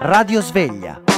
Radio 0.00 0.42
Sveglia. 0.42 1.09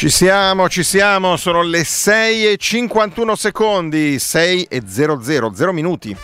Ci 0.00 0.08
siamo, 0.08 0.66
ci 0.70 0.82
siamo, 0.82 1.36
sono 1.36 1.60
le 1.60 1.84
6 1.84 2.52
e 2.52 2.56
51 2.56 3.36
secondi, 3.36 4.18
6 4.18 4.62
e 4.62 4.82
00, 4.86 5.52
0 5.52 5.72
minuti. 5.74 6.16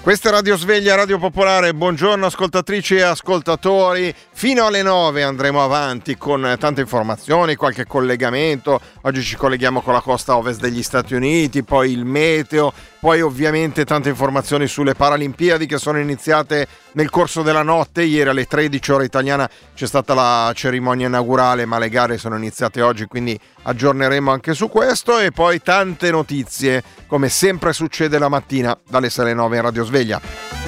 Questa 0.00 0.30
è 0.30 0.32
Radio 0.32 0.56
Sveglia, 0.56 0.94
Radio 0.94 1.18
Popolare, 1.18 1.74
buongiorno 1.74 2.24
ascoltatrici 2.24 2.94
e 2.94 3.02
ascoltatori, 3.02 4.14
fino 4.40 4.64
alle 4.64 4.80
9 4.80 5.22
andremo 5.22 5.62
avanti 5.62 6.16
con 6.16 6.56
tante 6.58 6.80
informazioni, 6.80 7.56
qualche 7.56 7.84
collegamento, 7.84 8.80
oggi 9.02 9.22
ci 9.22 9.36
colleghiamo 9.36 9.82
con 9.82 9.92
la 9.92 10.00
costa 10.00 10.34
ovest 10.34 10.60
degli 10.60 10.82
Stati 10.82 11.12
Uniti, 11.12 11.62
poi 11.62 11.92
il 11.92 12.06
meteo, 12.06 12.72
poi 13.00 13.20
ovviamente 13.20 13.84
tante 13.84 14.08
informazioni 14.08 14.66
sulle 14.66 14.94
Paralimpiadi 14.94 15.66
che 15.66 15.76
sono 15.76 15.98
iniziate 15.98 16.66
nel 16.92 17.10
corso 17.10 17.42
della 17.42 17.62
notte, 17.62 18.00
ieri 18.00 18.30
alle 18.30 18.46
13 18.46 18.92
ore 18.92 19.04
italiana 19.04 19.46
c'è 19.74 19.86
stata 19.86 20.14
la 20.14 20.50
cerimonia 20.54 21.08
inaugurale, 21.08 21.66
ma 21.66 21.76
le 21.76 21.90
gare 21.90 22.16
sono 22.16 22.38
iniziate 22.38 22.80
oggi, 22.80 23.04
quindi 23.04 23.38
aggiorneremo 23.64 24.30
anche 24.30 24.54
su 24.54 24.70
questo. 24.70 25.18
E 25.18 25.32
poi 25.32 25.60
tante 25.60 26.10
notizie, 26.10 26.82
come 27.06 27.28
sempre 27.28 27.74
succede 27.74 28.18
la 28.18 28.30
mattina 28.30 28.74
dalle 28.88 29.10
6 29.10 29.22
alle 29.22 29.34
9 29.34 29.56
in 29.56 29.62
Radio 29.62 29.84
Sveglia. 29.84 30.59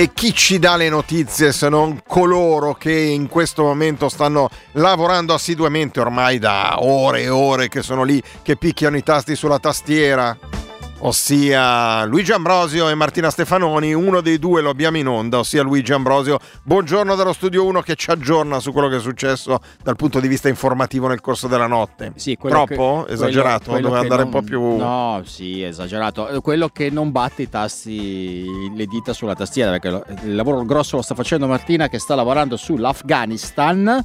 E 0.00 0.12
chi 0.14 0.32
ci 0.32 0.58
dà 0.58 0.76
le 0.76 0.88
notizie 0.88 1.52
se 1.52 1.68
non 1.68 2.00
coloro 2.06 2.72
che 2.72 2.90
in 2.90 3.28
questo 3.28 3.64
momento 3.64 4.08
stanno 4.08 4.48
lavorando 4.72 5.34
assiduamente 5.34 6.00
ormai 6.00 6.38
da 6.38 6.82
ore 6.82 7.20
e 7.20 7.28
ore 7.28 7.68
che 7.68 7.82
sono 7.82 8.02
lì 8.02 8.22
che 8.40 8.56
picchiano 8.56 8.96
i 8.96 9.02
tasti 9.02 9.36
sulla 9.36 9.58
tastiera? 9.58 10.59
Ossia 11.00 12.04
Luigi 12.04 12.32
Ambrosio 12.32 12.88
e 12.88 12.94
Martina 12.94 13.30
Stefanoni, 13.30 13.94
uno 13.94 14.20
dei 14.20 14.38
due 14.38 14.60
lo 14.60 14.70
abbiamo 14.70 14.98
in 14.98 15.06
onda, 15.06 15.38
ossia 15.38 15.62
Luigi 15.62 15.92
Ambrosio. 15.92 16.38
Buongiorno 16.62 17.14
dallo 17.14 17.32
studio 17.32 17.64
1 17.64 17.80
che 17.82 17.94
ci 17.94 18.10
aggiorna 18.10 18.60
su 18.60 18.72
quello 18.72 18.88
che 18.88 18.96
è 18.96 19.00
successo 19.00 19.60
dal 19.82 19.96
punto 19.96 20.20
di 20.20 20.28
vista 20.28 20.48
informativo 20.48 21.08
nel 21.08 21.20
corso 21.20 21.46
della 21.46 21.66
notte. 21.66 22.12
Sì, 22.16 22.36
Troppo? 22.40 23.04
Che, 23.06 23.14
esagerato? 23.14 23.70
Quello, 23.70 23.88
Doveva 23.88 24.02
andare 24.02 24.24
non, 24.24 24.32
un 24.32 24.40
po' 24.40 24.46
più... 24.46 24.76
No, 24.76 25.22
sì, 25.24 25.62
esagerato. 25.62 26.40
Quello 26.42 26.68
che 26.68 26.90
non 26.90 27.10
batte 27.12 27.42
i 27.42 27.48
tasti, 27.48 28.44
le 28.74 28.86
dita 28.86 29.12
sulla 29.12 29.34
tastiera, 29.34 29.70
perché 29.70 30.04
il 30.24 30.34
lavoro 30.34 30.64
grosso 30.64 30.96
lo 30.96 31.02
sta 31.02 31.14
facendo 31.14 31.46
Martina 31.46 31.88
che 31.88 31.98
sta 31.98 32.14
lavorando 32.14 32.56
sull'Afghanistan, 32.56 34.04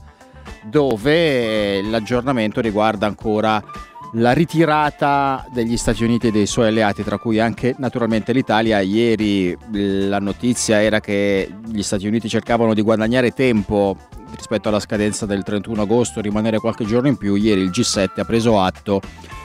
dove 0.64 1.82
l'aggiornamento 1.82 2.62
riguarda 2.62 3.06
ancora 3.06 3.62
la 4.18 4.32
ritirata 4.32 5.46
degli 5.52 5.78
Stati 5.78 6.04
Uniti 6.04 6.28
e 6.28 6.32
dei 6.32 6.46
suoi 6.46 6.68
alleati, 6.68 7.04
tra 7.04 7.18
cui 7.18 7.40
anche 7.40 7.76
naturalmente 7.78 8.32
l'Italia. 8.34 8.80
Ieri 8.80 9.58
la 9.72 10.20
notizia 10.20 10.82
era 10.82 11.00
che 11.00 11.50
gli 11.66 11.82
Stati 11.82 12.08
Uniti 12.08 12.30
cercavano 12.30 12.74
di 12.74 12.82
guadagnare 12.82 13.32
tempo 13.32 13.98
rispetto 14.36 14.70
alla 14.70 14.80
scadenza 14.80 15.26
del 15.26 15.44
31 15.44 15.82
agosto, 15.82 16.22
rimanere 16.22 16.60
qualche 16.60 16.86
giorno 16.86 17.08
in 17.08 17.18
più. 17.18 17.36
Ieri 17.36 17.62
il 17.62 17.70
G7 17.70 18.20
ha 18.20 18.26
preso 18.26 18.60
atto 18.60 19.02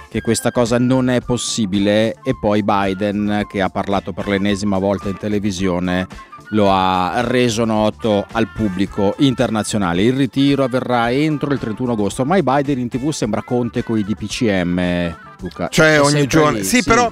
che 0.09 0.21
questa 0.21 0.51
cosa 0.51 0.79
non 0.79 1.09
è 1.09 1.21
possibile 1.21 2.17
e 2.23 2.33
poi 2.41 2.63
Biden, 2.65 3.45
che 3.49 3.63
ha 3.63 3.69
parlato 3.69 4.13
per 4.13 4.27
l'ennesima 4.27 4.79
volta 4.79 5.09
in 5.09 5.17
televisione, 5.17 6.07
lo 6.51 6.71
ha 6.71 7.21
reso 7.23 7.65
noto 7.65 8.27
al 8.33 8.49
pubblico 8.49 9.15
internazionale. 9.19 10.03
Il 10.03 10.15
ritiro 10.15 10.65
avverrà 10.65 11.11
entro 11.13 11.53
il 11.53 11.59
31 11.59 11.93
agosto. 11.93 12.23
Ormai 12.23 12.43
Biden 12.43 12.79
in 12.79 12.89
tv 12.89 13.11
sembra 13.11 13.43
Conte 13.43 13.83
con 13.83 13.99
i 13.99 14.05
DPCM, 14.05 15.17
Luca. 15.41 15.69
Cioè 15.69 16.01
ogni 16.01 16.27
giorno. 16.27 16.59
Lì, 16.59 16.65
sì, 16.65 16.77
sì, 16.77 16.85
però 16.85 17.11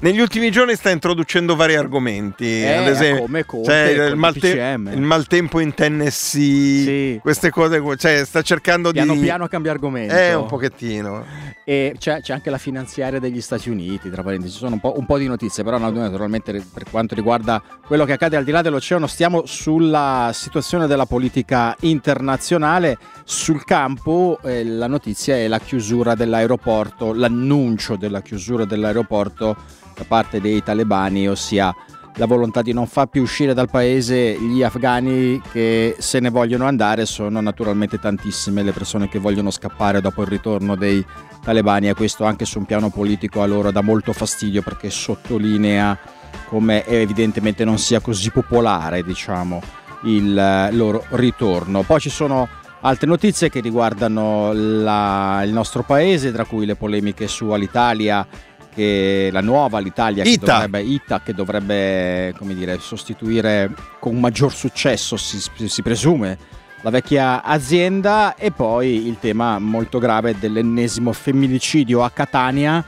negli 0.00 0.20
ultimi 0.20 0.50
giorni 0.50 0.74
sta 0.76 0.90
introducendo 0.90 1.56
vari 1.56 1.74
argomenti, 1.74 2.62
eh, 2.62 2.74
ad 2.74 2.86
esempio 2.86 3.22
come 3.22 3.44
Conte, 3.44 3.66
cioè, 3.66 4.06
il, 4.06 4.16
malte- 4.16 4.76
il, 4.92 5.00
maltempo 5.00 5.58
in 5.60 5.74
Tennessee, 5.74 6.84
sì. 6.84 7.18
queste 7.20 7.50
cose, 7.50 7.82
cioè 7.96 8.24
sta 8.24 8.42
cercando 8.42 8.92
piano 8.92 9.14
di... 9.14 9.20
Piano 9.20 9.26
piano 9.38 9.48
cambia 9.48 9.72
argomento. 9.72 10.14
Eh, 10.14 10.34
un 10.34 10.46
pochettino. 10.46 11.24
E 11.64 11.94
c'è, 11.98 12.20
c'è, 12.20 12.32
anche 12.32 12.48
la 12.50 12.58
finanziaria 12.58 13.18
degli 13.18 13.40
Stati 13.40 13.70
Uniti, 13.70 14.08
tra 14.08 14.22
parentesi, 14.22 14.52
ci 14.52 14.58
sono 14.58 14.74
un 14.74 14.80
po', 14.80 14.94
un 14.96 15.04
po', 15.04 15.18
di 15.18 15.26
notizie, 15.26 15.64
però 15.64 15.78
naturalmente 15.78 16.64
per 16.72 16.84
quanto 16.90 17.14
riguarda 17.14 17.62
quello 17.86 18.04
che 18.04 18.12
accade 18.12 18.36
al 18.36 18.44
di 18.44 18.50
là 18.52 18.62
dell'oceano 18.62 19.06
stiamo 19.06 19.46
sulla 19.46 20.30
situazione 20.32 20.86
della 20.86 21.06
politica 21.06 21.76
internazionale. 21.80 22.96
Sul 23.24 23.64
campo 23.64 24.38
eh, 24.42 24.64
la 24.64 24.86
notizia 24.86 25.36
è 25.36 25.48
la 25.48 25.58
chiusura 25.58 26.14
dell'aeroporto, 26.14 27.12
l'annuncio 27.12 27.96
della 27.96 28.22
chiusura 28.22 28.64
dell'aeroporto 28.64 29.56
da 29.98 30.04
parte 30.06 30.40
dei 30.40 30.62
talebani, 30.62 31.28
ossia 31.28 31.74
la 32.14 32.26
volontà 32.26 32.62
di 32.62 32.72
non 32.72 32.86
far 32.86 33.06
più 33.06 33.22
uscire 33.22 33.54
dal 33.54 33.70
paese 33.70 34.36
gli 34.40 34.62
afghani 34.62 35.40
che 35.52 35.96
se 35.98 36.20
ne 36.20 36.30
vogliono 36.30 36.66
andare, 36.66 37.06
sono 37.06 37.40
naturalmente 37.40 37.98
tantissime 37.98 38.62
le 38.62 38.72
persone 38.72 39.08
che 39.08 39.18
vogliono 39.18 39.50
scappare 39.50 40.00
dopo 40.00 40.22
il 40.22 40.28
ritorno 40.28 40.74
dei 40.74 41.04
talebani 41.42 41.88
e 41.88 41.94
questo 41.94 42.24
anche 42.24 42.44
su 42.44 42.58
un 42.58 42.64
piano 42.64 42.90
politico 42.90 43.42
a 43.42 43.46
loro 43.46 43.70
dà 43.70 43.82
molto 43.82 44.12
fastidio 44.12 44.62
perché 44.62 44.90
sottolinea 44.90 45.98
come 46.46 46.84
evidentemente 46.86 47.64
non 47.64 47.78
sia 47.78 48.00
così 48.00 48.30
popolare 48.30 49.02
diciamo, 49.04 49.60
il 50.02 50.68
loro 50.72 51.04
ritorno. 51.10 51.82
Poi 51.82 52.00
ci 52.00 52.10
sono 52.10 52.48
altre 52.80 53.06
notizie 53.06 53.48
che 53.48 53.60
riguardano 53.60 54.52
la, 54.52 55.42
il 55.44 55.52
nostro 55.52 55.82
paese, 55.82 56.32
tra 56.32 56.44
cui 56.44 56.66
le 56.66 56.74
polemiche 56.74 57.28
su 57.28 57.48
Alitalia 57.50 58.26
che 58.74 59.28
la 59.32 59.40
nuova 59.40 59.78
l'Italia 59.78 60.22
che 60.22 60.30
Ita. 60.30 60.52
dovrebbe, 60.52 60.80
Ita, 60.82 61.20
che 61.22 61.34
dovrebbe 61.34 62.34
dire, 62.40 62.78
sostituire 62.78 63.72
con 63.98 64.18
maggior 64.18 64.52
successo 64.52 65.16
si, 65.16 65.40
si 65.66 65.82
presume 65.82 66.38
la 66.82 66.90
vecchia 66.90 67.42
azienda. 67.42 68.34
E 68.34 68.50
poi 68.50 69.06
il 69.06 69.18
tema 69.20 69.58
molto 69.58 69.98
grave 69.98 70.38
dell'ennesimo 70.38 71.12
femminicidio 71.12 72.02
a 72.02 72.10
Catania. 72.10 72.84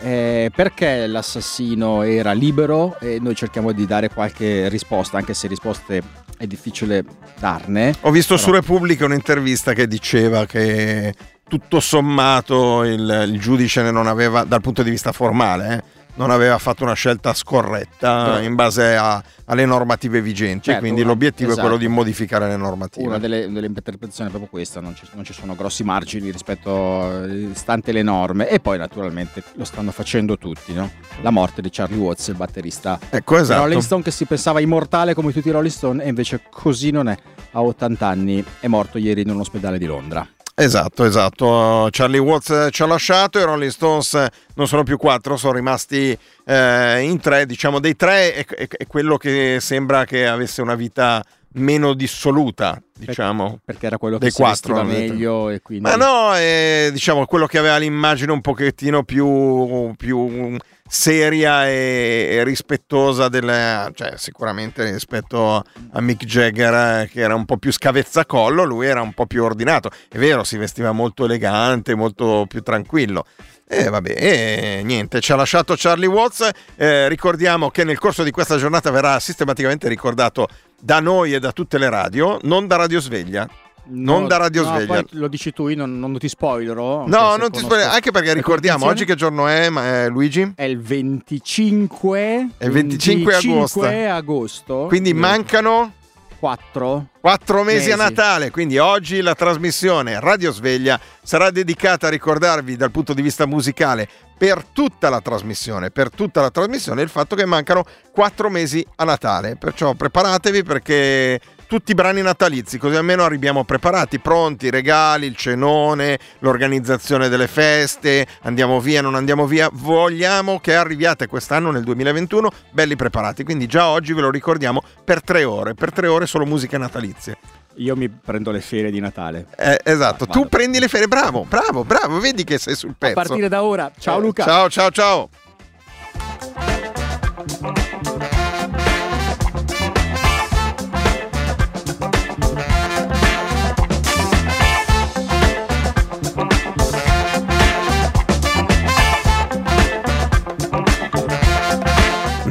Eh, 0.00 0.50
perché 0.54 1.06
l'assassino 1.06 2.02
era 2.02 2.32
libero? 2.32 2.98
E 3.00 3.18
noi 3.20 3.34
cerchiamo 3.34 3.72
di 3.72 3.86
dare 3.86 4.10
qualche 4.10 4.68
risposta 4.68 5.16
anche 5.16 5.34
se 5.34 5.46
risposte 5.48 6.02
è 6.36 6.46
difficile 6.46 7.04
darne. 7.38 7.94
Ho 8.02 8.10
visto 8.10 8.34
però... 8.34 8.46
su 8.46 8.52
Repubblica 8.52 9.04
un'intervista 9.04 9.72
che 9.72 9.86
diceva 9.86 10.46
che 10.46 11.14
tutto 11.46 11.80
sommato 11.80 12.84
il, 12.84 13.28
il, 13.28 13.40
giudice 13.40 13.90
non 13.90 14.06
aveva, 14.06 14.44
dal 14.44 14.60
punto 14.60 14.82
di 14.82 14.90
vista 14.90 15.12
formale, 15.12 15.74
eh, 15.74 16.02
non 16.16 16.30
aveva 16.30 16.58
fatto 16.58 16.84
una 16.84 16.94
scelta 16.94 17.34
scorretta 17.34 18.40
in 18.40 18.54
base 18.54 18.94
a, 18.94 19.22
alle 19.46 19.66
normative 19.66 20.20
vigenti 20.22 20.66
certo, 20.66 20.80
quindi 20.80 21.02
l'obiettivo 21.02 21.50
esatto. 21.50 21.60
è 21.60 21.62
quello 21.62 21.78
di 21.78 21.86
esatto. 21.86 22.00
modificare 22.00 22.48
le 22.48 22.56
normative. 22.56 23.06
Una 23.06 23.18
delle, 23.18 23.50
delle 23.50 23.66
interpretazioni 23.66 24.28
è 24.28 24.32
proprio 24.32 24.50
questa, 24.50 24.80
non 24.80 24.94
ci, 24.94 25.06
non 25.14 25.24
ci, 25.24 25.32
sono 25.32 25.56
grossi 25.56 25.82
margini 25.82 26.30
rispetto 26.30 27.26
stante 27.52 27.92
le 27.92 28.02
norme 28.02 28.48
e 28.48 28.60
poi 28.60 28.78
naturalmente 28.78 29.42
lo 29.54 29.64
stanno 29.64 29.90
facendo 29.90 30.38
tutti, 30.38 30.72
no? 30.72 30.90
la 31.20 31.30
morte 31.30 31.60
di 31.60 31.68
Charlie 31.70 31.98
Watts, 31.98 32.28
il 32.28 32.36
batterista 32.36 32.98
ecco, 33.10 33.36
esatto. 33.36 33.62
Rolling 33.62 33.82
Stone 33.82 34.02
che 34.02 34.10
si 34.10 34.24
pensava 34.24 34.60
immortale 34.60 35.14
come 35.14 35.32
tutti 35.32 35.48
i 35.48 35.52
Rolling 35.52 35.72
Stone 35.72 36.04
e 36.04 36.08
invece 36.08 36.42
così 36.48 36.90
non 36.90 37.08
è, 37.08 37.16
a 37.52 37.62
80 37.62 38.06
anni 38.06 38.44
è 38.60 38.68
morto 38.68 38.98
ieri 38.98 39.22
in 39.22 39.30
un 39.30 39.40
ospedale 39.40 39.78
di 39.78 39.86
Londra. 39.86 40.26
Esatto, 40.56 41.04
esatto. 41.04 41.88
Charlie 41.90 42.18
Watts 42.18 42.68
ci 42.70 42.82
ha 42.82 42.86
lasciato, 42.86 43.40
i 43.40 43.42
Rolling 43.42 43.72
Stones 43.72 44.26
non 44.54 44.68
sono 44.68 44.84
più 44.84 44.96
quattro, 44.96 45.36
sono 45.36 45.52
rimasti 45.52 46.16
eh, 46.44 47.00
in 47.00 47.18
tre. 47.18 47.44
Diciamo, 47.44 47.80
dei 47.80 47.96
tre 47.96 48.34
è, 48.34 48.44
è, 48.46 48.68
è, 48.68 48.86
quello 48.86 49.16
che 49.16 49.58
sembra 49.60 50.04
che 50.04 50.28
avesse 50.28 50.62
una 50.62 50.76
vita 50.76 51.24
meno 51.54 51.92
dissoluta, 51.94 52.80
diciamo. 52.96 53.58
Perché 53.64 53.86
era 53.86 53.98
quello 53.98 54.18
che 54.18 54.30
si 54.30 54.36
quattro, 54.36 54.82
meglio 54.84 55.50
e 55.50 55.60
quindi... 55.60 55.88
Ma 55.88 55.96
no, 55.96 56.34
è 56.34 56.88
diciamo, 56.92 57.26
quello 57.26 57.46
che 57.46 57.58
aveva 57.58 57.76
l'immagine 57.76 58.30
un 58.30 58.40
pochettino 58.40 59.02
più, 59.02 59.92
più 59.96 60.56
seria 60.86 61.68
e, 61.68 62.42
rispettosa 62.44 63.28
delle, 63.28 63.90
cioè 63.94 64.14
sicuramente 64.16 64.90
rispetto 64.90 65.56
a 65.56 66.00
Mick 66.00 66.24
Jagger 66.24 67.02
eh, 67.02 67.08
che 67.10 67.20
era 67.20 67.34
un 67.34 67.46
po' 67.46 67.56
più 67.56 67.72
scavezzacollo 67.72 68.64
lui 68.64 68.86
era 68.86 69.00
un 69.00 69.14
po' 69.14 69.26
più 69.26 69.42
ordinato 69.42 69.90
è 70.08 70.18
vero 70.18 70.44
si 70.44 70.58
vestiva 70.58 70.92
molto 70.92 71.24
elegante 71.24 71.94
molto 71.94 72.44
più 72.46 72.60
tranquillo 72.60 73.24
E 73.66 73.88
vabbè, 73.88 74.14
e 74.16 74.82
niente, 74.84 75.20
ci 75.20 75.32
ha 75.32 75.36
lasciato 75.36 75.74
Charlie 75.76 76.06
Watts. 76.06 76.48
Eh, 76.76 77.08
ricordiamo 77.08 77.70
che 77.70 77.82
nel 77.82 77.98
corso 77.98 78.22
di 78.22 78.30
questa 78.30 78.58
giornata 78.58 78.90
verrà 78.90 79.18
sistematicamente 79.18 79.88
ricordato 79.88 80.48
da 80.78 81.00
noi 81.00 81.32
e 81.32 81.40
da 81.40 81.50
tutte 81.50 81.78
le 81.78 81.88
radio, 81.88 82.38
non 82.42 82.66
da 82.66 82.76
Radio 82.76 83.00
Sveglia. 83.00 83.48
Non 83.86 84.22
No, 84.22 84.26
da 84.28 84.38
Radio 84.38 84.62
no, 84.62 84.74
Sveglia. 84.80 85.04
lo 85.10 85.28
dici 85.28 85.52
tu, 85.52 85.68
io 85.68 85.76
non, 85.76 85.98
non 85.98 86.16
ti 86.18 86.28
spoilerò. 86.28 87.06
No, 87.06 87.36
non 87.36 87.50
ti 87.50 87.60
conosco 87.60 87.64
spoiler- 87.66 87.88
anche 87.92 88.10
perché 88.10 88.32
ricordiamo 88.32 88.86
oggi 88.86 89.04
che 89.04 89.14
giorno 89.14 89.46
è, 89.46 89.68
ma, 89.68 90.04
eh, 90.04 90.08
Luigi? 90.08 90.52
È 90.56 90.62
il 90.64 90.80
25, 90.80 92.48
È 92.56 92.64
il 92.64 92.70
25 92.70 93.34
agosto. 93.34 93.82
agosto. 93.82 94.84
Quindi 94.88 95.12
mancano 95.12 95.92
4. 96.38 97.06
Quattro 97.20 97.62
mesi, 97.62 97.90
a 97.90 97.96
Mesi. 97.96 98.08
Natale, 98.08 98.50
quindi 98.50 98.76
oggi 98.78 99.20
la 99.22 99.34
trasmissione 99.34 100.20
Radio 100.20 100.52
Sveglia 100.52 101.00
sarà 101.22 101.50
dedicata 101.50 102.06
a 102.06 102.10
ricordarvi 102.10 102.76
dal 102.76 102.90
punto 102.90 103.14
di 103.14 103.22
vista 103.22 103.46
musicale 103.46 104.06
per 104.36 104.62
tutta 104.72 105.08
la 105.08 105.20
trasmissione, 105.20 105.90
per 105.90 106.10
tutta 106.10 106.40
la 106.42 106.50
trasmissione 106.50 107.00
il 107.02 107.08
fatto 107.08 107.34
che 107.34 107.46
mancano 107.46 107.84
quattro 108.12 108.50
mesi 108.50 108.84
a 108.96 109.04
Natale, 109.04 109.56
perciò 109.56 109.94
preparatevi 109.94 110.62
perché 110.62 111.40
tutti 111.74 111.90
i 111.90 111.94
brani 111.96 112.22
natalizi, 112.22 112.78
così 112.78 112.94
almeno 112.94 113.24
arriviamo 113.24 113.64
preparati, 113.64 114.20
pronti, 114.20 114.66
i 114.66 114.70
regali, 114.70 115.26
il 115.26 115.34
cenone, 115.34 116.20
l'organizzazione 116.38 117.28
delle 117.28 117.48
feste, 117.48 118.24
andiamo 118.42 118.78
via, 118.78 119.02
non 119.02 119.16
andiamo 119.16 119.44
via, 119.44 119.68
vogliamo 119.72 120.60
che 120.60 120.76
arriviate 120.76 121.26
quest'anno 121.26 121.72
nel 121.72 121.82
2021 121.82 122.48
belli 122.70 122.94
preparati, 122.94 123.42
quindi 123.42 123.66
già 123.66 123.88
oggi 123.88 124.12
ve 124.12 124.20
lo 124.20 124.30
ricordiamo 124.30 124.82
per 125.04 125.20
tre 125.20 125.42
ore, 125.42 125.74
per 125.74 125.90
tre 125.92 126.06
ore 126.06 126.26
solo 126.26 126.46
musiche 126.46 126.78
natalizie. 126.78 127.38
Io 127.78 127.96
mi 127.96 128.08
prendo 128.08 128.52
le 128.52 128.60
ferie 128.60 128.92
di 128.92 129.00
Natale. 129.00 129.46
Eh, 129.56 129.80
esatto, 129.82 130.26
Vado. 130.26 130.40
tu 130.42 130.48
prendi 130.48 130.78
le 130.78 130.86
ferie, 130.86 131.08
bravo, 131.08 131.44
bravo, 131.48 131.82
bravo, 131.82 132.20
vedi 132.20 132.44
che 132.44 132.56
sei 132.56 132.76
sul 132.76 132.90
A 132.90 132.94
pezzo. 132.96 133.14
partire 133.14 133.48
da 133.48 133.64
ora. 133.64 133.90
Ciao 133.98 134.18
Eh, 134.18 134.20
Luca. 134.20 134.44
Ciao, 134.44 134.70
ciao, 134.70 134.90
ciao. 134.92 135.28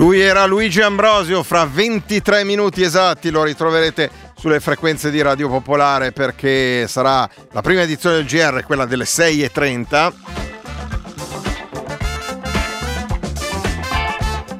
Lui 0.03 0.19
era 0.19 0.45
Luigi 0.45 0.81
Ambrosio, 0.81 1.43
fra 1.43 1.63
23 1.63 2.43
minuti 2.43 2.81
esatti 2.83 3.29
lo 3.29 3.41
ritroverete 3.41 4.11
sulle 4.35 4.59
frequenze 4.59 5.09
di 5.09 5.21
Radio 5.21 5.47
Popolare 5.47 6.11
perché 6.11 6.89
sarà 6.89 7.27
la 7.53 7.61
prima 7.61 7.83
edizione 7.83 8.17
del 8.17 8.25
GR, 8.25 8.65
quella 8.65 8.83
delle 8.83 9.05
6.30. 9.05 10.13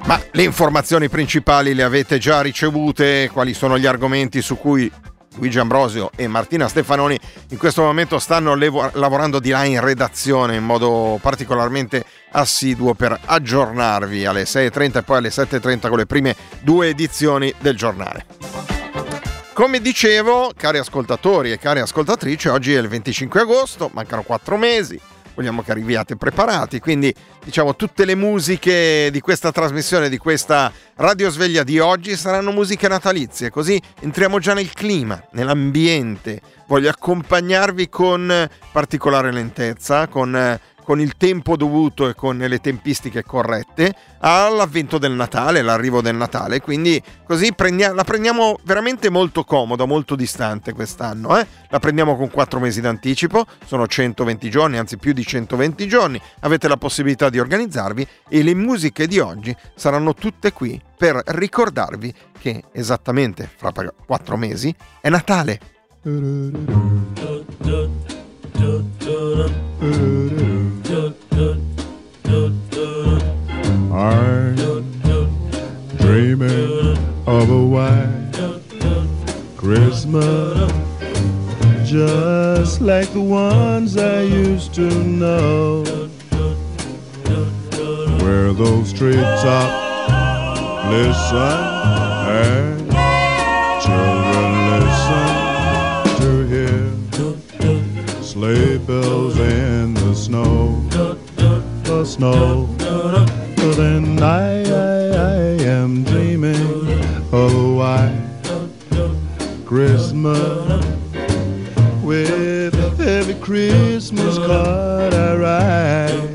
Ma 0.06 0.22
le 0.31 0.44
informazioni 0.44 1.10
principali 1.10 1.74
le 1.74 1.84
avete 1.84 2.19
già 2.19 2.39
ricevute, 2.39 3.30
quali 3.34 3.54
sono 3.54 3.78
gli 3.78 3.86
argomenti 3.86 4.42
su 4.42 4.57
cui 4.57 4.89
Luigi 5.36 5.60
Ambrosio 5.60 6.10
e 6.16 6.25
Martina 6.28 6.69
Stefanoni 6.69 7.19
in 7.50 7.57
questo 7.57 7.81
momento 7.81 8.18
stanno 8.18 8.56
lavorando 8.56 9.39
di 9.39 9.50
là 9.50 9.66
in 9.66 9.81
redazione 9.81 10.56
in 10.56 10.63
modo 10.63 11.19
particolarmente 11.22 12.06
assiduo 12.34 12.94
per 12.94 13.20
aggiornarvi 13.26 14.26
alle 14.26 14.44
6.30 14.44 14.98
e 14.98 15.04
poi 15.04 15.18
alle 15.18 15.30
7.30 15.30 15.88
con 15.88 15.98
le 15.98 16.06
prime 16.06 16.36
due 16.62 16.90
edizioni 16.90 17.54
del 17.60 17.76
giornale. 17.76 18.26
Come 19.54 19.80
dicevo, 19.80 20.52
cari 20.56 20.80
ascoltatori 20.80 21.52
e 21.52 21.60
cari 21.60 21.80
ascoltatrici, 21.80 22.48
oggi 22.48 22.74
è 22.74 22.80
il 22.80 22.88
25 22.88 23.42
agosto, 23.42 23.90
mancano 23.94 24.24
quattro 24.24 24.58
mesi, 24.58 25.00
vogliamo 25.36 25.62
che 25.62 25.72
arriviate 25.72 26.16
preparati, 26.16 26.80
quindi 26.80 27.14
diciamo 27.44 27.76
tutte 27.76 28.06
le 28.06 28.16
musiche 28.16 29.10
di 29.12 29.20
questa 29.20 29.52
trasmissione, 29.52 30.10
di 30.10 30.18
questa 30.18 30.72
radiosveglia 30.96 31.64
di 31.64 31.78
oggi 31.80 32.16
saranno 32.16 32.52
musiche 32.52 32.88
natalizie, 32.88 33.52
così 33.52 33.80
entriamo 34.02 34.40
già 34.40 34.54
nel 34.54 34.74
clima, 34.74 35.24
nell'ambiente. 35.34 36.42
Voglio 36.66 36.90
accompagnarvi 36.90 37.90
con 37.90 38.50
particolare 38.72 39.32
lentezza, 39.32 40.08
con, 40.08 40.60
con 40.84 41.00
il 41.00 41.16
tempo 41.18 41.56
dovuto 41.56 42.08
e 42.08 42.14
con 42.14 42.38
le 42.38 42.60
tempistiche 42.60 43.24
corrette 43.24 43.96
all'avvento 44.20 44.98
del 44.98 45.14
Natale, 45.14 45.62
l'arrivo 45.62 46.02
del 46.02 46.16
Natale, 46.16 46.62
quindi 46.62 47.02
così 47.26 47.54
prendia- 47.54 47.94
la 47.94 48.04
prendiamo 48.04 48.60
veramente 48.64 49.10
molto 49.10 49.44
comoda, 49.44 49.86
molto 49.86 50.16
distante 50.16 50.74
quest'anno, 50.74 51.38
eh? 51.38 51.48
la 51.70 51.80
prendiamo 51.80 52.16
con 52.16 52.30
4 52.30 52.60
mesi 52.60 52.82
d'anticipo, 52.82 53.46
sono 53.66 53.88
120 53.88 54.50
giorni, 54.50 54.78
anzi 54.78 54.98
più 54.98 55.14
di 55.14 55.26
120 55.26 55.88
giorni, 55.88 56.22
avete 56.42 56.68
la 56.68 56.78
possibilità 56.78 57.30
di 57.30 57.40
organizzarvi 57.40 58.08
e 58.30 58.44
le 58.44 58.54
musiche 58.54 59.08
di 59.08 59.20
oggi 59.20 59.56
saranno 59.76 60.14
tutte 60.14 60.54
qui 60.54 60.80
per 60.98 61.22
ricordarvi 61.26 62.14
che 62.40 62.64
esattamente 62.72 63.50
fra 63.54 63.72
4 63.72 64.38
mesi 64.38 64.74
è 65.02 65.10
Natale. 65.10 65.60
I'm 73.94 74.56
dreaming 75.98 76.98
of 77.28 77.48
a 77.48 77.63
white 77.63 78.31
Christmas, 79.56 80.72
just 81.88 82.81
like 82.81 83.13
the 83.13 83.22
ones 83.22 83.95
I 83.95 84.24
used 84.24 84.74
to 84.74 84.90
know, 84.90 85.84
where 88.24 88.51
those 88.54 88.92
treetops 88.94 90.10
listen 90.89 91.38
and 92.34 92.92
children 93.84 94.50
listen 94.74 95.28
to 96.19 96.30
hear 96.50 98.24
sleigh 98.24 98.80
bells 98.80 99.38
in 99.38 99.94
the 99.94 100.16
snow, 100.16 100.81
the 102.00 102.06
snow. 102.06 102.68
But 102.78 103.74
then 103.78 104.22
I, 104.22 104.63
I, 104.63 105.07
I 105.10 105.63
am 105.63 106.03
dreaming 106.03 106.56
oh, 107.32 107.46
of 107.46 107.53
a 107.53 107.74
white 107.79 108.24
Christmas 109.65 110.86
with 112.03 112.75
every 113.00 113.36
Christmas 113.36 114.38
card 114.38 115.13
I 115.13 115.36
write. 115.36 116.34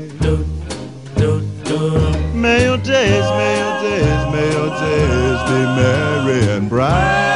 May 2.33 2.63
your 2.63 2.77
days, 2.77 3.25
may 3.39 3.53
your 3.61 3.75
days, 3.87 4.21
may 4.33 4.49
your 4.57 4.71
days 4.85 5.39
be 5.49 5.59
merry 5.77 6.41
and 6.55 6.69
bright. 6.69 7.28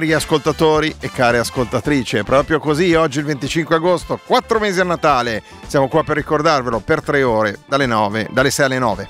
Cari 0.00 0.14
ascoltatori 0.14 0.96
e 0.98 1.10
care 1.10 1.36
ascoltatrici, 1.36 2.16
è 2.16 2.22
proprio 2.22 2.58
così, 2.58 2.94
oggi 2.94 3.18
il 3.18 3.26
25 3.26 3.76
agosto, 3.76 4.18
quattro 4.24 4.58
mesi 4.58 4.80
a 4.80 4.84
Natale, 4.84 5.42
siamo 5.66 5.88
qua 5.88 6.02
per 6.02 6.16
ricordarvelo 6.16 6.80
per 6.80 7.02
tre 7.02 7.22
ore, 7.22 7.58
dalle 7.66 7.84
9, 7.84 8.28
dalle 8.30 8.50
6 8.50 8.64
alle 8.64 8.78
9. 8.78 9.08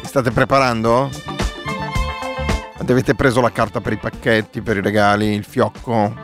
Vi 0.00 0.06
state 0.06 0.30
preparando? 0.30 1.10
Avete 2.78 3.14
preso 3.14 3.42
la 3.42 3.52
carta 3.52 3.82
per 3.82 3.92
i 3.92 3.98
pacchetti, 3.98 4.62
per 4.62 4.78
i 4.78 4.80
regali, 4.80 5.34
il 5.34 5.44
fiocco? 5.44 6.14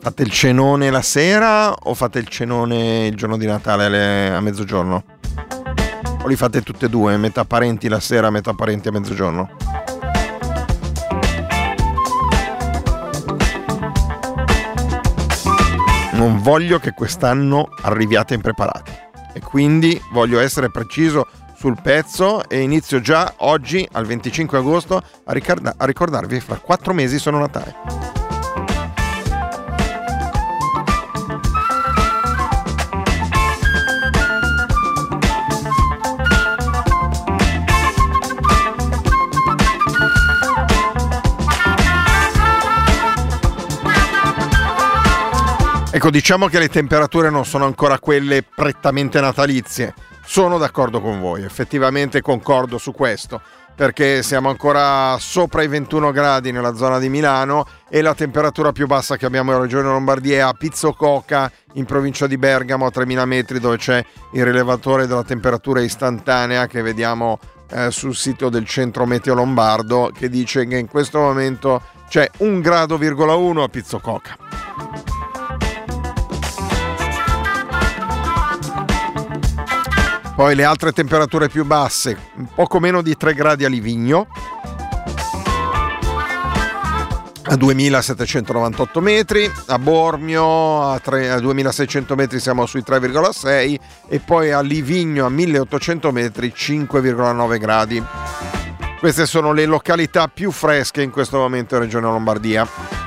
Fate 0.00 0.22
il 0.22 0.30
cenone 0.30 0.90
la 0.90 1.02
sera 1.02 1.72
o 1.72 1.94
fate 1.94 2.18
il 2.18 2.28
cenone 2.28 3.06
il 3.06 3.16
giorno 3.16 3.38
di 3.38 3.46
Natale 3.46 4.28
a 4.28 4.40
mezzogiorno? 4.40 5.19
O 6.22 6.28
li 6.28 6.36
fate 6.36 6.60
tutte 6.60 6.86
e 6.86 6.88
due, 6.90 7.16
metà 7.16 7.44
parenti 7.44 7.88
la 7.88 7.98
sera, 7.98 8.28
metà 8.28 8.52
parenti 8.52 8.88
a 8.88 8.92
mezzogiorno? 8.92 9.50
Non 16.12 16.42
voglio 16.42 16.78
che 16.78 16.92
quest'anno 16.92 17.70
arriviate 17.80 18.34
impreparati 18.34 18.92
e 19.32 19.40
quindi 19.40 19.98
voglio 20.12 20.40
essere 20.40 20.70
preciso 20.70 21.26
sul 21.56 21.80
pezzo 21.80 22.46
e 22.48 22.60
inizio 22.60 23.00
già 23.00 23.34
oggi 23.38 23.88
al 23.92 24.04
25 24.04 24.58
agosto 24.58 25.02
a, 25.24 25.32
ricorda- 25.32 25.74
a 25.76 25.86
ricordarvi 25.86 26.34
che 26.34 26.40
fra 26.40 26.56
quattro 26.56 26.92
mesi 26.92 27.18
sono 27.18 27.38
Natale. 27.38 28.19
Ecco, 45.92 46.08
diciamo 46.10 46.46
che 46.46 46.60
le 46.60 46.68
temperature 46.68 47.30
non 47.30 47.44
sono 47.44 47.64
ancora 47.64 47.98
quelle 47.98 48.44
prettamente 48.44 49.20
natalizie. 49.20 49.92
Sono 50.24 50.56
d'accordo 50.56 51.00
con 51.00 51.18
voi, 51.18 51.42
effettivamente 51.42 52.20
concordo 52.20 52.78
su 52.78 52.92
questo, 52.92 53.40
perché 53.74 54.22
siamo 54.22 54.50
ancora 54.50 55.16
sopra 55.18 55.64
i 55.64 55.66
21 55.66 56.12
gradi 56.12 56.52
nella 56.52 56.76
zona 56.76 57.00
di 57.00 57.08
Milano 57.08 57.66
e 57.88 58.02
la 58.02 58.14
temperatura 58.14 58.70
più 58.70 58.86
bassa 58.86 59.16
che 59.16 59.26
abbiamo 59.26 59.52
in 59.52 59.62
Regione 59.62 59.88
Lombardia 59.88 60.36
è 60.36 60.40
a 60.40 60.52
Pizzococa, 60.52 61.50
in 61.72 61.86
provincia 61.86 62.28
di 62.28 62.38
Bergamo, 62.38 62.86
a 62.86 62.90
3000 62.92 63.24
metri, 63.24 63.58
dove 63.58 63.76
c'è 63.76 64.04
il 64.34 64.44
rilevatore 64.44 65.08
della 65.08 65.24
temperatura 65.24 65.80
istantanea 65.80 66.68
che 66.68 66.82
vediamo 66.82 67.40
eh, 67.68 67.90
sul 67.90 68.14
sito 68.14 68.48
del 68.48 68.64
centro 68.64 69.06
meteo 69.06 69.34
lombardo, 69.34 70.12
che 70.16 70.28
dice 70.28 70.64
che 70.68 70.78
in 70.78 70.86
questo 70.86 71.18
momento 71.18 71.82
c'è 72.08 72.30
1 72.36 72.60
grado,1 72.60 73.60
a 73.60 73.68
Pizzococa. 73.68 75.09
Poi 80.40 80.54
le 80.54 80.64
altre 80.64 80.92
temperature 80.92 81.50
più 81.50 81.66
basse, 81.66 82.16
poco 82.54 82.80
meno 82.80 83.02
di 83.02 83.14
3 83.14 83.34
gradi 83.34 83.66
a 83.66 83.68
Livigno, 83.68 84.26
a 87.42 87.56
2798 87.56 89.00
metri, 89.02 89.52
a 89.66 89.78
Bormio 89.78 90.92
a, 90.92 90.98
tre- 90.98 91.30
a 91.30 91.38
2600 91.38 92.14
metri 92.14 92.40
siamo 92.40 92.64
sui 92.64 92.80
3,6 92.80 93.76
e 94.08 94.18
poi 94.20 94.50
a 94.50 94.62
Livigno 94.62 95.26
a 95.26 95.28
1800 95.28 96.10
metri 96.10 96.54
5,9 96.56 97.58
gradi. 97.58 98.02
Queste 98.98 99.26
sono 99.26 99.52
le 99.52 99.66
località 99.66 100.28
più 100.28 100.50
fresche 100.52 101.02
in 101.02 101.10
questo 101.10 101.36
momento 101.36 101.74
in 101.74 101.82
Regione 101.82 102.06
Lombardia. 102.06 102.99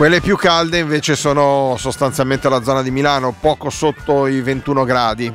Quelle 0.00 0.22
più 0.22 0.34
calde 0.34 0.78
invece 0.78 1.14
sono 1.14 1.74
sostanzialmente 1.76 2.48
la 2.48 2.62
zona 2.62 2.80
di 2.80 2.90
Milano, 2.90 3.34
poco 3.38 3.68
sotto 3.68 4.26
i 4.26 4.40
21 4.40 4.84
gradi. 4.84 5.30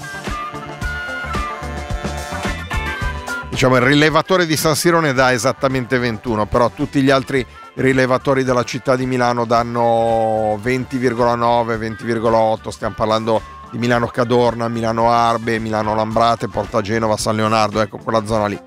Diciamo 3.47 3.75
il 3.75 3.83
rilevatore 3.83 4.47
di 4.47 4.57
San 4.57 4.75
Siro 4.75 4.99
ne 4.99 5.13
dà 5.13 5.31
esattamente 5.31 5.99
21, 5.99 6.47
però 6.47 6.71
tutti 6.71 7.03
gli 7.03 7.11
altri 7.11 7.45
rilevatori 7.75 8.43
della 8.43 8.63
città 8.63 8.95
di 8.95 9.05
Milano 9.05 9.45
danno 9.45 10.59
20,9, 10.59 11.77
20,8, 11.77 12.69
stiamo 12.69 12.95
parlando 12.97 13.39
di 13.69 13.77
Milano 13.77 14.07
Cadorna, 14.07 14.67
Milano 14.67 15.11
Arbe, 15.11 15.59
Milano 15.59 15.93
Lambrate, 15.93 16.47
Porta 16.47 16.81
Genova, 16.81 17.17
San 17.17 17.35
Leonardo, 17.35 17.81
ecco 17.81 17.99
quella 17.99 18.25
zona 18.25 18.47
lì. 18.47 18.59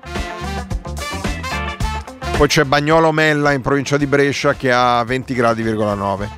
Poi 2.39 2.47
c'è 2.47 2.63
Bagnolo 2.63 3.11
Mella 3.11 3.51
in 3.51 3.59
provincia 3.59 3.97
di 3.97 4.07
Brescia 4.07 4.53
che 4.53 4.71
ha 4.71 5.03
20 5.03 5.33
gradi,9. 5.33 6.29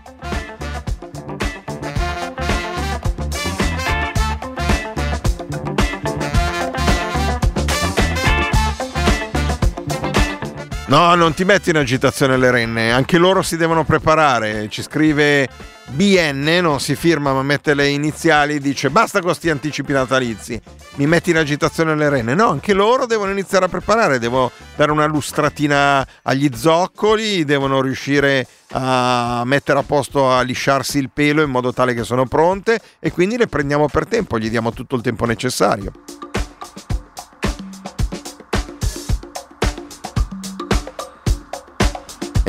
No, 10.88 11.14
non 11.14 11.36
ti 11.36 11.46
metti 11.46 11.70
in 11.70 11.78
agitazione 11.78 12.36
le 12.36 12.50
renne, 12.50 12.92
anche 12.92 13.20
loro 13.20 13.44
si 13.44 13.56
devono 13.56 13.84
preparare. 13.84 14.70
Ci 14.70 14.82
scrive 14.82 15.48
BN, 15.94 16.60
non 16.62 16.80
si 16.80 16.96
firma 16.96 17.34
ma 17.34 17.44
mette 17.44 17.74
le 17.74 17.88
iniziali, 17.88 18.60
dice 18.60 18.90
basta 18.90 19.20
con 19.20 19.28
questi 19.28 19.50
anticipi 19.50 19.92
natalizi, 19.92 20.60
mi 20.96 21.06
metti 21.06 21.32
in 21.32 21.38
agitazione 21.38 21.96
le 21.96 22.10
renne. 22.10 22.34
No, 22.34 22.50
anche 22.50 22.74
loro 22.74 23.06
devono 23.06 23.32
iniziare 23.32 23.66
a 23.66 23.68
preparare, 23.68 24.18
devo 24.18 24.52
dare 24.76 24.92
una 24.92 25.06
lustratina 25.06 26.08
agli 26.24 26.50
zoccoli, 26.56 27.44
devono 27.44 27.82
riuscire 27.82 28.48
a 28.72 29.44
mettere 29.46 29.80
a 29.80 29.84
posto, 29.84 30.32
a 30.32 30.42
lisciarsi 30.42 30.98
il 30.98 31.10
pelo 31.14 31.42
in 31.42 31.50
modo 31.50 31.74
tale 31.74 31.94
che 31.94 32.04
sono 32.04 32.26
pronte 32.26 32.80
e 33.00 33.12
quindi 33.12 33.36
le 33.36 33.48
prendiamo 33.48 33.88
per 33.88 34.08
tempo, 34.08 34.40
gli 34.40 34.50
diamo 34.50 34.72
tutto 34.72 34.96
il 34.96 35.02
tempo 35.02 35.26
necessario. 35.26 35.92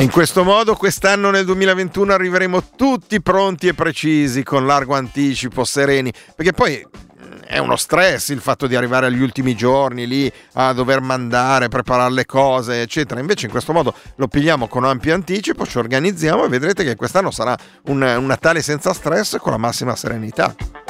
In 0.02 0.10
questo 0.10 0.42
modo 0.42 0.74
quest'anno 0.74 1.30
nel 1.30 1.44
2021 1.44 2.12
arriveremo 2.12 2.70
tutti 2.74 3.22
pronti 3.22 3.68
e 3.68 3.74
precisi, 3.74 4.42
con 4.42 4.66
largo 4.66 4.96
anticipo, 4.96 5.62
sereni, 5.62 6.12
perché 6.34 6.52
poi 6.52 6.84
mm, 6.84 7.38
è 7.46 7.58
uno 7.58 7.76
stress 7.76 8.30
il 8.30 8.40
fatto 8.40 8.66
di 8.66 8.74
arrivare 8.74 9.06
agli 9.06 9.22
ultimi 9.22 9.54
giorni 9.54 10.08
lì 10.08 10.30
a 10.54 10.72
dover 10.72 11.00
mandare, 11.00 11.68
preparare 11.68 12.12
le 12.12 12.26
cose, 12.26 12.82
eccetera. 12.82 13.20
Invece 13.20 13.46
in 13.46 13.52
questo 13.52 13.72
modo 13.72 13.94
lo 14.16 14.26
pigliamo 14.26 14.66
con 14.66 14.84
ampio 14.84 15.14
anticipo, 15.14 15.64
ci 15.64 15.78
organizziamo 15.78 16.46
e 16.46 16.48
vedrete 16.48 16.82
che 16.82 16.96
quest'anno 16.96 17.30
sarà 17.30 17.56
un, 17.84 18.02
un 18.02 18.26
Natale 18.26 18.60
senza 18.60 18.92
stress 18.92 19.36
con 19.38 19.52
la 19.52 19.58
massima 19.58 19.94
serenità. 19.94 20.81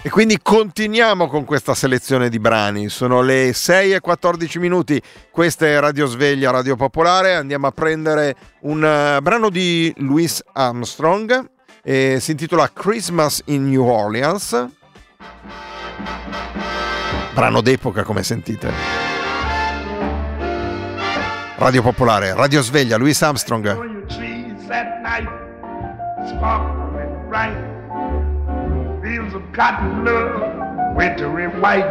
E 0.00 0.10
quindi 0.10 0.38
continuiamo 0.40 1.26
con 1.26 1.44
questa 1.44 1.74
selezione 1.74 2.28
di 2.28 2.38
brani. 2.38 2.88
Sono 2.88 3.20
le 3.20 3.52
6 3.52 3.94
e 3.94 4.00
14 4.00 4.60
minuti. 4.60 5.02
Questa 5.28 5.66
è 5.66 5.80
Radio 5.80 6.06
Sveglia, 6.06 6.52
Radio 6.52 6.76
Popolare. 6.76 7.34
Andiamo 7.34 7.66
a 7.66 7.72
prendere 7.72 8.36
un 8.60 8.84
eh, 8.84 9.20
brano 9.20 9.50
di 9.50 9.92
Louis 9.98 10.40
Armstrong. 10.52 11.50
E 11.82 12.18
si 12.20 12.30
intitola 12.30 12.70
Christmas 12.72 13.42
in 13.46 13.68
New 13.68 13.84
Orleans. 13.84 14.68
Brano 17.34 17.60
d'epoca, 17.60 18.04
come 18.04 18.22
sentite. 18.22 18.70
Radio 21.56 21.82
Popolare, 21.82 22.34
Radio 22.34 22.62
Sveglia, 22.62 22.96
Louis 22.96 23.20
Armstrong. 23.20 23.96
Fields 29.08 29.32
of 29.32 29.42
cotton 29.54 30.04
love, 30.04 30.94
wintry 30.94 31.46
white. 31.60 31.88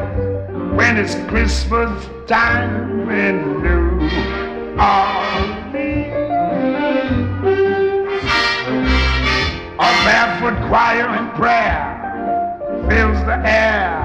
When 0.76 0.98
it's 0.98 1.16
Christmas 1.28 2.08
time 2.28 3.10
in 3.10 3.64
New 3.64 4.06
Orleans. 4.78 6.14
A 9.80 9.90
barefoot 10.06 10.58
choir 10.68 11.08
and 11.08 11.34
prayer 11.34 11.86
fills 12.88 13.20
the 13.26 13.42
air. 13.50 13.98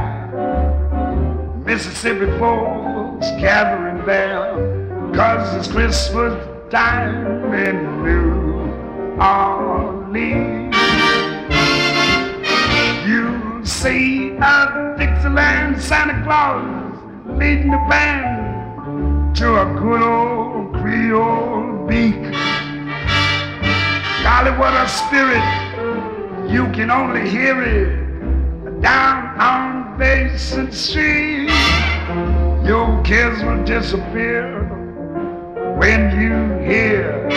Mississippi 1.67 2.31
folks 2.39 3.27
gathering 3.43 4.07
there, 4.07 5.13
cause 5.15 5.55
it's 5.55 5.69
Christmas 5.71 6.33
time 6.71 7.53
in 7.53 7.77
New 8.03 9.21
Orleans. 9.21 10.73
You 13.07 13.65
see 13.65 14.31
a 14.31 14.95
Dixieland 14.97 15.81
Santa 15.81 16.23
Claus 16.23 16.97
leading 17.39 17.71
the 17.71 17.85
band 17.89 19.35
to 19.37 19.61
a 19.61 19.65
good 19.75 20.03
old 20.03 20.73
Creole 20.75 21.87
beat. 21.89 22.23
Golly, 24.23 24.53
what 24.57 24.75
a 24.75 24.89
spirit! 24.89 25.43
You 26.49 26.71
can 26.73 26.91
only 26.91 27.29
hear 27.29 27.61
it 27.63 28.81
down 28.81 29.41
on 29.41 29.99
Basin 29.99 30.71
Street. 30.71 31.51
Your 32.65 33.03
kids 33.03 33.43
will 33.43 33.65
disappear 33.65 34.63
when 35.77 36.21
you 36.21 36.65
hear 36.65 37.29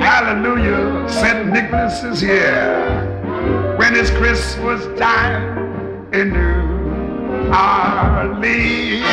Hallelujah, 0.00 1.08
St. 1.08 1.46
Nicholas 1.46 2.02
is 2.02 2.20
here. 2.20 3.13
When 3.94 4.02
it's 4.02 4.10
Christmas 4.10 4.84
time 4.98 6.12
in 6.12 6.32
New 6.32 7.54
Orleans. 7.54 9.04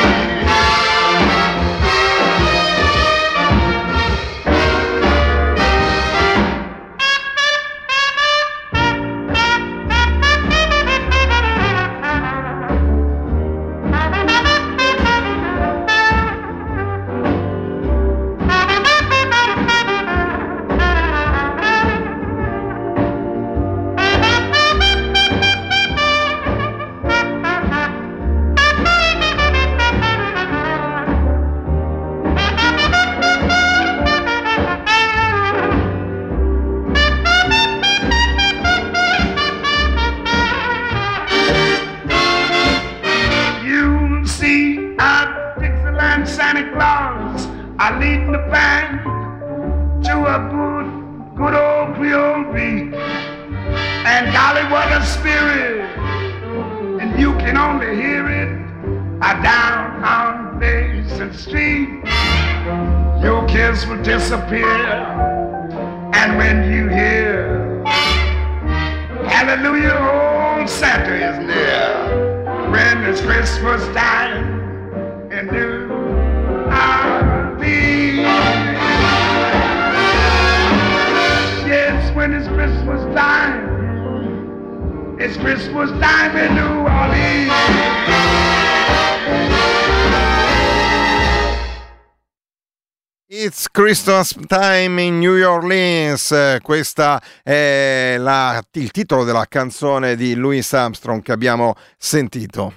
Christmas 93.71 94.35
Time 94.47 95.01
in 95.01 95.19
New 95.19 95.41
Orleans, 95.41 96.57
questo 96.61 97.19
è 97.41 98.15
la- 98.17 98.61
il 98.73 98.91
titolo 98.91 99.23
della 99.23 99.45
canzone 99.47 100.17
di 100.17 100.35
Louis 100.35 100.73
Armstrong 100.73 101.21
che 101.21 101.31
abbiamo 101.31 101.75
sentito. 101.97 102.73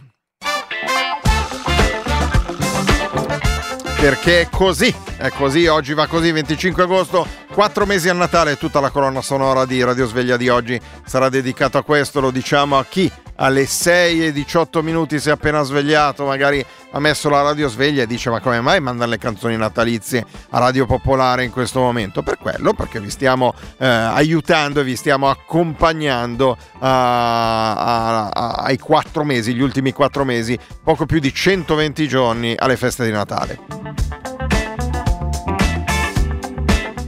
Perché 4.00 4.42
è 4.42 4.48
così, 4.50 4.94
è 5.16 5.30
così, 5.30 5.66
oggi 5.66 5.94
va 5.94 6.06
così, 6.06 6.30
25 6.30 6.82
agosto, 6.82 7.26
4 7.52 7.86
mesi 7.86 8.08
a 8.08 8.12
Natale, 8.12 8.56
tutta 8.56 8.78
la 8.78 8.90
colonna 8.90 9.22
sonora 9.22 9.64
di 9.64 9.82
Radio 9.82 10.06
Sveglia 10.06 10.36
di 10.36 10.48
oggi 10.48 10.78
sarà 11.04 11.28
dedicata 11.28 11.78
a 11.78 11.82
questo, 11.82 12.20
lo 12.20 12.30
diciamo 12.30 12.78
a 12.78 12.84
chi 12.84 13.10
alle 13.36 13.66
6 13.66 14.26
e 14.26 14.32
18 14.32 14.82
minuti 14.82 15.18
si 15.18 15.28
è 15.28 15.32
appena 15.32 15.62
svegliato, 15.62 16.24
magari 16.24 16.64
ha 16.92 17.00
messo 17.00 17.28
la 17.28 17.42
radio 17.42 17.68
sveglia 17.68 18.02
e 18.02 18.06
dice 18.06 18.30
ma 18.30 18.40
come 18.40 18.60
mai 18.60 18.80
mandano 18.80 19.10
le 19.10 19.18
canzoni 19.18 19.56
natalizie 19.56 20.24
a 20.50 20.58
Radio 20.58 20.86
Popolare 20.86 21.44
in 21.44 21.50
questo 21.50 21.80
momento? 21.80 22.22
Per 22.22 22.38
quello, 22.38 22.72
perché 22.74 23.00
vi 23.00 23.10
stiamo 23.10 23.52
eh, 23.78 23.86
aiutando 23.86 24.80
e 24.80 24.84
vi 24.84 24.94
stiamo 24.96 25.28
accompagnando 25.28 26.56
a- 26.78 27.72
a- 27.74 28.28
a- 28.28 28.50
ai 28.64 28.78
4 28.78 29.24
mesi, 29.24 29.54
gli 29.54 29.60
ultimi 29.62 29.92
4 29.92 30.24
mesi, 30.24 30.58
poco 30.82 31.06
più 31.06 31.18
di 31.18 31.32
120 31.32 32.06
giorni 32.08 32.54
alle 32.56 32.76
feste 32.76 33.04
di 33.04 33.10
Natale. 33.10 34.33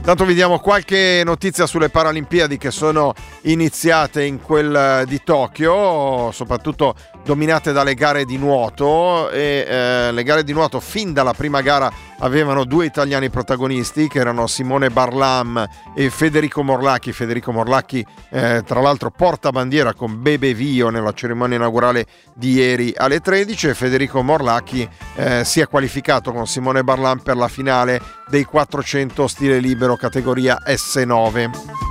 Tanto 0.07 0.23
vi 0.23 0.35
diamo 0.35 0.59
qualche 0.59 1.21
notizia 1.25 1.65
sulle 1.65 1.89
Paralimpiadi 1.89 2.57
che 2.57 2.71
sono 2.71 3.13
iniziate 3.41 4.23
in 4.23 4.39
quel 4.41 4.73
eh, 4.73 5.05
di 5.05 5.21
Tokyo, 5.21 6.31
soprattutto 6.31 6.95
dominate 7.27 7.73
dalle 7.73 7.93
gare 7.93 8.23
di 8.23 8.37
nuoto 8.37 9.29
e 9.29 9.65
eh, 9.67 10.11
le 10.13 10.23
gare 10.23 10.45
di 10.45 10.53
nuoto 10.53 10.79
fin 10.79 11.11
dalla 11.11 11.33
prima 11.33 11.59
gara 11.59 11.91
avevano 12.19 12.63
due 12.63 12.85
italiani 12.85 13.29
protagonisti 13.29 14.07
che 14.07 14.19
erano 14.19 14.47
Simone 14.47 14.89
Barlam 14.89 15.67
e 15.93 16.09
Federico 16.09 16.63
Morlacchi. 16.63 17.11
Federico 17.11 17.51
Morlacchi 17.51 18.03
eh, 18.29 18.63
tra 18.65 18.79
l'altro 18.79 19.11
porta 19.11 19.49
bandiera 19.49 19.93
con 19.93 20.21
Bebe 20.21 20.53
Vio 20.53 20.87
nella 20.89 21.11
cerimonia 21.11 21.57
inaugurale 21.57 22.05
di 22.33 22.53
ieri 22.53 22.93
alle 22.95 23.19
13 23.19 23.67
e 23.67 23.73
Federico 23.73 24.23
Morlacchi 24.23 24.87
eh, 25.15 25.43
si 25.43 25.59
è 25.59 25.67
qualificato 25.67 26.31
con 26.31 26.47
Simone 26.47 26.85
Barlam 26.85 27.19
per 27.19 27.35
la 27.35 27.49
finale 27.49 28.01
dei 28.29 28.45
400 28.45 29.27
stile 29.27 29.59
libero 29.59 29.97
categoria 29.97 30.59
S9. 30.65 31.86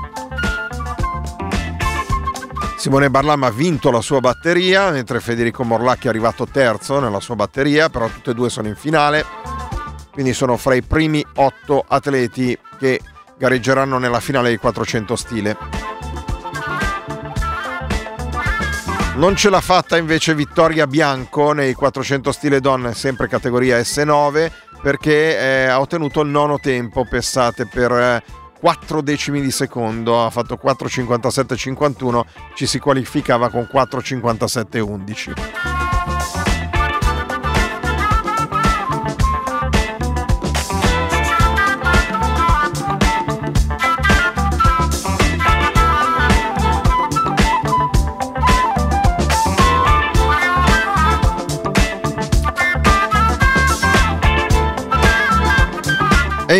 Simone 2.76 3.10
Barlam 3.10 3.42
ha 3.42 3.50
vinto 3.50 3.90
la 3.90 4.02
sua 4.02 4.20
batteria, 4.20 4.90
mentre 4.90 5.18
Federico 5.20 5.64
Morlacchi 5.64 6.06
è 6.06 6.10
arrivato 6.10 6.46
terzo 6.46 7.00
nella 7.00 7.20
sua 7.20 7.34
batteria, 7.34 7.88
però 7.88 8.06
tutte 8.06 8.30
e 8.30 8.34
due 8.34 8.50
sono 8.50 8.68
in 8.68 8.76
finale, 8.76 9.24
quindi 10.12 10.34
sono 10.34 10.56
fra 10.56 10.74
i 10.74 10.82
primi 10.82 11.24
otto 11.36 11.84
atleti 11.86 12.56
che 12.78 13.00
gareggeranno 13.38 13.98
nella 13.98 14.20
finale 14.20 14.48
dei 14.48 14.58
400 14.58 15.16
stile. 15.16 15.56
Non 19.16 19.34
ce 19.34 19.48
l'ha 19.48 19.62
fatta 19.62 19.96
invece 19.96 20.34
Vittoria 20.34 20.86
Bianco 20.86 21.52
nei 21.52 21.72
400 21.72 22.30
stile 22.32 22.60
donne, 22.60 22.92
sempre 22.92 23.28
categoria 23.28 23.78
S9, 23.78 24.50
perché 24.82 25.38
eh, 25.38 25.64
ha 25.64 25.80
ottenuto 25.80 26.20
il 26.20 26.28
nono 26.28 26.58
tempo, 26.60 27.06
pensate, 27.08 27.66
per 27.66 27.90
eh, 27.92 28.22
4 28.66 29.00
decimi 29.00 29.40
di 29.40 29.52
secondo, 29.52 30.24
ha 30.24 30.30
fatto 30.30 30.58
4,57,51, 30.60 32.22
ci 32.56 32.66
si 32.66 32.80
qualificava 32.80 33.48
con 33.48 33.68
4,57,11. 33.72 35.95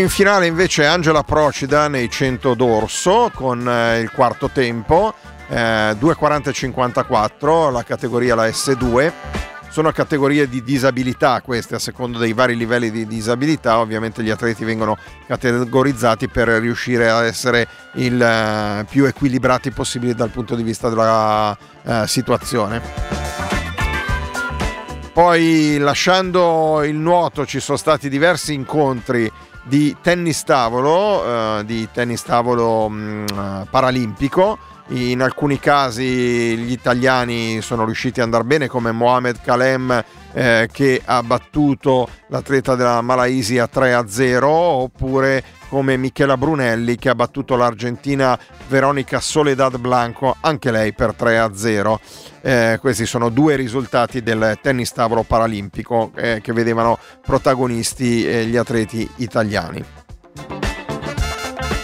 In 0.06 0.12
finale 0.12 0.46
invece 0.46 0.86
Angela 0.86 1.24
Procida 1.24 1.88
nei 1.88 2.08
100 2.08 2.54
d'orso 2.54 3.28
con 3.34 3.68
eh, 3.68 3.98
il 3.98 4.12
quarto 4.12 4.48
tempo, 4.50 5.12
eh, 5.48 5.96
2,40,54, 5.98 7.72
la 7.72 7.82
categoria 7.82 8.36
la 8.36 8.46
S2. 8.46 9.12
Sono 9.68 9.90
categorie 9.90 10.48
di 10.48 10.62
disabilità 10.62 11.40
queste, 11.40 11.74
a 11.74 11.80
seconda 11.80 12.18
dei 12.18 12.34
vari 12.34 12.56
livelli 12.56 12.92
di 12.92 13.04
disabilità, 13.04 13.80
ovviamente 13.80 14.22
gli 14.22 14.30
atleti 14.30 14.64
vengono 14.64 14.96
categorizzati 15.26 16.28
per 16.28 16.46
riuscire 16.48 17.10
a 17.10 17.24
essere 17.24 17.66
il 17.94 18.22
eh, 18.22 18.86
più 18.88 19.06
equilibrati 19.06 19.72
possibile 19.72 20.14
dal 20.14 20.30
punto 20.30 20.54
di 20.54 20.62
vista 20.62 20.88
della 20.88 21.58
eh, 21.82 22.06
situazione. 22.06 23.26
Poi 25.16 25.78
lasciando 25.78 26.84
il 26.84 26.94
nuoto 26.94 27.46
ci 27.46 27.58
sono 27.58 27.78
stati 27.78 28.10
diversi 28.10 28.52
incontri 28.52 29.32
di 29.66 29.96
tennis 30.00 30.44
tavolo, 30.44 31.58
eh, 31.58 31.64
di 31.64 31.88
tennis 31.92 32.22
tavolo 32.22 32.88
mh, 32.88 33.66
paralimpico. 33.68 34.58
In 34.88 35.20
alcuni 35.20 35.58
casi 35.58 36.56
gli 36.56 36.70
italiani 36.70 37.60
sono 37.60 37.84
riusciti 37.84 38.20
ad 38.20 38.26
andare 38.26 38.44
bene 38.44 38.68
come 38.68 38.92
Mohamed 38.92 39.40
Kalem 39.40 40.04
eh, 40.32 40.68
che 40.70 41.00
ha 41.04 41.22
battuto 41.22 42.08
l'atleta 42.28 42.74
della 42.74 43.00
Malaysia 43.00 43.68
3-0 43.72 44.44
oppure 44.44 45.42
come 45.68 45.96
Michela 45.96 46.36
Brunelli 46.36 46.96
che 46.96 47.08
ha 47.08 47.14
battuto 47.14 47.56
l'Argentina 47.56 48.38
Veronica 48.68 49.20
Soledad 49.20 49.78
Blanco, 49.78 50.36
anche 50.40 50.70
lei 50.70 50.92
per 50.92 51.14
3-0. 51.18 51.96
Eh, 52.42 52.78
questi 52.80 53.06
sono 53.06 53.28
due 53.28 53.56
risultati 53.56 54.22
del 54.22 54.58
tennis 54.62 54.92
tavolo 54.92 55.22
paralimpico 55.22 56.12
eh, 56.14 56.40
che 56.42 56.52
vedevano 56.52 56.98
protagonisti 57.22 58.26
eh, 58.26 58.46
gli 58.46 58.56
atleti 58.56 59.08
italiani. 59.16 60.05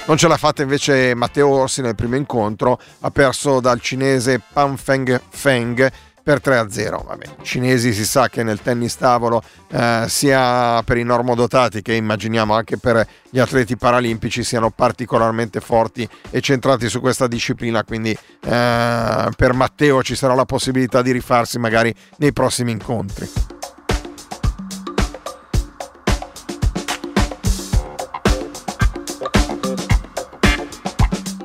Non 0.04 0.16
ce 0.16 0.26
l'ha 0.26 0.36
fatta 0.36 0.62
invece 0.62 1.14
Matteo 1.14 1.48
Orsi 1.48 1.80
nel 1.80 1.94
primo 1.94 2.16
incontro, 2.16 2.78
ha 3.00 3.10
perso 3.10 3.60
dal 3.60 3.80
cinese 3.80 4.40
Pan 4.52 4.76
Feng 4.76 5.20
Feng 5.30 5.90
per 6.22 6.40
3-0. 6.42 7.04
Vabbè, 7.04 7.24
i 7.24 7.44
cinesi 7.44 7.92
si 7.92 8.04
sa 8.04 8.28
che 8.28 8.42
nel 8.42 8.60
tennis 8.60 8.96
tavolo, 8.96 9.42
eh, 9.70 10.04
sia 10.08 10.82
per 10.82 10.96
i 10.96 11.04
normodotati 11.04 11.82
che 11.82 11.94
immaginiamo 11.94 12.52
anche 12.52 12.78
per 12.78 13.06
gli 13.30 13.38
atleti 13.38 13.76
paralimpici, 13.76 14.42
siano 14.42 14.70
particolarmente 14.70 15.60
forti 15.60 16.08
e 16.30 16.40
centrati 16.40 16.88
su 16.88 17.00
questa 17.00 17.26
disciplina. 17.28 17.84
Quindi 17.84 18.10
eh, 18.10 19.28
per 19.36 19.52
Matteo 19.52 20.02
ci 20.02 20.16
sarà 20.16 20.34
la 20.34 20.44
possibilità 20.44 21.00
di 21.00 21.12
rifarsi 21.12 21.58
magari 21.58 21.94
nei 22.16 22.32
prossimi 22.32 22.72
incontri. 22.72 23.51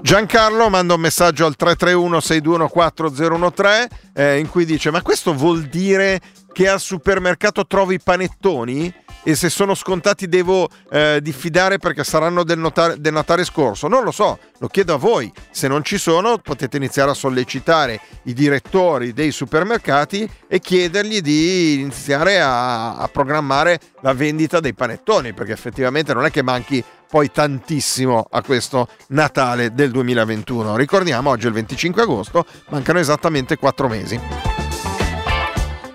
Giancarlo 0.08 0.70
manda 0.70 0.94
un 0.94 1.02
messaggio 1.02 1.46
al 1.46 1.58
331-6214013 1.60 3.88
eh, 4.14 4.40
in 4.40 4.50
cui 4.50 4.64
dice 4.64 4.90
ma 4.90 5.02
questo 5.02 5.34
vuol 5.34 5.64
dire 5.64 6.22
che 6.54 6.70
al 6.70 6.80
supermercato 6.80 7.68
trovi 7.68 8.00
panettoni 8.00 8.94
e 9.28 9.36
se 9.36 9.50
sono 9.50 9.76
scontati 9.76 10.30
devo 10.30 10.70
eh, 10.90 11.20
diffidare 11.22 11.80
perché 11.80 12.06
saranno 12.06 12.46
del, 12.46 12.58
notare, 12.58 13.02
del 13.02 13.12
Natale 13.12 13.44
scorso? 13.44 13.90
Non 13.90 14.06
lo 14.06 14.12
so, 14.12 14.40
lo 14.60 14.70
chiedo 14.70 14.94
a 14.94 14.98
voi. 14.98 15.30
Se 15.52 15.68
non 15.68 15.84
ci 15.84 15.98
sono 15.98 16.38
potete 16.38 16.78
iniziare 16.78 17.12
a 17.12 17.14
sollecitare 17.14 18.00
i 18.24 18.34
direttori 18.34 19.12
dei 19.12 19.32
supermercati 19.32 20.30
e 20.48 20.62
chiedergli 20.62 21.20
di 21.20 21.82
iniziare 21.82 22.40
a, 22.40 22.96
a 22.96 23.08
programmare 23.10 23.82
la 24.00 24.14
vendita 24.14 24.62
dei 24.62 24.74
panettoni 24.74 25.34
perché 25.34 25.52
effettivamente 25.52 26.14
non 26.14 26.24
è 26.24 26.32
che 26.32 26.42
manchi 26.42 26.82
poi 27.10 27.30
tantissimo 27.30 28.28
a 28.32 28.42
questo 28.42 28.88
Natale 29.08 29.74
del 29.74 29.92
2021. 29.92 30.78
Ricordiamo, 30.78 31.32
oggi 31.32 31.48
è 31.48 31.50
il 31.50 31.56
25 31.56 32.02
agosto, 32.02 32.46
mancano 32.70 33.00
esattamente 33.00 33.58
4 33.58 33.90
mesi. 33.90 34.57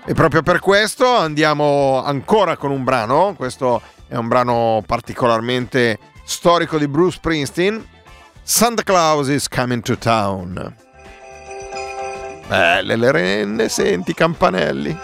E 0.05 0.13
proprio 0.13 0.41
per 0.41 0.59
questo 0.59 1.15
andiamo 1.15 2.03
ancora 2.03 2.57
con 2.57 2.71
un 2.71 2.83
brano, 2.83 3.35
questo 3.37 3.81
è 4.07 4.15
un 4.15 4.27
brano 4.27 4.83
particolarmente 4.85 5.97
storico 6.25 6.77
di 6.77 6.89
Bruce 6.89 7.17
Springsteen, 7.17 7.87
Santa 8.41 8.83
Claus 8.83 9.29
is 9.29 9.47
coming 9.47 9.81
to 9.81 9.97
town. 9.97 10.75
Belle 12.47 12.95
le 12.97 13.11
renne, 13.11 13.69
senti 13.69 14.11
i 14.11 14.13
campanelli. 14.13 14.97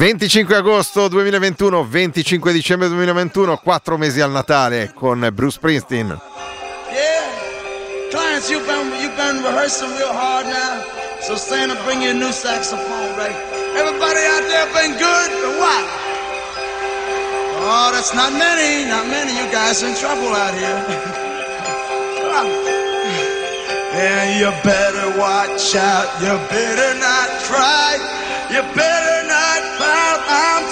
25 0.00 0.54
agosto 0.54 1.08
2021, 1.08 1.86
25 1.90 2.52
dicembre 2.52 2.88
2021, 2.88 3.60
4 3.62 3.98
mesi 3.98 4.22
al 4.22 4.30
Natale 4.30 4.94
con 4.94 5.28
Bruce 5.30 5.56
Springsteen. 5.56 6.18
Yeah. 6.88 8.08
Clients, 8.08 8.48
you've 8.48 8.64
been 8.64 8.96
you've 8.96 9.14
been 9.14 9.42
rehearsing 9.44 9.90
real 9.98 10.08
hard 10.10 10.46
now. 10.46 10.80
So 11.20 11.36
Santa, 11.36 11.76
bring 11.84 12.00
you 12.00 12.12
a 12.12 12.14
new 12.14 12.32
saxophone, 12.32 13.14
right? 13.18 13.36
Everybody 13.76 14.24
out 14.24 14.48
there 14.48 14.72
been 14.72 14.96
good 14.96 15.30
or 15.44 15.52
what? 15.60 15.84
Oh, 17.60 17.90
that's 17.92 18.14
not 18.14 18.32
many, 18.32 18.88
not 18.88 19.06
many. 19.06 19.36
You 19.36 19.52
guys 19.52 19.82
in 19.82 19.94
trouble 19.96 20.32
out 20.32 20.54
here. 20.56 20.80
And 23.92 24.38
you 24.38 24.48
better 24.62 25.18
watch 25.18 25.74
out. 25.74 26.08
You 26.22 26.38
better 26.48 26.94
not 27.00 27.28
try. 27.44 27.98
You 28.48 28.62
better 28.74 29.19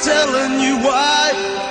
telling 0.03 0.61
you 0.61 0.77
why. 0.79 1.68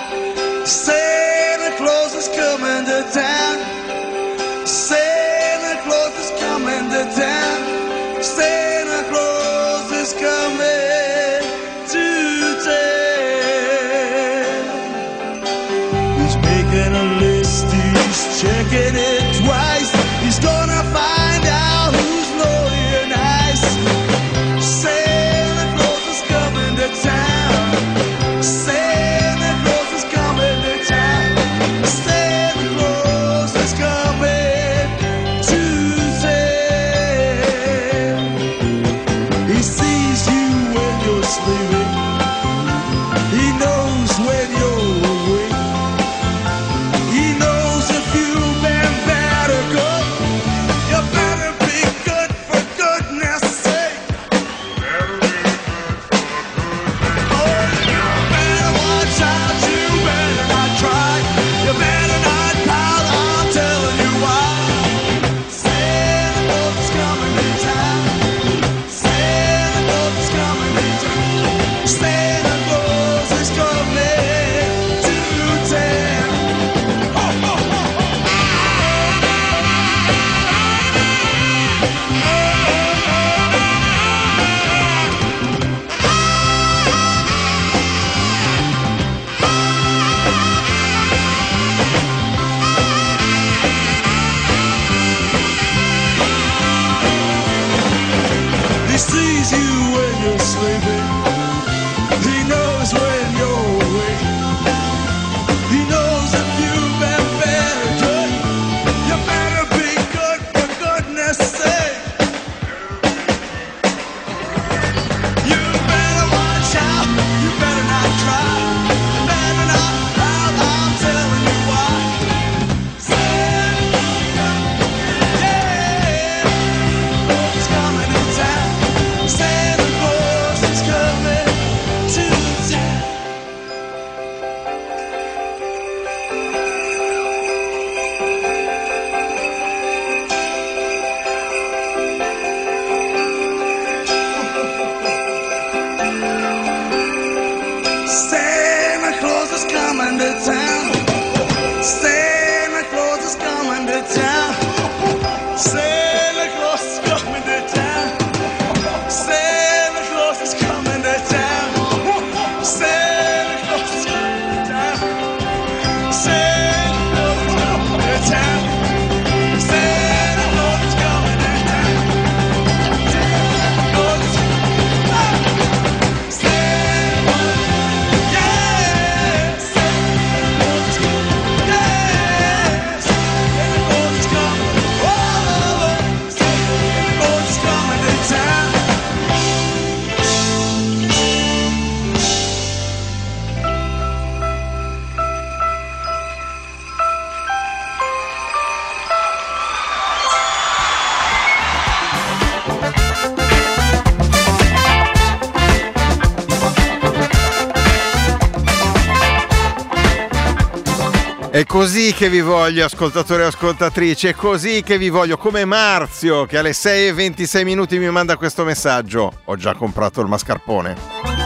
Così 211.88 212.12
che 212.12 212.30
vi 212.30 212.42
voglio, 212.42 212.84
ascoltatori 212.84 213.44
e 213.44 213.46
ascoltatrici, 213.46 214.28
è 214.28 214.34
così 214.34 214.84
che 214.84 214.98
vi 214.98 215.08
voglio, 215.08 215.38
come 215.38 215.64
Marzio 215.64 216.46
che 216.46 216.58
alle 216.58 216.74
6 216.74 217.08
e 217.08 217.14
26 217.14 217.64
minuti 217.64 217.98
mi 217.98 218.10
manda 218.10 218.36
questo 218.36 218.66
messaggio. 218.66 219.32
Ho 219.46 219.56
già 219.56 219.74
comprato 219.74 220.20
il 220.20 220.28
mascarpone. 220.28 221.37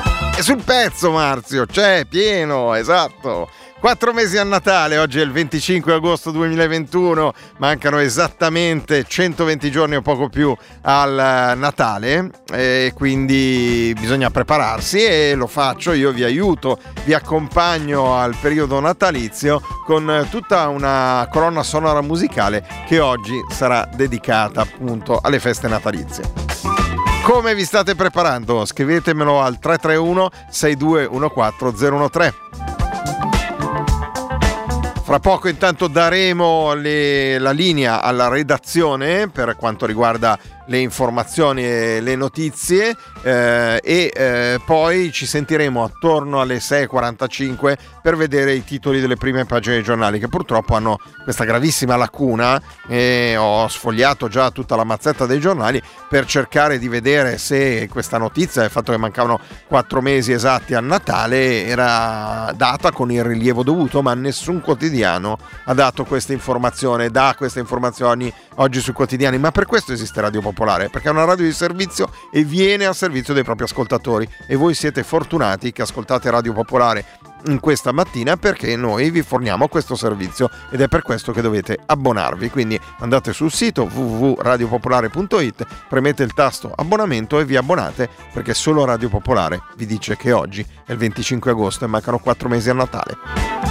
È 0.41 0.43
sul 0.43 0.63
pezzo 0.63 1.12
Marzio, 1.12 1.67
c'è, 1.67 2.06
pieno, 2.10 2.73
esatto. 2.73 3.47
Quattro 3.80 4.12
mesi 4.12 4.39
a 4.39 4.43
Natale, 4.43 4.97
oggi 4.97 5.19
è 5.19 5.21
il 5.21 5.32
25 5.32 5.93
agosto 5.93 6.32
2021, 6.32 7.32
mancano 7.58 7.99
esattamente 7.99 9.04
120 9.04 9.69
giorni 9.69 9.97
o 9.97 10.01
poco 10.01 10.30
più 10.30 10.51
al 10.82 11.12
eh, 11.12 11.54
Natale 11.54 12.32
e 12.51 12.91
quindi 12.95 13.95
bisogna 13.99 14.32
prepararsi 14.32 15.04
e 15.04 15.36
lo 15.36 15.45
faccio, 15.45 15.93
io 15.93 16.10
vi 16.12 16.23
aiuto, 16.23 16.80
vi 17.04 17.13
accompagno 17.13 18.15
al 18.15 18.36
periodo 18.41 18.80
natalizio 18.80 19.62
con 19.86 20.25
tutta 20.32 20.69
una 20.69 21.27
colonna 21.32 21.62
sonora 21.62 22.01
musicale 22.01 22.65
che 22.88 22.99
oggi 22.99 23.36
sarà 23.51 23.88
dedicata 23.93 24.62
appunto 24.62 25.19
alle 25.21 25.39
feste 25.39 25.67
natalizie. 25.67 26.50
Come 27.23 27.53
vi 27.55 27.63
state 27.65 27.95
preparando? 27.95 28.65
Scrivetemelo 28.65 29.39
al 29.41 29.60
331 29.60 30.29
6214 30.49 32.10
013. 32.10 32.36
Fra 35.03 35.19
poco 35.19 35.47
intanto 35.49 35.88
daremo 35.88 36.73
le- 36.73 37.38
la 37.38 37.51
linea 37.51 38.01
alla 38.01 38.27
redazione 38.29 39.27
per 39.29 39.55
quanto 39.57 39.86
riguarda 39.86 40.38
le 40.71 40.79
informazioni 40.79 41.65
e 41.65 41.99
le 41.99 42.15
notizie 42.15 42.95
eh, 43.21 43.79
e 43.84 44.12
eh, 44.15 44.62
poi 44.65 45.12
ci 45.12 45.25
sentiremo 45.25 45.84
attorno 45.84 46.39
alle 46.39 46.57
6.45 46.57 47.75
per 48.01 48.15
vedere 48.15 48.53
i 48.53 48.63
titoli 48.63 49.01
delle 49.01 49.17
prime 49.17 49.45
pagine 49.45 49.75
dei 49.75 49.84
giornali 49.84 50.17
che 50.17 50.29
purtroppo 50.29 50.73
hanno 50.73 50.97
questa 51.23 51.43
gravissima 51.43 51.97
lacuna 51.97 52.60
e 52.88 53.36
ho 53.38 53.67
sfogliato 53.67 54.29
già 54.29 54.49
tutta 54.49 54.77
la 54.77 54.86
mazzetta 54.86 55.25
dei 55.25 55.39
giornali 55.39 55.81
per 56.10 56.25
cercare 56.25 56.79
di 56.79 56.88
vedere 56.88 57.38
se 57.38 57.89
questa 57.91 58.17
notizia, 58.17 58.63
il 58.63 58.69
fatto 58.69 58.91
che 58.91 58.97
mancavano 58.97 59.39
quattro 59.67 60.01
mesi 60.01 60.31
esatti 60.31 60.73
a 60.73 60.79
Natale, 60.79 61.65
era 61.65 62.51
data 62.55 62.91
con 62.91 63.12
il 63.12 63.23
rilievo 63.23 63.63
dovuto, 63.63 64.01
ma 64.01 64.13
nessun 64.13 64.62
quotidiano 64.62 65.38
ha 65.65 65.73
dato 65.73 66.05
questa 66.05 66.31
informazione, 66.34 67.10
dà 67.10 67.36
queste 67.38 67.60
informazioni 67.60 68.34
oggi 68.55 68.79
sui 68.79 68.93
quotidiani, 68.93 69.38
ma 69.38 69.51
per 69.51 69.65
questo 69.65 69.91
esiste 69.91 70.21
Radio 70.21 70.41
Popolare, 70.41 70.61
perché 70.89 71.08
è 71.08 71.12
una 71.12 71.24
radio 71.24 71.45
di 71.45 71.54
servizio 71.54 72.10
e 72.32 72.43
viene 72.43 72.86
a 72.86 72.93
servizio 72.93 73.34
dei 73.34 73.43
propri 73.43 73.63
ascoltatori 73.63 74.28
e 74.47 74.56
voi 74.56 74.76
siete 74.76 75.02
fortunati 75.02 75.71
che 75.71 75.82
ascoltate 75.82 76.30
Radio 76.30 76.54
Popolare 76.54 77.04
in 77.45 77.60
questa 77.60 77.91
mattina 77.91 78.38
perché 78.38 78.76
noi 78.76 79.10
vi 79.10 79.24
forniamo 79.24 79.67
questo 79.67 79.95
servizio 79.95 80.50
ed 80.69 80.82
è 80.82 80.88
per 80.88 81.02
questo 81.02 81.32
che 81.32 81.41
dovete 81.41 81.80
abbonarvi. 81.84 82.52
Quindi 82.52 82.80
andate 83.00 83.34
sul 83.34 83.52
sito 83.52 83.89
www.radiopopolare.it, 83.91 85.65
premete 85.89 86.21
il 86.21 86.34
tasto 86.34 86.71
abbonamento 86.76 87.39
e 87.39 87.45
vi 87.45 87.56
abbonate 87.56 88.08
perché 88.32 88.54
solo 88.54 88.86
Radio 88.86 89.10
Popolare 89.10 89.63
vi 89.78 89.88
dice 89.88 90.15
che 90.15 90.32
oggi 90.32 90.63
è 90.86 90.91
il 90.91 90.97
25 90.97 91.52
agosto 91.52 91.86
e 91.86 91.88
mancano 91.88 92.19
4 92.19 92.47
mesi 92.47 92.69
a 92.69 92.74
Natale. 92.74 93.70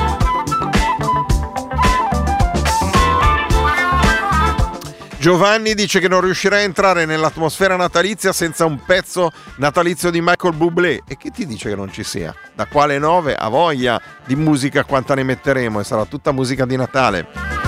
Giovanni 5.20 5.74
dice 5.74 6.00
che 6.00 6.08
non 6.08 6.22
riuscirà 6.22 6.56
a 6.56 6.60
entrare 6.60 7.04
nell'atmosfera 7.04 7.76
natalizia 7.76 8.32
senza 8.32 8.64
un 8.64 8.82
pezzo 8.86 9.30
natalizio 9.56 10.10
di 10.10 10.22
Michael 10.22 10.54
Bublé. 10.54 11.02
E 11.06 11.18
chi 11.18 11.30
ti 11.30 11.44
dice 11.44 11.68
che 11.68 11.76
non 11.76 11.92
ci 11.92 12.02
sia? 12.02 12.34
Da 12.54 12.64
quale 12.64 12.96
9 12.96 13.34
ha 13.34 13.48
voglia 13.48 14.00
di 14.24 14.34
musica 14.34 14.82
quanta 14.84 15.14
ne 15.14 15.24
metteremo 15.24 15.78
e 15.78 15.84
sarà 15.84 16.06
tutta 16.06 16.32
musica 16.32 16.64
di 16.64 16.76
Natale. 16.76 17.59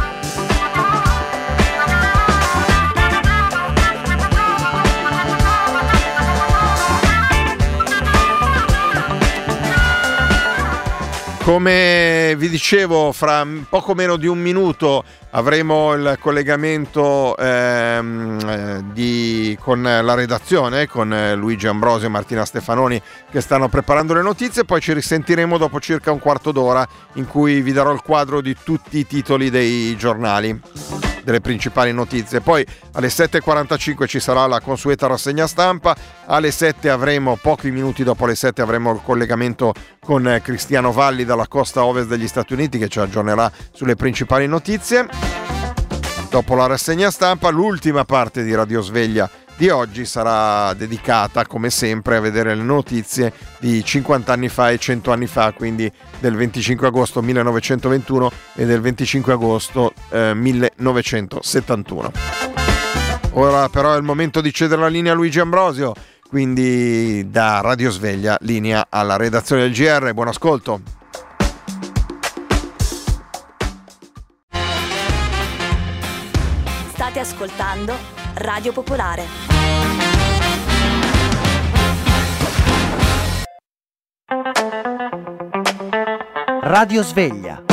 Come 11.44 12.36
vi 12.36 12.48
dicevo, 12.48 13.10
fra 13.10 13.44
poco 13.68 13.94
meno 13.94 14.16
di 14.16 14.28
un 14.28 14.38
minuto 14.38 15.02
avremo 15.30 15.92
il 15.94 16.16
collegamento 16.20 17.36
ehm, 17.36 18.38
eh, 18.46 18.84
di- 18.92 19.58
con 19.60 19.82
la 19.82 20.14
redazione, 20.14 20.86
con 20.86 21.32
Luigi 21.34 21.66
Ambrosio 21.66 22.06
e 22.06 22.10
Martina 22.10 22.44
Stefanoni 22.44 23.02
che 23.28 23.40
stanno 23.40 23.68
preparando 23.68 24.14
le 24.14 24.22
notizie, 24.22 24.64
poi 24.64 24.80
ci 24.80 24.92
risentiremo 24.92 25.58
dopo 25.58 25.80
circa 25.80 26.12
un 26.12 26.20
quarto 26.20 26.52
d'ora 26.52 26.86
in 27.14 27.26
cui 27.26 27.60
vi 27.60 27.72
darò 27.72 27.92
il 27.92 28.02
quadro 28.02 28.40
di 28.40 28.56
tutti 28.62 28.98
i 28.98 29.06
titoli 29.06 29.50
dei 29.50 29.96
giornali 29.96 31.11
delle 31.22 31.40
principali 31.40 31.92
notizie. 31.92 32.40
Poi 32.40 32.64
alle 32.92 33.08
7.45 33.08 34.06
ci 34.06 34.20
sarà 34.20 34.46
la 34.46 34.60
consueta 34.60 35.06
rassegna 35.06 35.46
stampa, 35.46 35.96
alle 36.26 36.50
7 36.50 36.90
avremo, 36.90 37.36
pochi 37.40 37.70
minuti 37.70 38.04
dopo 38.04 38.26
le 38.26 38.34
7 38.34 38.62
avremo 38.62 38.92
il 38.92 39.00
collegamento 39.02 39.72
con 40.00 40.28
eh, 40.28 40.40
Cristiano 40.42 40.92
Valli 40.92 41.24
dalla 41.24 41.46
costa 41.46 41.84
ovest 41.84 42.08
degli 42.08 42.28
Stati 42.28 42.52
Uniti 42.52 42.78
che 42.78 42.88
ci 42.88 42.98
aggiornerà 43.00 43.50
sulle 43.72 43.96
principali 43.96 44.46
notizie. 44.46 45.06
Dopo 46.30 46.54
la 46.54 46.66
rassegna 46.66 47.10
stampa, 47.10 47.50
l'ultima 47.50 48.04
parte 48.04 48.42
di 48.42 48.54
Radio 48.54 48.80
Sveglia 48.80 49.28
di 49.56 49.68
oggi 49.68 50.04
sarà 50.04 50.74
dedicata, 50.74 51.46
come 51.46 51.70
sempre, 51.70 52.16
a 52.16 52.20
vedere 52.20 52.54
le 52.54 52.62
notizie 52.62 53.32
di 53.58 53.84
50 53.84 54.32
anni 54.32 54.48
fa 54.48 54.70
e 54.70 54.78
100 54.78 55.12
anni 55.12 55.26
fa, 55.26 55.52
quindi 55.52 55.90
del 56.18 56.34
25 56.34 56.86
agosto 56.86 57.22
1921 57.22 58.30
e 58.54 58.64
del 58.64 58.80
25 58.80 59.32
agosto 59.32 59.92
eh, 60.10 60.34
1971. 60.34 62.12
Ora 63.34 63.68
però 63.68 63.94
è 63.94 63.96
il 63.96 64.02
momento 64.02 64.40
di 64.40 64.52
cedere 64.52 64.80
la 64.80 64.88
linea 64.88 65.12
a 65.12 65.14
Luigi 65.14 65.40
Ambrosio, 65.40 65.94
quindi 66.28 67.30
da 67.30 67.60
Radio 67.60 67.90
Sveglia, 67.90 68.36
linea 68.40 68.86
alla 68.88 69.16
redazione 69.16 69.62
del 69.62 69.72
GR. 69.72 70.12
Buon 70.12 70.28
ascolto. 70.28 70.80
State 76.92 77.20
ascoltando 77.20 78.21
Radio 78.34 78.72
Popolare. 78.72 79.24
Radio 86.62 87.02
Sveglia. 87.02 87.71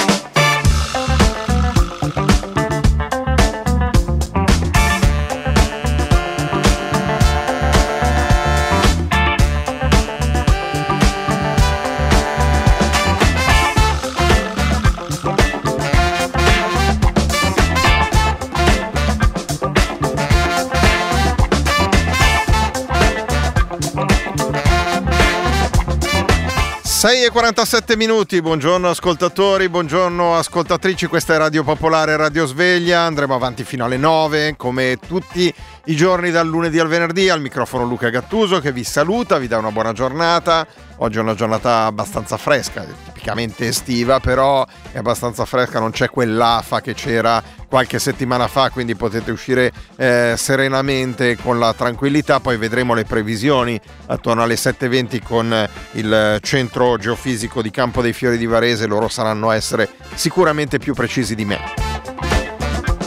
Sei 27.00 27.24
e 27.24 27.30
47 27.30 27.96
minuti, 27.96 28.42
buongiorno 28.42 28.90
ascoltatori, 28.90 29.70
buongiorno 29.70 30.36
ascoltatrici, 30.36 31.06
questa 31.06 31.34
è 31.34 31.38
Radio 31.38 31.64
Popolare 31.64 32.18
Radio 32.18 32.46
Sveglia, 32.46 33.04
andremo 33.04 33.34
avanti 33.34 33.64
fino 33.64 33.86
alle 33.86 33.96
9 33.96 34.58
come 34.58 34.98
tutti 35.08 35.54
i 35.86 35.96
giorni 35.96 36.30
dal 36.30 36.46
lunedì 36.46 36.78
al 36.78 36.90
venerdì, 36.90 37.30
al 37.30 37.40
microfono 37.40 37.86
Luca 37.86 38.10
Gattuso 38.10 38.60
che 38.60 38.74
vi 38.74 38.84
saluta, 38.84 39.38
vi 39.38 39.48
dà 39.48 39.58
una 39.58 39.72
buona 39.72 39.94
giornata, 39.94 40.68
oggi 40.98 41.20
è 41.20 41.22
una 41.22 41.36
giornata 41.36 41.86
abbastanza 41.86 42.36
fresca, 42.36 42.86
tipicamente 43.30 43.68
estiva 43.68 44.20
però 44.20 44.65
è 44.92 44.98
abbastanza 44.98 45.46
fresca, 45.46 45.80
non 45.80 45.92
c'è 45.92 46.10
quell'afa 46.10 46.82
che 46.82 46.94
c'era 46.94 47.42
qualche 47.68 48.00
settimana 48.00 48.48
fa, 48.48 48.72
quindi 48.72 48.96
potete 48.96 49.30
uscire 49.32 49.72
eh, 49.96 50.34
serenamente 50.36 51.38
con 51.38 51.60
la 51.60 51.74
tranquillità, 51.74 52.39
poi 52.39 52.58
vedremo 52.58 52.96
le 52.96 53.06
previsioni 53.06 53.80
attorno 54.08 54.42
alle 54.42 54.56
7.20 54.56 55.22
con 55.22 55.70
il 55.92 56.39
centro 56.42 56.98
geofisico 56.98 57.62
di 57.62 57.70
Campo 57.70 58.02
dei 58.02 58.13
Fiori 58.13 58.38
di 58.38 58.48
Varese, 58.48 58.88
loro 58.88 59.08
saranno 59.08 59.50
a 59.50 59.56
essere 59.56 59.88
sicuramente 60.15 60.80
più 60.80 60.96
precisi 60.96 61.36
di 61.36 61.46
me. 61.46 61.60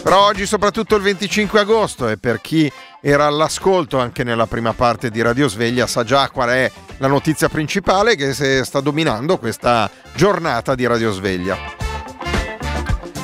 Però 0.03 0.27
oggi 0.27 0.47
soprattutto 0.47 0.95
il 0.97 1.03
25 1.03 1.61
agosto 1.61 2.09
e 2.09 2.19
per 2.19 2.41
chi 2.41 2.71
era 3.01 3.27
all'ascolto 3.27 3.99
anche 3.99 4.25
nella 4.25 4.47
prima 4.47 4.73
parte 4.73 5.11
di 5.11 5.23
Radio 5.23 5.49
Sveglia 5.49 5.87
sa 5.87 6.05
già 6.05 6.29
qual 6.29 6.51
è 6.51 6.71
la 7.03 7.09
notizia 7.09 7.49
principale 7.49 8.15
che 8.15 8.33
sta 8.33 8.79
dominando 8.79 9.37
questa 9.37 9.91
giornata 10.15 10.77
di 10.77 10.87
Radio 10.87 11.11
Sveglia. 11.11 11.59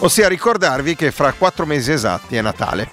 Ossia 0.01 0.27
ricordarvi 0.27 0.97
che 0.97 1.12
fra 1.12 1.33
quattro 1.33 1.64
mesi 1.64 1.93
esatti 1.93 2.35
è 2.35 2.43
Natale. 2.43 2.91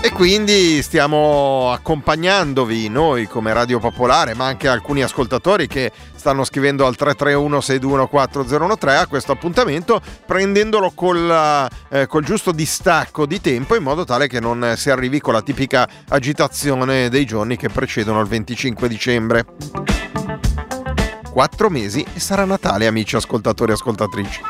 E 0.00 0.12
quindi 0.12 0.80
stiamo 0.82 1.72
accompagnandovi 1.72 2.88
noi 2.88 3.26
come 3.26 3.52
Radio 3.52 3.80
Popolare, 3.80 4.32
ma 4.34 4.46
anche 4.46 4.68
alcuni 4.68 5.02
ascoltatori 5.02 5.66
che 5.66 5.90
stanno 6.14 6.44
scrivendo 6.44 6.86
al 6.86 6.94
331-621-4013 6.96 8.96
a 8.96 9.08
questo 9.08 9.32
appuntamento, 9.32 10.00
prendendolo 10.24 10.92
col, 10.94 11.68
eh, 11.90 12.06
col 12.06 12.24
giusto 12.24 12.52
distacco 12.52 13.26
di 13.26 13.40
tempo 13.40 13.74
in 13.74 13.82
modo 13.82 14.04
tale 14.04 14.28
che 14.28 14.38
non 14.38 14.74
si 14.76 14.88
arrivi 14.88 15.20
con 15.20 15.32
la 15.32 15.42
tipica 15.42 15.88
agitazione 16.08 17.08
dei 17.08 17.26
giorni 17.26 17.56
che 17.56 17.68
precedono 17.68 18.20
il 18.20 18.28
25 18.28 18.88
dicembre. 18.88 19.44
Quattro 21.28 21.70
mesi 21.70 22.06
e 22.14 22.20
sarà 22.20 22.44
Natale, 22.44 22.86
amici 22.86 23.16
ascoltatori 23.16 23.72
e 23.72 23.74
ascoltatrici. 23.74 24.42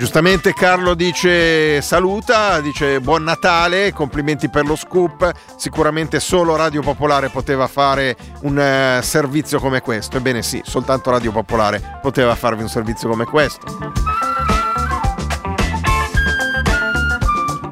Giustamente 0.00 0.54
Carlo 0.54 0.94
dice 0.94 1.82
saluta, 1.82 2.62
dice 2.62 3.00
buon 3.00 3.22
Natale, 3.22 3.92
complimenti 3.92 4.48
per 4.48 4.64
lo 4.64 4.74
scoop, 4.74 5.30
sicuramente 5.56 6.20
solo 6.20 6.56
Radio 6.56 6.80
Popolare 6.80 7.28
poteva 7.28 7.66
fare 7.66 8.16
un 8.44 8.58
eh, 8.58 9.00
servizio 9.02 9.60
come 9.60 9.82
questo, 9.82 10.16
ebbene 10.16 10.40
sì, 10.40 10.62
soltanto 10.64 11.10
Radio 11.10 11.32
Popolare 11.32 11.98
poteva 12.00 12.34
farvi 12.34 12.62
un 12.62 12.70
servizio 12.70 13.10
come 13.10 13.26
questo. 13.26 13.92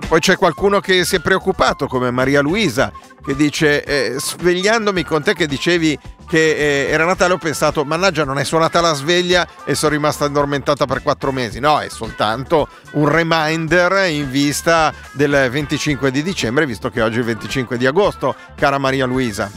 Poi 0.07 0.21
c'è 0.21 0.37
qualcuno 0.37 0.81
che 0.81 1.07
si 1.07 1.17
è 1.17 1.21
preoccupato 1.21 1.87
come 1.87 2.11
Maria 2.11 2.43
Luisa 2.43 2.93
che 3.25 3.35
dice 3.37 3.83
eh, 3.85 4.17
svegliandomi 4.19 5.03
con 5.03 5.23
te 5.23 5.33
che 5.33 5.47
dicevi 5.47 5.99
che 6.29 6.87
eh, 6.87 6.91
era 6.91 7.05
Natale 7.05 7.33
ho 7.33 7.39
pensato 7.39 7.85
mannaggia 7.85 8.25
non 8.25 8.39
è 8.39 8.45
suonata 8.45 8.81
la 8.81 8.93
sveglia 8.93 9.47
e 9.65 9.75
sono 9.75 9.93
rimasta 9.93 10.27
addormentata 10.27 10.85
per 10.87 11.03
quattro 11.03 11.33
mesi. 11.33 11.59
No 11.59 11.81
è 11.81 11.89
soltanto 11.89 12.69
un 12.93 13.09
reminder 13.09 14.09
in 14.11 14.31
vista 14.31 14.93
del 15.13 15.49
25 15.51 16.11
di 16.11 16.23
dicembre 16.23 16.67
visto 16.67 16.91
che 16.91 17.01
oggi 17.01 17.17
è 17.17 17.21
il 17.21 17.25
25 17.25 17.79
di 17.79 17.87
agosto 17.87 18.35
cara 18.55 18.79
Maria 18.79 19.07
Luisa. 19.07 19.51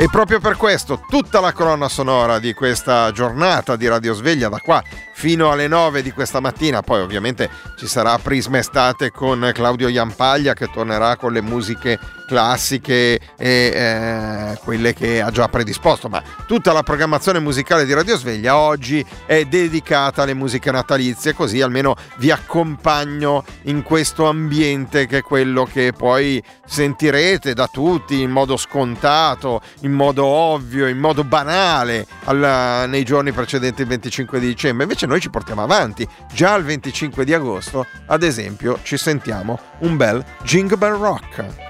E 0.00 0.08
proprio 0.08 0.38
per 0.38 0.56
questo 0.56 1.00
tutta 1.08 1.40
la 1.40 1.52
colonna 1.52 1.88
sonora 1.88 2.38
di 2.38 2.54
questa 2.54 3.10
giornata 3.10 3.74
di 3.74 3.88
Radio 3.88 4.14
Sveglia 4.14 4.48
da 4.48 4.60
qua 4.60 4.80
fino 5.18 5.50
alle 5.50 5.66
9 5.66 6.00
di 6.00 6.12
questa 6.12 6.38
mattina, 6.38 6.80
poi 6.82 7.00
ovviamente 7.00 7.50
ci 7.76 7.88
sarà 7.88 8.16
Prisma 8.18 8.58
Estate 8.58 9.10
con 9.10 9.50
Claudio 9.52 9.88
Iampaglia 9.88 10.54
che 10.54 10.70
tornerà 10.72 11.16
con 11.16 11.32
le 11.32 11.42
musiche 11.42 11.98
classiche 12.28 13.18
e 13.36 13.72
eh, 13.74 14.58
quelle 14.62 14.92
che 14.92 15.20
ha 15.20 15.30
già 15.30 15.48
predisposto, 15.48 16.08
ma 16.08 16.22
tutta 16.46 16.72
la 16.72 16.82
programmazione 16.82 17.40
musicale 17.40 17.86
di 17.86 17.94
Radio 17.94 18.16
Sveglia 18.18 18.58
oggi 18.58 19.04
è 19.24 19.44
dedicata 19.46 20.22
alle 20.22 20.34
musiche 20.34 20.70
natalizie, 20.70 21.32
così 21.32 21.62
almeno 21.62 21.96
vi 22.18 22.30
accompagno 22.30 23.44
in 23.62 23.82
questo 23.82 24.28
ambiente 24.28 25.06
che 25.06 25.18
è 25.18 25.22
quello 25.22 25.64
che 25.64 25.92
poi 25.96 26.40
sentirete 26.66 27.54
da 27.54 27.66
tutti 27.66 28.20
in 28.20 28.30
modo 28.30 28.58
scontato, 28.58 29.62
in 29.80 29.92
modo 29.92 30.26
ovvio, 30.26 30.86
in 30.86 30.98
modo 30.98 31.24
banale 31.24 32.06
alla, 32.24 32.84
nei 32.84 33.04
giorni 33.04 33.32
precedenti 33.32 33.80
il 33.82 33.88
25 33.88 34.38
di 34.38 34.46
dicembre. 34.48 34.84
Invece 34.84 35.06
noi 35.08 35.20
ci 35.20 35.30
portiamo 35.30 35.62
avanti. 35.62 36.06
Già 36.32 36.54
il 36.54 36.64
25 36.64 37.24
di 37.24 37.34
agosto, 37.34 37.86
ad 38.06 38.22
esempio, 38.22 38.78
ci 38.82 38.96
sentiamo 38.96 39.58
un 39.78 39.96
bel 39.96 40.24
Jingle 40.44 40.76
Bell 40.76 40.98
Rock. 40.98 41.66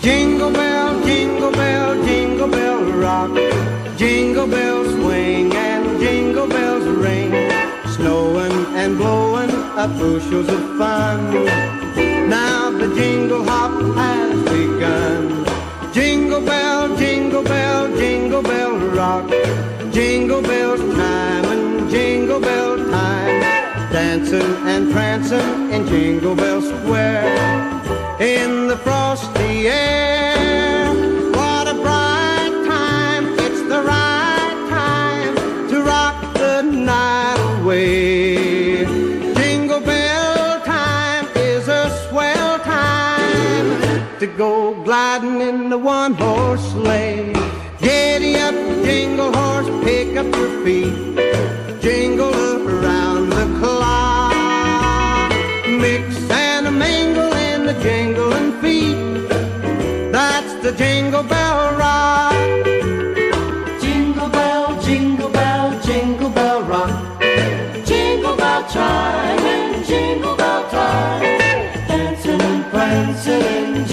Jingle 0.00 0.50
bell, 0.50 1.02
jingle 1.04 1.50
bell, 1.52 2.04
jingle 2.04 2.48
bell 2.48 2.80
rock. 3.00 3.30
Jingle 3.96 4.48
bells 4.48 4.92
swing 4.94 5.54
and 5.54 6.00
jingle 6.00 6.48
bells 6.48 6.84
ring. 6.84 7.30
Snowing 7.94 8.76
and 8.76 8.98
blowing 8.98 9.50
up 9.76 9.90
bushels 9.96 10.48
of 10.48 10.76
fun. 10.76 11.46
Now 12.28 12.70
the 12.70 12.92
jingle 12.96 13.44
hop. 13.44 14.21
Jingle 16.32 16.48
bell, 16.48 16.96
jingle 16.96 17.42
bell, 17.44 17.96
jingle 17.98 18.42
bell 18.42 18.78
rock. 18.96 19.28
Jingle 19.92 20.40
bell 20.40 20.78
time 20.78 21.44
and 21.44 21.90
jingle 21.90 22.40
bell 22.40 22.78
time. 22.78 23.42
Dancing 23.92 24.56
and 24.66 24.90
prancing 24.90 25.70
in 25.70 25.86
Jingle 25.86 26.34
Bell 26.34 26.62
Square. 26.62 27.36
In 28.18 28.66
the 28.66 28.78
frosty 28.78 29.68
air. 29.68 30.86
What 31.32 31.68
a 31.68 31.74
bright 31.74 32.54
time. 32.66 33.24
It's 33.38 33.60
the 33.68 33.82
right 33.82 34.66
time 34.70 35.34
to 35.68 35.82
rock 35.82 36.32
the 36.32 36.62
night 36.62 37.60
away. 37.60 38.86
Jingle 39.34 39.80
bell 39.80 40.62
time 40.62 41.26
is 41.36 41.68
a 41.68 41.90
swell 42.08 42.58
time 42.60 44.08
to 44.18 44.26
go 44.26 44.61
gliding 45.18 45.40
in 45.42 45.68
the 45.68 45.76
one 45.76 46.14
horse 46.14 46.72
sleigh. 46.72 47.32
Giddy 47.80 48.36
up, 48.36 48.54
jingle 48.84 49.30
horse, 49.32 49.68
pick 49.84 50.16
up 50.16 50.26
your 50.36 50.64
feet. 50.64 50.94
Jingle 51.82 52.32
around 52.66 53.28
the 53.28 53.46
clock. 53.58 55.30
Mix 55.68 56.30
and 56.30 56.66
a 56.66 56.70
mingle 56.70 57.32
in 57.34 57.66
the 57.66 57.74
jingling 57.82 58.52
feet. 58.62 59.28
That's 60.12 60.54
the 60.62 60.72
jingle 60.72 61.24
bell 61.24 61.76
rock. 61.76 62.64
Jingle 63.82 64.28
bell, 64.30 64.80
jingle 64.80 65.28
bell, 65.28 65.78
jingle 65.82 66.30
bell 66.30 66.62
rock. 66.62 67.20
Jingle 67.84 68.36
bell 68.36 68.62
chime 68.72 69.44
and 69.56 69.84
jingle 69.84 70.36
bell 70.36 70.70
time. 70.70 71.38
Dancing 71.88 72.40
and 72.40 72.64
prancing 72.70 73.91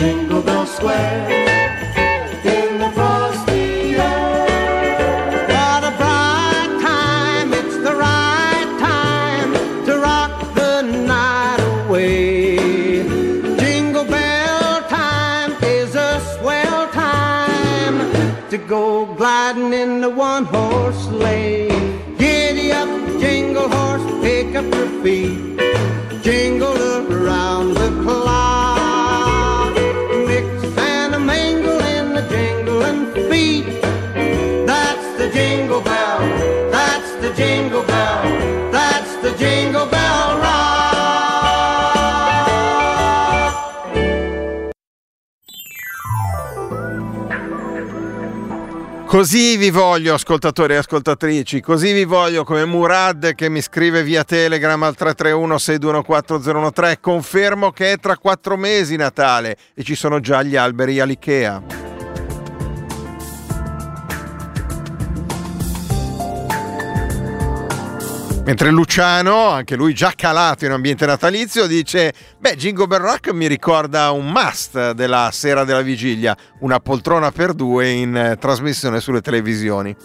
in 1.00 1.29
Così 49.10 49.58
vi 49.58 49.72
voglio, 49.72 50.14
ascoltatori 50.14 50.74
e 50.74 50.78
ascoltatrici, 50.78 51.62
così 51.62 51.94
vi 51.94 52.06
voglio 52.06 52.44
come 52.44 52.64
Murad 52.66 53.34
che 53.34 53.50
mi 53.50 53.60
scrive 53.60 54.04
via 54.04 54.24
Telegram 54.24 54.84
al 54.84 54.96
331-6214013. 54.96 57.00
Confermo 57.02 57.72
che 57.72 57.94
è 57.94 57.98
tra 57.98 58.18
quattro 58.18 58.56
mesi 58.56 58.98
Natale 58.98 59.58
e 59.74 59.82
ci 59.82 59.96
sono 59.96 60.20
già 60.20 60.44
gli 60.44 60.56
alberi 60.56 61.00
all'Ikea. 61.00 61.89
Mentre 68.50 68.72
Luciano, 68.72 69.50
anche 69.50 69.76
lui 69.76 69.94
già 69.94 70.14
calato 70.16 70.66
in 70.66 70.72
ambiente 70.72 71.06
natalizio, 71.06 71.68
dice: 71.68 72.12
Beh, 72.40 72.56
Jingle 72.56 72.88
Bell 72.88 73.00
Rock 73.00 73.32
mi 73.32 73.46
ricorda 73.46 74.10
un 74.10 74.32
must 74.32 74.94
della 74.94 75.30
sera 75.32 75.64
della 75.64 75.84
vigilia, 75.84 76.36
una 76.62 76.80
poltrona 76.80 77.30
per 77.30 77.54
due 77.54 77.92
in 77.92 78.18
eh, 78.18 78.38
trasmissione 78.38 79.02
sulle 79.02 79.22
televisioni. 79.22 79.96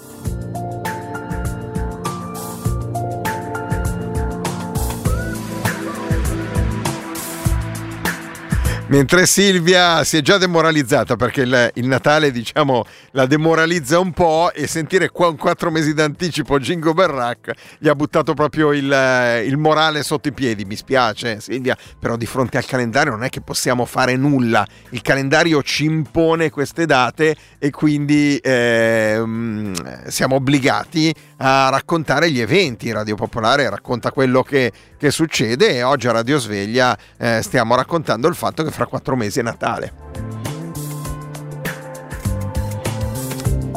Mentre 8.95 9.27
Silvia 9.27 10.05
si 10.05 10.19
è 10.19 10.21
già 10.21 10.39
demoralizzata 10.39 11.17
perché 11.17 11.41
il, 11.41 11.71
il 11.75 11.89
Natale, 11.89 12.31
diciamo, 12.31 12.85
la 13.11 13.27
demoralizza 13.27 13.99
un 13.99 14.13
po' 14.13 14.53
e 14.53 14.69
sentire 14.69 15.11
qua 15.11 15.27
un 15.27 15.37
quattro 15.37 15.73
mesi 15.73 15.95
d'anticipo 15.95 16.61
Jingo 16.61 16.95
Berrac 16.95 17.51
gli 17.81 17.89
ha 17.89 17.95
buttato 17.97 18.35
proprio 18.35 18.73
il, 18.73 19.43
il 19.47 19.57
morale 19.57 20.05
sotto 20.05 20.29
i 20.29 20.33
piedi. 20.33 20.65
Mi 20.65 20.77
spiace, 20.77 21.41
Silvia, 21.41 21.77
però 21.99 22.15
di 22.15 22.25
fronte 22.25 22.57
al 22.57 22.67
calendario 22.67 23.11
non 23.11 23.25
è 23.25 23.31
che 23.31 23.41
possiamo 23.41 23.85
fare 23.85 24.15
nulla. 24.15 24.65
Il 24.91 25.03
calendario 25.03 25.61
ci 25.65 25.87
impone 25.87 26.51
queste 26.51 26.87
date 26.87 27.35
e 27.59 27.71
quindi 27.71 28.39
ehm, 28.41 30.07
siamo 30.07 30.37
obbligati 30.37 31.13
a 31.47 31.69
raccontare 31.69 32.31
gli 32.31 32.41
eventi. 32.41 32.91
Radio 32.91 33.17
Popolare 33.17 33.69
racconta 33.69 34.11
quello 34.11 34.43
che, 34.43 34.73
che 34.97 35.11
succede 35.11 35.75
e 35.75 35.83
oggi 35.83 36.09
a 36.09 36.13
Radio 36.13 36.39
Sveglia 36.39 36.97
eh, 37.19 37.43
stiamo 37.43 37.77
raccontando 37.77 38.29
il 38.29 38.35
fatto 38.35 38.65
che 38.65 38.71
fra 38.71 38.87
quattro 38.87 39.15
mesi 39.15 39.41
è 39.41 39.43
Natale. 39.43 39.93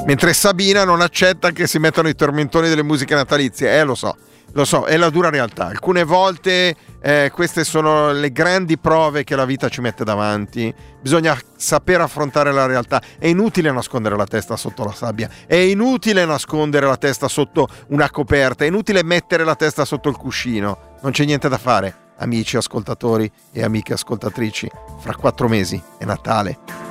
Mentre 0.05 0.31
Sabina 0.31 0.85
non 0.85 1.01
accetta 1.01 1.51
che 1.51 1.67
si 1.67 1.79
mettano 1.79 2.07
i 2.07 2.15
tormentoni 2.15 2.69
delle 2.69 2.83
musiche 2.83 3.13
natalizie, 3.13 3.77
eh 3.77 3.83
lo 3.83 3.95
so, 3.95 4.15
lo 4.57 4.65
so, 4.65 4.85
è 4.85 4.97
la 4.97 5.11
dura 5.11 5.29
realtà. 5.29 5.67
Alcune 5.67 6.03
volte 6.03 6.75
eh, 6.99 7.29
queste 7.31 7.63
sono 7.63 8.11
le 8.11 8.31
grandi 8.31 8.79
prove 8.79 9.23
che 9.23 9.35
la 9.35 9.45
vita 9.45 9.69
ci 9.69 9.81
mette 9.81 10.03
davanti. 10.03 10.73
Bisogna 10.99 11.39
saper 11.55 12.01
affrontare 12.01 12.51
la 12.51 12.65
realtà. 12.65 12.99
È 13.19 13.27
inutile 13.27 13.71
nascondere 13.71 14.15
la 14.15 14.25
testa 14.25 14.57
sotto 14.57 14.83
la 14.83 14.93
sabbia, 14.93 15.29
è 15.45 15.55
inutile 15.55 16.25
nascondere 16.25 16.87
la 16.87 16.97
testa 16.97 17.27
sotto 17.27 17.67
una 17.89 18.09
coperta, 18.09 18.63
è 18.63 18.67
inutile 18.67 19.03
mettere 19.03 19.43
la 19.43 19.55
testa 19.55 19.85
sotto 19.85 20.09
il 20.09 20.17
cuscino. 20.17 20.95
Non 21.01 21.11
c'è 21.11 21.25
niente 21.25 21.49
da 21.49 21.59
fare, 21.59 21.95
amici 22.17 22.57
ascoltatori 22.57 23.31
e 23.51 23.63
amiche 23.63 23.93
ascoltatrici. 23.93 24.67
Fra 24.99 25.13
quattro 25.13 25.47
mesi 25.47 25.79
è 25.99 26.05
Natale. 26.05 26.86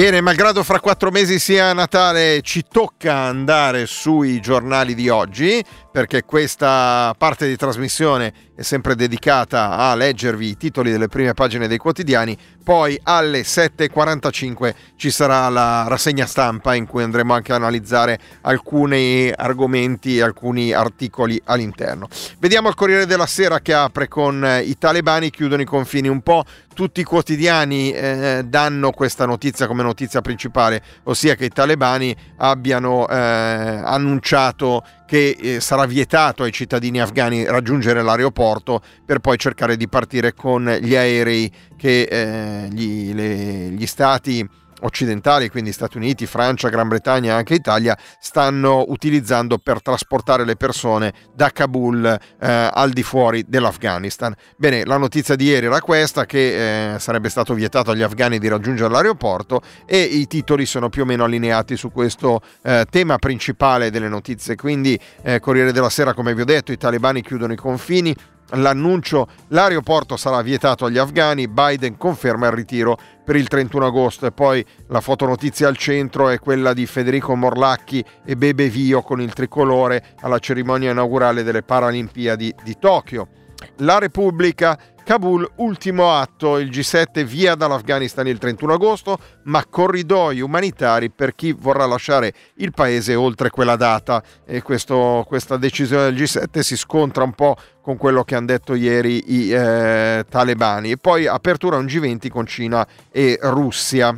Bene, 0.00 0.22
malgrado 0.22 0.62
fra 0.64 0.80
quattro 0.80 1.10
mesi 1.10 1.38
sia 1.38 1.74
Natale, 1.74 2.40
ci 2.40 2.64
tocca 2.66 3.16
andare 3.16 3.84
sui 3.84 4.40
giornali 4.40 4.94
di 4.94 5.10
oggi 5.10 5.62
perché 5.90 6.24
questa 6.24 7.14
parte 7.18 7.48
di 7.48 7.56
trasmissione 7.56 8.32
è 8.54 8.62
sempre 8.62 8.94
dedicata 8.94 9.70
a 9.70 9.94
leggervi 9.94 10.48
i 10.48 10.56
titoli 10.56 10.90
delle 10.90 11.08
prime 11.08 11.34
pagine 11.34 11.66
dei 11.66 11.78
quotidiani, 11.78 12.36
poi 12.62 12.98
alle 13.04 13.40
7.45 13.40 14.74
ci 14.96 15.10
sarà 15.10 15.48
la 15.48 15.86
rassegna 15.88 16.26
stampa 16.26 16.74
in 16.74 16.86
cui 16.86 17.02
andremo 17.02 17.32
anche 17.32 17.52
a 17.52 17.56
analizzare 17.56 18.18
alcuni 18.42 19.32
argomenti, 19.34 20.20
alcuni 20.20 20.72
articoli 20.72 21.40
all'interno. 21.44 22.06
Vediamo 22.38 22.68
il 22.68 22.74
Corriere 22.74 23.06
della 23.06 23.26
Sera 23.26 23.60
che 23.60 23.72
apre 23.72 24.08
con 24.08 24.46
i 24.62 24.76
talebani 24.76 25.30
chiudono 25.30 25.62
i 25.62 25.66
confini 25.66 26.08
un 26.08 26.20
po', 26.20 26.44
tutti 26.74 27.00
i 27.00 27.04
quotidiani 27.04 27.92
eh, 27.92 28.42
danno 28.46 28.90
questa 28.92 29.26
notizia 29.26 29.66
come 29.66 29.82
notizia 29.82 30.20
principale, 30.20 30.82
ossia 31.04 31.34
che 31.34 31.46
i 31.46 31.50
talebani 31.50 32.14
abbiano 32.36 33.08
eh, 33.08 33.16
annunciato 33.16 34.82
che 35.10 35.36
eh, 35.40 35.60
sarà 35.60 35.86
vietato 35.86 36.44
ai 36.44 36.52
cittadini 36.52 37.00
afghani 37.00 37.44
raggiungere 37.44 38.00
l'aeroporto 38.00 38.80
per 39.04 39.18
poi 39.18 39.36
cercare 39.38 39.76
di 39.76 39.88
partire 39.88 40.34
con 40.34 40.64
gli 40.80 40.94
aerei 40.94 41.52
che 41.76 42.02
eh, 42.02 42.68
gli, 42.70 43.12
le, 43.12 43.70
gli 43.70 43.86
stati 43.86 44.48
occidentali, 44.82 45.48
quindi 45.48 45.72
Stati 45.72 45.96
Uniti, 45.96 46.26
Francia, 46.26 46.68
Gran 46.68 46.88
Bretagna 46.88 47.32
e 47.32 47.36
anche 47.36 47.54
Italia, 47.54 47.96
stanno 48.18 48.84
utilizzando 48.88 49.58
per 49.58 49.82
trasportare 49.82 50.44
le 50.44 50.56
persone 50.56 51.12
da 51.34 51.50
Kabul 51.50 52.04
eh, 52.06 52.70
al 52.72 52.90
di 52.90 53.02
fuori 53.02 53.44
dell'Afghanistan. 53.46 54.34
Bene, 54.56 54.84
la 54.84 54.96
notizia 54.96 55.36
di 55.36 55.44
ieri 55.44 55.66
era 55.66 55.80
questa, 55.80 56.26
che 56.26 56.94
eh, 56.94 56.98
sarebbe 56.98 57.28
stato 57.28 57.54
vietato 57.54 57.90
agli 57.90 58.02
afghani 58.02 58.38
di 58.38 58.48
raggiungere 58.48 58.90
l'aeroporto 58.90 59.60
e 59.86 60.00
i 60.00 60.26
titoli 60.26 60.66
sono 60.66 60.88
più 60.88 61.02
o 61.02 61.04
meno 61.04 61.24
allineati 61.24 61.76
su 61.76 61.90
questo 61.90 62.40
eh, 62.62 62.86
tema 62.90 63.18
principale 63.18 63.90
delle 63.90 64.08
notizie. 64.08 64.56
Quindi 64.56 64.98
eh, 65.22 65.40
Corriere 65.40 65.72
della 65.72 65.90
Sera, 65.90 66.14
come 66.14 66.34
vi 66.34 66.42
ho 66.42 66.44
detto, 66.46 66.72
i 66.72 66.76
talebani 66.76 67.22
chiudono 67.22 67.52
i 67.52 67.56
confini, 67.56 68.14
l'annuncio 68.52 69.28
l'aeroporto 69.48 70.16
sarà 70.16 70.42
vietato 70.42 70.86
agli 70.86 70.98
afghani, 70.98 71.48
Biden 71.48 71.96
conferma 71.96 72.46
il 72.46 72.52
ritiro 72.52 72.98
per 73.24 73.36
il 73.36 73.48
31 73.48 73.86
agosto 73.86 74.26
e 74.26 74.32
poi 74.32 74.64
la 74.88 75.00
fotonotizia 75.00 75.68
al 75.68 75.76
centro 75.76 76.28
è 76.28 76.38
quella 76.38 76.72
di 76.72 76.86
Federico 76.86 77.34
Morlacchi 77.36 78.04
e 78.24 78.36
Bebe 78.36 78.68
Vio 78.68 79.02
con 79.02 79.20
il 79.20 79.32
tricolore 79.32 80.14
alla 80.20 80.38
cerimonia 80.38 80.90
inaugurale 80.90 81.42
delle 81.42 81.62
Paralimpiadi 81.62 82.54
di 82.62 82.76
Tokyo. 82.78 83.28
La 83.76 83.98
Repubblica 83.98 84.78
Kabul, 85.04 85.50
ultimo 85.56 86.12
atto, 86.12 86.58
il 86.58 86.70
G7 86.70 87.24
via 87.24 87.54
dall'Afghanistan 87.54 88.26
il 88.26 88.38
31 88.38 88.74
agosto, 88.74 89.18
ma 89.44 89.64
corridoi 89.66 90.40
umanitari 90.40 91.10
per 91.10 91.34
chi 91.34 91.52
vorrà 91.52 91.84
lasciare 91.86 92.32
il 92.56 92.72
paese 92.72 93.14
oltre 93.14 93.50
quella 93.50 93.76
data. 93.76 94.22
E 94.46 94.62
questo, 94.62 95.24
questa 95.26 95.56
decisione 95.56 96.04
del 96.04 96.22
G7 96.22 96.60
si 96.60 96.76
scontra 96.76 97.24
un 97.24 97.32
po' 97.32 97.56
con 97.82 97.96
quello 97.96 98.22
che 98.22 98.36
hanno 98.36 98.46
detto 98.46 98.74
ieri 98.74 99.34
i 99.34 99.52
eh, 99.52 100.24
talebani. 100.28 100.92
E 100.92 100.96
poi 100.96 101.26
apertura 101.26 101.76
un 101.76 101.86
G20 101.86 102.28
con 102.28 102.46
Cina 102.46 102.86
e 103.10 103.38
Russia. 103.42 104.14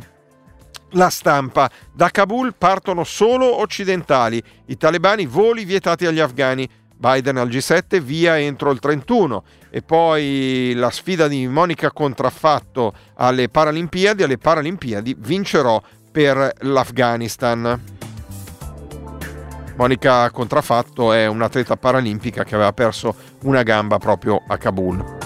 La 0.95 1.09
stampa. 1.09 1.71
Da 1.91 2.09
Kabul 2.09 2.53
partono 2.55 3.03
solo 3.03 3.59
occidentali. 3.59 4.41
I 4.67 4.77
talebani 4.77 5.25
voli 5.25 5.65
vietati 5.65 6.05
agli 6.05 6.19
afghani. 6.19 6.69
Biden 7.03 7.35
al 7.35 7.49
G7 7.49 7.99
via 7.99 8.39
entro 8.39 8.71
il 8.71 8.79
31 8.79 9.43
e 9.69 9.81
poi 9.81 10.71
la 10.73 10.89
sfida 10.89 11.27
di 11.27 11.45
Monica 11.49 11.91
Contraffatto 11.91 12.93
alle 13.15 13.49
Paralimpiadi, 13.49 14.23
alle 14.23 14.37
Paralimpiadi 14.37 15.13
vincerò 15.19 15.81
per 16.09 16.53
l'Afghanistan. 16.59 17.81
Monica 19.75 20.31
Contraffatto 20.31 21.11
è 21.11 21.25
un'atleta 21.25 21.75
paralimpica 21.75 22.45
che 22.45 22.55
aveva 22.55 22.71
perso 22.71 23.13
una 23.41 23.63
gamba 23.63 23.97
proprio 23.97 24.41
a 24.47 24.57
Kabul. 24.57 25.17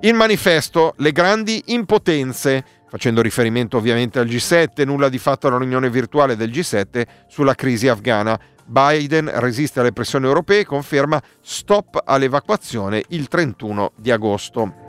Il 0.00 0.14
manifesto 0.14 0.94
Le 0.96 1.12
grandi 1.12 1.62
impotenze, 1.66 2.64
facendo 2.88 3.20
riferimento 3.20 3.76
ovviamente 3.76 4.18
al 4.18 4.26
G7, 4.26 4.86
nulla 4.86 5.10
di 5.10 5.18
fatto 5.18 5.46
alla 5.46 5.58
riunione 5.58 5.90
virtuale 5.90 6.36
del 6.36 6.48
G7 6.48 7.06
sulla 7.28 7.54
crisi 7.54 7.86
afghana. 7.86 8.40
Biden 8.70 9.28
resiste 9.34 9.80
alle 9.80 9.92
pressioni 9.92 10.26
europee 10.26 10.60
e 10.60 10.64
conferma 10.64 11.20
stop 11.40 12.00
all'evacuazione 12.04 13.02
il 13.08 13.26
31 13.26 13.92
di 13.96 14.12
agosto. 14.12 14.79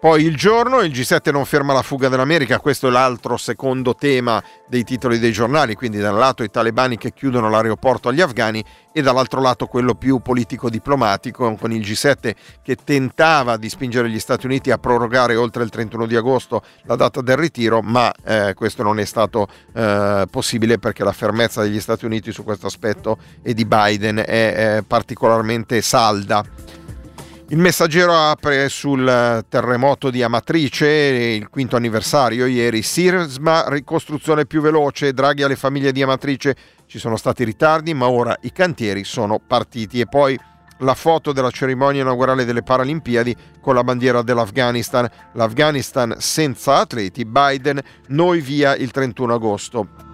Poi 0.00 0.24
il 0.24 0.34
giorno, 0.34 0.80
il 0.80 0.92
G7 0.92 1.30
non 1.30 1.44
ferma 1.44 1.74
la 1.74 1.82
fuga 1.82 2.08
dell'America, 2.08 2.58
questo 2.58 2.88
è 2.88 2.90
l'altro 2.90 3.36
secondo 3.36 3.94
tema 3.94 4.42
dei 4.66 4.82
titoli 4.82 5.18
dei 5.18 5.30
giornali, 5.30 5.74
quindi 5.74 5.98
da 5.98 6.10
un 6.10 6.18
lato 6.18 6.42
i 6.42 6.48
talebani 6.48 6.96
che 6.96 7.12
chiudono 7.12 7.50
l'aeroporto 7.50 8.08
agli 8.08 8.22
afghani 8.22 8.64
e 8.94 9.02
dall'altro 9.02 9.42
lato 9.42 9.66
quello 9.66 9.94
più 9.94 10.20
politico-diplomatico 10.20 11.54
con 11.56 11.72
il 11.72 11.82
G7 11.82 12.34
che 12.62 12.76
tentava 12.82 13.58
di 13.58 13.68
spingere 13.68 14.08
gli 14.08 14.18
Stati 14.18 14.46
Uniti 14.46 14.70
a 14.70 14.78
prorogare 14.78 15.36
oltre 15.36 15.64
il 15.64 15.68
31 15.68 16.06
di 16.06 16.16
agosto 16.16 16.62
la 16.84 16.96
data 16.96 17.20
del 17.20 17.36
ritiro, 17.36 17.82
ma 17.82 18.10
eh, 18.24 18.54
questo 18.54 18.82
non 18.82 18.98
è 19.00 19.04
stato 19.04 19.48
eh, 19.74 20.24
possibile 20.30 20.78
perché 20.78 21.04
la 21.04 21.12
fermezza 21.12 21.60
degli 21.60 21.78
Stati 21.78 22.06
Uniti 22.06 22.32
su 22.32 22.42
questo 22.42 22.68
aspetto 22.68 23.18
e 23.42 23.52
di 23.52 23.66
Biden 23.66 24.16
è, 24.16 24.76
è 24.76 24.82
particolarmente 24.82 25.82
salda. 25.82 26.78
Il 27.52 27.58
messaggero 27.58 28.14
apre 28.14 28.68
sul 28.68 29.44
terremoto 29.48 30.08
di 30.10 30.22
Amatrice, 30.22 30.86
il 30.86 31.48
quinto 31.48 31.74
anniversario 31.74 32.46
ieri, 32.46 32.80
Sirsma, 32.80 33.64
ricostruzione 33.66 34.46
più 34.46 34.60
veloce, 34.60 35.12
Draghi 35.12 35.42
alle 35.42 35.56
famiglie 35.56 35.90
di 35.90 36.00
Amatrice, 36.00 36.54
ci 36.86 37.00
sono 37.00 37.16
stati 37.16 37.42
ritardi 37.42 37.92
ma 37.92 38.08
ora 38.08 38.36
i 38.42 38.52
cantieri 38.52 39.02
sono 39.02 39.40
partiti. 39.44 39.98
E 39.98 40.06
poi 40.06 40.38
la 40.78 40.94
foto 40.94 41.32
della 41.32 41.50
cerimonia 41.50 42.02
inaugurale 42.02 42.44
delle 42.44 42.62
Paralimpiadi 42.62 43.34
con 43.60 43.74
la 43.74 43.82
bandiera 43.82 44.22
dell'Afghanistan, 44.22 45.10
l'Afghanistan 45.32 46.14
senza 46.18 46.76
atleti, 46.76 47.24
Biden, 47.24 47.80
noi 48.10 48.40
via 48.40 48.76
il 48.76 48.92
31 48.92 49.34
agosto. 49.34 50.09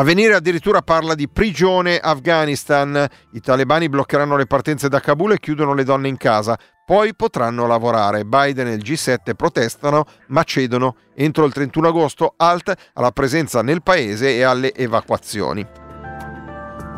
Avvenire 0.00 0.32
addirittura 0.32 0.80
parla 0.80 1.14
di 1.14 1.28
prigione 1.28 1.98
Afghanistan. 1.98 3.06
I 3.32 3.40
talebani 3.40 3.90
bloccheranno 3.90 4.34
le 4.34 4.46
partenze 4.46 4.88
da 4.88 4.98
Kabul 4.98 5.32
e 5.32 5.38
chiudono 5.38 5.74
le 5.74 5.84
donne 5.84 6.08
in 6.08 6.16
casa. 6.16 6.58
Poi 6.86 7.14
potranno 7.14 7.66
lavorare. 7.66 8.24
Biden 8.24 8.68
e 8.68 8.72
il 8.72 8.82
G7 8.82 9.34
protestano 9.36 10.06
ma 10.28 10.42
cedono. 10.42 10.96
Entro 11.14 11.44
il 11.44 11.52
31 11.52 11.88
agosto 11.88 12.32
alt 12.38 12.74
alla 12.94 13.10
presenza 13.10 13.60
nel 13.60 13.82
paese 13.82 14.34
e 14.34 14.42
alle 14.42 14.74
evacuazioni. 14.74 15.66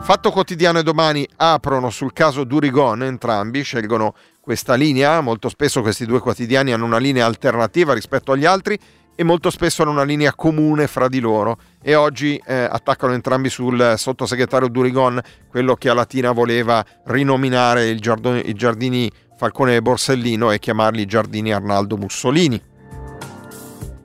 Fatto 0.00 0.30
quotidiano 0.30 0.78
e 0.78 0.84
domani 0.84 1.28
aprono 1.38 1.90
sul 1.90 2.12
caso 2.12 2.44
Durigon, 2.44 3.02
entrambi 3.02 3.62
scelgono 3.62 4.14
questa 4.40 4.74
linea, 4.74 5.20
molto 5.20 5.48
spesso 5.48 5.80
questi 5.80 6.06
due 6.06 6.20
quotidiani 6.20 6.72
hanno 6.72 6.84
una 6.84 6.98
linea 6.98 7.26
alternativa 7.26 7.94
rispetto 7.94 8.30
agli 8.30 8.44
altri 8.44 8.78
e 9.14 9.24
molto 9.24 9.50
spesso 9.50 9.82
hanno 9.82 9.90
una 9.90 10.04
linea 10.04 10.34
comune 10.34 10.86
fra 10.86 11.08
di 11.08 11.20
loro 11.20 11.58
e 11.82 11.94
oggi 11.94 12.40
eh, 12.44 12.54
attaccano 12.54 13.12
entrambi 13.12 13.48
sul 13.48 13.94
sottosegretario 13.96 14.68
Durigon, 14.68 15.20
quello 15.48 15.74
che 15.74 15.88
a 15.88 15.94
Latina 15.94 16.32
voleva 16.32 16.84
rinominare 17.04 17.88
i 17.88 17.98
giardini 17.98 19.10
Falcone 19.36 19.76
e 19.76 19.82
Borsellino 19.82 20.50
e 20.50 20.58
chiamarli 20.58 21.04
giardini 21.04 21.52
Arnaldo 21.52 21.96
Mussolini. 21.96 22.62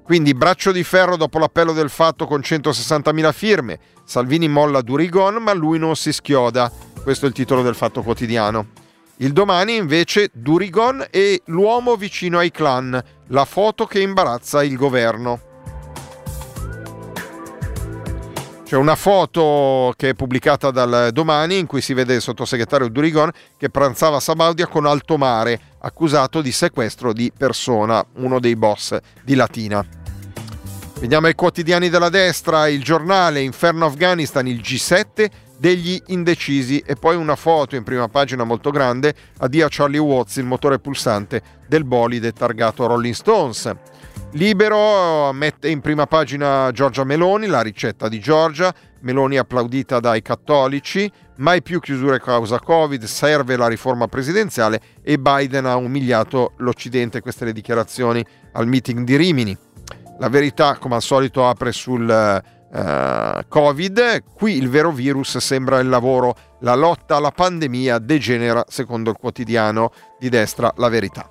Quindi 0.03 0.33
braccio 0.33 0.71
di 0.71 0.83
ferro 0.83 1.17
dopo 1.17 1.37
l'appello 1.37 1.73
del 1.73 1.89
fatto 1.89 2.25
con 2.25 2.39
160.000 2.39 3.33
firme. 3.33 3.79
Salvini 4.05 4.47
molla 4.47 4.81
Durigon, 4.81 5.35
ma 5.35 5.53
lui 5.53 5.77
non 5.77 5.97
si 5.97 6.13
schioda. 6.13 6.71
Questo 7.03 7.25
è 7.25 7.27
il 7.27 7.33
titolo 7.33 7.61
del 7.61 7.75
fatto 7.75 8.01
quotidiano. 8.01 8.67
Il 9.19 9.33
domani 9.33 9.75
invece 9.75 10.29
Durigon 10.31 11.03
e 11.09 11.41
l'uomo 11.45 11.95
vicino 11.95 12.37
ai 12.37 12.51
clan, 12.51 13.03
la 13.29 13.45
foto 13.45 13.87
che 13.87 13.99
imbarazza 13.99 14.63
il 14.63 14.75
governo. 14.75 15.41
C'è 18.63 18.75
una 18.75 18.95
foto 18.95 19.91
che 19.97 20.09
è 20.09 20.13
pubblicata 20.13 20.69
dal 20.69 21.09
domani 21.13 21.57
in 21.57 21.65
cui 21.65 21.81
si 21.81 21.95
vede 21.95 22.13
il 22.13 22.21
sottosegretario 22.21 22.89
Durigon 22.89 23.31
che 23.57 23.71
pranzava 23.71 24.17
a 24.17 24.19
Sabaudia 24.19 24.67
con 24.67 24.85
Alto 24.85 25.17
Mare, 25.17 25.59
accusato 25.79 26.41
di 26.41 26.51
sequestro 26.51 27.11
di 27.11 27.31
persona, 27.35 28.05
uno 28.17 28.39
dei 28.39 28.55
boss 28.55 28.95
di 29.23 29.33
Latina. 29.33 29.83
Vediamo 30.99 31.27
i 31.27 31.33
quotidiani 31.33 31.89
della 31.89 32.09
destra, 32.09 32.67
il 32.67 32.83
giornale, 32.83 33.41
Inferno 33.41 33.87
Afghanistan, 33.87 34.45
il 34.45 34.59
G7 34.59 35.29
degli 35.57 36.01
indecisi 36.07 36.79
e 36.79 36.95
poi 36.95 37.15
una 37.15 37.35
foto 37.35 37.75
in 37.75 37.83
prima 37.83 38.07
pagina 38.07 38.43
molto 38.43 38.69
grande, 38.69 39.13
addio 39.39 39.65
a 39.65 39.69
Charlie 39.69 39.99
Watts, 39.99 40.37
il 40.37 40.45
motore 40.45 40.79
pulsante 40.79 41.41
del 41.67 41.83
bolide 41.83 42.31
targato 42.31 42.85
Rolling 42.85 43.13
Stones. 43.13 43.71
Libero 44.31 45.31
mette 45.31 45.69
in 45.69 45.81
prima 45.81 46.05
pagina 46.05 46.69
Giorgia 46.71 47.03
Meloni, 47.03 47.47
la 47.47 47.61
ricetta 47.61 48.07
di 48.07 48.19
Giorgia, 48.19 48.73
Meloni 49.01 49.37
applaudita 49.37 49.99
dai 49.99 50.21
cattolici, 50.21 51.09
mai 51.37 51.61
più 51.61 51.79
chiusure 51.79 52.19
causa 52.19 52.59
Covid, 52.59 53.03
serve 53.03 53.55
la 53.55 53.67
riforma 53.67 54.07
presidenziale 54.07 54.81
e 55.01 55.17
Biden 55.17 55.65
ha 55.65 55.75
umiliato 55.75 56.53
l'Occidente, 56.57 57.21
queste 57.21 57.45
le 57.45 57.53
dichiarazioni 57.53 58.23
al 58.53 58.67
meeting 58.67 59.05
di 59.05 59.15
Rimini. 59.15 59.57
La 60.19 60.29
verità, 60.29 60.77
come 60.77 60.95
al 60.95 61.01
solito, 61.03 61.47
apre 61.47 61.71
sul 61.71 62.43
uh, 62.71 63.47
Covid. 63.47 64.23
Qui 64.33 64.57
il 64.57 64.69
vero 64.69 64.91
virus 64.91 65.37
sembra 65.37 65.79
il 65.79 65.89
lavoro. 65.89 66.35
La 66.61 66.75
lotta 66.75 67.15
alla 67.17 67.31
pandemia 67.31 67.99
degenera, 67.99 68.65
secondo 68.67 69.09
il 69.09 69.17
quotidiano 69.17 69.91
di 70.19 70.29
destra, 70.29 70.71
la 70.77 70.89
verità. 70.89 71.29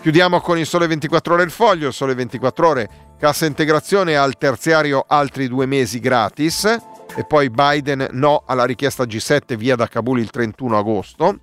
Chiudiamo 0.00 0.40
con 0.40 0.58
il 0.58 0.66
Sole 0.66 0.86
24 0.86 1.34
Ore 1.34 1.42
il 1.42 1.50
foglio. 1.50 1.90
Sole 1.90 2.14
24 2.14 2.68
Ore, 2.68 2.88
cassa 3.18 3.46
integrazione 3.46 4.16
al 4.16 4.38
terziario 4.38 5.04
altri 5.06 5.46
due 5.46 5.66
mesi 5.66 6.00
gratis. 6.00 6.64
E 7.16 7.24
poi 7.24 7.50
Biden 7.50 8.08
no 8.12 8.42
alla 8.46 8.64
richiesta 8.64 9.04
G7 9.04 9.56
via 9.56 9.76
da 9.76 9.88
Kabul 9.88 10.20
il 10.20 10.30
31 10.30 10.78
agosto. 10.78 11.38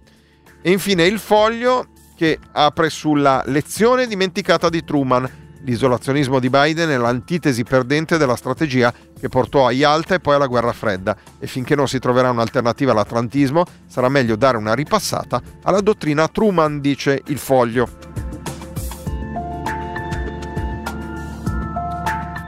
E 0.61 0.71
infine 0.71 1.03
il 1.05 1.19
foglio 1.19 1.87
che 2.15 2.39
apre 2.53 2.89
sulla 2.89 3.43
lezione 3.45 4.07
dimenticata 4.07 4.69
di 4.69 4.83
Truman 4.83 5.46
L'isolazionismo 5.67 6.39
di 6.39 6.49
Biden 6.49 6.89
è 6.89 6.95
l'antitesi 6.95 7.65
perdente 7.65 8.17
della 8.17 8.37
strategia 8.37 8.93
che 9.19 9.27
portò 9.27 9.67
a 9.67 9.73
Yalta 9.73 10.15
e 10.15 10.21
poi 10.21 10.35
alla 10.35 10.47
guerra 10.47 10.71
fredda 10.71 11.13
e 11.37 11.45
finché 11.45 11.75
non 11.75 11.89
si 11.89 11.99
troverà 11.99 12.29
un'alternativa 12.29 12.93
all'atlantismo 12.93 13.65
sarà 13.85 14.07
meglio 14.07 14.37
dare 14.37 14.55
una 14.55 14.73
ripassata 14.73 15.41
alla 15.63 15.81
dottrina 15.81 16.29
Truman, 16.29 16.79
dice 16.79 17.21
il 17.25 17.37
foglio. 17.37 17.89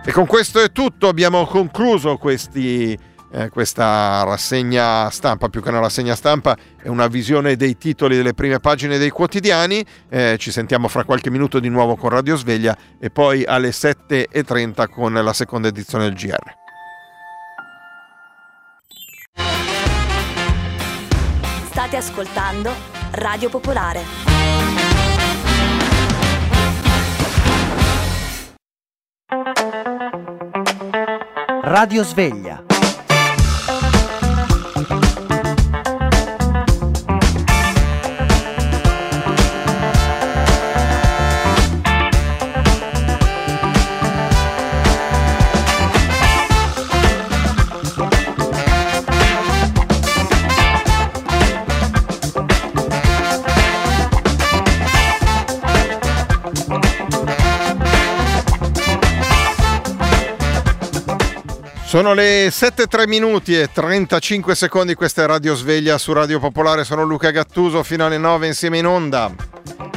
E 0.05 0.11
con 0.13 0.25
questo 0.25 0.61
è 0.61 0.71
tutto, 0.71 1.09
abbiamo 1.09 1.45
concluso 1.45 2.15
questi 2.15 2.97
eh, 3.31 3.49
questa 3.49 4.23
rassegna 4.23 5.09
stampa, 5.09 5.49
più 5.49 5.61
che 5.61 5.69
una 5.69 5.79
rassegna 5.79 6.15
stampa, 6.15 6.55
è 6.81 6.87
una 6.87 7.07
visione 7.07 7.55
dei 7.55 7.77
titoli 7.77 8.15
delle 8.15 8.33
prime 8.33 8.59
pagine 8.59 8.97
dei 8.97 9.09
quotidiani. 9.09 9.85
Eh, 10.09 10.35
ci 10.39 10.51
sentiamo 10.51 10.87
fra 10.87 11.03
qualche 11.03 11.29
minuto 11.29 11.59
di 11.59 11.69
nuovo 11.69 11.95
con 11.95 12.09
Radio 12.09 12.35
Sveglia 12.35 12.75
e 12.99 13.09
poi 13.09 13.43
alle 13.43 13.69
7.30 13.69 14.89
con 14.89 15.13
la 15.13 15.33
seconda 15.33 15.67
edizione 15.67 16.05
del 16.05 16.13
GR. 16.13 16.57
State 21.69 21.97
ascoltando 21.97 22.71
Radio 23.11 23.49
Popolare. 23.49 24.29
Radio 31.61 32.03
Sveglia. 32.03 32.68
Sono 61.89 62.13
le 62.13 62.49
7.3 62.49 63.07
minuti 63.07 63.59
e 63.59 63.71
35 63.71 64.53
secondi, 64.53 64.93
questa 64.93 65.23
è 65.23 65.25
Radio 65.25 65.55
Sveglia 65.55 65.97
su 65.97 66.13
Radio 66.13 66.39
Popolare, 66.39 66.83
sono 66.83 67.01
Luca 67.01 67.31
Gattuso 67.31 67.81
fino 67.81 68.05
alle 68.05 68.19
9 68.19 68.45
insieme 68.45 68.77
in 68.77 68.85
onda. 68.85 69.33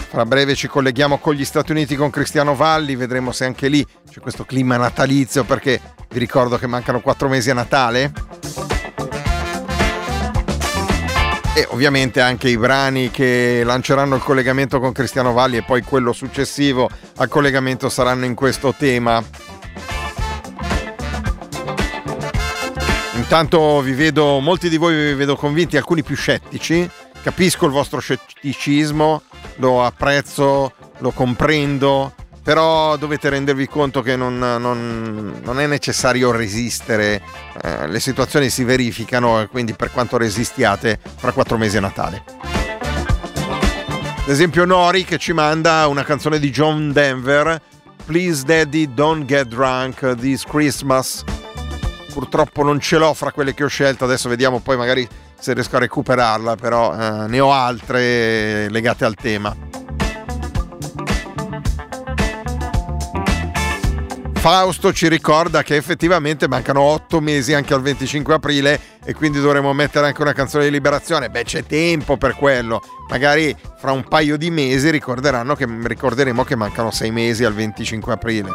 Fra 0.09 0.25
breve 0.25 0.55
ci 0.55 0.69
colleghiamo 0.69 1.19
con 1.19 1.35
gli 1.35 1.45
Stati 1.45 1.71
Uniti 1.71 1.95
con 1.95 2.09
Cristiano 2.09 2.55
Valli, 2.55 2.97
vedremo 2.97 3.31
se 3.31 3.45
anche 3.45 3.69
lì 3.69 3.87
c'è 4.11 4.21
questo 4.21 4.47
clima 4.47 4.79
natalizio 4.79 5.45
perché 5.45 5.79
vi 6.09 6.19
ricordo 6.19 6.57
che 6.57 6.67
mancano 6.67 7.03
4 7.03 7.29
mesi 7.29 7.51
a 7.51 7.55
Natale. 7.55 8.11
E 11.55 11.67
ovviamente 11.73 12.23
anche 12.23 12.49
i 12.49 12.57
brani 12.57 13.11
che 13.11 13.61
lanceranno 13.67 14.15
il 14.15 14.23
collegamento 14.23 14.81
con 14.81 14.93
Cristiano 14.93 15.35
Valli 15.35 15.59
e 15.59 15.63
poi 15.63 15.83
quello 15.83 16.15
successivo 16.15 16.89
al 17.17 17.29
collegamento 17.29 17.91
saranno 17.91 18.25
in 18.25 18.35
questo 18.35 18.75
tema. 18.75 19.23
Intanto 23.33 23.81
vi 23.81 23.95
vedo, 23.95 24.41
molti 24.41 24.69
di 24.69 24.77
voi 24.77 24.95
vi 24.95 25.15
vedo 25.15 25.37
convinti, 25.37 25.79
alcuni 25.79 26.03
più 26.03 26.15
scettici. 26.15 26.87
Capisco 27.23 27.65
il 27.65 27.73
vostro 27.73 27.99
scetticismo, 27.99 29.23
lo 29.57 29.83
apprezzo, 29.83 30.75
lo 30.99 31.11
comprendo, 31.13 32.13
però 32.43 32.95
dovete 32.99 33.31
rendervi 33.31 33.67
conto 33.69 34.03
che 34.03 34.17
non, 34.17 34.39
non, 34.39 35.41
non 35.43 35.61
è 35.61 35.67
necessario 35.67 36.31
resistere, 36.31 37.23
eh, 37.63 37.87
le 37.87 38.01
situazioni 38.01 38.51
si 38.51 38.65
verificano 38.65 39.41
e 39.41 39.47
quindi 39.47 39.73
per 39.73 39.91
quanto 39.93 40.19
resistiate 40.19 40.99
fra 41.17 41.33
quattro 41.33 41.57
mesi 41.57 41.79
a 41.79 41.81
Natale. 41.81 42.25
Ad 43.25 44.29
esempio 44.29 44.67
Nori 44.67 45.07
che 45.07 45.17
ci 45.17 45.33
manda 45.33 45.87
una 45.87 46.05
canzone 46.05 46.39
di 46.39 46.51
John 46.51 46.93
Denver, 46.93 47.59
Please 48.05 48.45
Daddy 48.45 48.93
Don't 48.93 49.25
Get 49.25 49.47
Drunk 49.47 50.17
This 50.17 50.45
Christmas 50.45 51.25
purtroppo 52.13 52.63
non 52.63 52.79
ce 52.81 52.99
l'ho 52.99 53.15
fra 53.15 53.33
quelle 53.33 53.55
che 53.55 53.65
ho 53.65 53.69
scelto, 53.69 54.05
adesso 54.05 54.29
vediamo 54.29 54.61
poi 54.61 54.77
magari 54.77 55.09
se 55.39 55.55
riesco 55.55 55.77
a 55.77 55.81
recuperarla, 55.81 56.57
però 56.57 56.95
eh, 56.95 57.27
ne 57.29 57.41
ho 57.41 57.53
altre 57.53 58.69
legate 58.71 59.05
al 59.05 59.15
tema. 59.15 59.82
Fausto 64.43 64.93
ci 64.93 65.07
ricorda 65.07 65.63
che 65.63 65.77
effettivamente 65.77 66.49
mancano 66.49 66.81
otto 66.81 67.21
mesi 67.21 67.55
anche 67.55 67.75
al 67.75 67.81
25 67.81 68.35
aprile 68.35 68.81
e 69.05 69.15
quindi 69.15 69.39
dovremo 69.39 69.73
mettere 69.73 70.07
anche 70.07 70.21
una 70.21 70.33
canzone 70.33 70.65
di 70.65 70.71
liberazione. 70.73 71.31
Beh, 71.31 71.45
c'è 71.45 71.65
tempo 71.65 72.17
per 72.17 72.35
quello. 72.35 72.83
Magari 73.09 73.57
fra 73.79 73.93
un 73.93 74.03
paio 74.03 74.37
di 74.37 74.51
mesi 74.51 74.91
ricorderanno 74.91 75.55
che, 75.55 75.69
ricorderemo 75.85 76.43
che 76.43 76.57
mancano 76.57 76.91
sei 76.91 77.13
mesi 77.13 77.45
al 77.45 77.55
25 77.55 78.15
aprile. 78.15 78.51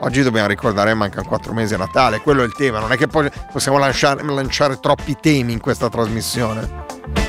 Oggi 0.00 0.20
dobbiamo 0.20 0.46
ricordare 0.46 0.90
che 0.90 0.96
mancano 0.96 1.26
quattro 1.26 1.54
mesi 1.54 1.72
a 1.72 1.78
Natale, 1.78 2.20
quello 2.20 2.42
è 2.42 2.44
il 2.44 2.52
tema, 2.54 2.78
non 2.78 2.92
è 2.92 2.98
che 2.98 3.06
possiamo 3.06 3.78
lanciare, 3.78 4.22
lanciare 4.22 4.78
troppi 4.78 5.16
temi 5.18 5.52
in 5.52 5.60
questa 5.60 5.88
trasmissione. 5.88 7.19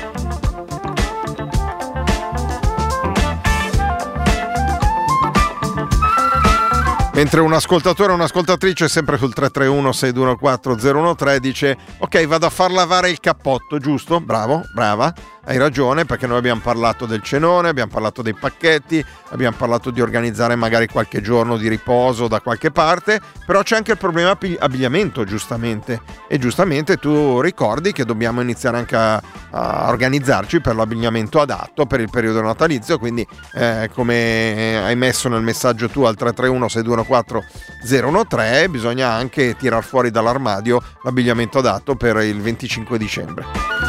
Mentre 7.14 7.42
un 7.42 7.52
ascoltatore 7.52 8.12
o 8.12 8.14
un'ascoltatrice 8.14 8.88
sempre 8.88 9.18
sul 9.18 9.34
331 9.34 9.92
614 9.92 10.86
0113 10.86 11.40
dice 11.40 11.76
ok 11.98 12.26
vado 12.26 12.46
a 12.46 12.50
far 12.50 12.70
lavare 12.70 13.10
il 13.10 13.20
cappotto, 13.20 13.78
giusto? 13.78 14.18
Bravo, 14.18 14.62
brava. 14.72 15.12
Hai 15.44 15.58
ragione 15.58 16.04
perché 16.04 16.26
noi 16.26 16.38
abbiamo 16.38 16.60
parlato 16.60 17.06
del 17.06 17.22
cenone, 17.22 17.68
abbiamo 17.68 17.90
parlato 17.90 18.22
dei 18.22 18.34
pacchetti, 18.34 19.04
abbiamo 19.30 19.56
parlato 19.56 19.90
di 19.90 20.00
organizzare 20.00 20.54
magari 20.54 20.86
qualche 20.86 21.20
giorno 21.20 21.56
di 21.56 21.68
riposo 21.68 22.28
da 22.28 22.40
qualche 22.40 22.70
parte, 22.70 23.20
però 23.44 23.62
c'è 23.62 23.76
anche 23.76 23.92
il 23.92 23.98
problema 23.98 24.36
abbigliamento 24.58 25.24
giustamente 25.24 26.00
e 26.28 26.38
giustamente 26.38 26.96
tu 26.96 27.40
ricordi 27.40 27.92
che 27.92 28.04
dobbiamo 28.04 28.40
iniziare 28.40 28.78
anche 28.78 28.96
a, 28.96 29.22
a 29.50 29.88
organizzarci 29.88 30.60
per 30.60 30.76
l'abbigliamento 30.76 31.40
adatto 31.40 31.86
per 31.86 32.00
il 32.00 32.10
periodo 32.10 32.40
natalizio, 32.40 32.98
quindi 32.98 33.26
eh, 33.54 33.90
come 33.92 34.80
hai 34.84 34.96
messo 34.96 35.28
nel 35.28 35.42
messaggio 35.42 35.88
tu 35.88 36.02
al 36.02 36.14
331 36.14 36.68
6214 36.68 38.26
013 38.28 38.68
bisogna 38.68 39.10
anche 39.10 39.56
tirar 39.56 39.82
fuori 39.82 40.10
dall'armadio 40.10 40.80
l'abbigliamento 41.02 41.58
adatto 41.58 41.96
per 41.96 42.16
il 42.18 42.40
25 42.40 42.98
dicembre. 42.98 43.81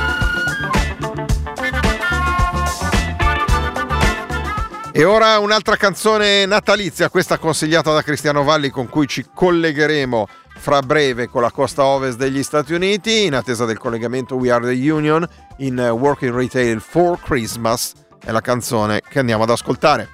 E 4.96 5.06
ora 5.06 5.40
un'altra 5.40 5.76
canzone 5.76 6.46
natalizia, 6.46 7.10
questa 7.10 7.40
consigliata 7.40 7.92
da 7.92 8.04
Cristiano 8.04 8.44
Valli 8.44 8.70
con 8.70 8.88
cui 8.90 9.08
ci 9.08 9.26
collegheremo 9.34 10.28
fra 10.56 10.82
breve 10.82 11.28
con 11.28 11.42
la 11.42 11.50
costa 11.50 11.84
ovest 11.84 12.18
degli 12.18 12.44
Stati 12.44 12.76
Uniti 12.76 13.26
in 13.26 13.34
attesa 13.34 13.66
del 13.66 13.80
collegamento 13.80 14.36
We 14.36 14.52
Are 14.52 14.64
the 14.64 14.92
Union 14.92 15.28
in 15.58 15.80
Working 15.80 16.36
Retail 16.36 16.80
for 16.80 17.20
Christmas 17.20 17.94
è 18.24 18.30
la 18.30 18.42
canzone 18.42 19.02
che 19.10 19.18
andiamo 19.18 19.42
ad 19.42 19.50
ascoltare. 19.50 20.10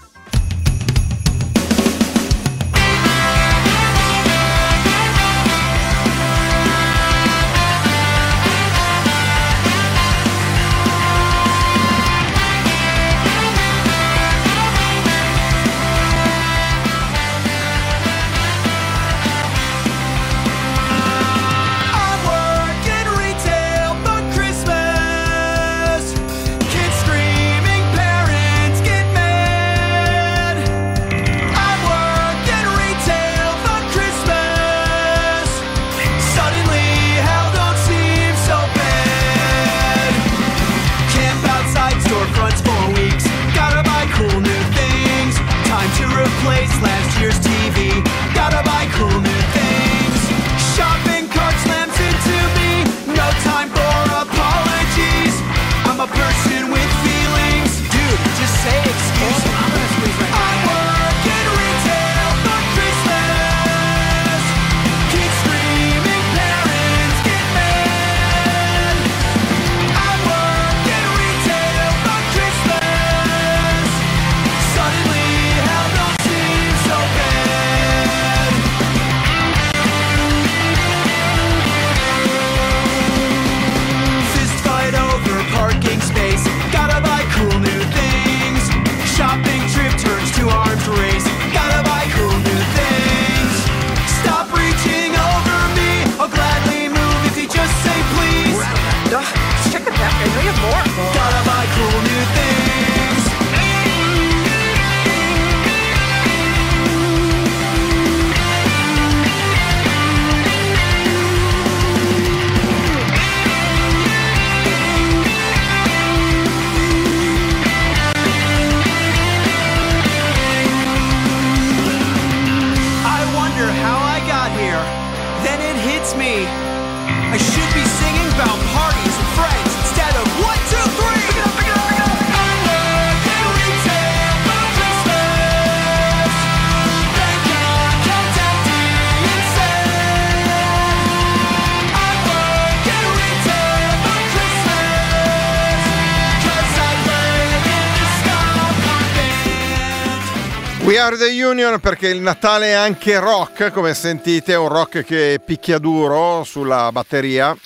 Are 151.10 151.18
the 151.18 151.44
Union 151.44 151.80
perché 151.80 152.10
il 152.10 152.22
Natale 152.22 152.68
è 152.68 152.74
anche 152.74 153.18
rock, 153.18 153.72
come 153.72 153.96
sentite, 153.96 154.54
è 154.54 154.58
un 154.58 154.68
rock 154.68 155.04
che 155.04 155.42
picchia 155.44 155.80
duro 155.80 156.44
sulla 156.44 156.92
batteria. 156.92 157.58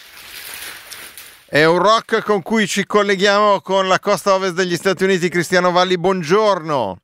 È 1.46 1.66
un 1.66 1.78
rock 1.78 2.24
con 2.24 2.42
cui 2.42 2.68
ci 2.68 2.86
colleghiamo 2.86 3.60
con 3.60 3.90
la 3.90 4.00
costa 4.00 4.34
ovest 4.34 4.54
degli 4.54 4.78
Stati 4.78 5.04
Uniti. 5.04 5.28
Cristiano 5.28 5.72
Valli, 5.72 5.98
buongiorno. 5.98 6.98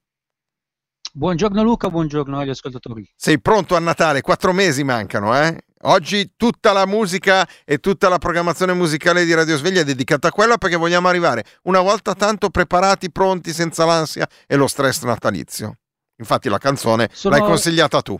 Buongiorno 1.11 1.61
Luca, 1.61 1.89
buongiorno 1.89 2.39
agli 2.39 2.51
ascoltatori. 2.51 3.11
Sei 3.17 3.41
pronto 3.41 3.75
a 3.75 3.79
Natale? 3.79 4.21
Quattro 4.21 4.53
mesi 4.53 4.85
mancano, 4.85 5.37
eh? 5.37 5.57
Oggi 5.81 6.35
tutta 6.37 6.71
la 6.71 6.85
musica 6.85 7.45
e 7.65 7.79
tutta 7.79 8.07
la 8.07 8.17
programmazione 8.17 8.71
musicale 8.71 9.25
di 9.25 9.33
Radio 9.33 9.57
Sveglia 9.57 9.81
è 9.81 9.83
dedicata 9.83 10.29
a 10.29 10.31
quello 10.31 10.57
perché 10.57 10.77
vogliamo 10.77 11.09
arrivare 11.09 11.43
una 11.63 11.81
volta 11.81 12.13
tanto 12.13 12.49
preparati, 12.49 13.11
pronti, 13.11 13.51
senza 13.51 13.83
l'ansia 13.83 14.25
e 14.47 14.55
lo 14.55 14.67
stress 14.67 15.03
natalizio. 15.03 15.78
Infatti 16.19 16.49
la 16.49 16.57
canzone 16.57 17.09
Sono- 17.11 17.35
l'hai 17.35 17.45
consigliata 17.45 18.01
tu. 18.01 18.17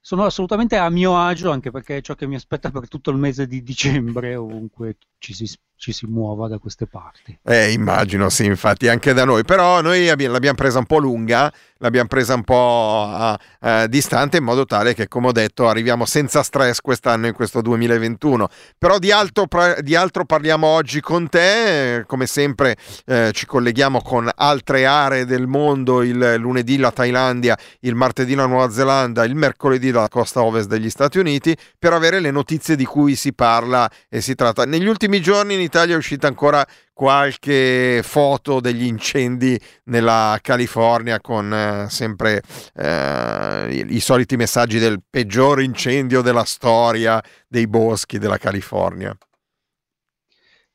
Sono 0.00 0.24
assolutamente 0.24 0.76
a 0.76 0.88
mio 0.90 1.16
agio 1.18 1.50
anche 1.50 1.70
perché 1.70 1.96
è 1.96 2.00
ciò 2.02 2.14
che 2.14 2.26
mi 2.26 2.34
aspetta 2.34 2.70
per 2.70 2.88
tutto 2.88 3.10
il 3.10 3.16
mese 3.16 3.46
di 3.46 3.62
dicembre 3.62 4.36
ovunque 4.36 4.96
ci 5.18 5.32
si, 5.32 5.50
ci 5.84 5.92
si 5.92 6.06
muova 6.06 6.48
da 6.48 6.56
queste 6.56 6.86
parti. 6.86 7.38
Eh, 7.44 7.72
immagino, 7.72 8.30
sì, 8.30 8.46
infatti 8.46 8.88
anche 8.88 9.12
da 9.12 9.26
noi, 9.26 9.44
però 9.44 9.82
noi 9.82 10.08
abbi- 10.08 10.24
l'abbiamo 10.24 10.56
presa 10.56 10.78
un 10.78 10.86
po' 10.86 10.96
lunga, 10.96 11.52
l'abbiamo 11.76 12.08
presa 12.08 12.32
un 12.32 12.42
po' 12.42 13.04
a- 13.06 13.38
a 13.60 13.86
distante 13.86 14.38
in 14.38 14.44
modo 14.44 14.64
tale 14.64 14.94
che, 14.94 15.08
come 15.08 15.26
ho 15.26 15.32
detto, 15.32 15.68
arriviamo 15.68 16.06
senza 16.06 16.42
stress 16.42 16.80
quest'anno 16.80 17.26
in 17.26 17.34
questo 17.34 17.60
2021. 17.60 18.48
Però 18.78 18.98
di 18.98 19.12
altro, 19.12 19.46
di 19.80 19.94
altro 19.94 20.24
parliamo 20.24 20.66
oggi 20.66 21.02
con 21.02 21.28
te, 21.28 22.04
come 22.06 22.24
sempre 22.24 22.76
eh, 23.04 23.30
ci 23.34 23.44
colleghiamo 23.44 24.00
con 24.00 24.30
altre 24.34 24.86
aree 24.86 25.26
del 25.26 25.46
mondo, 25.46 26.02
il 26.02 26.36
lunedì 26.38 26.78
la 26.78 26.92
Thailandia, 26.92 27.58
il 27.80 27.94
martedì 27.94 28.34
la 28.34 28.46
Nuova 28.46 28.70
Zelanda, 28.70 29.22
il 29.24 29.34
mercoledì 29.34 29.90
la 29.90 30.08
costa 30.08 30.42
ovest 30.42 30.68
degli 30.68 30.88
Stati 30.88 31.18
Uniti, 31.18 31.54
per 31.78 31.92
avere 31.92 32.20
le 32.20 32.30
notizie 32.30 32.74
di 32.74 32.86
cui 32.86 33.16
si 33.16 33.34
parla 33.34 33.86
e 34.08 34.22
si 34.22 34.34
tratta. 34.34 34.64
Negli 34.64 34.86
ultimi 34.86 35.20
giorni 35.20 35.52
in 35.52 35.60
Italia 35.60 35.72
è 35.82 35.96
uscita 35.96 36.26
ancora 36.28 36.66
qualche 36.92 38.00
foto 38.04 38.60
degli 38.60 38.84
incendi 38.84 39.58
nella 39.84 40.38
California 40.40 41.20
con 41.20 41.52
eh, 41.52 41.86
sempre 41.90 42.42
eh, 42.74 43.68
i, 43.88 43.94
i 43.96 44.00
soliti 44.00 44.36
messaggi 44.36 44.78
del 44.78 45.02
peggior 45.08 45.60
incendio 45.60 46.22
della 46.22 46.44
storia 46.44 47.20
dei 47.48 47.66
boschi 47.66 48.18
della 48.18 48.38
California. 48.38 49.16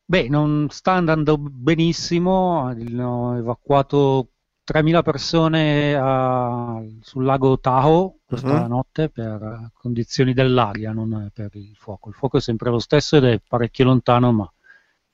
Beh, 0.05 0.27
non 0.27 0.67
sta 0.69 0.93
andando 0.93 1.37
benissimo, 1.37 2.59
hanno 2.61 3.37
evacuato 3.37 4.31
3.000 4.63 5.01
persone 5.03 5.93
a- 5.95 6.81
sul 7.01 7.23
lago 7.25 7.59
Tahoe 7.59 8.17
questa 8.25 8.65
Mhm. 8.65 8.67
notte 8.67 9.09
per 9.09 9.41
eh, 9.41 9.71
condizioni 9.73 10.33
dell'aria, 10.33 10.91
non 10.93 11.29
per 11.33 11.51
il 11.55 11.75
fuoco. 11.75 12.09
Il 12.09 12.15
fuoco 12.15 12.37
è 12.37 12.41
sempre 12.41 12.69
lo 12.71 12.79
stesso 12.79 13.17
ed 13.17 13.25
è 13.25 13.39
parecchio 13.47 13.85
lontano, 13.85 14.31
ma 14.31 14.51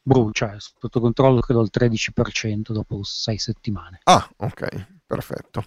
brucia, 0.05 0.53
è 0.53 0.57
sotto 0.59 0.99
controllo 0.99 1.39
credo 1.39 1.61
al 1.61 1.69
13% 1.71 2.71
dopo 2.71 3.01
sei 3.03 3.39
settimane. 3.39 3.99
Ah, 4.03 4.29
ok, 4.37 4.99
perfetto. 5.05 5.65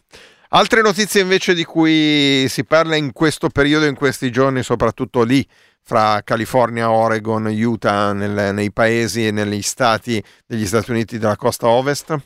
Altre 0.51 0.80
notizie 0.80 1.20
invece 1.20 1.55
di 1.55 1.64
cui 1.64 2.47
si 2.49 2.64
parla 2.64 2.97
in 2.97 3.12
questo 3.12 3.49
periodo, 3.49 3.84
in 3.84 3.97
questi 3.97 4.30
giorni, 4.30 4.62
soprattutto 4.62 5.22
lì, 5.22 5.47
fra 5.82 6.22
California, 6.22 6.91
Oregon, 6.91 7.47
Utah, 7.47 8.12
nel- 8.12 8.55
nei 8.55 8.72
paesi 8.72 9.26
e 9.26 9.30
negli 9.30 9.61
stati 9.61 10.22
degli 10.47 10.66
Stati 10.66 10.91
Uniti 10.93 11.18
della 11.18 11.36
costa 11.36 11.66
ovest? 11.66 12.16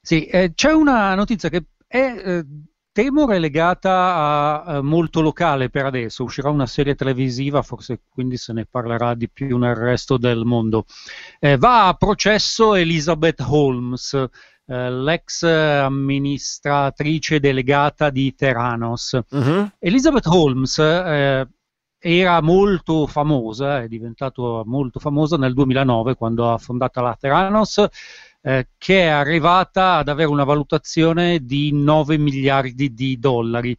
Sì, 0.00 0.24
eh, 0.26 0.52
c'è 0.54 0.72
una 0.72 1.14
notizia 1.14 1.48
che 1.48 1.64
è, 1.86 2.22
eh, 2.24 2.44
temo, 2.92 3.26
relegata 3.26 3.90
a, 3.90 4.62
a 4.62 4.82
molto 4.82 5.20
locale 5.20 5.70
per 5.70 5.86
adesso. 5.86 6.24
Uscirà 6.24 6.50
una 6.50 6.66
serie 6.66 6.94
televisiva, 6.94 7.62
forse 7.62 8.02
quindi 8.08 8.36
se 8.36 8.52
ne 8.52 8.66
parlerà 8.66 9.14
di 9.14 9.28
più 9.28 9.56
nel 9.58 9.74
resto 9.74 10.16
del 10.16 10.44
mondo. 10.44 10.84
Eh, 11.38 11.56
va 11.56 11.88
a 11.88 11.94
processo 11.94 12.74
Elizabeth 12.74 13.40
Holmes, 13.40 14.14
eh, 14.66 14.90
l'ex 14.90 15.42
amministratrice 15.42 17.40
delegata 17.40 18.10
di 18.10 18.34
Theranos. 18.34 19.18
Mhm. 19.30 19.72
Elizabeth 19.78 20.26
Holmes 20.26 20.78
eh, 20.78 21.48
era 21.98 22.40
molto 22.40 23.06
famosa, 23.06 23.82
è 23.82 23.88
diventata 23.88 24.62
molto 24.64 24.98
famosa 25.00 25.36
nel 25.36 25.52
2009 25.52 26.14
quando 26.14 26.50
ha 26.50 26.56
fondato 26.56 27.00
la 27.02 27.16
Theranos, 27.18 27.86
eh, 28.42 28.68
che 28.78 29.02
è 29.02 29.06
arrivata 29.06 29.96
ad 29.96 30.08
avere 30.08 30.28
una 30.28 30.44
valutazione 30.44 31.44
di 31.44 31.72
9 31.72 32.18
miliardi 32.18 32.92
di 32.94 33.18
dollari. 33.18 33.76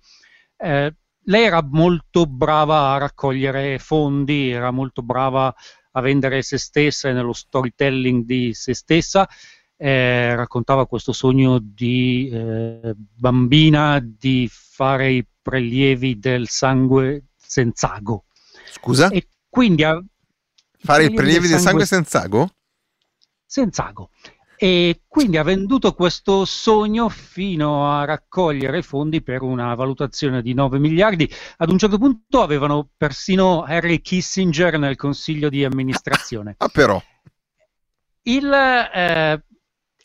Eh, 0.57 0.95
lei 1.25 1.43
era 1.43 1.63
molto 1.63 2.25
brava 2.25 2.93
a 2.93 2.97
raccogliere 2.97 3.79
fondi, 3.79 4.49
era 4.49 4.71
molto 4.71 5.01
brava 5.01 5.53
a 5.93 6.01
vendere 6.01 6.41
se 6.41 6.57
stessa 6.57 7.09
e 7.09 7.13
nello 7.13 7.33
storytelling 7.33 8.25
di 8.25 8.53
se 8.53 8.73
stessa. 8.73 9.27
Eh, 9.75 10.35
raccontava 10.35 10.85
questo 10.85 11.11
sogno 11.11 11.59
di 11.59 12.29
eh, 12.31 12.93
bambina 12.95 13.99
di 13.99 14.47
fare 14.51 15.11
i 15.11 15.25
prelievi 15.41 16.19
del 16.19 16.47
sangue 16.47 17.25
senz'ago. 17.35 18.25
Scusa? 18.71 19.09
E 19.09 19.27
quindi 19.49 19.83
ha- 19.83 20.01
Fare 20.83 21.05
i 21.05 21.13
prelievi 21.13 21.47
del 21.47 21.59
sangue 21.59 21.85
senza 21.85 22.23
ago? 22.23 22.49
senz'ago. 23.45 24.09
E 24.63 25.01
quindi 25.07 25.37
ha 25.37 25.43
venduto 25.43 25.95
questo 25.95 26.45
sogno 26.45 27.09
fino 27.09 27.91
a 27.91 28.05
raccogliere 28.05 28.83
fondi 28.83 29.23
per 29.23 29.41
una 29.41 29.73
valutazione 29.73 30.43
di 30.43 30.53
9 30.53 30.77
miliardi. 30.77 31.27
Ad 31.57 31.71
un 31.71 31.79
certo 31.79 31.97
punto 31.97 32.43
avevano 32.43 32.91
persino 32.95 33.63
Harry 33.63 34.01
Kissinger 34.01 34.77
nel 34.77 34.95
consiglio 34.97 35.49
di 35.49 35.65
amministrazione. 35.65 36.53
Ah, 36.59 36.67
però. 36.67 37.01
Il, 38.21 38.53
eh, 38.53 39.43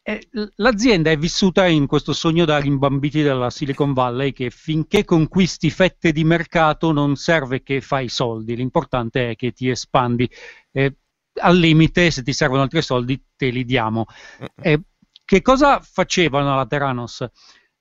eh, 0.02 0.28
l'azienda 0.54 1.10
è 1.10 1.18
vissuta 1.18 1.66
in 1.66 1.86
questo 1.86 2.14
sogno 2.14 2.46
da 2.46 2.56
rimbambiti 2.56 3.20
della 3.20 3.50
Silicon 3.50 3.92
Valley 3.92 4.32
che 4.32 4.48
finché 4.48 5.04
conquisti 5.04 5.68
fette 5.68 6.12
di 6.12 6.24
mercato 6.24 6.92
non 6.92 7.16
serve 7.16 7.62
che 7.62 7.82
fai 7.82 8.08
soldi, 8.08 8.56
l'importante 8.56 9.32
è 9.32 9.36
che 9.36 9.52
ti 9.52 9.68
espandi. 9.68 10.26
Eh, 10.72 10.96
al 11.40 11.56
limite, 11.56 12.10
se 12.10 12.22
ti 12.22 12.32
servono 12.32 12.62
altri 12.62 12.82
soldi, 12.82 13.22
te 13.36 13.48
li 13.48 13.64
diamo. 13.64 14.06
Eh, 14.60 14.80
che 15.24 15.42
cosa 15.42 15.80
facevano 15.80 16.52
alla 16.52 16.66
Theranos? 16.66 17.26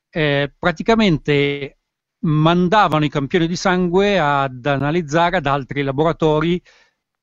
Eh, 0.09 0.53
praticamente 0.57 1.77
mandavano 2.19 3.05
i 3.05 3.09
campioni 3.09 3.47
di 3.47 3.55
sangue 3.55 4.17
ad 4.19 4.65
analizzare 4.65 5.37
ad 5.37 5.45
altri 5.45 5.83
laboratori 5.83 6.61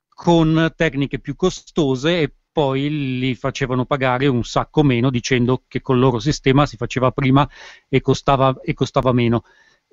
con 0.08 0.72
tecniche 0.76 1.18
più 1.18 1.34
costose 1.34 2.20
e 2.20 2.34
poi 2.52 3.18
li 3.18 3.34
facevano 3.34 3.86
pagare 3.86 4.26
un 4.26 4.44
sacco 4.44 4.82
meno 4.82 5.10
dicendo 5.10 5.64
che 5.66 5.80
col 5.80 5.98
loro 5.98 6.18
sistema 6.18 6.66
si 6.66 6.76
faceva 6.76 7.10
prima 7.10 7.48
e 7.88 8.00
costava, 8.02 8.60
e 8.62 8.74
costava 8.74 9.12
meno 9.12 9.42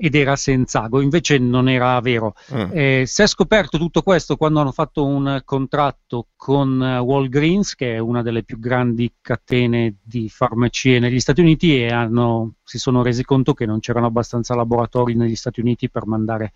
ed 0.01 0.15
era 0.15 0.37
senz'ago, 0.37 1.01
invece 1.01 1.37
non 1.39 1.67
era 1.67 1.99
vero. 1.99 2.33
Mm. 2.53 2.69
Eh, 2.71 3.03
si 3.05 3.21
è 3.21 3.27
scoperto 3.27 3.77
tutto 3.77 4.01
questo 4.01 4.37
quando 4.37 4.61
hanno 4.61 4.71
fatto 4.71 5.05
un 5.05 5.41
contratto 5.43 6.27
con 6.37 6.81
eh, 6.81 6.99
Walgreens, 6.99 7.75
che 7.75 7.95
è 7.95 7.97
una 7.97 8.21
delle 8.21 8.43
più 8.43 8.59
grandi 8.59 9.13
catene 9.19 9.97
di 10.01 10.29
farmacie 10.29 10.99
negli 10.99 11.19
Stati 11.19 11.41
Uniti, 11.41 11.83
e 11.83 11.89
hanno- 11.89 12.53
si 12.63 12.77
sono 12.77 13.03
resi 13.03 13.25
conto 13.25 13.53
che 13.53 13.65
non 13.65 13.81
c'erano 13.81 14.05
abbastanza 14.05 14.55
laboratori 14.55 15.15
negli 15.15 15.35
Stati 15.35 15.59
Uniti 15.59 15.89
per 15.89 16.05
mandare 16.05 16.53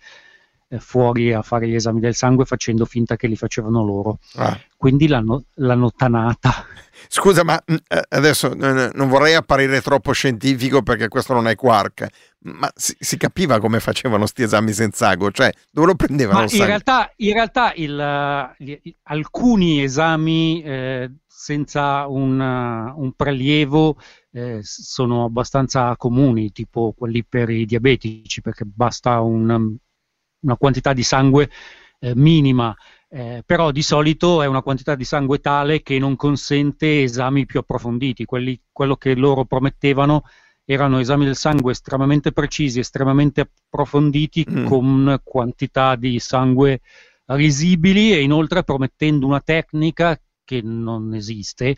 fuori 0.78 1.32
a 1.32 1.42
fare 1.42 1.68
gli 1.68 1.74
esami 1.74 2.00
del 2.00 2.14
sangue 2.14 2.44
facendo 2.44 2.84
finta 2.84 3.16
che 3.16 3.26
li 3.26 3.36
facevano 3.36 3.84
loro. 3.84 4.18
Ah. 4.36 4.58
Quindi 4.76 5.06
l'hanno, 5.08 5.44
l'hanno 5.54 5.90
tanata. 5.96 6.52
Scusa, 7.08 7.44
ma 7.44 7.60
mm, 7.70 7.74
eh, 7.88 8.02
adesso 8.10 8.52
eh, 8.52 8.90
non 8.94 9.08
vorrei 9.08 9.34
apparire 9.34 9.80
troppo 9.80 10.12
scientifico 10.12 10.82
perché 10.82 11.08
questo 11.08 11.32
non 11.32 11.48
è 11.48 11.54
Quark, 11.54 12.06
ma 12.40 12.70
si, 12.74 12.94
si 12.98 13.16
capiva 13.16 13.58
come 13.60 13.80
facevano 13.80 14.26
sti 14.26 14.42
esami 14.42 14.72
senza 14.72 15.08
ago? 15.08 15.30
Cioè, 15.30 15.52
dove 15.70 15.88
lo 15.88 15.94
prendevano 15.94 16.40
Ma 16.40 16.44
il 16.44 16.54
in 16.54 16.64
realtà, 16.66 17.12
in 17.16 17.32
realtà 17.32 17.72
il, 17.74 17.98
eh, 17.98 18.54
gli- 18.58 18.78
i- 18.82 18.96
alcuni 19.04 19.82
esami 19.82 20.62
eh, 20.62 21.10
senza 21.26 22.06
un, 22.06 22.40
eh, 22.40 22.92
un 22.96 23.12
prelievo 23.12 23.96
eh, 24.32 24.60
sono 24.62 25.24
abbastanza 25.24 25.94
comuni, 25.96 26.52
tipo 26.52 26.94
quelli 26.96 27.24
per 27.24 27.50
i 27.50 27.64
diabetici, 27.66 28.40
perché 28.40 28.64
basta 28.64 29.20
un- 29.20 29.76
una 30.44 30.56
quantità 30.56 30.92
di 30.92 31.02
sangue 31.02 31.50
eh, 32.00 32.14
minima. 32.14 32.74
eh, 33.08 33.42
però 33.46 33.70
di 33.70 33.82
solito 33.82 34.42
è 34.42 34.46
una 34.46 34.60
quantità 34.62 34.96
di 34.96 35.04
sangue 35.04 35.38
tale 35.38 35.82
che 35.82 35.98
non 36.00 36.16
consente 36.16 37.02
esami 37.04 37.46
più 37.46 37.60
approfonditi. 37.60 38.24
Quelli- 38.24 38.60
quello 38.72 38.96
che 38.96 39.14
loro 39.14 39.44
promettevano 39.44 40.24
erano 40.64 40.98
esami 40.98 41.24
del 41.24 41.36
sangue 41.36 41.70
estremamente 41.72 42.32
precisi, 42.32 42.80
estremamente 42.80 43.42
approfonditi, 43.68 44.44
Mm. 44.50 44.66
con 44.66 45.20
quantità 45.22 45.94
di 45.94 46.18
sangue 46.18 46.80
risibili 47.26 48.12
e 48.12 48.20
inoltre 48.22 48.64
promettendo 48.64 49.26
una 49.26 49.40
tecnica 49.40 50.18
che 50.44 50.60
non 50.62 51.14
esiste, 51.14 51.76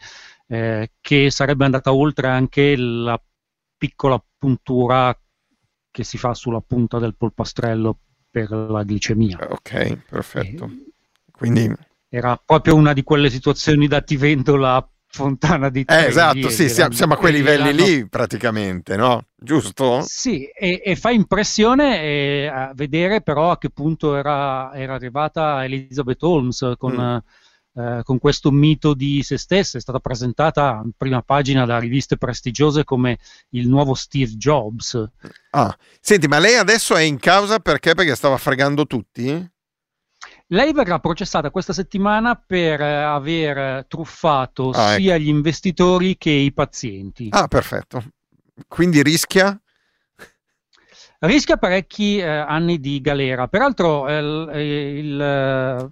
eh, 0.49 0.91
che 1.01 1.31
sarebbe 1.31 1.65
andata 1.67 1.93
oltre 1.93 2.29
anche 2.29 2.77
la 2.77 3.21
piccola 3.77 4.19
puntura 4.39 5.15
che 5.91 6.03
si 6.05 6.17
fa 6.19 6.33
sulla 6.35 6.61
punta 6.61 6.99
del 6.99 7.15
polpastrello 7.17 7.99
per 8.37 8.51
la 8.51 8.83
glicemia. 8.85 9.39
Ok, 9.49 9.97
perfetto. 10.11 10.71
Quindi, 11.33 11.73
Era 12.11 12.39
proprio 12.45 12.75
una 12.75 12.93
di 12.93 13.03
quelle 13.03 13.31
situazioni 13.31 13.89
da 13.89 14.03
ti 14.03 14.19
vendo 14.19 14.57
la 14.57 14.87
fontana 15.09 15.71
di 15.71 15.81
eh, 15.81 15.85
Trevi 15.87 16.07
esatto, 16.09 16.49
e 16.49 16.51
sì, 16.51 16.69
siamo, 16.69 16.93
siamo 16.93 17.15
a 17.15 17.17
quei 17.17 17.33
e 17.33 17.37
livelli 17.37 17.73
lì 17.73 18.07
praticamente, 18.07 18.97
no? 18.97 19.25
Giusto? 19.35 20.03
Sì, 20.03 20.45
e, 20.45 20.83
e 20.85 20.97
fa 20.97 21.11
impressione 21.11 22.03
eh, 22.03 22.47
a 22.47 22.73
vedere 22.75 23.23
però 23.23 23.53
a 23.53 23.59
che 23.59 23.71
punto 23.71 24.15
era, 24.17 24.71
era 24.75 24.95
arrivata 24.95 25.65
Elizabeth 25.65 26.23
Holmes 26.23 26.75
con, 26.77 26.93
Mm. 26.93 27.17
Eh, 27.77 28.01
con 28.05 28.19
questo 28.19 28.51
mito 28.51 28.95
di 28.95 29.23
se 29.23 29.37
stessa. 29.37 29.77
È 29.77 29.81
stata 29.81 29.99
presentata 30.01 30.81
in 30.83 30.93
prima 30.97 31.23
pagina 31.23 31.65
da 31.67 31.79
riviste 31.79 32.17
prestigiose 32.17 32.85
come 32.85 33.19
il 33.51 33.69
nuovo 33.69 33.95
Steve 33.95 34.33
Jobs. 34.37 35.03
Ah, 35.51 35.77
senti, 36.01 36.27
ma 36.27 36.39
lei 36.39 36.57
adesso 36.57 36.97
è 36.97 37.03
in 37.03 37.19
causa 37.19 37.59
perché? 37.59 37.95
Perché 37.95 38.15
stava 38.15 38.37
fregando 38.39 38.87
tutti? 38.87 39.51
Lei 40.49 40.73
verrà 40.73 40.99
processata 41.01 41.51
questa 41.51 41.73
settimana 41.73 42.35
per 42.37 42.81
eh, 42.81 43.03
aver 43.03 43.85
truffato 43.87 44.71
Ah, 44.71 44.93
ecco. 44.93 45.01
sia 45.01 45.17
gli 45.19 45.29
investitori 45.29 46.17
che 46.17 46.31
i 46.31 46.53
pazienti. 46.53 47.29
Ah, 47.31 47.49
perfetto. 47.49 48.03
Quindi 48.69 49.03
rischia? 49.03 49.61
Rischia 51.19 51.57
parecchi 51.57 52.19
eh, 52.19 52.27
anni 52.27 52.79
di 52.79 53.01
galera. 53.01 53.49
Peraltro, 53.49 54.09
eh, 54.09 54.19
il- 54.19 54.51
il- 55.05 55.21
eh, 55.21 55.91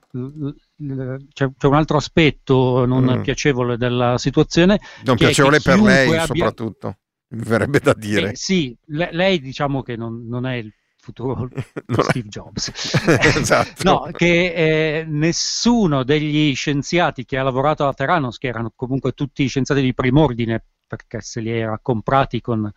il- 0.79 1.27
c'è, 1.33 1.49
c'è 1.57 1.66
un 1.66 1.75
altro 1.75 1.97
aspetto 1.97 2.85
non 2.85 3.05
Mm. 3.18 3.22
piacevole 3.22 3.77
della 3.77 4.18
situazione. 4.18 4.79
Non 5.05 5.16
piacevole 5.16 5.61
per 5.61 5.81
lei, 5.81 6.09
abbia- 6.09 6.27
soprattutto. 6.27 6.97
Mi 7.29 7.43
verrebbe 7.43 7.81
da 7.81 7.95
dire. 7.95 8.31
Eh, 8.33 8.37
sì, 8.37 8.77
le- 8.87 9.09
lei 9.12 9.41
diciamo 9.41 9.83
che 9.83 9.97
non, 9.97 10.27
non 10.29 10.47
è 10.47 10.55
il 10.57 10.72
futuro 10.99 11.49
Steve 12.22 12.29
Jobs. 12.29 12.70
esatto. 13.39 13.83
No, 13.83 14.09
che 14.12 14.53
eh, 14.55 15.05
nessuno 15.07 16.03
degli 16.05 16.55
scienziati 16.55 17.25
che 17.25 17.39
ha 17.39 17.43
lavorato 17.43 17.83
alla 17.83 17.95
Terranos, 17.95 18.39
che 18.39 18.49
erano 18.49 18.72
comunque 18.77 19.12
tutti 19.12 19.47
scienziati 19.47 19.81
di 19.81 19.95
prim'ordine, 19.95 20.62
perché 20.87 21.20
se 21.22 21.41
li 21.41 21.51
era 21.51 21.79
comprati 21.83 22.41
con 22.41 22.70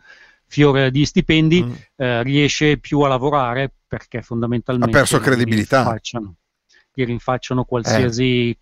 fiore 0.48 0.90
di 0.90 1.04
stipendi, 1.04 1.62
Mm. 1.62 1.72
eh, 1.96 2.22
riesce 2.24 2.78
più 2.78 3.00
a 3.00 3.08
lavorare 3.08 3.70
perché 3.86 4.22
fondamentalmente 4.22 4.96
Ha 4.96 5.00
perso 5.00 5.18
gli 5.18 5.22
credibilità. 5.22 5.82
rinfacciano, 5.82 6.34
gli 6.92 7.04
rinfacciano 7.04 7.64
qualsiasi, 7.64 8.56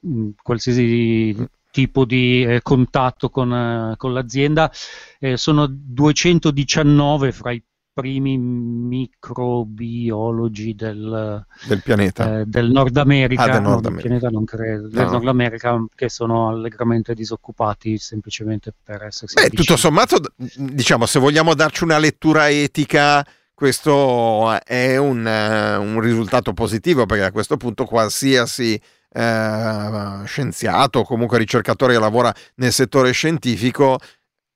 mh, 0.00 0.28
qualsiasi 0.42 1.48
tipo 1.70 2.04
di 2.04 2.42
eh, 2.44 2.60
contatto 2.62 3.30
con, 3.30 3.52
eh, 3.52 3.94
con 3.96 4.12
l'azienda. 4.12 4.70
Eh, 5.18 5.36
sono 5.36 5.66
219 5.68 7.32
fra 7.32 7.52
i 7.52 7.62
primi 7.92 8.38
microbiologi 8.38 10.74
del, 10.74 11.44
del 11.66 11.82
pianeta. 11.82 12.40
eh, 12.40 12.44
del 12.46 12.70
Nord 12.70 12.96
America, 12.96 13.42
Ah, 13.42 13.48
del 13.50 13.62
no, 13.62 13.68
Nord 13.70 13.82
del 13.82 13.90
America. 13.92 14.08
pianeta 14.08 14.30
non 14.30 14.44
credo, 14.44 14.88
del 14.88 15.04
No. 15.04 15.10
Nord 15.12 15.28
America 15.28 15.84
che 15.94 16.08
sono 16.08 16.48
allegramente 16.48 17.14
disoccupati 17.14 17.98
semplicemente 17.98 18.72
per 18.82 19.02
essersi 19.04 19.34
Beh, 19.40 19.50
tutto 19.50 19.76
sommato, 19.76 20.18
diciamo, 20.56 21.06
se 21.06 21.18
vogliamo 21.18 21.54
darci 21.54 21.84
una 21.84 21.98
lettura 21.98 22.48
etica, 22.48 23.24
questo 23.54 24.58
è 24.64 24.96
un, 24.96 25.26
eh, 25.26 25.76
un 25.76 26.00
risultato 26.00 26.52
positivo 26.54 27.06
perché 27.06 27.24
a 27.24 27.32
questo 27.32 27.56
punto 27.56 27.84
qualsiasi 27.84 28.80
eh, 29.12 30.22
scienziato 30.24 31.00
o 31.00 31.04
comunque 31.04 31.38
ricercatore 31.38 31.94
che 31.94 32.00
lavora 32.00 32.32
nel 32.56 32.72
settore 32.72 33.12
scientifico 33.12 33.98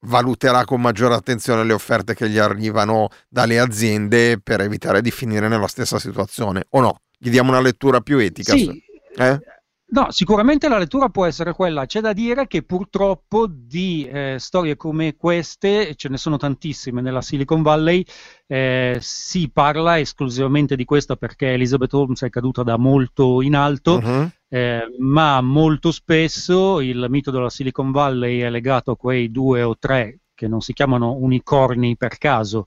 valuterà 0.05 0.65
con 0.65 0.81
maggiore 0.81 1.15
attenzione 1.15 1.65
le 1.65 1.73
offerte 1.73 2.15
che 2.15 2.29
gli 2.29 2.39
arrivano 2.39 3.09
dalle 3.29 3.59
aziende 3.59 4.39
per 4.43 4.61
evitare 4.61 5.01
di 5.01 5.11
finire 5.11 5.49
nella 5.49 5.69
stessa 5.69 5.99
situazione 5.99 6.65
o 6.71 6.81
no? 6.81 7.01
Gli 7.17 7.31
diamo 7.31 7.51
una 7.51 7.61
lettura 7.61 8.01
più 8.01 8.19
etica? 8.19 8.53
Sì, 8.53 8.83
Eh? 9.17 9.41
No, 9.87 10.11
sicuramente 10.11 10.69
la 10.69 10.79
lettura 10.79 11.09
può 11.09 11.25
essere 11.25 11.53
quella. 11.53 11.87
C'è 11.87 12.01
da 12.01 12.13
dire 12.13 12.49
che 12.49 12.63
purtroppo 12.65 13.47
di 13.47 14.09
eh, 14.09 14.37
storie 14.39 14.77
come 14.77 15.15
queste, 15.15 15.95
ce 15.95 16.09
ne 16.09 16.17
sono 16.17 16.37
tantissime 16.37 17.01
nella 17.01 17.23
Silicon 17.23 17.63
Valley, 17.63 18.05
eh, 18.47 18.97
si 19.01 19.51
parla 19.51 20.01
esclusivamente 20.01 20.75
di 20.75 20.85
questa 20.85 21.15
perché 21.15 21.53
Elizabeth 21.53 21.93
Holmes 21.95 22.23
è 22.23 22.31
caduta 22.31 22.65
da 22.65 22.77
molto 22.77 23.41
in 23.41 23.55
alto, 23.55 24.01
Mhm. 24.01 24.31
eh, 24.49 24.83
ma 24.99 25.41
molto 25.43 25.93
spesso 25.93 26.81
il 26.81 27.07
mito 27.09 27.31
della 27.31 27.51
Silicon 27.51 27.93
Valley 27.93 28.41
è 28.41 28.51
legato 28.51 28.93
a 28.93 28.97
quei 28.97 29.31
due 29.31 29.63
o 29.63 29.77
tre 29.79 30.21
che 30.35 30.49
non 30.49 30.61
si 30.61 30.73
chiamano 30.73 31.13
unicorni 31.13 31.97
per 31.97 32.19
caso, 32.19 32.65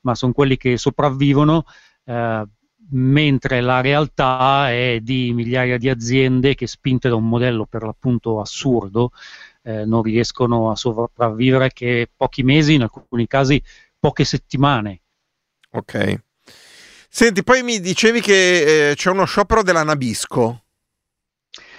ma 0.00 0.16
sono 0.16 0.32
quelli 0.32 0.56
che 0.56 0.76
sopravvivono. 0.76 1.64
Mentre 2.90 3.60
la 3.60 3.80
realtà 3.80 4.70
è 4.70 5.00
di 5.00 5.32
migliaia 5.32 5.78
di 5.78 5.88
aziende 5.88 6.54
che 6.54 6.66
spinte 6.66 7.08
da 7.08 7.14
un 7.14 7.28
modello 7.28 7.66
per 7.66 7.82
l'appunto 7.82 8.40
assurdo 8.40 9.10
eh, 9.62 9.84
non 9.84 10.02
riescono 10.02 10.70
a 10.70 10.76
sopravvivere 10.76 11.72
che 11.72 12.08
pochi 12.14 12.42
mesi, 12.42 12.74
in 12.74 12.82
alcuni 12.82 13.26
casi 13.26 13.62
poche 13.98 14.24
settimane. 14.24 15.00
Ok. 15.70 16.22
Senti, 17.08 17.42
poi 17.42 17.62
mi 17.62 17.80
dicevi 17.80 18.20
che 18.20 18.90
eh, 18.90 18.94
c'è 18.94 19.10
uno 19.10 19.24
sciopero 19.24 19.62
della 19.62 19.82
Nabisco. 19.84 20.64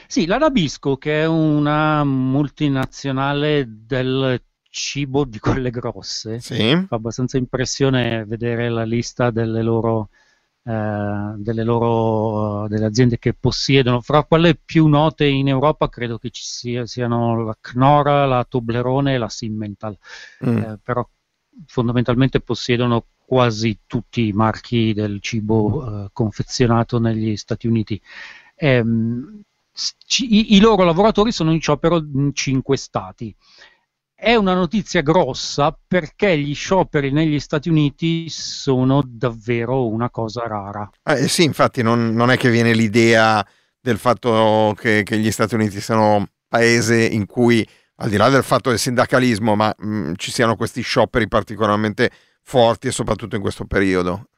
Sì, 0.07 0.25
la 0.25 0.37
Nabisco, 0.37 0.97
che 0.97 1.21
è 1.21 1.25
una 1.27 2.03
multinazionale 2.03 3.65
del 3.67 4.41
cibo 4.69 5.23
di 5.25 5.39
quelle 5.39 5.69
grosse, 5.69 6.39
Sì. 6.39 6.85
fa 6.87 6.95
abbastanza 6.95 7.37
impressione 7.37 8.25
vedere 8.25 8.69
la 8.69 8.83
lista 8.83 9.31
delle 9.31 9.61
loro, 9.61 10.09
delle 10.67 11.63
loro 11.63 12.67
delle 12.67 12.85
aziende 12.85 13.19
che 13.19 13.33
possiedono. 13.35 14.01
Fra 14.01 14.23
quelle 14.23 14.55
più 14.55 14.87
note 14.87 15.25
in 15.25 15.47
Europa 15.47 15.89
credo 15.89 16.17
che 16.17 16.31
ci 16.31 16.41
sia- 16.43 16.87
siano 16.87 17.43
la 17.43 17.55
Knorr, 17.59 18.05
la 18.27 18.45
Toblerone 18.49 19.13
e 19.13 19.17
la 19.19 19.29
Simmental, 19.29 19.95
Mm. 20.45 20.57
eh, 20.57 20.79
però 20.81 21.07
fondamentalmente 21.67 22.41
possiedono 22.41 23.05
quasi 23.25 23.81
tutti 23.85 24.27
i 24.27 24.33
marchi 24.33 24.93
del 24.93 25.19
cibo 25.21 26.05
eh, 26.05 26.09
confezionato 26.11 26.99
negli 26.99 27.35
Stati 27.37 27.67
Uniti. 27.67 28.01
S- 29.77 29.95
ci- 30.05 30.35
i, 30.35 30.55
I 30.55 30.59
loro 30.59 30.83
lavoratori 30.83 31.31
sono 31.31 31.51
in 31.51 31.61
sciopero 31.61 31.97
in 31.97 32.31
cinque 32.33 32.77
stati. 32.77 33.35
È 34.17 34.33
una 34.33 34.53
notizia 34.53 35.01
grossa 35.01 35.77
perché 35.85 36.37
gli 36.37 36.55
scioperi 36.55 37.11
negli 37.11 37.39
Stati 37.39 37.67
Uniti 37.67 38.29
sono 38.29 39.03
davvero 39.05 39.87
una 39.87 40.09
cosa 40.09 40.47
rara. 40.47 40.89
Eh, 41.03 41.27
sì, 41.27 41.43
infatti 41.43 41.83
non, 41.83 42.13
non 42.13 42.31
è 42.31 42.37
che 42.37 42.49
viene 42.49 42.73
l'idea 42.73 43.45
del 43.79 43.97
fatto 43.97 44.73
che, 44.79 45.03
che 45.03 45.19
gli 45.19 45.31
Stati 45.31 45.55
Uniti 45.55 45.81
siano 45.81 46.15
un 46.15 46.25
paese 46.47 47.05
in 47.05 47.25
cui, 47.25 47.67
al 47.97 48.09
di 48.09 48.15
là 48.15 48.29
del 48.29 48.43
fatto 48.43 48.69
del 48.69 48.79
sindacalismo, 48.79 49.53
ma 49.53 49.75
mh, 49.77 50.13
ci 50.15 50.31
siano 50.31 50.55
questi 50.55 50.81
scioperi 50.81 51.27
particolarmente 51.27 52.09
forti 52.41 52.87
e 52.87 52.91
soprattutto 52.91 53.35
in 53.35 53.41
questo 53.41 53.65
periodo. 53.65 54.29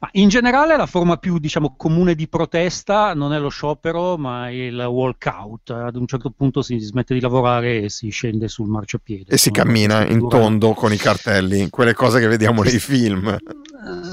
Ma 0.00 0.08
in 0.12 0.28
generale 0.28 0.76
la 0.76 0.86
forma 0.86 1.16
più 1.16 1.38
diciamo, 1.38 1.74
comune 1.76 2.14
di 2.14 2.28
protesta 2.28 3.14
non 3.14 3.32
è 3.32 3.38
lo 3.38 3.48
sciopero, 3.48 4.16
ma 4.16 4.50
il 4.50 4.78
walkout. 4.78 5.70
Ad 5.70 5.96
un 5.96 6.06
certo 6.06 6.30
punto 6.30 6.62
si 6.62 6.78
smette 6.78 7.14
di 7.14 7.20
lavorare 7.20 7.82
e 7.82 7.88
si 7.90 8.08
scende 8.10 8.48
sul 8.48 8.68
marciapiede. 8.68 9.32
E 9.32 9.38
si 9.38 9.50
cammina 9.50 10.04
in 10.06 10.28
tondo 10.28 10.72
con 10.72 10.92
i 10.92 10.96
cartelli, 10.96 11.70
quelle 11.70 11.94
cose 11.94 12.20
che 12.20 12.26
vediamo 12.26 12.62
nei 12.62 12.78
film. 12.78 13.28
Eh, 13.28 13.40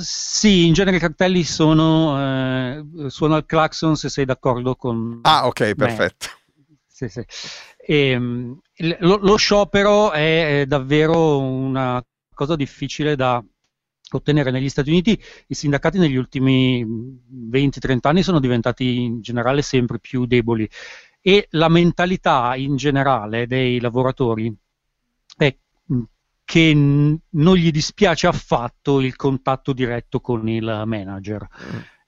Sì, 0.01 0.65
in 0.65 0.73
genere 0.73 0.97
i 0.97 0.99
cartelli 0.99 1.43
sono 1.43 2.17
eh, 2.19 2.83
suona 3.07 3.37
il 3.37 3.45
clacson 3.45 3.95
se 3.95 4.09
sei 4.09 4.25
d'accordo 4.25 4.75
con 4.75 5.19
Ah, 5.23 5.45
ok, 5.47 5.61
me. 5.61 5.73
perfetto. 5.75 6.27
Sì, 6.87 7.07
sì. 7.07 7.23
Ehm, 7.85 8.59
il- 8.75 8.97
lo, 9.01 9.17
lo 9.17 9.35
sciopero 9.35 10.11
è 10.11 10.65
davvero 10.67 11.39
una 11.39 12.03
cosa 12.33 12.55
difficile 12.55 13.15
da 13.15 13.43
ottenere 14.17 14.51
negli 14.51 14.69
Stati 14.69 14.89
Uniti. 14.89 15.21
I 15.47 15.53
sindacati 15.53 15.97
negli 15.97 16.15
ultimi 16.15 16.85
20-30 16.85 17.97
anni 18.01 18.23
sono 18.23 18.39
diventati 18.39 19.01
in 19.01 19.21
generale 19.21 19.61
sempre 19.61 19.99
più 19.99 20.25
deboli 20.25 20.69
e 21.21 21.47
la 21.51 21.69
mentalità 21.69 22.55
in 22.55 22.75
generale 22.75 23.45
dei 23.45 23.79
lavoratori 23.79 24.53
è 25.37 25.55
che 26.43 26.73
non 26.73 27.55
gli 27.55 27.71
dispiace 27.71 28.27
affatto 28.27 28.99
il 28.99 29.15
contatto 29.15 29.71
diretto 29.71 30.19
con 30.19 30.49
il 30.49 30.83
manager. 30.85 31.47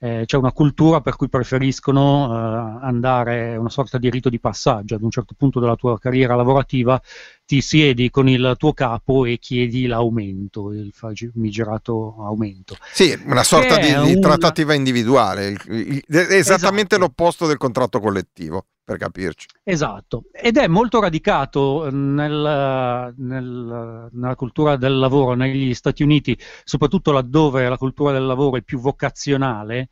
Eh, 0.03 0.23
c'è 0.25 0.35
una 0.35 0.51
cultura 0.51 0.99
per 0.99 1.15
cui 1.15 1.29
preferiscono 1.29 2.27
eh, 2.29 2.85
andare, 2.85 3.53
è 3.53 3.55
una 3.55 3.69
sorta 3.69 3.97
di 3.97 4.09
rito 4.09 4.27
di 4.27 4.37
passaggio, 4.37 4.95
ad 4.95 5.01
un 5.01 5.09
certo 5.09 5.33
punto 5.37 5.61
della 5.61 5.77
tua 5.77 5.97
carriera 5.97 6.35
lavorativa 6.35 7.01
ti 7.45 7.61
siedi 7.61 8.09
con 8.09 8.27
il 8.27 8.55
tuo 8.57 8.73
capo 8.73 9.23
e 9.23 9.37
chiedi 9.37 9.85
l'aumento, 9.85 10.73
il 10.73 10.91
famigerato 10.91 12.15
aumento. 12.19 12.75
Sì, 12.91 13.17
una 13.27 13.43
sorta 13.43 13.77
di, 13.77 13.95
di 14.13 14.19
trattativa 14.19 14.73
individuale, 14.73 15.47
il- 15.47 15.61
il- 15.67 16.03
è 16.05 16.33
esattamente 16.35 16.95
Esatto. 16.95 16.97
l'opposto 16.97 17.47
del 17.47 17.55
contratto 17.57 18.01
collettivo, 18.01 18.65
per 18.83 18.97
capirci. 18.97 19.47
Esatto, 19.63 20.25
ed 20.31 20.57
è 20.57 20.67
molto 20.67 20.99
radicato 20.99 21.89
nel- 21.89 23.13
nel- 23.17 24.09
nella 24.11 24.35
cultura 24.35 24.75
del 24.75 24.97
lavoro 24.97 25.35
negli 25.35 25.73
Stati 25.73 26.03
Uniti, 26.03 26.37
soprattutto 26.63 27.11
laddove 27.11 27.67
la 27.69 27.77
cultura 27.77 28.11
del 28.11 28.25
lavoro 28.25 28.57
è 28.57 28.61
più 28.61 28.79
vocazionale, 28.79 29.89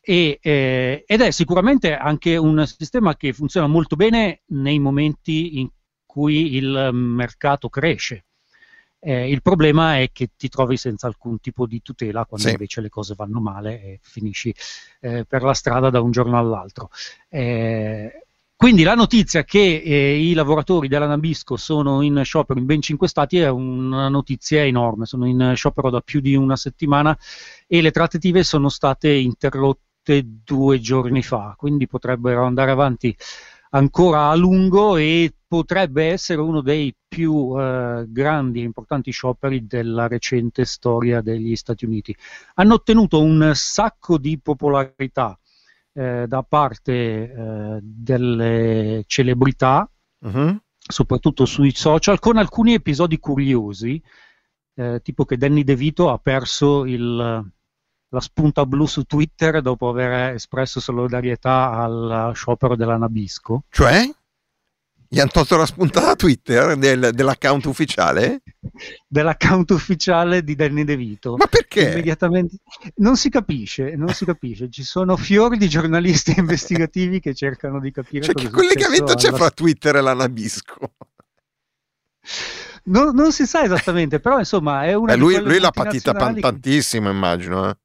e, 0.00 0.38
eh, 0.42 1.04
ed 1.06 1.20
è 1.20 1.30
sicuramente 1.30 1.94
anche 1.96 2.36
un 2.36 2.66
sistema 2.66 3.16
che 3.16 3.32
funziona 3.32 3.66
molto 3.66 3.96
bene 3.96 4.42
nei 4.46 4.78
momenti 4.78 5.60
in 5.60 5.68
cui 6.04 6.56
il 6.56 6.90
mercato 6.92 7.68
cresce. 7.68 8.26
Eh, 8.98 9.30
il 9.30 9.42
problema 9.42 9.98
è 9.98 10.10
che 10.12 10.30
ti 10.36 10.48
trovi 10.48 10.76
senza 10.78 11.06
alcun 11.06 11.38
tipo 11.38 11.66
di 11.66 11.82
tutela 11.82 12.24
quando 12.24 12.46
Sì. 12.46 12.52
invece 12.52 12.80
le 12.80 12.88
cose 12.88 13.14
vanno 13.14 13.38
male 13.38 13.82
e 13.82 13.98
finisci 14.02 14.54
eh, 15.00 15.24
per 15.26 15.42
la 15.42 15.52
strada 15.52 15.90
da 15.90 16.00
un 16.00 16.10
giorno 16.10 16.38
all'altro. 16.38 16.88
Eh, 17.28 18.23
quindi 18.64 18.82
la 18.82 18.94
notizia 18.94 19.44
che 19.44 19.82
eh, 19.84 20.18
i 20.18 20.32
lavoratori 20.32 20.88
della 20.88 21.06
Nabisco 21.06 21.54
sono 21.58 22.00
in 22.00 22.22
sciopero 22.24 22.58
in 22.58 22.64
ben 22.64 22.80
cinque 22.80 23.08
stati 23.08 23.36
è 23.36 23.50
una 23.50 24.08
notizia 24.08 24.64
enorme, 24.64 25.04
sono 25.04 25.26
in 25.26 25.52
sciopero 25.54 25.90
da 25.90 26.00
più 26.00 26.20
di 26.20 26.34
una 26.34 26.56
settimana 26.56 27.14
e 27.66 27.82
le 27.82 27.90
trattative 27.90 28.42
sono 28.42 28.70
state 28.70 29.10
interrotte 29.10 30.24
due 30.42 30.80
giorni 30.80 31.22
fa, 31.22 31.52
quindi 31.58 31.86
potrebbero 31.86 32.46
andare 32.46 32.70
avanti 32.70 33.14
ancora 33.68 34.30
a 34.30 34.34
lungo 34.34 34.96
e 34.96 35.30
potrebbe 35.46 36.06
essere 36.06 36.40
uno 36.40 36.62
dei 36.62 36.96
più 37.06 37.54
eh, 37.60 38.06
grandi 38.08 38.60
e 38.60 38.64
importanti 38.64 39.10
scioperi 39.10 39.66
della 39.66 40.08
recente 40.08 40.64
storia 40.64 41.20
degli 41.20 41.54
Stati 41.54 41.84
Uniti. 41.84 42.16
Hanno 42.54 42.72
ottenuto 42.72 43.20
un 43.20 43.52
sacco 43.54 44.16
di 44.16 44.40
popolarità 44.40 45.38
eh, 45.94 46.26
da 46.26 46.42
parte 46.42 46.92
eh, 46.92 47.78
delle 47.82 49.04
celebrità, 49.06 49.88
Mhm. 50.20 50.60
soprattutto 50.76 51.44
sui 51.46 51.72
social, 51.74 52.18
con 52.18 52.36
alcuni 52.36 52.74
episodi 52.74 53.18
curiosi, 53.18 54.02
eh, 54.74 55.00
tipo 55.02 55.24
che 55.24 55.36
Danny 55.36 55.62
DeVito 55.64 56.10
ha 56.10 56.18
perso 56.18 56.84
il- 56.84 57.52
la 58.08 58.20
spunta 58.20 58.66
blu 58.66 58.86
su 58.86 59.02
Twitter 59.04 59.60
dopo 59.60 59.88
aver 59.88 60.34
espresso 60.34 60.78
solidarietà 60.80 61.72
al 61.72 62.32
sciopero 62.34 62.76
della 62.76 62.96
Nabisco. 62.96 63.64
Cioè? 63.70 64.08
Gli 65.14 65.20
hanno 65.20 65.30
tolto 65.30 65.56
la 65.56 65.64
spuntata 65.66 66.16
Twitter 66.16 66.76
del- 66.76 67.10
dell'account 67.12 67.64
ufficiale? 67.66 68.42
dell'account 69.06 69.70
ufficiale 69.70 70.42
di 70.42 70.54
Danny 70.56 70.82
DeVito. 70.84 71.36
Ma 71.36 71.46
perché? 71.46 71.90
Immediatamente 71.90 72.56
non 72.96 73.16
si 73.16 73.30
capisce, 73.30 73.94
non 73.94 74.08
si 74.08 74.24
capisce. 74.24 74.68
Ci 74.70 74.82
sono 74.82 75.16
fiori 75.16 75.56
di 75.56 75.68
giornalisti 75.68 76.34
investigativi 76.38 77.20
che 77.20 77.32
cercano 77.34 77.78
di 77.78 77.92
capire 77.92 78.24
Cioè, 78.24 78.34
cosa 78.34 78.46
che 78.48 78.52
collegamento 78.52 79.14
c'è 79.14 79.28
alla 79.28 79.36
fra 79.36 79.50
Twitter 79.50 79.96
e 79.96 80.00
la 80.00 80.14
Nabisco? 80.14 80.92
Non, 82.86 83.14
non 83.14 83.32
si 83.32 83.46
sa 83.46 83.62
esattamente, 83.62 84.18
però 84.20 84.38
insomma 84.38 84.84
è 84.84 84.94
una 84.94 85.12
Eh, 85.12 85.14
di 85.14 85.20
lui, 85.20 85.40
lui 85.40 85.58
l'ha 85.58 85.70
patita 85.70 86.12
pan- 86.12 86.40
tantissimo, 86.40 87.08
immagino. 87.08 87.70
eh. 87.70 87.76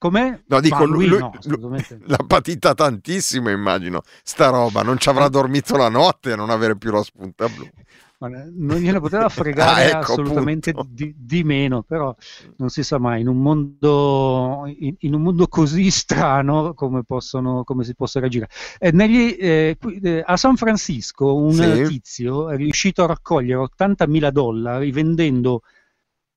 Com'è? 0.00 0.40
No, 0.46 0.60
dico, 0.60 0.86
lui, 0.86 1.06
lui 1.08 1.18
no, 1.18 1.30
l'ha 2.06 2.24
patita 2.26 2.72
tantissimo, 2.72 3.50
immagino. 3.50 4.00
Sta 4.22 4.48
roba, 4.48 4.80
non 4.80 4.96
ci 4.96 5.10
avrà 5.10 5.28
dormito 5.28 5.76
la 5.76 5.90
notte 5.90 6.32
a 6.32 6.36
non 6.36 6.48
avere 6.48 6.78
più 6.78 6.90
la 6.90 7.02
spunta 7.02 7.46
blu. 7.50 7.68
Ma 8.16 8.28
non 8.28 8.78
gliene 8.78 8.98
poteva 8.98 9.28
fregare 9.30 9.70
Ah, 9.70 9.98
ecco, 9.98 10.12
assolutamente 10.12 10.72
di, 10.88 11.14
di 11.18 11.44
meno, 11.44 11.82
però 11.82 12.14
non 12.56 12.70
si 12.70 12.82
sa 12.82 12.98
mai, 12.98 13.20
in 13.20 13.28
un 13.28 13.42
mondo, 13.42 14.62
in, 14.78 14.94
in 15.00 15.14
un 15.14 15.20
mondo 15.22 15.46
così 15.48 15.90
strano 15.90 16.72
come, 16.72 17.04
possono, 17.04 17.62
come 17.64 17.84
si 17.84 17.94
possa 17.94 18.20
reagire. 18.20 18.48
Eh, 18.78 18.92
negli, 18.92 19.36
eh, 19.38 19.76
eh, 20.02 20.22
a 20.24 20.36
San 20.38 20.56
Francisco 20.56 21.34
un 21.34 21.52
Sì. 21.52 21.82
tizio 21.82 22.48
è 22.48 22.56
riuscito 22.56 23.02
a 23.04 23.06
raccogliere 23.06 23.60
80.000 23.60 24.30
dollari 24.30 24.90
vendendo 24.92 25.62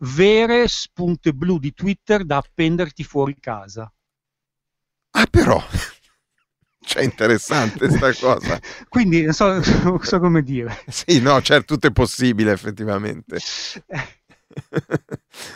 vere 0.03 0.67
spunte 0.67 1.33
blu 1.33 1.59
di 1.59 1.73
Twitter 1.73 2.25
da 2.25 2.37
appenderti 2.37 3.03
fuori 3.03 3.35
casa. 3.39 3.91
Ah, 5.11 5.27
però, 5.29 5.61
cioè, 6.81 7.03
interessante 7.03 7.89
sta 7.89 8.13
cosa. 8.13 8.59
Quindi 8.89 9.23
non 9.23 9.33
so, 9.33 9.61
so 10.01 10.19
come 10.19 10.41
dire. 10.41 10.83
Sì, 10.87 11.21
no, 11.21 11.41
certo, 11.41 11.75
tutto 11.75 11.87
è 11.87 11.91
possibile, 11.91 12.51
effettivamente. 12.51 13.37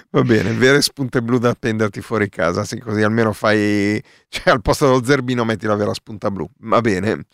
Va 0.10 0.22
bene, 0.24 0.54
vere 0.54 0.82
spunte 0.82 1.22
blu 1.22 1.38
da 1.38 1.50
appenderti 1.50 2.02
fuori 2.02 2.30
casa, 2.30 2.64
sì, 2.64 2.80
così 2.80 3.04
almeno 3.04 3.32
fai, 3.34 4.02
cioè 4.28 4.54
al 4.54 4.62
posto 4.62 4.88
dello 4.88 5.04
zerbino 5.04 5.46
metti 5.46 5.68
la 5.68 5.76
vera 5.76 5.94
spunta 5.94 6.32
blu. 6.32 6.50
Va 6.60 6.82
bene, 6.82 7.26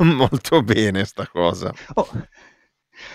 molto 0.00 0.62
bene 0.62 1.04
sta 1.04 1.28
cosa. 1.28 1.72
Oh, 1.94 2.08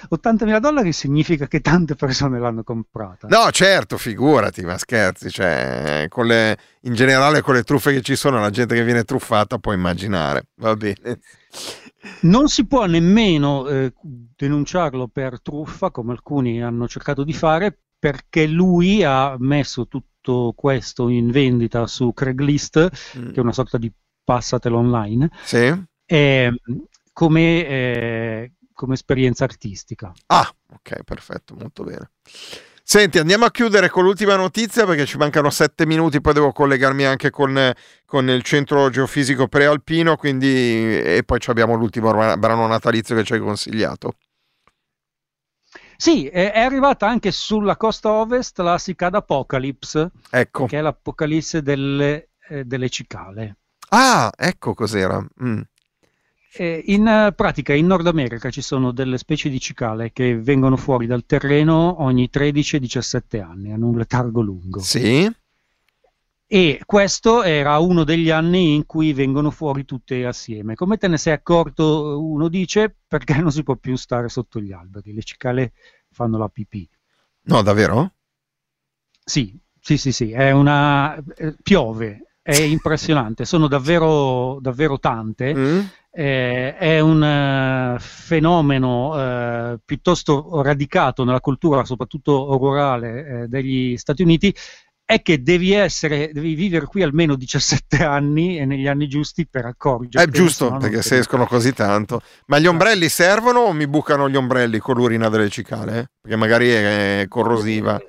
80.000 0.09 0.59
dollari 0.59 0.91
significa 0.93 1.47
che 1.47 1.61
tante 1.61 1.95
persone 1.95 2.39
l'hanno 2.39 2.63
comprata. 2.63 3.27
No, 3.27 3.49
certo, 3.51 3.97
figurati, 3.97 4.61
ma 4.63 4.77
scherzi, 4.77 5.29
cioè, 5.29 6.05
con 6.09 6.25
le- 6.27 6.57
in 6.81 6.93
generale 6.93 7.41
con 7.41 7.53
le 7.55 7.63
truffe 7.63 7.93
che 7.93 8.01
ci 8.01 8.15
sono, 8.15 8.39
la 8.39 8.49
gente 8.49 8.75
che 8.75 8.83
viene 8.83 9.03
truffata 9.03 9.57
può 9.59 9.73
immaginare. 9.73 10.47
Va 10.55 10.75
bene. 10.75 11.19
Non 12.21 12.47
si 12.47 12.65
può 12.65 12.85
nemmeno 12.85 13.67
eh, 13.67 13.93
denunciarlo 14.01 15.07
per 15.07 15.41
truffa, 15.41 15.91
come 15.91 16.11
alcuni 16.11 16.61
hanno 16.63 16.87
cercato 16.87 17.23
di 17.23 17.33
fare, 17.33 17.77
perché 17.99 18.45
lui 18.47 19.03
ha 19.03 19.35
messo 19.39 19.87
tutto 19.87 20.53
questo 20.55 21.09
in 21.09 21.31
vendita 21.31 21.87
su 21.87 22.13
Craigslist, 22.13 22.89
Mm. 23.17 23.31
che 23.31 23.35
è 23.35 23.39
una 23.39 23.51
sorta 23.53 23.77
di 23.77 23.91
passatelo 24.23 24.77
online, 24.77 25.29
Sì? 25.43 25.73
eh, 26.05 26.51
come, 27.13 27.65
eh, 27.65 28.51
come 28.77 28.93
esperienza 28.93 29.43
artistica. 29.43 30.13
Ah, 30.27 30.47
ok, 30.71 31.01
perfetto, 31.03 31.55
molto 31.55 31.83
bene. 31.83 32.11
Senti, 32.83 33.17
andiamo 33.17 33.43
a 33.45 33.51
chiudere 33.51 33.89
con 33.89 34.03
l'ultima 34.03 34.35
notizia 34.35 34.85
perché 34.85 35.05
ci 35.07 35.17
mancano 35.17 35.49
sette 35.49 35.87
minuti, 35.87 36.21
poi 36.21 36.33
devo 36.33 36.51
collegarmi 36.53 37.03
anche 37.03 37.31
con, 37.31 37.73
con 38.05 38.29
il 38.29 38.43
centro 38.43 38.89
geofisico 38.89 39.47
prealpino, 39.47 40.15
quindi 40.15 41.01
e 41.01 41.23
poi 41.25 41.39
abbiamo 41.47 41.73
l'ultimo 41.73 42.11
bra- 42.11 42.37
brano 42.37 42.67
natalizio 42.67 43.15
che 43.15 43.23
ci 43.23 43.33
hai 43.33 43.39
consigliato. 43.39 44.13
Sì, 45.97 46.27
è, 46.27 46.51
è 46.51 46.59
arrivata 46.59 47.07
anche 47.07 47.31
sulla 47.31 47.75
costa 47.77 48.11
ovest 48.11 48.59
la 48.59 48.77
cicada 48.77 49.17
Apocalypse, 49.17 50.11
Ecco. 50.29 50.67
che 50.67 50.77
è 50.77 50.81
l'apocalisse 50.81 51.63
delle, 51.63 52.29
eh, 52.47 52.63
delle 52.63 52.89
cicale. 52.89 53.57
Ah, 53.89 54.31
ecco 54.37 54.75
cos'era. 54.75 55.25
Mm. 55.43 55.61
Eh, 56.59 56.83
in 56.87 57.05
eh, 57.05 57.33
pratica 57.33 57.73
in 57.73 57.85
Nord 57.85 58.07
America 58.07 58.49
ci 58.49 58.61
sono 58.61 58.91
delle 58.91 59.19
specie 59.19 59.47
di 59.47 59.59
cicale 59.59 60.11
che 60.11 60.35
vengono 60.39 60.75
fuori 60.75 61.05
dal 61.05 61.25
terreno 61.25 62.01
ogni 62.01 62.29
13-17 62.33 63.41
anni, 63.41 63.71
hanno 63.71 63.87
un 63.87 63.97
letargo 63.97 64.41
lungo. 64.41 64.79
Sì? 64.79 65.31
E 66.49 66.81
questo 66.85 67.43
era 67.43 67.77
uno 67.77 68.03
degli 68.03 68.31
anni 68.31 68.73
in 68.73 68.85
cui 68.85 69.13
vengono 69.13 69.51
fuori 69.51 69.85
tutte 69.85 70.25
assieme. 70.25 70.73
Come 70.73 70.97
te 70.97 71.07
ne 71.07 71.17
sei 71.17 71.33
accorto, 71.33 72.19
uno 72.23 72.47
dice, 72.47 72.95
perché 73.07 73.35
non 73.37 73.51
si 73.51 73.61
può 73.61 73.75
più 73.75 73.95
stare 73.95 74.27
sotto 74.27 74.59
gli 74.59 74.71
alberi, 74.71 75.13
le 75.13 75.21
cicale 75.21 75.73
fanno 76.09 76.37
la 76.37 76.47
pipì. 76.47 76.89
No, 77.43 77.61
davvero? 77.61 78.13
Sì, 79.23 79.55
sì, 79.79 79.97
sì, 79.97 80.11
sì, 80.11 80.31
è 80.31 80.51
una... 80.51 81.15
eh, 81.35 81.55
piove, 81.61 82.37
è 82.41 82.55
impressionante, 82.55 83.43
sono 83.43 83.67
davvero, 83.67 84.57
davvero 84.61 84.99
tante. 84.99 85.53
Mm? 85.53 85.79
Eh, 86.19 86.75
è 86.75 86.99
un 86.99 87.23
eh, 87.23 87.97
fenomeno 87.99 89.13
eh, 89.15 89.77
piuttosto 89.85 90.63
radicato 90.63 91.23
nella 91.23 91.39
cultura, 91.39 91.85
soprattutto 91.85 92.57
rurale, 92.57 93.43
eh, 93.43 93.47
degli 93.47 93.95
Stati 93.97 94.23
Uniti, 94.23 94.51
è 95.05 95.21
che 95.21 95.43
devi 95.43 95.73
essere, 95.73 96.31
devi 96.33 96.55
vivere 96.55 96.87
qui 96.87 97.03
almeno 97.03 97.35
17 97.35 98.03
anni 98.03 98.57
e 98.57 98.65
negli 98.65 98.87
anni 98.87 99.07
giusti 99.07 99.47
per 99.47 99.65
accorgerti. 99.65 100.27
È 100.27 100.31
giusto, 100.31 100.65
se 100.65 100.71
no 100.71 100.77
perché 100.79 101.03
se 101.03 101.13
ne- 101.13 101.21
escono 101.21 101.45
così 101.45 101.71
tanto. 101.71 102.23
Ma 102.47 102.57
gli 102.57 102.65
ombrelli 102.65 103.09
servono 103.09 103.59
o 103.59 103.71
mi 103.71 103.85
bucano 103.85 104.27
gli 104.27 104.35
ombrelli 104.35 104.79
con 104.79 104.95
l'urina 104.95 105.29
delle 105.29 105.49
cicale? 105.49 106.13
Perché 106.19 106.35
magari 106.35 106.69
è 106.69 107.25
corrosiva. 107.29 108.01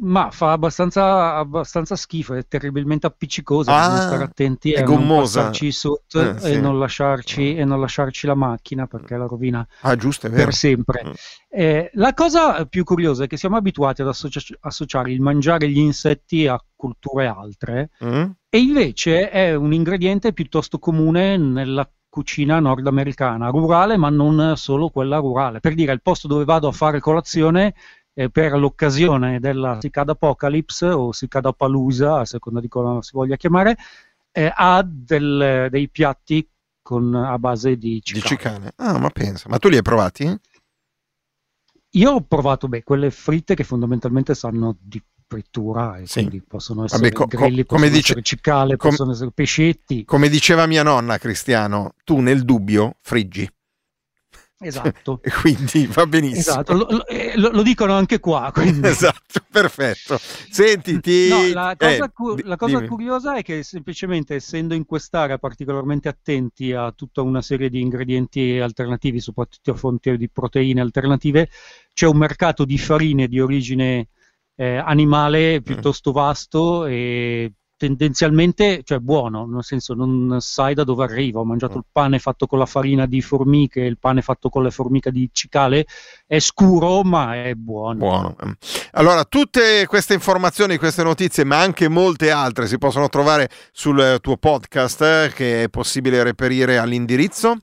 Ma 0.00 0.30
fa 0.30 0.52
abbastanza, 0.52 1.34
abbastanza 1.34 1.96
schifo, 1.96 2.34
è 2.34 2.46
terribilmente 2.46 3.06
appiccicosa, 3.08 3.74
Ah, 3.74 3.78
bisogna 3.80 4.00
stare 4.00 4.22
attenti 4.22 4.72
a 4.74 4.84
non 4.84 5.08
passarci 5.08 5.72
sotto 5.72 6.20
Eh, 6.20 6.28
e, 6.36 6.38
sì. 6.54 6.60
non 6.60 6.78
lasciarci, 6.78 7.56
e 7.56 7.64
non 7.64 7.80
lasciarci 7.80 8.28
la 8.28 8.36
macchina 8.36 8.86
perché 8.86 9.16
la 9.16 9.26
rovina 9.26 9.66
Ah, 9.80 9.96
giusto, 9.96 10.28
è 10.28 10.30
vero. 10.30 10.44
per 10.44 10.54
sempre. 10.54 11.02
Mm. 11.04 11.12
Eh, 11.50 11.90
la 11.94 12.14
cosa 12.14 12.64
più 12.66 12.84
curiosa 12.84 13.24
è 13.24 13.26
che 13.26 13.36
siamo 13.36 13.56
abituati 13.56 14.02
ad 14.02 14.08
associa- 14.08 14.56
associare 14.60 15.10
il 15.10 15.20
mangiare 15.20 15.68
gli 15.68 15.78
insetti 15.78 16.46
a 16.46 16.62
culture 16.76 17.26
altre 17.26 17.90
Mm? 18.04 18.24
e 18.50 18.58
invece 18.60 19.30
è 19.30 19.54
un 19.56 19.72
ingrediente 19.72 20.32
piuttosto 20.32 20.78
comune 20.78 21.36
nella 21.36 21.90
cucina 22.10 22.58
nordamericana, 22.58 23.48
rurale 23.50 23.96
ma 23.96 24.08
non 24.10 24.54
solo 24.56 24.88
quella 24.88 25.18
rurale. 25.18 25.60
Per 25.60 25.74
dire, 25.74 25.92
il 25.92 26.02
posto 26.02 26.26
dove 26.28 26.44
vado 26.44 26.66
a 26.68 26.72
fare 26.72 27.00
colazione 27.00 27.74
eh, 28.18 28.30
per 28.30 28.58
l'occasione 28.58 29.38
della 29.38 29.78
Cicada 29.80 30.10
Apocalypse 30.10 30.86
o 30.86 31.12
Cicada 31.12 31.52
Palusa, 31.52 32.18
a 32.18 32.24
seconda 32.24 32.58
di 32.58 32.66
come 32.66 33.00
si 33.00 33.10
voglia 33.12 33.36
chiamare, 33.36 33.76
eh, 34.32 34.52
ha 34.52 34.82
del- 34.84 35.68
dei 35.70 35.88
piatti 35.88 36.44
con- 36.82 37.14
a 37.14 37.38
base 37.38 37.76
di 37.76 37.90
Di 37.94 38.02
cicale. 38.02 38.26
cicale. 38.26 38.72
Ah, 38.76 38.98
ma 38.98 39.10
pensa. 39.10 39.48
Ma 39.48 39.58
tu 39.58 39.68
li 39.68 39.76
hai 39.76 39.82
provati? 39.82 40.36
Io 41.92 42.10
ho 42.10 42.20
provato 42.22 42.66
beh, 42.66 42.82
quelle 42.82 43.10
fritte 43.12 43.54
che 43.54 43.62
fondamentalmente 43.62 44.34
sanno 44.34 44.76
di 44.80 45.00
frittura 45.28 45.98
e 45.98 46.06
Sì. 46.06 46.20
quindi 46.20 46.42
possono 46.42 46.84
essere 46.84 47.02
Vabbè, 47.10 47.14
co- 47.14 47.26
grilli, 47.26 47.64
come 47.66 47.82
possono 47.82 47.88
dice- 47.88 47.98
essere 48.00 48.22
cicale, 48.22 48.76
com- 48.76 48.90
possono 48.90 49.12
essere 49.12 49.30
pescetti. 49.30 50.04
Come 50.04 50.28
diceva 50.28 50.66
mia 50.66 50.82
nonna, 50.82 51.18
Cristiano, 51.18 51.94
tu 52.04 52.18
nel 52.18 52.44
dubbio 52.44 52.96
friggi. 53.00 53.48
Esatto. 54.60 55.20
E 55.28 55.30
quindi 55.30 55.86
va 55.86 56.06
benissimo. 56.06 56.38
Esatto, 56.40 56.72
lo, 56.72 56.86
lo- 56.90 57.06
eh, 57.06 57.32
lo- 57.36 57.62
dicono 57.62 57.92
anche 57.94 58.18
qua. 58.18 58.50
quindi. 58.54 58.86
Esatto, 58.88 59.40
perfetto. 59.50 60.18
Senti, 60.18 60.98
ti... 61.00 61.28
No, 61.28 61.46
la 61.52 61.74
cosa, 61.78 62.04
eh, 62.04 62.10
cu- 62.12 62.40
la 62.42 62.56
cosa 62.56 62.84
curiosa 62.86 63.36
è 63.36 63.42
che 63.42 63.62
semplicemente 63.62 64.34
essendo 64.34 64.74
in 64.74 64.84
quest'area 64.84 65.38
particolarmente 65.38 66.08
attenti 66.08 66.72
a 66.72 66.90
tutta 66.92 67.22
una 67.22 67.40
serie 67.42 67.70
di 67.70 67.80
ingredienti 67.80 68.58
alternativi, 68.58 69.20
soprattutto 69.20 69.70
a 69.70 69.74
fonti 69.74 70.16
di 70.16 70.28
proteine 70.28 70.80
alternative, 70.80 71.48
c'è 71.92 72.06
un 72.06 72.16
mercato 72.16 72.64
di 72.64 72.78
farine 72.78 73.28
di 73.28 73.40
origine 73.40 74.08
eh, 74.56 74.82
Mm. 74.82 74.86
animale 74.88 75.62
piuttosto 75.62 76.10
vasto 76.10 76.84
e 76.86 77.52
tendenzialmente 77.78 78.82
cioè 78.84 78.98
buono, 78.98 79.46
nel 79.46 79.64
senso 79.64 79.94
non 79.94 80.36
sai 80.40 80.74
da 80.74 80.84
dove 80.84 81.04
arriva. 81.04 81.40
Ho 81.40 81.44
mangiato 81.44 81.78
il 81.78 81.84
pane 81.90 82.18
fatto 82.18 82.46
con 82.46 82.58
la 82.58 82.66
farina 82.66 83.06
di 83.06 83.22
formiche, 83.22 83.80
il 83.80 83.98
pane 83.98 84.20
fatto 84.20 84.50
con 84.50 84.64
le 84.64 84.70
formiche 84.70 85.10
di 85.10 85.30
cicale, 85.32 85.86
è 86.26 86.40
scuro 86.40 87.02
ma 87.02 87.42
è 87.42 87.54
buono. 87.54 87.98
Buono. 87.98 88.36
Allora, 88.92 89.24
tutte 89.24 89.86
queste 89.86 90.12
informazioni, 90.12 90.76
queste 90.76 91.02
notizie, 91.02 91.44
ma 91.44 91.60
anche 91.60 91.88
molte 91.88 92.30
altre 92.30 92.66
si 92.66 92.76
possono 92.76 93.08
trovare 93.08 93.48
sul 93.72 94.18
tuo 94.20 94.36
podcast 94.36 95.00
eh, 95.00 95.32
che 95.32 95.62
è 95.62 95.68
possibile 95.68 96.22
reperire 96.22 96.78
all'indirizzo. 96.78 97.56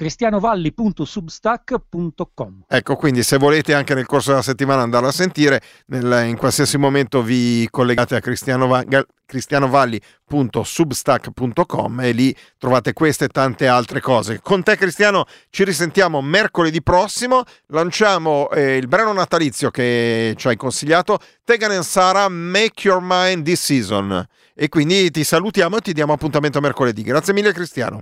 cristianovalli.substack.com 0.00 2.64
Ecco, 2.66 2.96
quindi 2.96 3.22
se 3.22 3.36
volete 3.36 3.74
anche 3.74 3.92
nel 3.92 4.06
corso 4.06 4.30
della 4.30 4.40
settimana 4.40 4.80
andarlo 4.80 5.08
a 5.08 5.12
sentire, 5.12 5.60
nel- 5.88 6.24
in 6.26 6.38
qualsiasi 6.38 6.78
momento 6.78 7.22
vi 7.22 7.68
collegate 7.70 8.16
a 8.16 8.20
Cristiano 8.20 8.82
cristianovalli.substack.com 9.26 12.00
e 12.00 12.12
lì 12.12 12.34
trovate 12.56 12.94
queste 12.94 13.26
e 13.26 13.28
tante 13.28 13.66
altre 13.66 14.00
cose. 14.00 14.40
Con 14.42 14.62
te 14.62 14.78
Cristiano 14.78 15.26
ci 15.50 15.64
risentiamo 15.64 16.22
mercoledì 16.22 16.82
prossimo, 16.82 17.42
lanciamo 17.66 18.48
eh, 18.52 18.76
il 18.76 18.88
brano 18.88 19.12
natalizio 19.12 19.70
che 19.70 20.32
ci 20.38 20.48
hai 20.48 20.56
consigliato, 20.56 21.18
Tegan 21.44 21.72
and 21.72 21.82
Sara, 21.82 22.26
Make 22.30 22.88
Your 22.88 23.00
Mind 23.02 23.44
This 23.44 23.64
Season. 23.64 24.24
E 24.54 24.70
quindi 24.70 25.10
ti 25.10 25.24
salutiamo 25.24 25.76
e 25.76 25.80
ti 25.80 25.92
diamo 25.92 26.14
appuntamento 26.14 26.58
mercoledì. 26.60 27.02
Grazie 27.02 27.34
mille 27.34 27.52
Cristiano. 27.52 28.00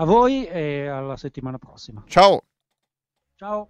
A 0.00 0.04
voi 0.04 0.46
e 0.46 0.86
alla 0.86 1.16
settimana 1.16 1.58
prossima. 1.58 2.04
Ciao. 2.06 2.40
Ciao. 3.34 3.68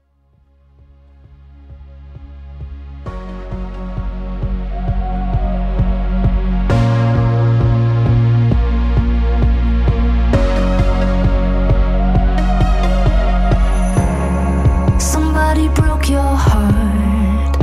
Somebody 14.99 15.71
broke 15.71 16.11
your 16.11 16.21
heart 16.23 17.57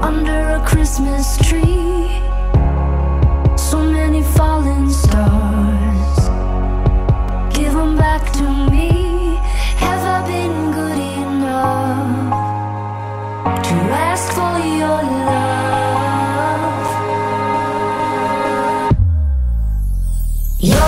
under 0.00 0.54
a 0.54 0.62
Christmas 0.64 1.36
tree. 1.38 1.77
You're 20.60 20.87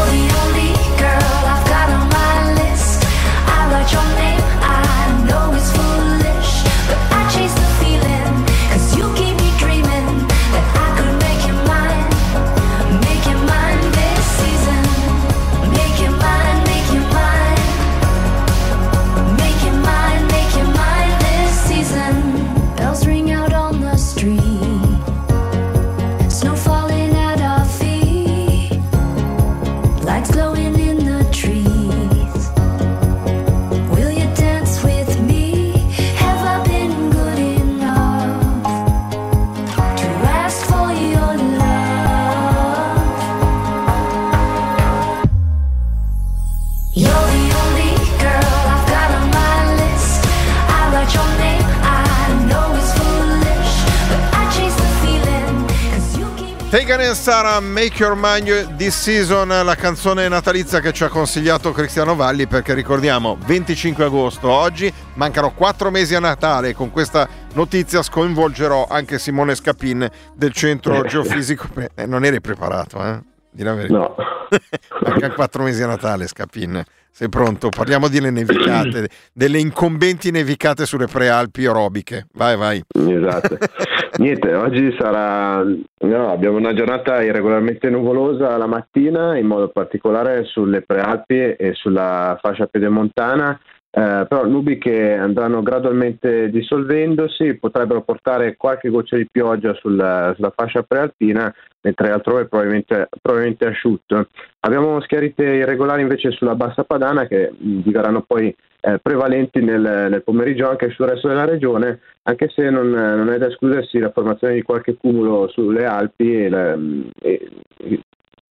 Sara 57.31 57.61
Make 57.61 58.03
Your 58.03 58.17
Mind 58.21 58.75
This 58.75 59.03
Season, 59.03 59.47
la 59.47 59.77
canzone 59.77 60.27
natalizia 60.27 60.81
che 60.81 60.93
ci 60.93 61.05
ha 61.05 61.09
consigliato 61.09 61.71
Cristiano 61.71 62.17
Valli 62.17 62.49
perché 62.49 62.75
ricordiamo 62.75 63.39
25 63.47 64.03
agosto 64.03 64.49
oggi, 64.51 64.93
mancano 65.15 65.53
4 65.53 65.93
mesi 65.93 66.17
a 66.17 66.19
Natale 66.19 66.75
con 66.75 66.91
questa 66.91 67.29
notizia 67.55 68.03
sconvolgerò 68.03 68.89
anche 68.91 69.21
Simone 69.21 69.55
Scapin 69.55 70.11
del 70.35 70.51
centro 70.51 71.03
geofisico. 71.03 71.69
Eh, 71.95 72.05
non 72.05 72.25
eri 72.25 72.41
preparato, 72.41 73.01
eh? 73.01 73.21
Di 73.49 73.63
la 73.63 73.75
verità. 73.75 73.97
No. 73.97 74.17
Mancano 75.07 75.35
4 75.35 75.63
mesi 75.63 75.85
a 75.85 75.87
Natale, 75.87 76.27
Scapin. 76.27 76.83
Sei 77.13 77.29
pronto? 77.29 77.69
Parliamo 77.69 78.09
delle 78.09 78.31
nevicate, 78.31 79.09
delle 79.33 79.61
incombenti 79.61 80.33
nevicate 80.33 80.85
sulle 80.85 81.07
prealpi 81.07 81.65
orobiche. 81.65 82.27
Vai, 82.33 82.57
vai. 82.57 82.83
Esatto. 82.93 83.57
Niente, 84.19 84.55
oggi 84.55 84.95
sarà. 84.99 85.63
no, 85.63 86.33
abbiamo 86.33 86.57
una 86.57 86.75
giornata 86.75 87.23
irregolarmente 87.23 87.89
nuvolosa 87.89 88.57
la 88.57 88.67
mattina, 88.67 89.39
in 89.39 89.47
modo 89.47 89.69
particolare 89.69 90.45
sulle 90.45 90.83
prealpi 90.83 91.39
e 91.39 91.73
sulla 91.75 92.37
fascia 92.41 92.67
pedemontana. 92.67 93.59
Eh, 93.93 94.25
però 94.29 94.47
nubi 94.47 94.79
che 94.79 95.15
andranno 95.15 95.63
gradualmente 95.63 96.49
dissolvendosi 96.49 97.55
potrebbero 97.55 98.03
portare 98.03 98.57
qualche 98.57 98.89
goccia 98.89 99.17
di 99.17 99.29
pioggia 99.31 99.75
sulla, 99.75 100.33
sulla 100.37 100.53
fascia 100.55 100.85
prealpina, 100.85 101.53
mentre 101.81 102.11
altrove 102.11 102.47
probabilmente, 102.47 103.09
probabilmente 103.21 103.67
asciutto. 103.67 104.29
Abbiamo 104.61 105.01
schiarite 105.01 105.43
irregolari 105.43 106.03
invece 106.03 106.31
sulla 106.31 106.55
bassa 106.55 106.85
padana 106.85 107.27
che 107.27 107.51
diverranno 107.57 108.23
poi 108.23 108.55
eh, 108.83 108.99
prevalenti 109.03 109.61
nel, 109.61 109.81
nel 109.81 110.23
pomeriggio 110.23 110.69
anche 110.69 110.91
sul 110.91 111.07
resto 111.07 111.27
della 111.27 111.45
regione, 111.45 112.01
anche 112.23 112.49
se 112.49 112.71
non, 112.71 112.91
non 112.91 113.29
è 113.31 113.39
da 113.39 113.49
escludersi 113.49 113.99
la 113.99 114.13
formazione 114.13 114.55
di 114.55 114.63
qualche 114.63 114.95
cumulo 114.95 115.49
sulle 115.49 115.85
Alpi 115.85 116.45
e, 116.45 116.49
la- 116.49 116.79
e, 117.21 117.49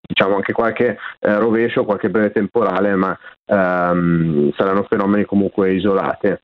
diciamo 0.06 0.36
anche 0.36 0.52
qualche 0.52 0.96
eh, 1.20 1.38
rovescio, 1.38 1.84
qualche 1.84 2.08
breve 2.08 2.30
temporale, 2.32 2.94
ma 2.94 3.16
ehm, 3.44 4.52
saranno 4.56 4.86
fenomeni 4.88 5.24
comunque 5.24 5.72
isolati. 5.72 6.34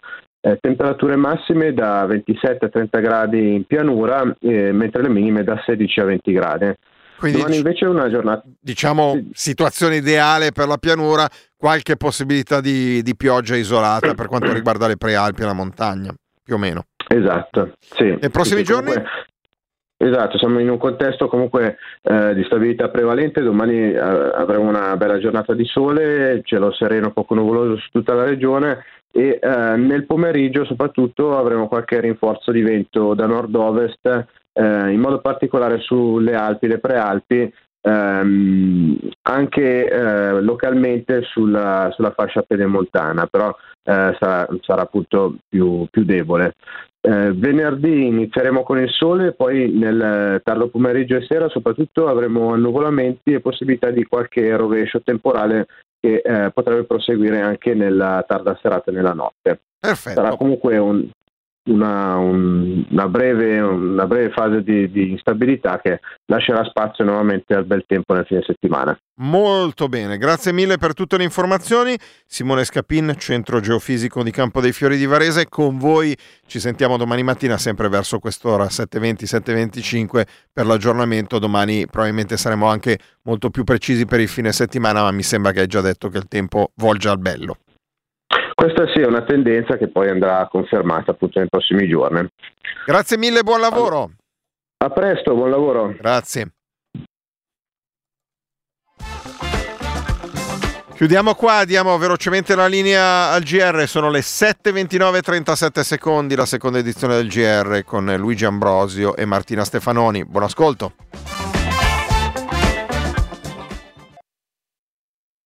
Eh, 0.45 0.59
temperature 0.61 1.15
massime 1.16 1.73
da 1.73 2.05
27 2.07 2.65
a 2.65 2.69
30 2.69 2.99
gradi 2.99 3.55
in 3.55 3.65
pianura, 3.65 4.23
eh, 4.41 4.73
mentre 4.73 5.03
le 5.03 5.09
minime 5.09 5.45
da 5.45 5.61
16 5.65 6.01
a 6.01 6.05
20 6.05 6.32
gradi. 6.32 6.73
Quindi 7.16 7.39
Domani 7.39 7.57
invece 7.59 7.85
è 7.85 7.89
una 7.89 8.11
giornata. 8.11 8.43
diciamo 8.59 9.28
situazione 9.32 9.97
ideale 9.97 10.51
per 10.51 10.66
la 10.66 10.78
pianura, 10.78 11.28
qualche 11.57 11.97
possibilità 11.97 12.61
di, 12.61 13.01
di 13.03 13.15
pioggia 13.15 13.55
isolata 13.55 14.15
per 14.15 14.27
quanto 14.27 14.53
riguarda 14.53 14.89
le 14.89 14.97
prealpi 14.97 15.43
e 15.43 15.45
la 15.45 15.53
montagna, 15.53 16.12
più 16.43 16.55
o 16.57 16.59
meno. 16.59 16.82
Esatto, 17.07 17.74
sì. 17.78 18.16
Nei 18.20 18.31
prossimi 18.31 18.65
Sì, 18.65 18.73
comunque- 18.73 19.05
Esatto, 20.05 20.37
siamo 20.37 20.59
in 20.59 20.69
un 20.69 20.79
contesto 20.79 21.29
comunque 21.29 21.77
eh, 22.03 22.35
di 22.35 22.43
stabilità 22.43 22.89
prevalente, 22.89 23.41
domani 23.41 23.93
eh, 23.93 23.99
avremo 24.01 24.69
una 24.69 24.97
bella 24.97 25.20
giornata 25.20 25.55
di 25.55 25.65
sole, 25.65 26.41
cielo 26.43 26.73
sereno, 26.73 27.12
poco 27.12 27.37
nuvoloso 27.37 27.77
su 27.77 27.89
tutta 27.93 28.12
la 28.12 28.24
regione 28.24 28.83
e 29.12 29.39
eh, 29.41 29.77
nel 29.77 30.05
pomeriggio 30.05 30.65
soprattutto 30.65 31.39
avremo 31.39 31.69
qualche 31.69 32.01
rinforzo 32.01 32.51
di 32.51 32.62
vento 32.62 33.15
da 33.15 33.27
nord-ovest, 33.27 34.27
eh, 34.53 34.91
in 34.91 34.99
modo 34.99 35.20
particolare 35.20 35.79
sulle 35.79 36.35
Alpi, 36.35 36.66
le 36.66 36.79
prealpi, 36.81 37.55
ehm, 37.81 38.99
anche 39.23 39.89
eh, 39.89 40.41
localmente 40.41 41.23
sulla, 41.23 41.91
sulla 41.95 42.11
fascia 42.11 42.43
pedemontana, 42.43 43.27
però 43.27 43.55
eh, 43.85 44.16
sarà, 44.19 44.49
sarà 44.62 44.83
appunto 44.83 45.37
più, 45.49 45.87
più 45.89 46.05
debole. 46.05 46.55
Eh, 47.05 47.33
venerdì 47.33 48.07
inizieremo 48.07 48.62
con 48.62 48.79
il 48.79 48.89
sole, 48.89 49.29
e 49.29 49.33
poi 49.33 49.70
nel 49.73 50.41
tardo 50.45 50.69
pomeriggio 50.69 51.16
e 51.16 51.24
sera 51.29 51.49
soprattutto 51.49 52.07
avremo 52.07 52.53
annuvolamenti 52.53 53.33
e 53.33 53.41
possibilità 53.41 53.91
di 53.91 54.05
qualche 54.05 54.55
rovescio 54.57 55.03
temporale 55.03 55.66
che 55.99 56.23
eh, 56.24 56.51
potrebbe 56.53 56.85
proseguire 56.85 57.41
anche 57.41 57.74
nella 57.74 58.24
tarda 58.27 58.57
serata 58.62 58.93
e 58.93 58.95
nella 58.95 59.15
notte. 59.15 59.59
Perfetto. 59.81 60.20
Sarà 60.20 60.37
comunque 60.37 60.79
un- 60.79 61.09
una, 61.64 62.16
un- 62.16 62.84
una 62.90 63.09
breve, 63.09 63.60
una 63.60 64.06
breve 64.06 64.32
fase 64.32 64.62
di, 64.62 64.90
di 64.90 65.10
instabilità 65.10 65.80
che 65.80 66.01
lascerà 66.26 66.64
spazio 66.64 67.05
nuovamente 67.05 67.55
al 67.55 67.64
bel 67.64 67.84
tempo 67.86 68.14
nel 68.14 68.26
fine 68.26 68.43
settimana. 68.44 68.97
Molto 69.20 69.89
bene, 69.89 70.18
grazie 70.18 70.52
mille 70.52 70.78
per 70.78 70.94
tutte 70.94 71.16
le 71.16 71.24
informazioni. 71.24 71.97
Simone 72.26 72.64
Scapin, 72.64 73.14
Centro 73.18 73.60
Geofisico 73.60 74.22
di 74.22 74.30
Campo 74.30 74.60
dei 74.60 74.72
Fiori 74.72 74.97
di 74.97 75.06
Varese, 75.06 75.48
con 75.48 75.78
voi 75.78 76.16
ci 76.47 76.59
sentiamo 76.59 76.97
domani 76.97 77.22
mattina 77.22 77.59
sempre 77.59 77.89
verso 77.89 78.18
quest'ora 78.18 78.64
7.20, 78.64 79.24
7.25 79.24 80.22
per 80.52 80.66
l'aggiornamento. 80.66 81.39
Domani 81.39 81.86
probabilmente 81.86 82.36
saremo 82.36 82.66
anche 82.66 82.98
molto 83.22 83.51
più 83.51 83.62
precisi 83.64 84.06
per 84.06 84.20
il 84.20 84.28
fine 84.28 84.51
settimana, 84.52 85.02
ma 85.02 85.10
mi 85.12 85.22
sembra 85.22 85.52
che 85.52 85.60
hai 85.60 85.66
già 85.66 85.80
detto 85.80 86.09
che 86.09 86.18
il 86.18 86.26
tempo 86.26 86.72
volge 86.76 87.09
al 87.09 87.18
bello. 87.18 87.59
Questa 88.55 88.87
sì 88.95 89.01
è 89.01 89.07
una 89.07 89.25
tendenza 89.25 89.77
che 89.77 89.89
poi 89.89 90.09
andrà 90.09 90.47
confermata 90.49 91.11
appunto 91.13 91.39
nei 91.39 91.49
prossimi 91.49 91.89
giorni. 91.89 92.27
Grazie 92.87 93.17
mille, 93.19 93.43
buon 93.43 93.61
lavoro. 93.61 94.11
A 94.79 94.91
presto, 94.91 95.35
buon 95.35 95.51
lavoro. 95.51 95.95
Grazie. 95.99 96.53
Chiudiamo 100.95 101.35
qua, 101.35 101.65
diamo 101.65 101.99
velocemente 101.99 102.55
la 102.55 102.69
linea 102.69 103.31
al 103.31 103.43
GR, 103.43 103.89
sono 103.89 104.09
le 104.09 104.21
7.29 104.21 105.21
37 105.21 105.83
secondi, 105.83 106.37
la 106.37 106.47
seconda 106.47 106.79
edizione 106.79 107.17
del 107.17 107.27
GR 107.27 107.83
con 107.85 108.15
Luigi 108.17 108.45
Ambrosio 108.45 109.17
e 109.17 109.25
Martina 109.25 109.65
Stefanoni. 109.65 110.25
Buon 110.25 110.45
ascolto. 110.45 110.95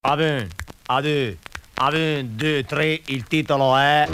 Aven, 0.03 0.47
a 1.78 1.89
1, 1.89 2.23
2, 2.23 2.65
3, 2.65 3.01
il 3.07 3.24
titolo 3.24 3.77
è... 3.77 4.09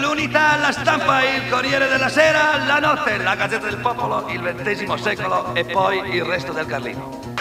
l'unità, 0.00 0.56
la 0.56 0.72
stampa, 0.72 1.22
il 1.22 1.48
Corriere 1.50 1.88
della 1.88 2.08
Sera, 2.08 2.56
la 2.64 2.78
notte, 2.78 3.18
la 3.18 3.34
Gazzetta 3.34 3.66
del 3.66 3.78
Popolo, 3.78 4.28
il 4.28 4.40
XX 4.40 4.94
secolo 4.94 5.54
e 5.54 5.64
poi 5.64 6.14
il 6.14 6.24
resto 6.24 6.52
del 6.52 6.66
Carlino. 6.66 7.31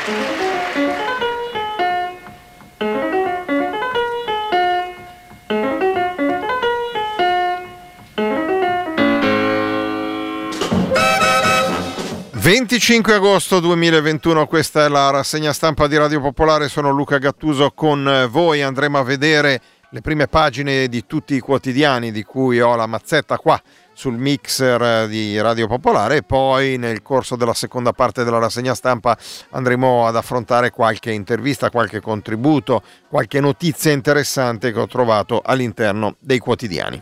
25 12.82 13.14
agosto 13.14 13.60
2021, 13.60 14.48
questa 14.48 14.86
è 14.86 14.88
la 14.88 15.10
rassegna 15.10 15.54
stampa 15.54 15.88
di 15.88 15.96
Radio 15.96 16.20
Popolare, 16.22 16.70
sono 16.70 16.90
Luca 16.90 17.18
Gattuso 17.18 17.72
con 17.72 18.28
voi, 18.32 18.62
andremo 18.62 18.98
a 18.98 19.04
vedere 19.04 19.62
le 19.90 20.02
prime 20.02 20.28
pagine 20.28 20.88
di 20.88 21.06
tutti 21.06 21.36
i 21.36 21.40
quotidiani 21.40 22.12
di 22.12 22.24
cui 22.24 22.60
ho 22.60 22.76
la 22.76 22.88
mazzetta 22.88 23.38
qua 23.38 23.62
sul 24.02 24.18
mixer 24.18 25.08
di 25.08 25.40
Radio 25.40 25.68
Popolare 25.68 26.16
e 26.18 26.24
poi 26.24 26.80
nel 26.80 27.04
corso 27.04 27.36
della 27.36 27.54
seconda 27.54 27.94
parte 27.94 28.24
della 28.24 28.40
rassegna 28.40 28.74
stampa 28.74 29.16
andremo 29.52 30.08
ad 30.08 30.16
affrontare 30.16 30.72
qualche 30.72 31.12
intervista, 31.12 31.70
qualche 31.70 32.00
contributo, 32.00 32.82
qualche 33.08 33.40
notizia 33.40 33.92
interessante 33.92 34.72
che 34.72 34.80
ho 34.80 34.88
trovato 34.88 35.40
all'interno 35.46 36.16
dei 36.18 36.40
quotidiani. 36.40 37.02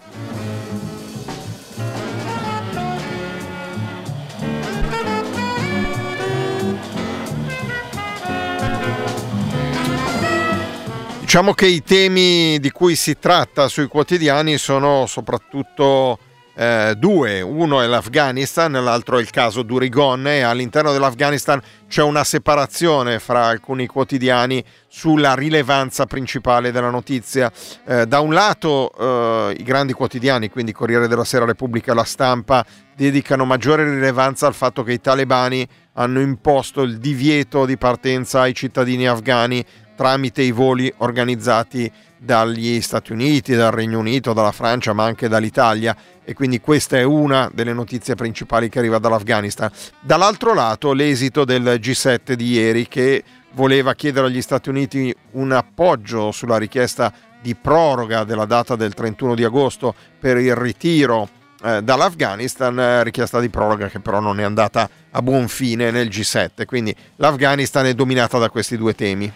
Diciamo 11.22 11.54
che 11.54 11.68
i 11.68 11.82
temi 11.82 12.60
di 12.60 12.72
cui 12.72 12.98
si 12.98 13.18
tratta 13.18 13.70
sui 13.70 13.88
quotidiani 13.88 14.58
sono 14.58 15.06
soprattutto 15.06 16.20
eh, 16.60 16.96
due, 16.98 17.40
uno 17.40 17.80
è 17.80 17.88
l'Afghanistan, 17.88 18.74
l'altro 18.74 19.18
è 19.18 19.22
il 19.22 19.30
caso 19.30 19.64
Durigon 19.64 20.28
e 20.28 20.42
all'interno 20.42 20.92
dell'Afghanistan 20.92 21.62
c'è 21.88 22.04
una 22.04 22.26
separazione 22.26 23.20
fra 23.20 23.46
alcuni 23.46 23.88
quotidiani 23.88 24.62
sulla 24.90 25.36
rilevanza 25.36 26.06
principale 26.06 26.72
della 26.72 26.90
notizia. 26.90 27.50
Eh, 27.86 28.06
da 28.08 28.20
un 28.20 28.34
lato 28.34 28.92
eh, 28.92 29.56
i 29.58 29.64
grandi 29.64 29.94
quotidiani, 29.94 30.50
quindi 30.50 30.74
Corriere 30.74 31.08
della 31.08 31.24
Sera, 31.24 31.46
Repubblica, 31.46 31.94
La 31.94 32.04
Stampa, 32.04 32.66
dedicano 32.94 33.46
maggiore 33.46 33.86
rilevanza 33.86 34.46
al 34.46 34.54
fatto 34.54 34.84
che 34.84 34.92
i 34.92 35.00
talebani 35.00 35.66
hanno 35.94 36.20
imposto 36.20 36.82
il 36.82 36.98
divieto 36.98 37.66
di 37.66 37.78
partenza 37.78 38.42
ai 38.42 38.54
cittadini 38.54 39.08
afghani 39.08 39.66
tramite 39.96 40.42
i 40.42 40.52
voli 40.52 40.94
organizzati 40.98 41.90
dagli 42.20 42.82
Stati 42.82 43.14
Uniti, 43.14 43.56
dal 43.56 43.72
Regno 43.72 44.00
Unito, 44.00 44.34
dalla 44.34 44.52
Francia, 44.52 44.94
ma 44.94 45.06
anche 45.06 45.28
dall'Italia 45.28 45.96
e 46.24 46.34
quindi 46.34 46.60
questa 46.60 46.98
è 46.98 47.04
una 47.04 47.50
delle 47.52 47.74
notizie 47.74 48.14
principali 48.14 48.70
che 48.70 48.78
arriva 48.78 49.00
dall'Afghanistan. 49.00 49.72
Dall'altro 50.00 50.54
lato 50.54 50.94
l'esito 50.94 51.44
del 51.44 51.80
G7 51.82 52.34
di 52.34 52.52
ieri 52.52 52.88
che 52.88 53.24
voleva 53.54 53.96
chiedere 53.96 54.28
agli 54.28 54.42
Stati 54.42 54.70
Uniti 54.70 55.14
un 55.32 55.52
appoggio 55.52 56.32
sulla 56.32 56.58
richiesta 56.58 57.12
di 57.42 57.56
proroga 57.56 58.26
della 58.26 58.46
data 58.46 58.76
del 58.76 58.94
31 58.94 59.34
di 59.34 59.44
agosto 59.44 59.96
per 60.20 60.38
il 60.38 60.54
ritiro 60.56 61.30
eh, 61.64 61.82
dall'Afghanistan, 61.82 62.80
eh, 62.80 63.04
richiesta 63.04 63.40
di 63.40 63.50
proroga 63.50 63.88
che 63.88 64.00
però 64.00 64.20
non 64.20 64.40
è 64.40 64.44
andata 64.44 64.90
a 65.12 65.22
buon 65.22 65.48
fine 65.48 65.92
nel 65.92 66.08
G7, 66.08 66.66
quindi 66.66 66.96
l'Afghanistan 67.16 67.86
è 67.86 67.94
dominata 67.94 68.38
da 68.38 68.50
questi 68.50 68.78
due 68.78 68.94
temi. 68.94 69.32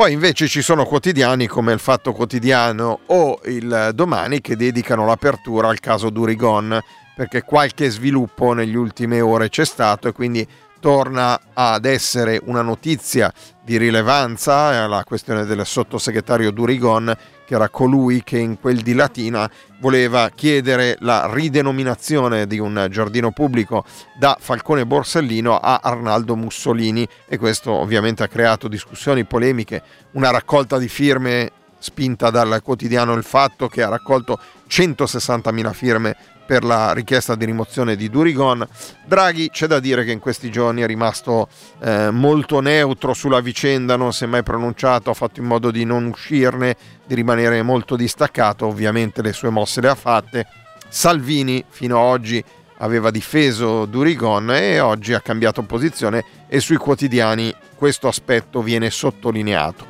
Poi 0.00 0.14
invece 0.14 0.48
ci 0.48 0.62
sono 0.62 0.86
quotidiani 0.86 1.46
come 1.46 1.74
il 1.74 1.78
Fatto 1.78 2.14
Quotidiano 2.14 3.00
o 3.04 3.38
il 3.44 3.90
Domani 3.92 4.40
che 4.40 4.56
dedicano 4.56 5.04
l'apertura 5.04 5.68
al 5.68 5.78
caso 5.78 6.08
Durigon 6.08 6.80
perché 7.14 7.42
qualche 7.42 7.90
sviluppo 7.90 8.54
negli 8.54 8.76
ultime 8.76 9.20
ore 9.20 9.50
c'è 9.50 9.66
stato 9.66 10.08
e 10.08 10.12
quindi 10.12 10.48
torna 10.80 11.38
ad 11.52 11.84
essere 11.84 12.40
una 12.44 12.62
notizia 12.62 13.30
di 13.62 13.76
rilevanza 13.76 14.86
la 14.86 15.04
questione 15.04 15.44
del 15.44 15.66
sottosegretario 15.66 16.50
Durigon 16.50 17.14
che 17.50 17.56
era 17.56 17.68
colui 17.68 18.22
che 18.22 18.38
in 18.38 18.60
quel 18.60 18.80
di 18.80 18.94
Latina 18.94 19.50
voleva 19.80 20.30
chiedere 20.32 20.96
la 21.00 21.28
ridenominazione 21.32 22.46
di 22.46 22.60
un 22.60 22.86
giardino 22.88 23.32
pubblico 23.32 23.84
da 24.16 24.36
Falcone 24.38 24.86
Borsellino 24.86 25.58
a 25.58 25.80
Arnaldo 25.82 26.36
Mussolini. 26.36 27.04
E 27.26 27.38
questo 27.38 27.72
ovviamente 27.72 28.22
ha 28.22 28.28
creato 28.28 28.68
discussioni, 28.68 29.24
polemiche, 29.24 29.82
una 30.12 30.30
raccolta 30.30 30.78
di 30.78 30.86
firme 30.86 31.50
spinta 31.76 32.30
dal 32.30 32.60
quotidiano 32.62 33.14
Il 33.14 33.24
Fatto 33.24 33.66
che 33.66 33.82
ha 33.82 33.88
raccolto 33.88 34.38
160.000 34.68 35.72
firme 35.72 36.16
per 36.50 36.64
la 36.64 36.92
richiesta 36.92 37.36
di 37.36 37.44
rimozione 37.44 37.94
di 37.94 38.10
Durigon. 38.10 38.66
Draghi 39.06 39.50
c'è 39.50 39.68
da 39.68 39.78
dire 39.78 40.02
che 40.02 40.10
in 40.10 40.18
questi 40.18 40.50
giorni 40.50 40.82
è 40.82 40.86
rimasto 40.86 41.46
eh, 41.80 42.10
molto 42.10 42.58
neutro 42.58 43.14
sulla 43.14 43.38
vicenda, 43.38 43.94
non 43.94 44.12
si 44.12 44.24
è 44.24 44.26
mai 44.26 44.42
pronunciato, 44.42 45.10
ha 45.10 45.14
fatto 45.14 45.38
in 45.38 45.46
modo 45.46 45.70
di 45.70 45.84
non 45.84 46.06
uscirne, 46.06 46.74
di 47.06 47.14
rimanere 47.14 47.62
molto 47.62 47.94
distaccato, 47.94 48.66
ovviamente 48.66 49.22
le 49.22 49.32
sue 49.32 49.50
mosse 49.50 49.80
le 49.80 49.90
ha 49.90 49.94
fatte. 49.94 50.44
Salvini 50.88 51.64
fino 51.68 52.00
ad 52.00 52.06
oggi 52.06 52.44
aveva 52.78 53.12
difeso 53.12 53.84
Durigon 53.84 54.50
e 54.50 54.80
oggi 54.80 55.12
ha 55.12 55.20
cambiato 55.20 55.62
posizione 55.62 56.24
e 56.48 56.58
sui 56.58 56.78
quotidiani 56.78 57.54
questo 57.76 58.08
aspetto 58.08 58.60
viene 58.60 58.90
sottolineato. 58.90 59.89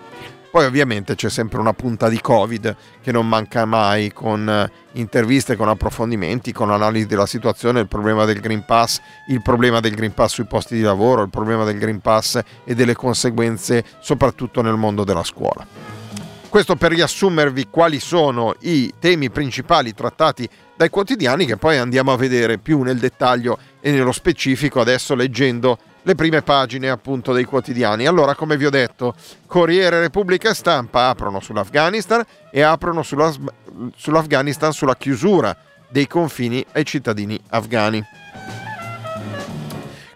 Poi 0.51 0.65
ovviamente 0.65 1.15
c'è 1.15 1.31
sempre 1.31 1.61
una 1.61 1.73
punta 1.73 2.09
di 2.09 2.21
Covid 2.21 2.77
che 3.01 3.13
non 3.13 3.29
manca 3.29 3.65
mai 3.67 4.13
con 4.13 4.49
eh, 4.49 4.71
interviste, 4.95 5.55
con 5.55 5.69
approfondimenti, 5.69 6.53
con 6.53 6.73
analisi 6.73 7.07
della 7.07 7.27
situazione, 7.27 7.79
il 7.79 7.87
problema 7.87 8.25
del 8.25 8.41
Green 8.41 8.65
Pass, 8.65 9.01
il 9.29 9.43
problema 9.43 9.79
del 9.79 9.95
Green 9.95 10.13
Pass 10.13 10.33
sui 10.33 10.47
posti 10.47 10.75
di 10.75 10.83
lavoro, 10.83 11.23
il 11.23 11.31
problema 11.31 11.63
del 11.63 11.79
Green 11.79 12.01
Pass 12.01 12.41
e 12.65 12.75
delle 12.75 12.95
conseguenze 12.95 13.85
soprattutto 14.01 14.61
nel 14.61 14.75
mondo 14.75 15.05
della 15.05 15.23
scuola. 15.23 15.65
Questo 16.49 16.75
per 16.75 16.91
riassumervi 16.91 17.69
quali 17.71 18.01
sono 18.01 18.57
i 18.63 18.93
temi 18.99 19.31
principali 19.31 19.95
trattati 19.95 20.49
dai 20.77 20.91
quotidiani 20.91 21.47
che 21.47 21.59
poi 21.59 21.77
andiamo 21.77 22.13
a 22.13 22.17
vedere 22.17 22.59
più 22.59 22.83
nel 22.83 22.99
dettaglio 22.99 23.57
e 23.81 23.93
nello 23.93 24.11
specifico 24.11 24.81
adesso 24.81 25.15
leggendo 25.15 25.79
le 26.03 26.15
prime 26.15 26.43
pagine 26.43 26.89
appunto 26.89 27.33
dei 27.33 27.45
quotidiani. 27.45 28.07
Allora, 28.07 28.35
come 28.35 28.57
vi 28.57 28.67
ho 28.67 28.71
detto, 28.71 29.15
Corriere 29.47 30.01
Repubblica 30.01 30.51
e 30.51 30.55
Stampa 30.55 31.09
aprono 31.09 31.41
sull'Afghanistan 31.41 32.25
e 32.51 32.63
aprono 32.63 33.03
sulla, 33.03 33.33
sull'Afghanistan 33.97 34.73
sulla 34.73 34.97
chiusura 34.97 35.57
dei 35.89 36.07
confini 36.07 36.65
ai 36.73 36.85
cittadini 36.85 37.39
afghani. 37.49 38.05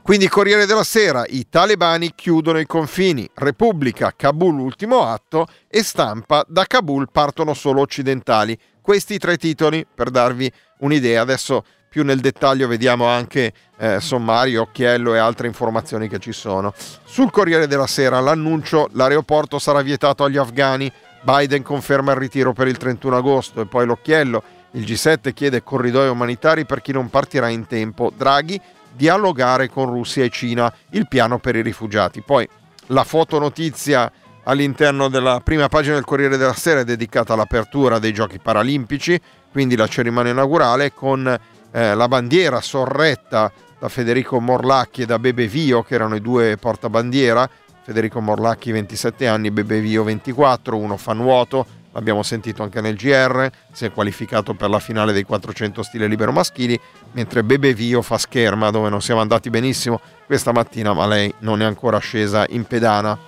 Quindi 0.05 0.29
Corriere 0.29 0.67
della 0.67 0.85
Sera, 0.85 1.25
i 1.27 1.49
talebani 1.49 2.13
chiudono 2.15 2.59
i 2.59 2.67
confini, 2.67 3.27
Repubblica, 3.37 4.13
Kabul 4.15 4.59
ultimo 4.59 5.07
atto 5.07 5.47
e 5.67 5.83
Stampa, 5.83 6.45
da 6.47 6.67
Kabul 6.67 7.09
partono 7.11 7.55
solo 7.55 7.81
occidentali. 7.81 8.59
Questi 8.83 9.17
tre 9.17 9.39
titoli 9.39 9.87
per 9.87 10.11
darvi 10.11 10.53
un'idea. 10.81 11.23
Adesso 11.23 11.65
più 11.95 12.03
nel 12.03 12.19
dettaglio 12.19 12.67
vediamo 12.67 13.07
anche 13.07 13.53
eh, 13.77 14.01
sommario, 14.01 14.63
occhiello 14.63 15.15
e 15.15 15.19
altre 15.19 15.47
informazioni 15.47 16.09
che 16.09 16.19
ci 16.19 16.33
sono. 16.33 16.75
Sul 17.05 17.31
Corriere 17.31 17.69
della 17.69 17.87
Sera 17.87 18.19
l'annuncio 18.19 18.89
l'aeroporto 18.95 19.61
sarà 19.61 19.81
vietato 19.81 20.25
agli 20.25 20.37
afghani, 20.37 20.91
Biden 21.23 21.63
conferma 21.63 22.11
il 22.11 22.19
ritiro 22.19 22.53
per 22.53 22.67
il 22.67 22.79
31 22.79 23.19
agosto 23.19 23.61
e 23.61 23.67
poi 23.67 23.87
l'occhiello, 23.87 24.43
il 24.73 24.83
G7 24.83 25.33
chiede 25.33 25.63
corridoi 25.63 26.09
umanitari 26.09 26.67
per 26.67 26.83
chi 26.83 26.91
non 26.91 27.09
partirà 27.11 27.49
in 27.49 27.69
tempo, 27.69 28.13
Draghi 28.13 28.61
dialogare 28.91 29.69
con 29.69 29.87
Russia 29.87 30.25
e 30.25 30.31
Cina, 30.31 30.75
il 30.91 31.07
piano 31.07 31.39
per 31.39 31.55
i 31.55 31.63
rifugiati. 31.63 32.23
Poi 32.23 32.49
la 32.87 33.05
fotonotizia 33.05 34.11
all'interno 34.43 35.09
della 35.09 35.41
prima 35.45 35.69
pagina 35.69 35.95
del 35.95 36.05
Corriere 36.05 36.37
della 36.37 36.55
Sera 36.55 36.81
è 36.81 36.85
dedicata 36.85 37.35
all'apertura 37.35 38.01
dei 38.01 38.13
Giochi 38.13 38.41
Paralimpici, 38.41 39.21
quindi 39.53 39.77
la 39.77 39.87
cerimonia 39.87 40.33
inaugurale 40.33 40.93
con 40.93 41.39
eh, 41.75 41.95
la 41.95 42.07
bandiera 42.07 42.61
sorretta 42.61 43.53
da 43.81 43.89
Federico 43.89 44.41
Morlacchi 44.41 45.03
e 45.03 45.07
da 45.07 45.19
Bebe 45.19 45.49
Vio, 45.49 45.83
che 45.83 45.95
erano 45.95 46.15
i 46.15 46.21
due 46.21 46.57
portabandiera. 46.57 47.51
Federico 47.83 48.21
Morlacchi 48.21 48.71
27 48.71 49.27
anni, 49.27 49.51
Bebe 49.51 49.81
Vio 49.81 50.05
24, 50.05 50.77
uno 50.77 50.97
fa 50.97 51.13
nuoto, 51.13 51.67
l'abbiamo 51.93 52.23
sentito 52.23 52.63
anche 52.63 52.81
nel 52.81 52.95
GR, 52.95 53.51
si 53.73 53.85
è 53.85 53.93
qualificato 53.93 54.55
per 54.55 54.71
la 54.71 54.79
finale 54.79 55.13
dei 55.13 55.25
400 55.25 55.83
stile 55.83 56.07
libero 56.07 56.33
maschili, 56.33 56.81
mentre 57.13 57.43
Bebe 57.43 57.75
Vio 57.75 58.01
fa 58.03 58.19
scherma 58.19 58.71
dove 58.71 58.89
non 58.89 59.03
siamo 59.03 59.21
andati 59.21 59.51
benissimo 59.51 60.01
questa 60.25 60.53
mattina, 60.53 60.95
ma 60.95 61.07
lei 61.07 61.35
non 61.41 61.61
è 61.61 61.65
ancora 61.65 61.99
scesa 61.99 62.47
in 62.49 62.65
pedana. 62.65 63.19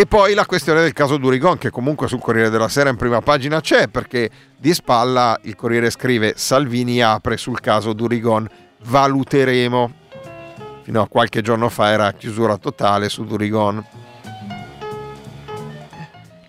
E 0.00 0.06
poi 0.06 0.32
la 0.32 0.46
questione 0.46 0.80
del 0.80 0.92
caso 0.92 1.16
Durigon, 1.16 1.58
che 1.58 1.70
comunque 1.70 2.06
sul 2.06 2.20
Corriere 2.20 2.50
della 2.50 2.68
Sera 2.68 2.88
in 2.88 2.94
prima 2.94 3.20
pagina 3.20 3.60
c'è, 3.60 3.88
perché 3.88 4.30
di 4.56 4.72
spalla 4.72 5.36
il 5.42 5.56
Corriere 5.56 5.90
scrive 5.90 6.34
Salvini 6.36 7.02
apre 7.02 7.36
sul 7.36 7.58
caso 7.58 7.94
Durigon, 7.94 8.48
valuteremo. 8.84 9.92
Fino 10.84 11.02
a 11.02 11.08
qualche 11.08 11.42
giorno 11.42 11.68
fa 11.68 11.90
era 11.90 12.12
chiusura 12.12 12.58
totale 12.58 13.08
su 13.08 13.24
Durigon. 13.24 13.84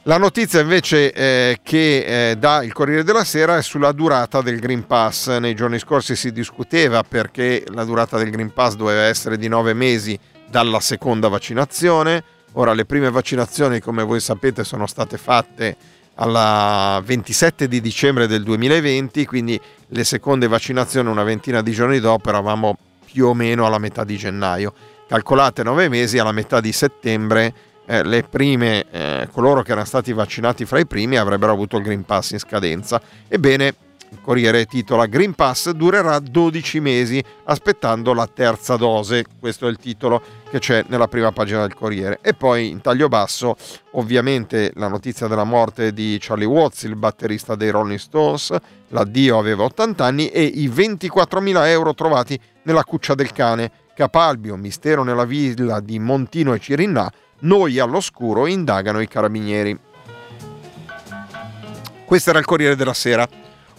La 0.04 0.20
notizia 0.20 0.60
invece 0.60 1.12
eh, 1.12 1.58
che 1.64 2.30
eh, 2.30 2.36
dà 2.36 2.64
il 2.64 2.72
Corriere 2.72 3.04
della 3.04 3.24
Sera 3.24 3.58
è 3.58 3.64
sulla 3.64 3.94
durata 3.94 4.44
del 4.44 4.60
Green 4.60 4.86
Pass. 4.86 5.40
Nei 5.40 5.56
giorni 5.56 5.80
scorsi 5.80 6.16
si 6.16 6.32
discuteva 6.32 7.02
perché 7.02 7.64
la 7.70 7.84
durata 7.84 8.16
del 8.20 8.30
Green 8.30 8.54
Pass 8.54 8.76
doveva 8.76 9.06
essere 9.06 9.38
di 9.38 9.48
nove 9.48 9.74
mesi 9.74 10.16
dalla 10.48 10.80
seconda 10.80 11.30
vaccinazione. 11.30 12.38
Ora 12.54 12.74
le 12.74 12.86
prime 12.86 13.10
vaccinazioni, 13.12 13.80
come 13.80 14.04
voi 14.04 14.20
sapete, 14.20 14.64
sono 14.64 14.88
state 14.88 15.18
fatte 15.18 15.76
alla 16.16 17.02
27 17.04 17.68
di 17.68 17.80
dicembre 17.80 18.28
del 18.28 18.44
2020, 18.44 19.26
quindi 19.26 19.60
le 19.88 20.04
seconde 20.04 20.48
vaccinazioni 20.48 21.10
una 21.10 21.24
ventina 21.24 21.62
di 21.62 21.72
giorni 21.72 22.00
dopo 22.00 22.30
eravamo 22.30 22.78
più 23.06 23.28
o 23.28 23.34
meno 23.34 23.66
alla 23.66 23.78
metà 23.78 24.04
di 24.04 24.18
gennaio. 24.18 24.74
Calcolate 25.08 25.64
nove 25.64 25.90
mesi, 25.90 26.18
alla 26.18 26.32
metà 26.32 26.60
di 26.60 26.72
settembre 26.72 27.54
eh, 27.86 28.04
le 28.04 28.24
prime, 28.24 28.86
eh, 28.92 29.28
coloro 29.32 29.64
che 29.64 29.72
erano 29.72 29.86
stati 29.86 30.14
vaccinati 30.14 30.66
fra 30.66 30.78
i 30.78 30.86
primi 30.86 31.18
avrebbero 31.18 31.52
avuto 31.52 31.78
il 31.78 31.84
Green 31.84 32.04
Pass 32.04 32.32
in 32.32 32.40
scadenza. 32.40 33.02
Ebbene, 33.28 33.74
il 34.12 34.20
Corriere 34.22 34.66
titola 34.66 35.06
Green 35.06 35.34
Pass 35.34 35.70
durerà 35.72 36.18
12 36.20 36.80
mesi 36.80 37.24
aspettando 37.46 38.14
la 38.14 38.28
terza 38.28 38.76
dose. 38.76 39.24
Questo 39.40 39.68
è 39.68 39.70
il 39.70 39.78
titolo 39.78 40.22
che 40.50 40.60
c'è 40.60 40.84
nella 40.88 41.08
prima 41.08 41.32
pagina 41.32 41.62
del 41.62 41.76
Corriere. 41.76 42.20
E 42.22 42.34
poi 42.34 42.70
in 42.70 42.82
taglio 42.82 43.08
basso, 43.08 43.56
ovviamente, 43.92 44.72
la 44.76 44.88
notizia 44.88 45.28
della 45.28 45.44
morte 45.44 45.94
di 45.94 46.18
Charlie 46.20 46.48
Watts, 46.48 46.84
il 46.84 46.96
batterista 46.96 47.56
dei 47.56 47.70
Rolling 47.70 48.00
Stones. 48.00 48.56
L'addio 48.88 49.38
aveva 49.38 49.64
80 49.66 50.04
anni 50.04 50.30
e 50.30 50.44
i 50.44 50.68
24.000 50.68 51.68
euro 51.68 51.94
trovati 51.94 52.40
nella 52.64 52.84
cuccia 52.84 53.14
del 53.14 53.32
cane. 53.32 53.72
Capalbio, 53.94 54.56
mistero 54.56 55.04
nella 55.04 55.26
villa 55.26 55.80
di 55.80 56.00
Montino 56.00 56.54
e 56.54 56.60
Cirinnà. 56.60 57.12
Noi 57.42 57.78
all'oscuro 57.78 58.48
indagano 58.48 59.02
i 59.02 59.08
carabinieri. 59.08 59.78
Questo 62.06 62.32
era 62.32 62.40
il 62.40 62.46
Corriere 62.46 62.76
della 62.76 62.94
Sera. 62.96 63.28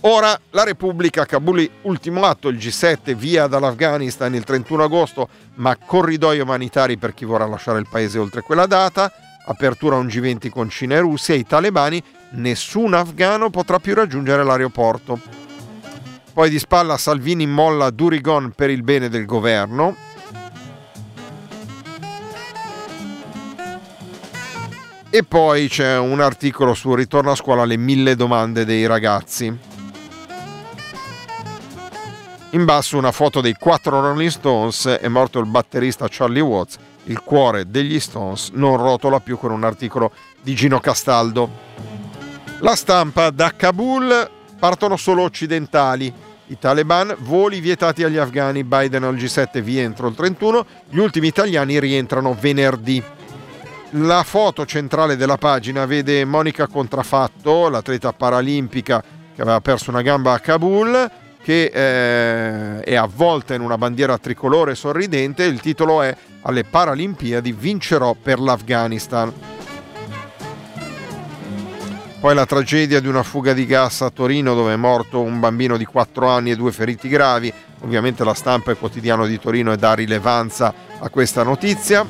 Ora 0.03 0.39
la 0.53 0.65
Repubblica, 0.65 1.27
Kabul, 1.27 1.69
ultimo 1.83 2.25
atto, 2.25 2.49
il 2.49 2.57
G7 2.57 3.15
via 3.15 3.47
dall'Afghanistan 3.47 4.35
il 4.35 4.45
31 4.45 4.85
agosto, 4.85 5.29
ma 5.57 5.77
corridoi 5.77 6.41
umanitari 6.41 6.97
per 6.97 7.13
chi 7.13 7.27
vorrà 7.27 7.47
lasciare 7.47 7.81
il 7.81 7.87
paese 7.87 8.19
oltre 8.19 8.41
quella 8.41 8.65
data, 8.65 9.13
apertura 9.45 9.97
un 9.97 10.07
G20 10.07 10.49
con 10.49 10.71
Cina 10.71 10.95
e 10.95 11.01
Russia, 11.01 11.35
i 11.35 11.45
talebani, 11.45 12.03
nessun 12.31 12.95
afgano 12.95 13.51
potrà 13.51 13.79
più 13.79 13.95
raggiungere 13.95 14.43
l'aeroporto. 14.43 15.21
Poi 16.33 16.49
di 16.49 16.59
spalla 16.59 16.97
Salvini 16.97 17.47
molla 17.47 17.91
Durigon 17.91 18.53
per 18.57 18.71
il 18.71 18.83
bene 18.83 19.11
del 19.11 19.27
governo. 19.27 19.95
E 25.11 25.25
poi 25.25 25.69
c'è 25.69 25.99
un 25.99 26.21
articolo 26.21 26.73
su 26.73 26.95
Ritorno 26.95 27.33
a 27.33 27.35
scuola, 27.35 27.67
le 27.67 27.77
mille 27.77 28.17
domande 28.17 28.65
dei 28.65 28.87
ragazzi. 28.87 29.69
In 32.53 32.65
basso 32.65 32.99
una 32.99 33.13
foto 33.13 33.41
dei 33.41 33.55
quattro 33.55 34.01
Rolling 34.01 34.29
Stones, 34.29 34.85
è 34.85 35.07
morto 35.07 35.39
il 35.39 35.47
batterista 35.47 36.09
Charlie 36.11 36.41
Watts, 36.41 36.79
il 37.05 37.21
cuore 37.21 37.71
degli 37.71 38.01
Stones 38.01 38.51
non 38.55 38.77
rotola 38.77 39.21
più 39.21 39.39
con 39.39 39.53
un 39.53 39.63
articolo 39.63 40.11
di 40.43 40.57
Gino 40.57 40.81
Castaldo. 40.81 41.49
La 42.59 42.75
stampa 42.75 43.31
da 43.31 43.53
Kabul 43.55 44.29
partono 44.59 44.97
solo 44.97 45.23
occidentali. 45.23 46.13
I 46.47 46.59
Taliban, 46.59 47.15
voli 47.21 47.61
vietati 47.61 48.03
agli 48.03 48.17
afghani, 48.17 48.65
Biden 48.65 49.05
al 49.05 49.15
G7 49.15 49.61
via 49.61 49.83
entro 49.83 50.09
il 50.09 50.17
31, 50.17 50.67
gli 50.89 50.99
ultimi 50.99 51.29
italiani 51.29 51.79
rientrano 51.79 52.35
venerdì. 52.35 53.01
La 53.91 54.25
foto 54.25 54.67
centrale 54.67 55.17
della 55.17 55.37
pagina 55.37 55.87
vede 55.87 56.25
Monica 56.25 56.67
Contrafatto, 56.67 57.69
l'atleta 57.69 58.13
paralimpica 58.13 59.01
che 59.37 59.41
aveva 59.41 59.61
perso 59.61 59.91
una 59.91 60.03
gamba 60.03 60.33
a 60.33 60.41
Kabul, 60.41 61.11
che 61.43 61.71
eh, 61.73 62.81
è 62.81 62.95
avvolta 62.95 63.55
in 63.55 63.61
una 63.61 63.79
bandiera 63.79 64.19
tricolore 64.19 64.75
sorridente. 64.75 65.45
Il 65.45 65.61
titolo 65.61 66.03
è 66.03 66.15
Alle 66.43 66.65
Paralimpiadi 66.65 67.53
vincerò 67.53 68.15
per 68.21 68.39
l'Afghanistan. 68.39 69.33
Poi 72.21 72.35
la 72.35 72.45
tragedia 72.45 73.01
di 73.01 73.09
una 73.09 73.23
fuga 73.23 73.55
di 73.55 73.65
gas 73.65 74.03
a 74.03 74.11
Torino 74.11 74.55
dove 74.55 74.75
è 74.75 74.77
morto 74.77 75.23
un 75.23 75.41
bambino 75.41 75.79
di 75.79 75.87
4 75.87 76.29
anni 76.29 76.51
e 76.51 76.57
due 76.57 76.71
feriti 76.71 77.09
gravi. 77.09 77.51
Ovviamente 77.81 78.25
la 78.25 78.35
stampa 78.35 78.69
e 78.69 78.73
il 78.75 78.79
quotidiano 78.79 79.25
di 79.25 79.39
Torino 79.39 79.75
dà 79.75 79.95
rilevanza 79.95 80.75
a 80.99 81.09
questa 81.09 81.43
notizia. 81.43 82.07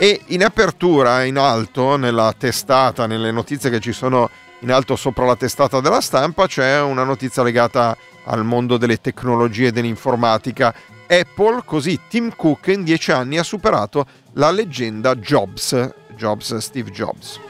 E 0.00 0.20
in 0.26 0.44
apertura, 0.44 1.24
in 1.24 1.38
alto, 1.38 1.96
nella 1.96 2.32
testata, 2.38 3.08
nelle 3.08 3.32
notizie 3.32 3.68
che 3.68 3.80
ci 3.80 3.90
sono 3.90 4.30
in 4.60 4.72
alto 4.72 4.96
sopra 4.96 5.24
la 5.24 5.36
testata 5.36 5.80
della 5.80 6.00
stampa, 6.00 6.46
c'è 6.46 6.80
una 6.80 7.04
notizia 7.04 7.42
legata 7.42 7.96
al 8.24 8.44
mondo 8.44 8.76
delle 8.76 9.00
tecnologie 9.00 9.68
e 9.68 9.72
dell'informatica. 9.72 10.74
Apple, 11.06 11.62
così 11.64 12.00
Tim 12.08 12.34
Cook 12.34 12.66
in 12.68 12.82
dieci 12.82 13.12
anni 13.12 13.38
ha 13.38 13.42
superato 13.42 14.06
la 14.34 14.50
leggenda 14.50 15.14
Jobs, 15.14 15.90
Jobs 16.16 16.56
Steve 16.56 16.90
Jobs. 16.90 17.40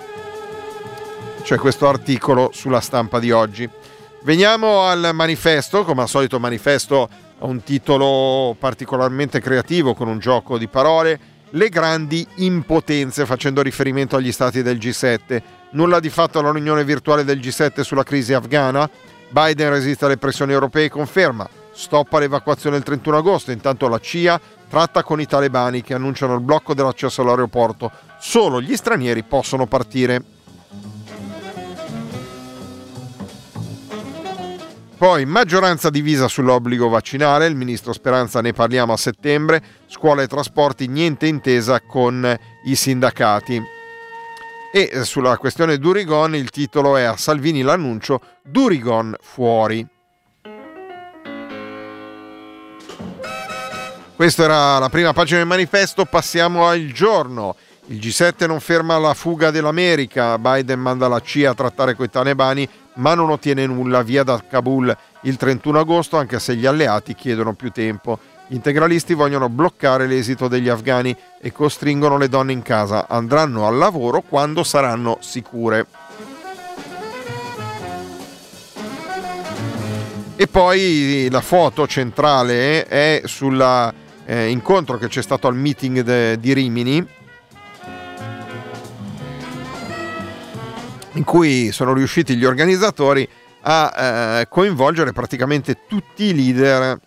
C'è 1.42 1.56
questo 1.56 1.88
articolo 1.88 2.50
sulla 2.52 2.80
stampa 2.80 3.18
di 3.18 3.30
oggi. 3.30 3.68
Veniamo 4.22 4.82
al 4.82 5.10
manifesto, 5.14 5.84
come 5.84 6.02
al 6.02 6.08
solito 6.08 6.38
manifesto 6.38 7.08
ha 7.38 7.46
un 7.46 7.62
titolo 7.62 8.54
particolarmente 8.58 9.40
creativo 9.40 9.94
con 9.94 10.08
un 10.08 10.18
gioco 10.18 10.58
di 10.58 10.68
parole 10.68 11.36
le 11.50 11.68
grandi 11.68 12.26
impotenze, 12.36 13.24
facendo 13.24 13.62
riferimento 13.62 14.16
agli 14.16 14.32
stati 14.32 14.62
del 14.62 14.76
G7. 14.76 15.42
Nulla 15.70 16.00
di 16.00 16.08
fatto 16.08 16.38
alla 16.38 16.52
riunione 16.52 16.84
virtuale 16.84 17.24
del 17.24 17.38
G7 17.38 17.82
sulla 17.82 18.02
crisi 18.02 18.32
afghana. 18.32 18.88
Biden 19.28 19.70
resiste 19.70 20.06
alle 20.06 20.16
pressioni 20.16 20.52
europee 20.52 20.86
e 20.86 20.90
conferma 20.90 21.48
stop 21.78 22.12
all'evacuazione 22.14 22.76
il 22.76 22.82
31 22.82 23.18
agosto. 23.18 23.50
Intanto 23.52 23.86
la 23.88 24.00
CIA 24.00 24.40
tratta 24.68 25.02
con 25.02 25.20
i 25.20 25.26
talebani 25.26 25.82
che 25.82 25.94
annunciano 25.94 26.34
il 26.34 26.40
blocco 26.40 26.74
dell'accesso 26.74 27.22
all'aeroporto. 27.22 27.90
Solo 28.18 28.60
gli 28.60 28.76
stranieri 28.76 29.22
possono 29.22 29.66
partire. 29.66 30.22
Poi 34.96 35.24
maggioranza 35.26 35.90
divisa 35.90 36.26
sull'obbligo 36.26 36.88
vaccinale, 36.88 37.46
il 37.46 37.54
ministro 37.54 37.92
Speranza 37.92 38.40
ne 38.40 38.52
parliamo 38.52 38.92
a 38.92 38.96
settembre, 38.96 39.62
scuola 39.86 40.22
e 40.22 40.26
trasporti 40.26 40.88
niente 40.88 41.28
intesa 41.28 41.80
con 41.80 42.36
i 42.64 42.74
sindacati. 42.74 43.77
E 44.70 45.04
sulla 45.04 45.38
questione 45.38 45.78
Durigon 45.78 46.34
il 46.34 46.50
titolo 46.50 46.96
è 46.96 47.02
a 47.02 47.16
Salvini 47.16 47.62
l'annuncio 47.62 48.20
Durigon 48.42 49.16
fuori. 49.20 49.86
Questa 54.14 54.42
era 54.42 54.78
la 54.78 54.88
prima 54.88 55.12
pagina 55.12 55.38
del 55.38 55.46
manifesto, 55.46 56.04
passiamo 56.04 56.66
al 56.66 56.86
giorno. 56.92 57.56
Il 57.86 57.98
G7 57.98 58.46
non 58.46 58.60
ferma 58.60 58.98
la 58.98 59.14
fuga 59.14 59.50
dell'America, 59.50 60.36
Biden 60.38 60.80
manda 60.80 61.08
la 61.08 61.20
CIA 61.20 61.52
a 61.52 61.54
trattare 61.54 61.94
coi 61.94 62.10
talebani 62.10 62.68
ma 62.98 63.14
non 63.14 63.30
ottiene 63.30 63.64
nulla 63.66 64.02
via 64.02 64.22
da 64.22 64.42
Kabul 64.46 64.94
il 65.22 65.36
31 65.36 65.78
agosto 65.78 66.16
anche 66.16 66.38
se 66.38 66.56
gli 66.56 66.66
alleati 66.66 67.14
chiedono 67.14 67.54
più 67.54 67.70
tempo. 67.70 68.18
Gli 68.50 68.54
integralisti 68.54 69.12
vogliono 69.12 69.50
bloccare 69.50 70.06
l'esito 70.06 70.48
degli 70.48 70.70
afghani 70.70 71.14
e 71.38 71.52
costringono 71.52 72.16
le 72.16 72.30
donne 72.30 72.52
in 72.52 72.62
casa. 72.62 73.06
Andranno 73.06 73.66
al 73.66 73.76
lavoro 73.76 74.22
quando 74.22 74.64
saranno 74.64 75.18
sicure. 75.20 75.86
E 80.34 80.46
poi 80.46 81.28
la 81.30 81.42
foto 81.42 81.86
centrale 81.86 82.86
è 82.86 83.20
sull'incontro 83.26 84.96
eh, 84.96 84.98
che 84.98 85.08
c'è 85.08 85.20
stato 85.20 85.46
al 85.46 85.54
meeting 85.54 86.00
de, 86.00 86.40
di 86.40 86.54
Rimini, 86.54 87.06
in 91.12 91.24
cui 91.24 91.70
sono 91.70 91.92
riusciti 91.92 92.34
gli 92.34 92.46
organizzatori 92.46 93.28
a 93.60 94.38
eh, 94.40 94.48
coinvolgere 94.48 95.12
praticamente 95.12 95.80
tutti 95.86 96.24
i 96.24 96.34
leader 96.34 96.98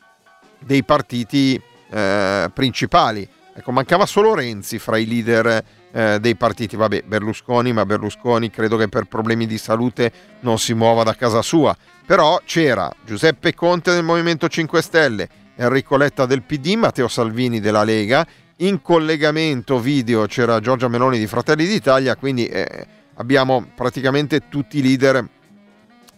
dei 0.66 0.84
partiti 0.84 1.60
eh, 1.90 2.50
principali. 2.54 3.28
Ecco, 3.54 3.72
mancava 3.72 4.06
solo 4.06 4.34
Renzi 4.34 4.80
fra 4.80 4.98
i 4.98 5.06
leader 5.06 5.64
eh, 5.92 6.20
dei 6.20 6.36
partiti. 6.36 6.76
Vabbè, 6.76 7.04
Berlusconi, 7.06 7.74
ma 7.74 7.86
Berlusconi 7.86 8.50
credo 8.50 8.78
che 8.78 8.88
per 8.88 9.06
problemi 9.06 9.46
di 9.46 9.58
salute 9.58 10.12
non 10.42 10.58
si 10.58 10.74
muova 10.74 11.04
da 11.04 11.16
casa 11.16 11.42
sua. 11.42 11.76
Però 12.06 12.40
c'era 12.46 12.92
Giuseppe 13.06 13.54
Conte 13.54 13.92
del 13.92 14.04
Movimento 14.04 14.48
5 14.48 14.82
Stelle, 14.82 15.30
Enrico 15.56 15.98
Letta 15.98 16.26
del 16.26 16.44
PD, 16.44 16.76
Matteo 16.76 17.08
Salvini 17.08 17.60
della 17.60 17.84
Lega. 17.84 18.26
In 18.58 18.82
collegamento 18.82 19.80
video 19.80 20.26
c'era 20.28 20.60
Giorgia 20.60 20.88
Meloni 20.88 21.18
di 21.18 21.28
Fratelli 21.28 21.66
d'Italia, 21.66 22.16
quindi 22.16 22.46
eh, 22.46 22.86
abbiamo 23.16 23.66
praticamente 23.76 24.48
tutti 24.50 24.78
i 24.78 24.82
leader 24.82 25.28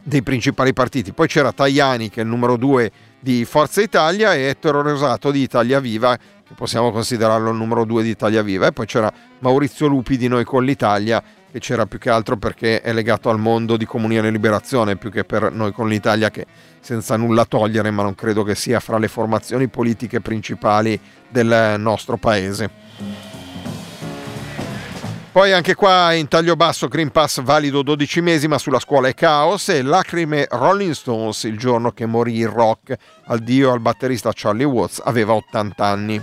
dei 0.03 0.21
principali 0.21 0.73
partiti. 0.73 1.13
Poi 1.13 1.27
c'era 1.27 1.51
Tajani 1.51 2.09
che 2.09 2.19
è 2.19 2.23
il 2.23 2.29
numero 2.29 2.57
due 2.57 2.91
di 3.23 3.45
Forza 3.45 3.81
Italia 3.81 4.33
e 4.33 4.41
Ettore 4.41 4.81
Rosato 4.81 5.31
di 5.31 5.41
Italia 5.41 5.79
Viva 5.79 6.17
che 6.17 6.53
possiamo 6.55 6.91
considerarlo 6.91 7.51
il 7.51 7.55
numero 7.55 7.85
due 7.85 8.03
di 8.03 8.09
Italia 8.09 8.41
Viva. 8.41 8.67
E 8.67 8.73
poi 8.73 8.85
c'era 8.85 9.11
Maurizio 9.39 9.87
Lupi 9.87 10.17
di 10.17 10.27
Noi 10.27 10.43
con 10.43 10.65
l'Italia, 10.65 11.23
che 11.49 11.59
c'era 11.59 11.85
più 11.85 11.99
che 11.99 12.09
altro 12.09 12.35
perché 12.35 12.81
è 12.81 12.91
legato 12.91 13.29
al 13.29 13.39
mondo 13.39 13.77
di 13.77 13.85
Comunione 13.85 14.27
e 14.27 14.31
Liberazione, 14.31 14.97
più 14.97 15.09
che 15.09 15.23
per 15.23 15.53
Noi 15.53 15.71
con 15.71 15.87
l'Italia, 15.87 16.29
che 16.29 16.45
senza 16.81 17.15
nulla 17.15 17.45
togliere, 17.45 17.91
ma 17.91 18.03
non 18.03 18.13
credo 18.13 18.43
che 18.43 18.55
sia 18.55 18.81
fra 18.81 18.97
le 18.97 19.07
formazioni 19.07 19.69
politiche 19.69 20.19
principali 20.19 20.99
del 21.29 21.75
nostro 21.77 22.17
paese. 22.17 23.32
Poi 25.33 25.51
anche 25.51 25.73
qua 25.73 26.13
in 26.13 26.27
taglio 26.27 26.55
basso 26.55 26.87
Green 26.87 27.09
Pass 27.09 27.41
valido 27.41 27.81
12 27.81 28.21
mesi 28.21 28.47
ma 28.47 28.59
sulla 28.59 28.77
scuola 28.77 29.07
è 29.07 29.15
caos 29.15 29.69
e 29.69 29.81
lacrime 29.81 30.45
Rolling 30.47 30.91
Stones 30.91 31.45
il 31.45 31.57
giorno 31.57 31.91
che 31.91 32.05
morì 32.05 32.37
il 32.37 32.47
rock 32.47 32.95
al 33.25 33.39
dio 33.39 33.71
al 33.71 33.79
batterista 33.79 34.29
Charlie 34.31 34.63
Watts 34.63 35.01
aveva 35.03 35.33
80 35.33 35.83
anni. 35.83 36.21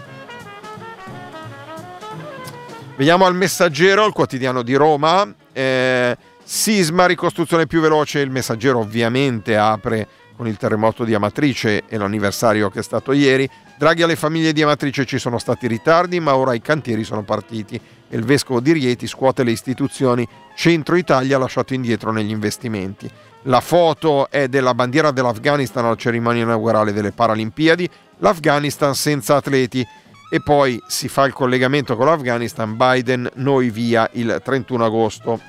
Veniamo 2.94 3.24
al 3.24 3.34
messaggero, 3.34 4.06
il 4.06 4.12
quotidiano 4.12 4.62
di 4.62 4.76
Roma. 4.76 5.34
Eh, 5.52 6.16
sisma, 6.44 7.06
ricostruzione 7.06 7.66
più 7.66 7.80
veloce. 7.80 8.20
Il 8.20 8.30
messaggero 8.30 8.78
ovviamente 8.78 9.56
apre 9.56 10.06
con 10.36 10.46
il 10.46 10.56
terremoto 10.56 11.02
di 11.02 11.14
Amatrice 11.14 11.82
e 11.88 11.96
l'anniversario 11.96 12.70
che 12.70 12.78
è 12.78 12.82
stato 12.84 13.10
ieri. 13.10 13.50
Draghi 13.76 14.04
alle 14.04 14.14
famiglie 14.14 14.52
di 14.52 14.62
Amatrice 14.62 15.04
ci 15.04 15.18
sono 15.18 15.38
stati 15.38 15.66
ritardi, 15.66 16.20
ma 16.20 16.36
ora 16.36 16.54
i 16.54 16.60
cantieri 16.60 17.02
sono 17.02 17.24
partiti 17.24 17.80
il 18.10 18.24
vescovo 18.24 18.60
di 18.60 18.72
Rieti 18.72 19.06
scuote 19.06 19.42
le 19.42 19.50
istituzioni 19.50 20.26
Centro 20.54 20.96
Italia 20.96 21.38
lasciato 21.38 21.74
indietro 21.74 22.12
negli 22.12 22.30
investimenti. 22.30 23.10
La 23.44 23.60
foto 23.60 24.28
è 24.30 24.48
della 24.48 24.74
bandiera 24.74 25.10
dell'Afghanistan 25.10 25.84
alla 25.84 25.96
cerimonia 25.96 26.42
inaugurale 26.42 26.92
delle 26.92 27.12
Paralimpiadi, 27.12 27.88
l'Afghanistan 28.18 28.94
senza 28.94 29.36
atleti 29.36 29.86
e 30.32 30.42
poi 30.42 30.80
si 30.86 31.08
fa 31.08 31.24
il 31.24 31.32
collegamento 31.32 31.96
con 31.96 32.06
l'Afghanistan, 32.06 32.76
Biden 32.76 33.28
noi 33.36 33.70
via 33.70 34.08
il 34.12 34.40
31 34.44 34.84
agosto. 34.84 35.40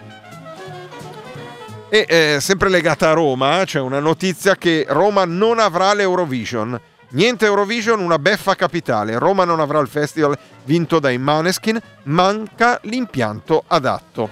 E 1.89 2.05
eh, 2.07 2.38
sempre 2.39 2.69
legata 2.69 3.09
a 3.09 3.13
Roma 3.13 3.63
c'è 3.65 3.81
una 3.81 3.99
notizia 3.99 4.55
che 4.55 4.85
Roma 4.88 5.25
non 5.25 5.59
avrà 5.59 5.93
l'Eurovision. 5.93 6.79
Niente 7.13 7.45
Eurovision, 7.45 7.99
una 7.99 8.19
beffa 8.19 8.55
capitale. 8.55 9.17
Roma 9.17 9.43
non 9.43 9.59
avrà 9.59 9.79
il 9.79 9.88
festival 9.88 10.38
vinto 10.63 10.99
dai 10.99 11.17
Maneskin, 11.17 11.79
manca 12.03 12.79
l'impianto 12.83 13.63
adatto. 13.67 14.29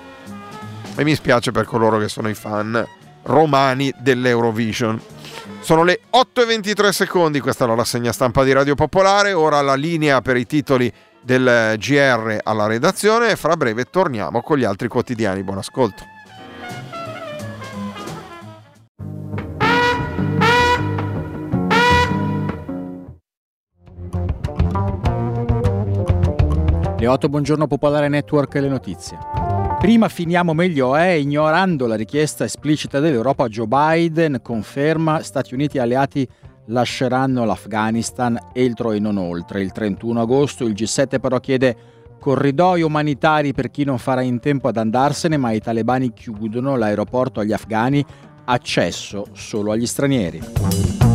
E 0.95 1.03
mi 1.03 1.13
spiace 1.15 1.51
per 1.51 1.65
coloro 1.65 1.97
che 1.97 2.07
sono 2.07 2.29
i 2.29 2.33
fan 2.33 2.85
romani 3.23 3.93
dell'Eurovision. 3.99 4.99
Sono 5.59 5.83
le 5.83 6.01
8.23 6.13 6.89
secondi, 6.89 7.41
questa 7.41 7.65
è 7.65 7.67
la 7.67 7.75
rassegna 7.75 8.13
stampa 8.13 8.43
di 8.43 8.53
Radio 8.53 8.75
Popolare, 8.75 9.33
ora 9.33 9.61
la 9.61 9.75
linea 9.75 10.21
per 10.21 10.37
i 10.37 10.45
titoli 10.45 10.91
del 11.21 11.75
GR 11.77 12.39
alla 12.43 12.65
redazione 12.65 13.31
e 13.31 13.35
fra 13.35 13.57
breve 13.57 13.89
torniamo 13.89 14.41
con 14.41 14.57
gli 14.57 14.63
altri 14.63 14.87
quotidiani. 14.87 15.43
Buon 15.43 15.57
ascolto. 15.57 16.18
Le 26.99 27.07
8 27.07 27.29
Buongiorno 27.29 27.65
Popolare 27.65 28.09
Network 28.09 28.55
e 28.55 28.59
le 28.59 28.67
notizie. 28.67 29.17
Prima 29.79 30.09
finiamo 30.09 30.53
meglio 30.53 30.97
è, 30.97 31.11
ignorando 31.11 31.87
la 31.87 31.95
richiesta 31.95 32.43
esplicita 32.43 32.99
dell'Europa, 32.99 33.47
Joe 33.47 33.67
Biden 33.67 34.41
conferma 34.43 35.23
Stati 35.23 35.53
Uniti 35.53 35.77
e 35.77 35.79
alleati 35.79 36.27
lasceranno 36.65 37.45
l'Afghanistan 37.45 38.37
entro 38.51 38.91
e 38.91 38.99
non 38.99 39.15
oltre. 39.15 39.61
Il 39.61 39.71
31 39.71 40.19
agosto 40.19 40.65
il 40.65 40.73
G7 40.73 41.21
però 41.21 41.39
chiede 41.39 41.75
corridoi 42.19 42.81
umanitari 42.81 43.53
per 43.53 43.71
chi 43.71 43.85
non 43.85 43.97
farà 43.97 44.19
in 44.19 44.41
tempo 44.41 44.67
ad 44.67 44.75
andarsene, 44.75 45.37
ma 45.37 45.51
i 45.51 45.61
talebani 45.61 46.11
chiudono 46.11 46.75
l'aeroporto 46.75 47.39
agli 47.39 47.53
afghani, 47.53 48.05
accesso 48.43 49.27
solo 49.31 49.71
agli 49.71 49.85
stranieri. 49.85 51.08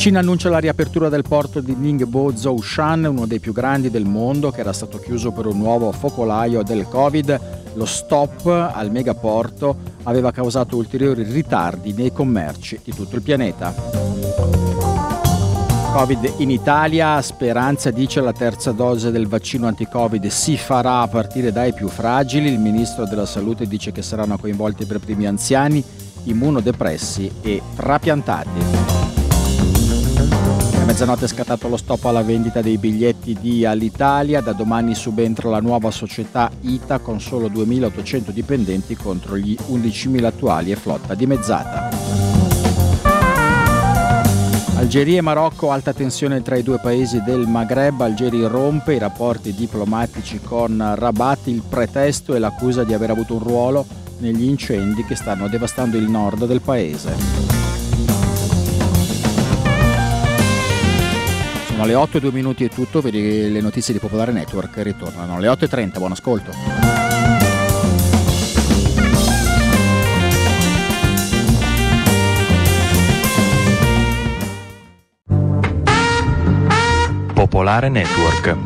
Cina 0.00 0.20
annuncia 0.20 0.48
la 0.48 0.60
riapertura 0.60 1.10
del 1.10 1.24
porto 1.28 1.60
di 1.60 1.74
Ningbo 1.74 2.34
Zhoushan, 2.34 3.04
uno 3.04 3.26
dei 3.26 3.38
più 3.38 3.52
grandi 3.52 3.90
del 3.90 4.06
mondo, 4.06 4.50
che 4.50 4.60
era 4.60 4.72
stato 4.72 4.98
chiuso 4.98 5.30
per 5.30 5.44
un 5.44 5.58
nuovo 5.58 5.92
focolaio 5.92 6.62
del 6.62 6.88
Covid. 6.88 7.40
Lo 7.74 7.84
stop 7.84 8.46
al 8.46 8.90
megaporto 8.90 9.76
aveva 10.04 10.32
causato 10.32 10.76
ulteriori 10.76 11.22
ritardi 11.24 11.92
nei 11.92 12.14
commerci 12.14 12.80
di 12.82 12.94
tutto 12.94 13.16
il 13.16 13.20
pianeta. 13.20 13.74
Covid 15.92 16.32
in 16.38 16.50
Italia, 16.50 17.20
Speranza 17.20 17.90
dice 17.90 18.22
la 18.22 18.32
terza 18.32 18.72
dose 18.72 19.10
del 19.10 19.26
vaccino 19.26 19.66
anti-Covid 19.66 20.28
si 20.28 20.56
farà 20.56 21.02
a 21.02 21.08
partire 21.08 21.52
dai 21.52 21.74
più 21.74 21.88
fragili, 21.88 22.48
il 22.48 22.58
ministro 22.58 23.04
della 23.04 23.26
salute 23.26 23.66
dice 23.66 23.92
che 23.92 24.00
saranno 24.00 24.38
coinvolti 24.38 24.86
per 24.86 24.98
primi 24.98 25.26
anziani, 25.26 25.84
immunodepressi 26.22 27.30
e 27.42 27.60
trapiantati. 27.76 29.19
Mezzanotte 30.90 31.26
è 31.26 31.28
scattato 31.28 31.68
lo 31.68 31.76
stop 31.76 32.06
alla 32.06 32.24
vendita 32.24 32.62
dei 32.62 32.76
biglietti 32.76 33.38
di 33.40 33.64
Alitalia, 33.64 34.40
da 34.40 34.52
domani 34.52 34.96
subentra 34.96 35.48
la 35.48 35.60
nuova 35.60 35.92
società 35.92 36.50
ITA 36.62 36.98
con 36.98 37.20
solo 37.20 37.48
2.800 37.48 38.30
dipendenti 38.30 38.96
contro 38.96 39.36
gli 39.36 39.56
11.000 39.68 40.24
attuali 40.24 40.72
e 40.72 40.74
flotta 40.74 41.14
dimezzata. 41.14 41.90
Algeria 44.78 45.18
e 45.18 45.20
Marocco, 45.20 45.70
alta 45.70 45.92
tensione 45.92 46.42
tra 46.42 46.56
i 46.56 46.64
due 46.64 46.80
paesi 46.80 47.22
del 47.22 47.46
Maghreb, 47.46 48.00
Algeria 48.00 48.48
rompe 48.48 48.94
i 48.94 48.98
rapporti 48.98 49.54
diplomatici 49.54 50.40
con 50.40 50.94
Rabat, 50.96 51.46
il 51.46 51.62
pretesto 51.62 52.34
e 52.34 52.40
l'accusa 52.40 52.82
di 52.82 52.94
aver 52.94 53.10
avuto 53.10 53.34
un 53.34 53.44
ruolo 53.44 53.86
negli 54.18 54.42
incendi 54.42 55.04
che 55.04 55.14
stanno 55.14 55.46
devastando 55.46 55.96
il 55.96 56.10
nord 56.10 56.46
del 56.46 56.60
paese. 56.60 57.59
Sono 61.80 61.92
le 61.92 61.98
8 61.98 62.18
e 62.18 62.20
2 62.20 62.32
minuti 62.32 62.64
e 62.64 62.68
tutto, 62.68 63.00
vedi 63.00 63.50
le 63.50 63.60
notizie 63.62 63.94
di 63.94 64.00
Popolare 64.00 64.32
Network 64.32 64.82
ritornano 64.82 65.36
alle 65.36 65.48
8 65.48 65.64
e 65.64 65.68
30, 65.68 65.98
buon 65.98 66.12
ascolto. 66.12 66.52
Popolare 77.32 77.88
Network. 77.88 78.56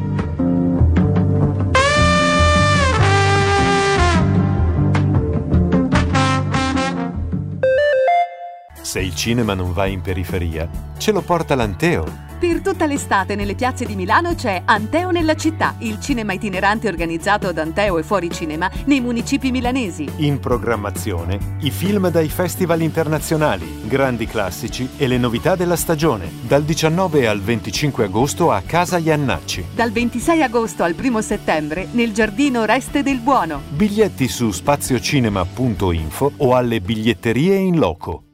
Se 8.83 8.99
il 8.99 9.15
cinema 9.15 9.55
non 9.55 9.73
va 9.73 9.87
in 9.87 10.01
periferia, 10.01 10.69
ce 10.99 11.13
lo 11.13 11.21
porta 11.21 11.55
l'Anteo. 11.55 12.33
Per 12.45 12.61
tutta 12.61 12.85
l'estate 12.85 13.37
nelle 13.37 13.55
piazze 13.55 13.87
di 13.87 13.97
Milano 13.97 14.35
c'è 14.35 14.61
Anteo 14.67 15.11
nella 15.11 15.35
città, 15.35 15.77
il 15.79 15.99
cinema 15.99 16.35
itinerante 16.35 16.89
organizzato 16.89 17.53
da 17.53 17.63
Anteo 17.63 17.97
e 17.97 18.03
Fuori 18.03 18.31
Cinema 18.31 18.71
nei 18.85 19.01
municipi 19.01 19.51
milanesi. 19.51 20.07
In 20.17 20.39
programmazione 20.41 21.57
i 21.61 21.71
film 21.71 22.11
dai 22.11 22.29
festival 22.29 22.83
internazionali, 22.83 23.81
grandi 23.87 24.27
classici 24.27 24.91
e 24.99 25.07
le 25.07 25.17
novità 25.17 25.57
della 25.57 25.75
stagione, 25.75 26.31
dal 26.43 26.65
19 26.65 27.27
al 27.27 27.41
25 27.41 28.05
agosto 28.05 28.53
a 28.53 28.61
Casa 28.61 28.99
Iannacci. 28.99 29.69
Dal 29.75 29.91
26 29.91 30.43
agosto 30.43 30.83
al 30.83 30.95
1 31.03 31.23
settembre 31.23 31.89
nel 31.93 32.13
giardino 32.13 32.67
Reste 32.67 33.03
del 33.03 33.21
Buono. 33.21 33.63
Biglietti 33.71 34.29
su 34.29 34.51
spaziocinema.info 34.51 36.33
o 36.37 36.55
alle 36.55 36.83
biglietterie 36.83 37.57
in 37.57 37.79
loco. 37.79 38.34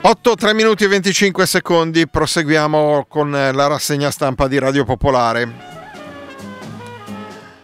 Otto, 0.00 0.36
3 0.36 0.54
minuti 0.54 0.84
e 0.84 0.88
25 0.88 1.44
secondi, 1.44 2.06
proseguiamo 2.06 3.06
con 3.08 3.34
eh, 3.34 3.52
la 3.52 3.66
rassegna 3.66 4.12
stampa 4.12 4.46
di 4.46 4.56
Radio 4.56 4.84
Popolare. 4.84 5.52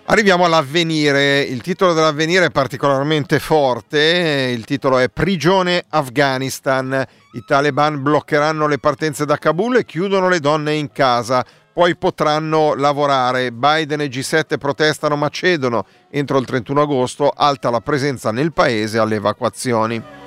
Arriviamo 0.06 0.44
all'avvenire, 0.44 1.43
il 1.43 1.62
titolo 1.62 1.93
dell'avvenire 1.93 2.47
è 2.47 2.51
particolarmente 2.51 3.39
forte, 3.39 4.52
il 4.52 4.65
titolo 4.65 4.98
è 4.98 5.09
Prigione 5.09 5.85
Afghanistan, 5.89 7.06
i 7.35 7.44
taliban 7.47 8.02
bloccheranno 8.02 8.66
le 8.66 8.78
partenze 8.78 9.24
da 9.24 9.39
Kabul 9.39 9.77
e 9.77 9.85
chiudono 9.85 10.28
le 10.28 10.40
donne 10.40 10.74
in 10.74 10.90
casa, 10.90 11.44
poi 11.73 11.97
potranno 11.97 12.74
lavorare, 12.74 13.52
Biden 13.52 14.01
e 14.01 14.09
G7 14.09 14.59
protestano 14.59 15.15
ma 15.15 15.28
cedono, 15.28 15.86
entro 16.11 16.39
il 16.39 16.47
31 16.47 16.82
agosto 16.82 17.32
alta 17.35 17.70
la 17.70 17.81
presenza 17.81 18.32
nel 18.32 18.52
paese 18.52 18.98
alle 18.98 19.15
evacuazioni. 19.15 20.23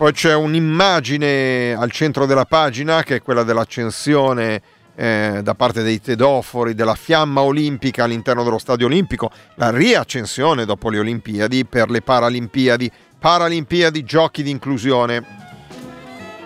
Poi 0.00 0.12
c'è 0.12 0.34
un'immagine 0.34 1.74
al 1.74 1.90
centro 1.90 2.24
della 2.24 2.46
pagina 2.46 3.02
che 3.02 3.16
è 3.16 3.22
quella 3.22 3.42
dell'accensione 3.42 4.62
eh, 4.94 5.40
da 5.42 5.54
parte 5.54 5.82
dei 5.82 6.00
tedofori 6.00 6.74
della 6.74 6.94
fiamma 6.94 7.42
olimpica 7.42 8.04
all'interno 8.04 8.42
dello 8.42 8.56
stadio 8.56 8.86
olimpico, 8.86 9.30
la 9.56 9.68
riaccensione 9.68 10.64
dopo 10.64 10.88
le 10.88 11.00
Olimpiadi 11.00 11.66
per 11.66 11.90
le 11.90 12.00
Paralimpiadi, 12.00 12.90
Paralimpiadi 13.18 14.02
giochi 14.02 14.42
di 14.42 14.48
inclusione. 14.48 15.22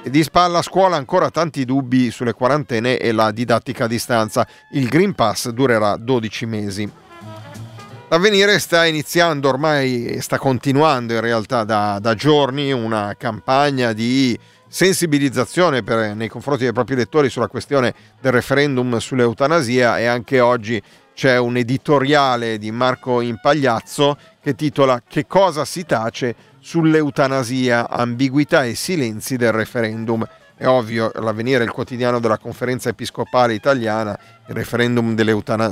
E 0.02 0.10
di 0.10 0.24
spalla 0.24 0.58
a 0.58 0.62
scuola 0.62 0.96
ancora 0.96 1.30
tanti 1.30 1.64
dubbi 1.64 2.10
sulle 2.10 2.32
quarantene 2.32 2.98
e 2.98 3.12
la 3.12 3.30
didattica 3.30 3.84
a 3.84 3.86
distanza. 3.86 4.44
Il 4.72 4.88
Green 4.88 5.14
Pass 5.14 5.50
durerà 5.50 5.96
12 5.96 6.46
mesi. 6.46 6.90
L'avvenire 8.14 8.60
sta 8.60 8.86
iniziando 8.86 9.48
ormai, 9.48 10.18
sta 10.20 10.38
continuando 10.38 11.14
in 11.14 11.20
realtà 11.20 11.64
da, 11.64 11.98
da 12.00 12.14
giorni 12.14 12.70
una 12.70 13.16
campagna 13.18 13.92
di 13.92 14.38
sensibilizzazione 14.68 15.82
per- 15.82 16.14
nei 16.14 16.28
confronti 16.28 16.62
dei 16.62 16.72
propri 16.72 16.94
lettori 16.94 17.28
sulla 17.28 17.48
questione 17.48 17.92
del 18.20 18.30
referendum 18.30 18.98
sull'eutanasia 18.98 19.98
e 19.98 20.06
anche 20.06 20.38
oggi 20.38 20.80
c'è 21.12 21.36
un 21.38 21.56
editoriale 21.56 22.56
di 22.56 22.70
Marco 22.70 23.20
Impagliazzo 23.20 24.16
che 24.40 24.54
titola 24.54 25.02
Che 25.04 25.26
cosa 25.26 25.64
si 25.64 25.84
tace 25.84 26.36
sull'eutanasia, 26.60 27.90
ambiguità 27.90 28.64
e 28.64 28.76
silenzi 28.76 29.36
del 29.36 29.50
referendum. 29.50 30.24
È 30.56 30.66
ovvio, 30.66 31.10
l'avvenire 31.14 31.64
il 31.64 31.70
quotidiano 31.70 32.20
della 32.20 32.38
conferenza 32.38 32.88
episcopale 32.88 33.54
italiana, 33.54 34.16
il 34.46 34.54
referendum 34.54 35.16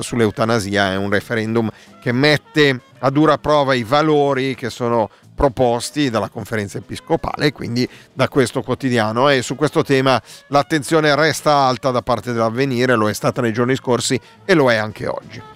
sull'eutanasia 0.00 0.92
è 0.92 0.96
un 0.96 1.08
referendum 1.08 1.70
che 2.00 2.10
mette 2.10 2.80
a 2.98 3.10
dura 3.10 3.38
prova 3.38 3.74
i 3.74 3.84
valori 3.84 4.56
che 4.56 4.70
sono 4.70 5.08
proposti 5.34 6.10
dalla 6.10 6.28
conferenza 6.28 6.78
episcopale 6.78 7.46
e 7.46 7.52
quindi 7.52 7.88
da 8.12 8.28
questo 8.28 8.62
quotidiano 8.62 9.28
e 9.28 9.40
su 9.42 9.54
questo 9.54 9.84
tema 9.84 10.20
l'attenzione 10.48 11.14
resta 11.14 11.54
alta 11.54 11.92
da 11.92 12.02
parte 12.02 12.32
dell'avvenire, 12.32 12.96
lo 12.96 13.08
è 13.08 13.14
stata 13.14 13.40
nei 13.40 13.52
giorni 13.52 13.76
scorsi 13.76 14.20
e 14.44 14.54
lo 14.54 14.70
è 14.70 14.76
anche 14.76 15.06
oggi. 15.06 15.51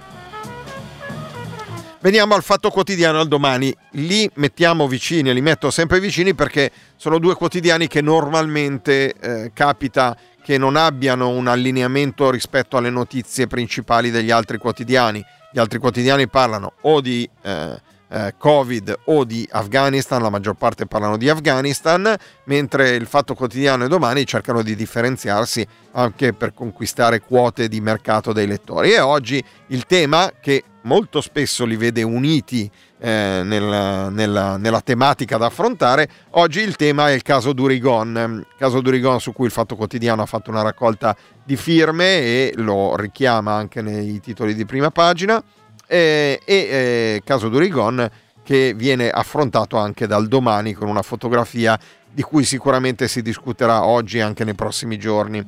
Veniamo 2.01 2.35
al 2.35 2.43
fatto 2.43 2.71
quotidiano 2.71 3.21
al 3.21 3.27
domani, 3.27 3.75
li 3.93 4.31
mettiamo 4.35 4.87
vicini, 4.87 5.33
li 5.33 5.41
metto 5.41 5.71
sempre 5.71 5.99
vicini 5.99 6.35
perché 6.35 6.71
sono 6.97 7.19
due 7.19 7.35
quotidiani 7.35 7.89
che 7.89 8.03
normalmente 8.03 9.15
eh, 9.15 9.51
capita 9.55 10.17
che 10.43 10.59
non 10.59 10.77
abbiano 10.77 11.31
un 11.31 11.49
allineamento 11.49 12.31
rispetto 12.31 12.77
alle 12.77 12.91
notizie 12.91 13.47
principali 13.47 14.11
degli 14.11 14.31
altri 14.31 14.59
quotidiani. 14.59 15.25
Gli 15.51 15.59
altri 15.59 15.79
quotidiani 15.79 16.29
parlano 16.29 16.75
o 16.83 17.01
di 17.01 17.29
eh, 17.43 17.81
eh, 18.09 18.35
Covid 18.39 19.01
o 19.07 19.25
di 19.25 19.49
Afghanistan, 19.51 20.23
la 20.23 20.31
maggior 20.31 20.55
parte 20.55 20.87
parlano 20.87 21.17
di 21.17 21.29
Afghanistan, 21.29 22.15
mentre 22.45 22.91
il 22.91 23.07
Fatto 23.07 23.35
Quotidiano 23.35 23.85
e 23.85 23.89
domani 23.89 24.27
cercano 24.27 24.63
di 24.63 24.77
differenziarsi 24.77 25.67
anche 25.93 26.33
per 26.33 26.55
conquistare 26.55 27.21
quote 27.21 27.69
di 27.69 27.81
mercato 27.81 28.33
dei 28.33 28.47
lettori. 28.47 28.93
E 28.93 29.01
oggi 29.01 29.43
il 29.69 29.87
tema 29.87 30.31
che 30.41 30.63
molto 30.87 31.21
spesso 31.21 31.65
li 31.65 31.77
vede 31.77 32.03
uniti 32.03 32.71
eh, 32.99 33.43
nella, 33.45 34.09
nella- 34.09 34.57
nella 34.57 34.81
tematica 34.81 35.37
da 35.37 35.47
affrontare. 35.47 36.09
Oggi 36.31 36.61
il 36.61 36.77
tema 36.77 37.11
è 37.11 37.13
il 37.13 37.23
caso 37.23 37.53
Durigon, 37.53 38.45
il 38.49 38.57
caso 38.57 38.81
Durigon 38.81 39.21
su 39.21 39.33
cui 39.33 39.47
il 39.47 39.53
Fatto 39.53 39.77
Quotidiano 39.77 40.23
ha 40.23 40.27
fatto 40.27 40.51
una 40.51 40.63
raccolta 40.63 41.15
di 41.45 41.57
firme 41.57 42.19
e 42.21 42.53
lo 42.57 42.97
richiama 42.97 43.53
anche 43.53 43.83
nei 43.83 44.19
titoli 44.21 44.55
di 44.55 44.65
prima 44.65 44.91
pagina. 44.91 45.43
Eh, 45.89 46.41
e 46.45 46.55
eh, 46.55 47.23
caso 47.25 47.49
Durigon 47.49 48.09
che 48.43 48.75
viene 48.75 49.11
affrontato 49.11 49.77
anche 49.77 50.07
dal 50.07 50.27
domani 50.29 50.73
con 50.73 50.89
una 50.89 51.03
fotografia 51.03 51.79
di 52.11 52.23
cui 52.23 52.45
sicuramente 52.45 53.09
si 53.09 53.23
discuterà 53.23 53.85
oggi 53.85 54.19
e 54.19 54.23
anche 54.23 54.45
nei 54.45 54.55
prossimi 54.55 54.99
giorni. 54.99 55.45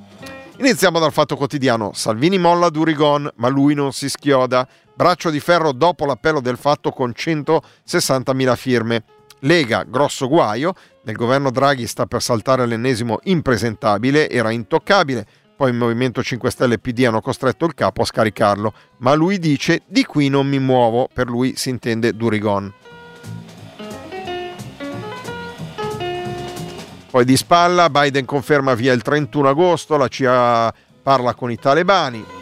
Iniziamo 0.58 0.98
dal 0.98 1.12
fatto 1.12 1.36
quotidiano. 1.36 1.92
Salvini 1.94 2.36
molla 2.36 2.68
Durigon, 2.68 3.30
ma 3.36 3.46
lui 3.46 3.74
non 3.74 3.92
si 3.92 4.08
schioda. 4.08 4.66
Braccio 4.98 5.30
di 5.30 5.38
ferro 5.38 5.70
dopo 5.70 6.06
l'appello 6.06 6.40
del 6.40 6.56
fatto 6.56 6.90
con 6.90 7.14
160.000 7.16 8.56
firme. 8.56 9.04
Lega, 9.42 9.84
grosso 9.84 10.26
guaio. 10.26 10.74
Nel 11.04 11.14
governo 11.14 11.52
Draghi 11.52 11.86
sta 11.86 12.06
per 12.06 12.20
saltare 12.20 12.66
l'ennesimo 12.66 13.20
impresentabile, 13.22 14.28
era 14.28 14.50
intoccabile. 14.50 15.24
Poi 15.56 15.70
il 15.70 15.76
Movimento 15.76 16.20
5 16.20 16.50
Stelle 16.50 16.74
e 16.74 16.78
PD 16.80 17.04
hanno 17.04 17.20
costretto 17.20 17.64
il 17.64 17.74
capo 17.74 18.02
a 18.02 18.06
scaricarlo. 18.06 18.72
Ma 18.96 19.14
lui 19.14 19.38
dice: 19.38 19.82
Di 19.86 20.04
qui 20.04 20.28
non 20.28 20.48
mi 20.48 20.58
muovo. 20.58 21.08
Per 21.14 21.28
lui 21.28 21.54
si 21.54 21.68
intende 21.68 22.16
Durigon. 22.16 22.74
Poi 27.08 27.24
di 27.24 27.36
spalla, 27.36 27.88
Biden 27.88 28.24
conferma 28.24 28.74
via 28.74 28.92
il 28.92 29.02
31 29.02 29.48
agosto, 29.48 29.96
la 29.96 30.08
CIA 30.08 30.74
parla 31.00 31.34
con 31.34 31.52
i 31.52 31.56
talebani. 31.56 32.37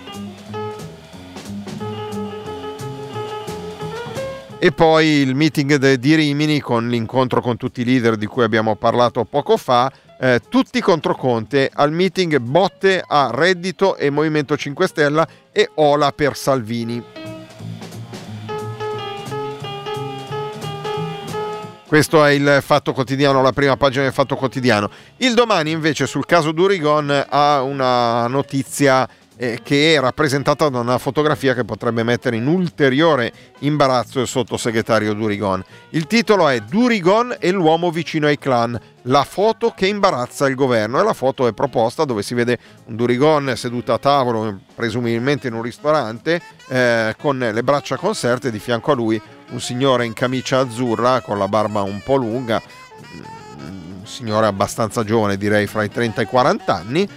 E 4.58 4.72
poi 4.72 5.06
il 5.06 5.34
meeting 5.34 5.94
di 5.94 6.14
Rimini 6.14 6.60
con 6.60 6.88
l'incontro 6.88 7.42
con 7.42 7.58
tutti 7.58 7.82
i 7.82 7.84
leader 7.84 8.16
di 8.16 8.24
cui 8.24 8.42
abbiamo 8.42 8.74
parlato 8.74 9.24
poco 9.24 9.58
fa, 9.58 9.92
eh, 10.18 10.40
tutti 10.48 10.80
contro 10.80 11.14
Conte, 11.14 11.70
al 11.72 11.92
meeting 11.92 12.38
botte 12.38 13.04
a 13.06 13.30
Reddito 13.30 13.96
e 13.96 14.08
Movimento 14.08 14.56
5 14.56 14.86
Stelle 14.86 15.26
e 15.52 15.70
Ola 15.74 16.10
per 16.12 16.34
Salvini. 16.36 17.04
Questo 21.86 22.24
è 22.24 22.30
il 22.30 22.58
Fatto 22.62 22.94
Quotidiano, 22.94 23.42
la 23.42 23.52
prima 23.52 23.76
pagina 23.76 24.04
del 24.04 24.12
Fatto 24.12 24.36
Quotidiano. 24.36 24.90
Il 25.18 25.34
domani 25.34 25.70
invece 25.70 26.06
sul 26.06 26.24
caso 26.24 26.50
Durigon 26.50 27.26
ha 27.28 27.62
una 27.62 28.26
notizia 28.26 29.06
eh, 29.36 29.60
che 29.62 29.94
è 29.94 30.00
rappresentata 30.00 30.68
da 30.68 30.80
una 30.80 30.98
fotografia 30.98 31.54
che 31.54 31.64
potrebbe 31.64 32.02
mettere 32.02 32.36
in 32.36 32.46
ulteriore 32.46 33.32
imbarazzo 33.60 34.20
il 34.20 34.26
sottosegretario 34.26 35.12
Durigon. 35.12 35.62
Il 35.90 36.06
titolo 36.06 36.48
è 36.48 36.60
Durigon 36.60 37.36
e 37.38 37.50
l'uomo 37.50 37.90
vicino 37.90 38.26
ai 38.26 38.38
clan, 38.38 38.78
la 39.02 39.24
foto 39.24 39.72
che 39.76 39.86
imbarazza 39.86 40.48
il 40.48 40.54
governo 40.54 41.00
e 41.00 41.04
la 41.04 41.12
foto 41.12 41.46
è 41.46 41.52
proposta 41.52 42.04
dove 42.04 42.22
si 42.22 42.34
vede 42.34 42.58
un 42.86 42.96
Durigon 42.96 43.52
seduto 43.56 43.92
a 43.92 43.98
tavolo, 43.98 44.60
presumibilmente 44.74 45.48
in 45.48 45.54
un 45.54 45.62
ristorante, 45.62 46.40
eh, 46.68 47.14
con 47.18 47.38
le 47.38 47.62
braccia 47.62 47.96
conserte, 47.96 48.50
di 48.50 48.58
fianco 48.58 48.92
a 48.92 48.94
lui 48.94 49.20
un 49.50 49.60
signore 49.60 50.04
in 50.04 50.12
camicia 50.12 50.60
azzurra 50.60 51.20
con 51.20 51.38
la 51.38 51.46
barba 51.46 51.82
un 51.82 52.00
po' 52.02 52.16
lunga, 52.16 52.60
un 53.58 54.00
signore 54.04 54.46
abbastanza 54.46 55.04
giovane, 55.04 55.36
direi 55.36 55.66
fra 55.66 55.84
i 55.84 55.90
30 55.90 56.20
e 56.20 56.24
i 56.24 56.26
40 56.26 56.74
anni. 56.74 57.08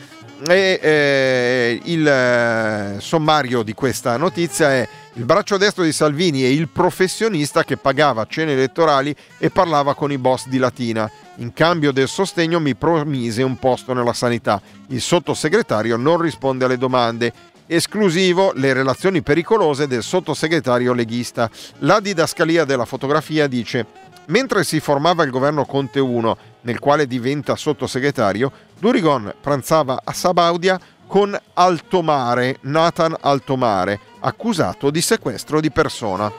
E 0.47 0.79
eh, 0.81 1.81
il 1.83 2.07
eh, 2.07 2.95
sommario 2.99 3.61
di 3.61 3.73
questa 3.73 4.15
notizia 4.15 4.71
è 4.71 4.87
il 5.13 5.25
braccio 5.25 5.57
destro 5.57 5.83
di 5.83 5.91
Salvini 5.91 6.45
e 6.45 6.53
il 6.53 6.69
professionista 6.69 7.65
che 7.65 7.75
pagava 7.75 8.25
cene 8.25 8.53
elettorali 8.53 9.13
e 9.37 9.49
parlava 9.49 9.95
con 9.95 10.13
i 10.13 10.17
boss 10.17 10.47
di 10.47 10.57
Latina. 10.57 11.11
In 11.37 11.51
cambio 11.51 11.91
del 11.91 12.07
sostegno 12.07 12.61
mi 12.61 12.73
promise 12.75 13.43
un 13.43 13.59
posto 13.59 13.93
nella 13.93 14.13
sanità. 14.13 14.61
Il 14.87 15.01
sottosegretario 15.01 15.97
non 15.97 16.21
risponde 16.21 16.63
alle 16.63 16.77
domande 16.77 17.33
esclusivo 17.65 18.53
le 18.55 18.71
relazioni 18.71 19.21
pericolose 19.21 19.87
del 19.87 20.03
sottosegretario 20.03 20.93
leghista. 20.93 21.49
La 21.79 21.99
didascalia 21.99 22.63
della 22.63 22.85
fotografia 22.85 23.47
dice 23.47 23.85
Mentre 24.27 24.63
si 24.63 24.79
formava 24.79 25.23
il 25.23 25.31
governo 25.31 25.65
Conte 25.65 25.99
1, 25.99 26.37
nel 26.61 26.79
quale 26.79 27.07
diventa 27.07 27.55
sottosegretario, 27.55 28.51
Durigon 28.79 29.33
pranzava 29.39 30.01
a 30.03 30.13
Sabaudia 30.13 30.79
con 31.07 31.37
Altomare, 31.53 32.57
Nathan 32.61 33.15
Altomare, 33.19 33.99
accusato 34.19 34.89
di 34.89 35.01
sequestro 35.01 35.59
di 35.59 35.71
persona. 35.71 36.31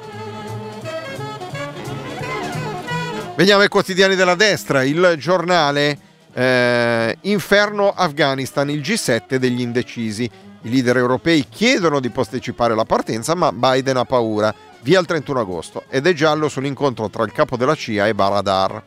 Veniamo 3.34 3.62
ai 3.62 3.68
quotidiani 3.68 4.14
della 4.14 4.34
destra, 4.34 4.84
il 4.84 5.14
giornale 5.18 5.98
eh, 6.32 7.16
Inferno 7.22 7.90
Afghanistan, 7.90 8.68
il 8.70 8.80
G7 8.80 9.36
degli 9.36 9.60
indecisi. 9.60 10.30
I 10.62 10.68
leader 10.68 10.98
europei 10.98 11.46
chiedono 11.48 12.00
di 12.00 12.10
postecipare 12.10 12.74
la 12.74 12.84
partenza, 12.84 13.34
ma 13.34 13.50
Biden 13.50 13.96
ha 13.96 14.04
paura. 14.04 14.54
Via 14.82 15.00
il 15.00 15.06
31 15.06 15.40
agosto 15.40 15.84
ed 15.88 16.06
è 16.06 16.12
giallo 16.12 16.48
sull'incontro 16.48 17.08
tra 17.10 17.24
il 17.24 17.32
capo 17.32 17.56
della 17.56 17.74
CIA 17.74 18.08
e 18.08 18.14
Baradar. 18.14 18.82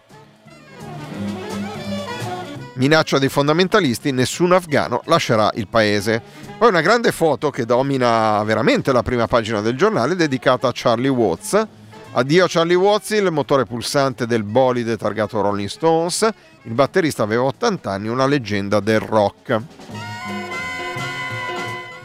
Minaccia 2.75 3.19
dei 3.19 3.29
fondamentalisti, 3.29 4.11
nessun 4.11 4.51
afgano 4.51 5.01
lascerà 5.05 5.51
il 5.55 5.67
paese. 5.67 6.21
Poi 6.57 6.69
una 6.69 6.81
grande 6.81 7.11
foto 7.11 7.51
che 7.51 7.65
domina 7.65 8.41
veramente 8.43 8.91
la 8.91 9.03
prima 9.03 9.27
pagina 9.27 9.61
del 9.61 9.77
giornale 9.77 10.15
dedicata 10.15 10.67
a 10.67 10.71
Charlie 10.73 11.09
Watts. 11.09 11.67
Addio 12.13 12.45
a 12.45 12.47
Charlie 12.49 12.75
Watts, 12.75 13.11
il 13.11 13.31
motore 13.31 13.65
pulsante 13.65 14.25
del 14.25 14.43
bolide 14.43 14.97
targato 14.97 15.41
Rolling 15.41 15.69
Stones. 15.69 16.27
Il 16.63 16.73
batterista 16.73 17.21
aveva 17.21 17.43
80 17.43 17.91
anni, 17.91 18.07
una 18.07 18.25
leggenda 18.25 18.79
del 18.79 18.99
rock. 18.99 19.61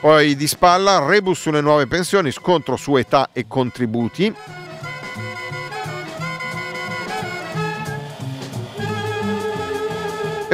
Poi 0.01 0.37
di 0.37 0.47
spalla, 0.47 1.05
rebus 1.05 1.41
sulle 1.41 1.61
nuove 1.63 1.87
pensioni, 1.87 2.31
scontro 2.31 2.77
su 2.77 2.95
età 2.97 3.31
e 3.33 3.47
contributi. 3.49 4.35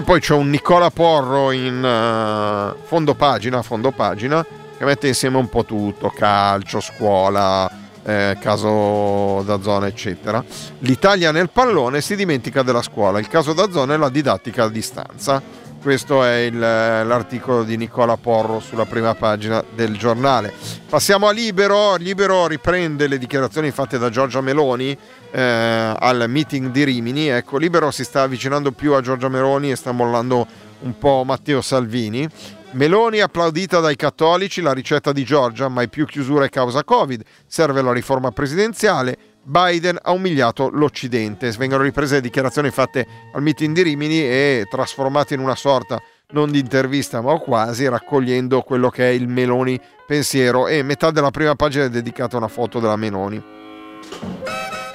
Poi 0.03 0.21
c'è 0.21 0.35
un 0.35 0.51
Nicola 0.51 0.91
Porro 0.91 1.51
in 1.53 1.85
eh, 1.85 2.77
fondo 2.85 3.15
pagina, 3.15 3.63
fondo 3.63 3.91
pagina, 3.93 4.45
che 4.77 4.85
mette 4.85 5.07
insieme 5.09 5.37
un 5.37 5.49
po' 5.49 5.65
tutto, 5.65 6.13
calcio, 6.15 6.81
scuola, 6.81 7.71
eh, 8.05 8.37
caso 8.41 9.43
da 9.43 9.61
zona, 9.63 9.87
eccetera. 9.87 10.45
L'Italia 10.81 11.31
nel 11.31 11.51
pallone 11.51 12.01
si 12.01 12.17
dimentica 12.17 12.63
della 12.63 12.83
scuola, 12.83 13.19
il 13.19 13.29
caso 13.29 13.53
da 13.53 13.71
zona 13.71 13.95
è 13.95 13.97
la 13.97 14.09
didattica 14.09 14.65
a 14.65 14.69
distanza. 14.69 15.41
Questo 15.81 16.25
è 16.25 16.37
il- 16.37 16.59
l'articolo 16.59 17.63
di 17.63 17.77
Nicola 17.77 18.17
Porro 18.17 18.59
sulla 18.59 18.87
prima 18.87 19.15
pagina 19.15 19.63
del 19.75 19.99
giornale. 19.99 20.51
Passiamo 20.89 21.29
a 21.29 21.31
Libero. 21.31 21.97
Libero 21.97 22.47
riprende 22.47 23.07
le 23.07 23.19
dichiarazioni 23.19 23.71
fatte 23.71 23.99
da 23.99 24.09
Giorgia 24.09 24.41
Meloni 24.41 24.97
eh, 25.35 25.97
al 25.99 26.27
meeting 26.29 26.71
di 26.71 26.85
Rimini. 26.85 27.27
Ecco, 27.27 27.59
Libero 27.59 27.91
si 27.91 28.05
sta 28.05 28.23
avvicinando 28.23 28.71
più 28.71 28.93
a 28.93 29.01
Giorgia 29.01 29.29
Meloni 29.29 29.73
e 29.73 29.77
sta 29.77 29.91
mollando 29.91 30.47
un 30.81 30.97
po' 30.97 31.25
Matteo 31.25 31.61
Salvini. 31.61 32.29
Meloni 32.73 33.21
applaudita 33.21 33.81
dai 33.81 33.97
cattolici, 33.97 34.61
la 34.61 34.73
ricetta 34.73 35.13
di 35.13 35.25
Giorgia, 35.25 35.69
mai 35.69 35.89
più 35.89 36.07
chiusure 36.07 36.49
causa 36.49 36.85
Covid, 36.85 37.23
serve 37.47 37.83
la 37.83 37.93
riforma 37.93 38.31
presidenziale, 38.31 39.17
Biden 39.43 39.99
ha 40.01 40.13
umiliato 40.13 40.71
l'Occidente. 40.71 41.51
Vengono 41.51 41.83
riprese 41.83 42.17
le 42.17 42.21
dichiarazioni 42.21 42.71
fatte 42.71 43.07
al 43.33 43.43
meeting 43.43 43.75
di 43.75 43.83
Rimini 43.83 44.21
e 44.21 44.67
trasformate 44.71 45.35
in 45.35 45.41
una 45.41 45.55
sorta 45.55 46.01
non 46.31 46.51
di 46.51 46.59
intervista 46.59 47.21
ma 47.21 47.37
quasi, 47.39 47.87
raccogliendo 47.89 48.63
quello 48.63 48.89
che 48.89 49.09
è 49.09 49.13
il 49.13 49.29
Meloni 49.29 49.79
pensiero 50.07 50.67
e 50.67 50.83
metà 50.83 51.11
della 51.11 51.31
prima 51.31 51.55
pagina 51.55 51.85
è 51.85 51.91
dedicata 51.91 52.37
a 52.37 52.39
una 52.39 52.49
foto 52.49 52.81
della 52.81 52.97
Meloni. 52.97 53.43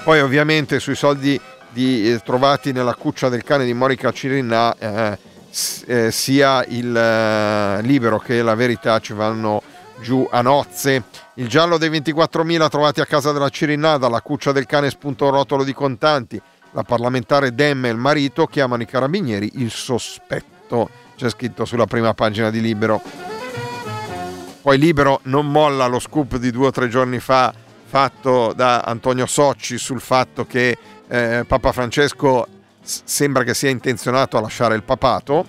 Poi 0.04 0.22
ovviamente 0.22 0.80
sui 0.80 0.96
soldi 0.96 1.40
di- 1.70 2.12
eh, 2.12 2.20
trovati 2.20 2.72
nella 2.72 2.96
cuccia 2.96 3.30
del 3.30 3.44
cane 3.44 3.66
di 3.66 3.74
Morica 3.74 4.12
Cirinà 4.12 4.76
eh, 4.78 5.18
eh, 5.86 6.12
sia 6.12 6.64
il 6.68 6.96
eh, 6.96 7.82
libero 7.82 8.18
che 8.18 8.42
la 8.42 8.56
verità 8.56 9.00
ci 9.00 9.14
vanno 9.14 9.62
giù 10.02 10.28
a 10.32 10.42
nozze. 10.42 11.04
Il 11.36 11.48
giallo 11.48 11.78
dei 11.78 11.90
24.000 11.90 12.70
trovati 12.70 13.02
a 13.02 13.06
casa 13.06 13.32
della 13.32 13.50
Cirinà, 13.50 13.98
dalla 13.98 14.22
cuccia 14.22 14.52
del 14.52 14.66
cane 14.66 14.90
spunta 14.90 15.26
un 15.26 15.32
rotolo 15.32 15.64
di 15.64 15.74
contanti. 15.74 16.42
La 16.72 16.84
parlamentare 16.84 17.54
Dem 17.54 17.86
e 17.86 17.90
il 17.90 17.98
marito 17.98 18.46
chiamano 18.46 18.84
i 18.84 18.86
carabinieri 18.86 19.52
il 19.56 19.72
sospetto. 19.72 20.90
C'è 21.16 21.30
scritto 21.30 21.66
sulla 21.66 21.86
prima 21.86 22.14
pagina 22.14 22.50
di 22.50 22.62
Libero. 22.62 23.02
Poi 24.62 24.78
Libero 24.78 25.20
non 25.24 25.50
molla 25.50 25.88
lo 25.88 26.00
scoop 26.00 26.38
di 26.38 26.52
due 26.52 26.68
o 26.68 26.72
tre 26.72 26.88
giorni 26.88 27.20
fa 27.20 27.54
fatto 27.90 28.54
da 28.54 28.82
Antonio 28.82 29.26
Socci 29.26 29.80
sul 29.80 30.00
fatto 30.00 30.46
che 30.46 30.78
eh, 31.08 31.44
Papa 31.48 31.72
Francesco 31.72 32.48
sembra 32.82 33.44
che 33.44 33.56
sia 33.56 33.70
intenzionato 33.70 34.38
a 34.38 34.42
lasciare 34.42 34.76
il 34.76 34.84
papato. 34.84 35.44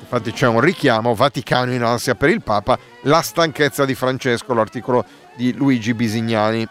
Infatti 0.00 0.32
c'è 0.32 0.46
un 0.46 0.60
richiamo, 0.60 1.14
Vaticano 1.14 1.72
in 1.72 1.82
ansia 1.82 2.14
per 2.14 2.30
il 2.30 2.40
Papa, 2.40 2.78
la 3.02 3.20
stanchezza 3.20 3.84
di 3.84 3.94
Francesco, 3.96 4.54
l'articolo 4.54 5.04
di 5.36 5.52
Luigi 5.52 5.92
Bisignani. 5.92 6.66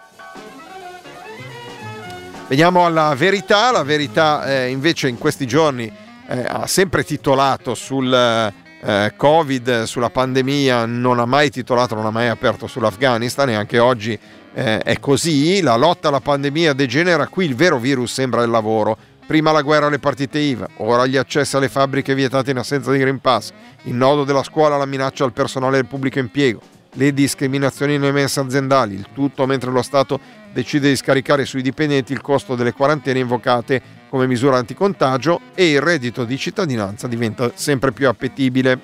Veniamo 2.47 2.85
alla 2.85 3.13
verità, 3.15 3.69
la 3.71 3.83
verità 3.83 4.45
eh, 4.45 4.69
invece 4.69 5.09
in 5.09 5.17
questi 5.17 5.45
giorni 5.45 5.91
eh, 6.29 6.45
ha 6.47 6.65
sempre 6.65 7.03
titolato 7.03 7.75
sul 7.75 8.53
eh, 8.87 9.13
Covid, 9.17 9.83
sulla 9.83 10.09
pandemia, 10.09 10.85
non 10.85 11.19
ha 11.19 11.25
mai 11.25 11.49
titolato, 11.49 11.93
non 11.93 12.05
ha 12.05 12.09
mai 12.09 12.29
aperto 12.29 12.67
sull'Afghanistan 12.67 13.49
e 13.49 13.55
anche 13.55 13.79
oggi 13.79 14.17
eh, 14.53 14.77
è 14.77 14.97
così, 14.99 15.59
la 15.61 15.75
lotta 15.75 16.07
alla 16.07 16.21
pandemia 16.21 16.71
degenera, 16.71 17.27
qui 17.27 17.43
il 17.43 17.55
vero 17.55 17.79
virus 17.79 18.13
sembra 18.13 18.43
il 18.43 18.49
lavoro. 18.49 18.97
Prima 19.27 19.51
la 19.51 19.61
guerra 19.61 19.87
alle 19.87 19.99
partite 19.99 20.39
IVA, 20.39 20.69
ora 20.77 21.05
gli 21.05 21.17
accessi 21.17 21.57
alle 21.57 21.67
fabbriche 21.67 22.15
vietate 22.15 22.51
in 22.51 22.57
assenza 22.59 22.89
di 22.93 22.97
Green 22.97 23.19
Pass, 23.19 23.51
il 23.83 23.93
nodo 23.93 24.23
della 24.23 24.41
scuola, 24.41 24.77
la 24.77 24.85
minaccia 24.85 25.25
al 25.25 25.33
personale 25.33 25.75
del 25.75 25.85
pubblico 25.85 26.19
impiego, 26.19 26.61
le 26.93 27.13
discriminazioni 27.13 27.97
nelle 27.97 28.13
mense 28.13 28.39
aziendali, 28.39 28.95
il 28.95 29.07
tutto 29.13 29.45
mentre 29.45 29.69
lo 29.69 29.81
Stato 29.81 30.17
decide 30.53 30.87
di 30.87 30.95
scaricare 30.95 31.43
sui 31.43 31.61
dipendenti 31.61 32.13
il 32.13 32.21
costo 32.21 32.55
delle 32.55 32.71
quarantene 32.71 33.19
invocate 33.19 33.81
come 34.09 34.27
misura 34.27 34.57
anticontagio 34.57 35.41
e 35.53 35.71
il 35.71 35.81
reddito 35.81 36.23
di 36.23 36.37
cittadinanza 36.37 37.07
diventa 37.07 37.51
sempre 37.53 37.91
più 37.91 38.07
appetibile. 38.07 38.79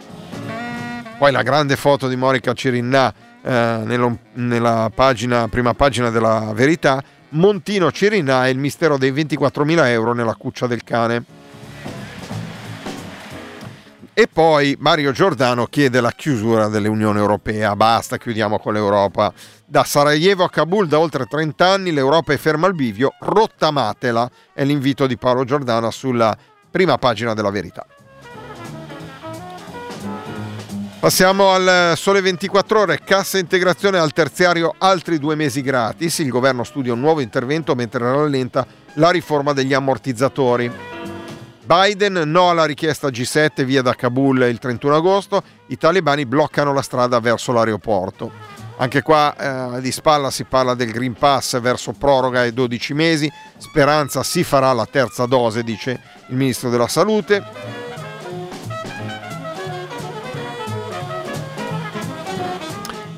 Poi 1.18 1.32
la 1.32 1.42
grande 1.44 1.76
foto 1.76 2.08
di 2.08 2.16
Morica 2.16 2.54
Cirinà 2.54 3.14
eh, 3.42 3.82
nello- 3.86 4.18
nella 4.34 4.92
pagina, 4.94 5.48
prima 5.48 5.74
pagina 5.74 6.10
della 6.10 6.52
verità, 6.54 7.04
Montino 7.30 7.92
Cirinà 7.92 8.48
e 8.48 8.52
il 8.52 8.58
mistero 8.58 8.98
dei 8.98 9.12
24.000 9.12 9.88
euro 9.88 10.14
nella 10.14 10.36
cuccia 10.36 10.68
del 10.68 10.84
cane. 10.84 11.24
E 14.16 14.28
poi 14.28 14.76
Mario 14.80 15.12
Giordano 15.12 15.66
chiede 15.66 16.00
la 16.00 16.12
chiusura 16.12 16.68
dell'Unione 16.68 17.18
Europea. 17.18 17.76
Basta, 17.76 18.18
chiudiamo 18.18 18.60
con 18.60 18.74
l'Europa. 18.74 19.34
Da 19.66 19.84
Sarajevo 19.84 20.44
a 20.44 20.50
Kabul 20.52 20.88
da 20.88 21.00
oltre 21.00 21.26
30 21.26 21.66
anni 21.66 21.92
l'Europa 21.92 22.32
è 22.32 22.38
ferma 22.38 22.68
al 22.68 22.76
bivio, 22.76 23.16
rottamatela. 23.20 24.30
È 24.54 24.64
l'invito 24.64 25.08
di 25.08 25.18
Paolo 25.18 25.46
Giordano 25.46 25.90
sulla 25.90 26.38
prima 26.70 27.00
pagina 27.00 27.34
della 27.34 27.50
verità. 27.50 27.88
Passiamo 31.00 31.50
al 31.50 31.94
Sole 31.96 32.22
24 32.22 32.80
Ore, 32.80 33.00
cassa 33.04 33.40
integrazione 33.40 33.98
al 33.98 34.14
terziario 34.14 34.76
altri 34.78 35.18
due 35.18 35.34
mesi 35.34 35.64
gratis. 35.64 36.20
Il 36.20 36.30
governo 36.30 36.64
studia 36.64 36.94
un 36.94 37.00
nuovo 37.00 37.20
intervento 37.20 37.74
mentre 37.74 38.04
rallenta 38.06 38.66
la 38.94 39.10
riforma 39.10 39.54
degli 39.54 39.74
ammortizzatori. 39.74 40.93
Biden 41.66 42.24
no 42.26 42.50
alla 42.50 42.66
richiesta 42.66 43.08
G7 43.08 43.64
via 43.64 43.82
da 43.82 43.94
Kabul 43.96 44.42
il 44.50 44.60
31 44.60 44.96
agosto, 44.96 45.42
i 45.68 45.78
talebani 45.78 46.26
bloccano 46.26 46.74
la 46.74 46.82
strada 46.82 47.22
verso 47.22 47.54
l'aeroporto. 47.54 48.32
Anche 48.78 49.02
qua 49.02 49.78
eh, 49.78 49.82
di 49.82 49.92
spalla 49.92 50.30
si 50.30 50.44
parla 50.44 50.74
del 50.74 50.92
Green 50.92 51.14
Pass 51.14 51.62
verso 51.62 51.94
proroga 51.94 52.42
ai 52.42 52.54
12 52.54 52.94
mesi, 52.94 53.32
speranza 53.58 54.24
si 54.24 54.44
farà 54.44 54.74
la 54.74 54.86
terza 54.86 55.26
dose, 55.26 55.64
dice 55.64 56.00
il 56.28 56.36
ministro 56.36 56.70
della 56.70 56.88
Salute. 56.90 57.44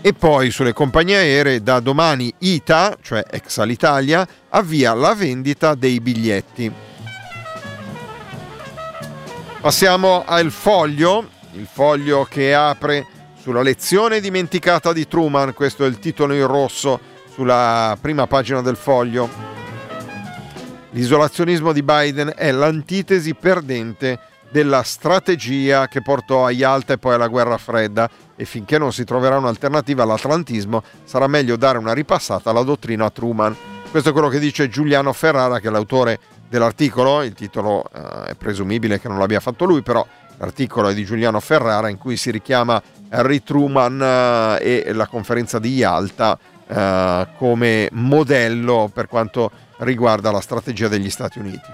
E 0.02 0.14
poi 0.14 0.52
sulle 0.52 0.74
compagnie 0.74 1.18
aeree 1.18 1.64
da 1.64 1.80
domani 1.80 2.32
ITA, 2.38 2.98
cioè 3.02 3.24
ex 3.28 3.58
Alitalia, 3.58 4.28
avvia 4.50 4.94
la 4.94 5.16
vendita 5.16 5.74
dei 5.74 6.00
biglietti. 6.00 6.85
Passiamo 9.66 10.24
al 10.24 10.52
foglio, 10.52 11.28
il 11.54 11.66
foglio 11.66 12.24
che 12.30 12.54
apre 12.54 13.04
sulla 13.42 13.64
lezione 13.64 14.20
dimenticata 14.20 14.94
di 14.94 15.08
Truman, 15.08 15.56
questo 15.56 15.84
è 15.84 15.88
il 15.88 15.98
titolo 15.98 16.36
in 16.36 16.46
rosso 16.46 17.00
sulla 17.34 17.98
prima 18.00 18.28
pagina 18.28 18.62
del 18.62 18.76
foglio. 18.76 19.28
L'isolazionismo 20.92 21.72
di 21.72 21.82
Biden 21.82 22.34
è 22.36 22.52
l'antitesi 22.52 23.34
perdente 23.34 24.20
della 24.52 24.84
strategia 24.84 25.88
che 25.88 26.04
portò 26.04 26.46
a 26.46 26.52
Yalta 26.52 26.94
e 26.94 27.00
poi 27.00 27.16
alla 27.16 27.28
guerra 27.28 27.58
fredda 27.58 28.08
e 28.36 28.46
finché 28.46 28.78
non 28.78 28.94
si 28.94 29.04
troverà 29.04 29.40
un'alternativa 29.40 30.04
all'atlantismo 30.04 30.84
sarà 31.06 31.26
meglio 31.26 31.56
dare 31.56 31.80
una 31.80 31.94
ripassata 31.94 32.52
alla 32.52 32.62
dottrina 32.62 33.10
Truman. 33.10 33.58
Questo 33.90 34.10
è 34.10 34.14
quello 34.14 34.30
che 34.30 34.38
dice 34.38 34.70
Giuliano 34.70 35.12
Ferrara 35.12 35.60
che 35.60 35.70
è 35.70 35.72
l'autore 35.72 36.20
dell'articolo, 36.48 37.24
il 37.24 37.34
titolo 37.34 37.84
eh, 37.94 38.32
è 38.32 38.36
presumibile 38.36 39.00
che 39.00 39.08
non 39.08 39.20
l'abbia 39.20 39.40
fatto 39.40 39.66
lui, 39.66 39.82
però 39.82 40.06
l'articolo 40.38 40.90
è 40.90 40.94
di 40.94 41.06
Giuliano 41.06 41.40
Ferrara 41.40 41.90
in 41.90 41.98
cui 41.98 42.18
si 42.18 42.32
richiama 42.32 42.82
Harry 43.10 43.44
Truman 43.44 44.02
eh, 44.60 44.84
e 44.86 44.94
la 44.94 45.08
conferenza 45.08 45.60
di 45.60 45.74
Yalta 45.74 46.38
eh, 46.68 47.28
come 47.38 47.90
modello 47.92 48.90
per 48.94 49.08
quanto 49.08 49.52
riguarda 49.78 50.32
la 50.32 50.42
strategia 50.42 50.88
degli 50.88 51.10
Stati 51.10 51.40
Uniti. 51.40 51.74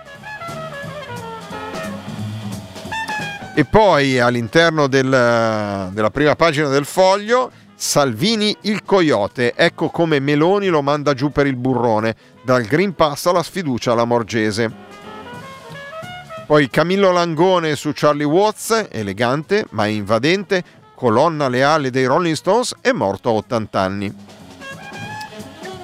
E 3.54 3.66
poi 3.66 4.18
all'interno 4.18 4.88
del- 4.88 5.90
della 5.92 6.10
prima 6.10 6.36
pagina 6.36 6.70
del 6.70 6.86
foglio, 6.86 7.52
Salvini 7.76 8.56
il 8.62 8.84
coyote, 8.84 9.54
ecco 9.56 9.90
come 9.90 10.20
Meloni 10.20 10.68
lo 10.68 10.82
manda 10.82 11.14
giù 11.14 11.32
per 11.32 11.48
il 11.48 11.56
burrone, 11.56 12.16
dal 12.42 12.64
Green 12.64 12.94
Pass 12.96 13.28
alla 13.28 13.44
sfiducia 13.44 13.92
alla 13.92 14.06
Morgese. 14.06 14.90
Poi 16.46 16.70
Camillo 16.70 17.12
Langone 17.12 17.76
su 17.76 17.92
Charlie 17.94 18.26
Watts, 18.26 18.88
elegante 18.92 19.66
ma 19.70 19.86
invadente, 19.86 20.64
colonna 20.96 21.48
leale 21.48 21.90
dei 21.92 22.06
Rolling 22.06 22.36
Stones, 22.36 22.76
è 22.82 22.92
morto 22.92 23.30
a 23.30 23.34
80 23.34 23.80
anni. 23.80 24.16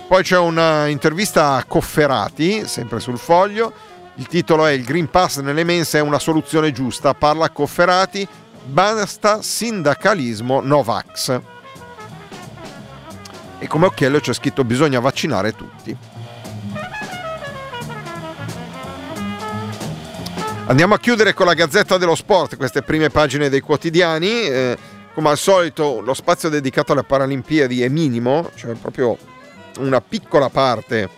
Poi 0.08 0.24
c'è 0.24 0.38
un'intervista 0.38 1.56
a 1.56 1.64
Cofferati, 1.64 2.66
sempre 2.66 3.00
sul 3.00 3.18
foglio. 3.18 3.74
Il 4.16 4.28
titolo 4.28 4.66
è 4.66 4.72
Il 4.72 4.84
Green 4.84 5.10
Pass 5.10 5.40
nelle 5.40 5.64
mense 5.64 6.00
è 6.00 6.02
una 6.02 6.20
soluzione 6.20 6.72
giusta. 6.72 7.14
Parla 7.14 7.50
Cofferati, 7.50 8.28
basta 8.66 9.42
sindacalismo 9.42 10.62
Novax. 10.62 11.42
E 13.60 13.68
come 13.68 13.86
occhiello 13.86 14.20
c'è 14.20 14.34
scritto 14.34 14.64
bisogna 14.64 15.00
vaccinare 15.00 15.56
tutti. 15.56 16.17
Andiamo 20.70 20.96
a 20.96 21.00
chiudere 21.00 21.34
con 21.34 21.46
la 21.46 21.54
Gazzetta 21.54 21.98
dello 21.98 22.14
Sport, 22.14 22.58
queste 22.58 22.82
prime 22.82 23.10
pagine 23.10 23.48
dei 23.48 23.62
quotidiani. 23.62 24.42
Eh, 24.42 24.78
come 25.14 25.30
al 25.30 25.38
solito 25.38 26.02
lo 26.02 26.14
spazio 26.14 26.50
dedicato 26.50 26.92
alle 26.92 27.04
Paralimpiadi 27.04 27.84
è 27.84 27.88
minimo, 27.88 28.52
cioè 28.56 28.74
proprio 28.74 29.18
una 29.80 30.02
piccola 30.02 30.50
parte 30.50 31.10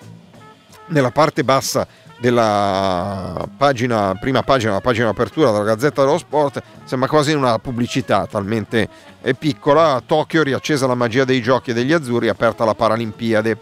nella 0.90 1.10
parte 1.10 1.44
bassa 1.44 1.88
della 2.20 3.50
pagina, 3.58 4.14
prima 4.20 4.44
pagina, 4.44 4.74
la 4.74 4.82
pagina 4.82 5.10
apertura 5.10 5.50
della 5.50 5.64
Gazzetta 5.64 6.04
dello 6.04 6.20
Sport, 6.20 6.62
sembra 6.84 7.10
quasi 7.10 7.34
una 7.34 7.58
pubblicità, 7.58 8.28
talmente 8.28 8.88
è 9.20 9.34
piccola. 9.34 9.96
A 9.96 10.04
Tokyo 10.06 10.44
riaccesa 10.44 10.86
la 10.86 10.94
magia 10.94 11.26
dei 11.26 11.42
giochi 11.42 11.72
e 11.72 11.74
degli 11.74 11.92
azzurri, 11.92 12.30
aperta 12.30 12.66
la 12.66 12.76
Paralimpiade. 12.76 13.58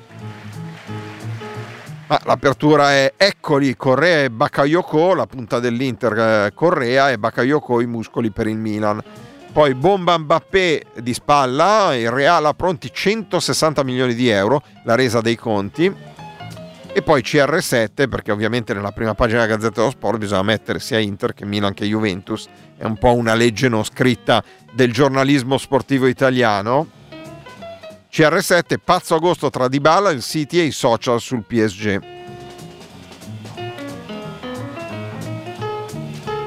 Ma 2.07 2.21
l'apertura 2.23 2.91
è 2.91 3.13
Eccoli, 3.17 3.75
Correa 3.75 4.23
e 4.23 4.29
Bakayoko, 4.29 5.13
la 5.13 5.27
punta 5.27 5.59
dell'Inter 5.59 6.17
eh, 6.17 6.53
Correa 6.53 7.11
e 7.11 7.17
Bakayoko 7.17 7.81
i 7.81 7.85
muscoli 7.85 8.31
per 8.31 8.47
il 8.47 8.57
Milan. 8.57 9.03
Poi 9.51 9.73
bomba 9.73 10.17
Mbappé 10.17 10.83
di 11.01 11.13
spalla, 11.13 11.93
il 11.95 12.09
Real 12.09 12.45
ha 12.45 12.53
pronti 12.53 12.93
160 12.93 13.83
milioni 13.83 14.13
di 14.13 14.29
euro, 14.29 14.61
la 14.85 14.95
resa 14.95 15.19
dei 15.19 15.35
conti. 15.35 15.93
E 16.93 17.01
poi 17.01 17.21
CR7, 17.21 18.07
perché 18.07 18.31
ovviamente 18.31 18.73
nella 18.73 18.93
prima 18.93 19.13
pagina 19.13 19.41
della 19.41 19.55
Gazzetta 19.55 19.81
dello 19.81 19.91
Sport 19.91 20.17
bisogna 20.17 20.43
mettere 20.43 20.79
sia 20.79 20.99
Inter 20.99 21.33
che 21.33 21.45
Milan 21.45 21.73
che 21.73 21.85
Juventus. 21.85 22.47
È 22.77 22.85
un 22.85 22.97
po' 22.97 23.15
una 23.15 23.33
legge 23.33 23.67
non 23.67 23.83
scritta 23.83 24.41
del 24.71 24.93
giornalismo 24.93 25.57
sportivo 25.57 26.07
italiano. 26.07 26.96
CR7, 28.11 28.77
pazzo 28.83 29.15
agosto 29.15 29.49
tra 29.49 29.67
Dybala, 29.67 30.09
il 30.11 30.21
City 30.21 30.59
e 30.59 30.63
i 30.63 30.71
social 30.71 31.19
sul 31.19 31.43
PSG. 31.45 32.15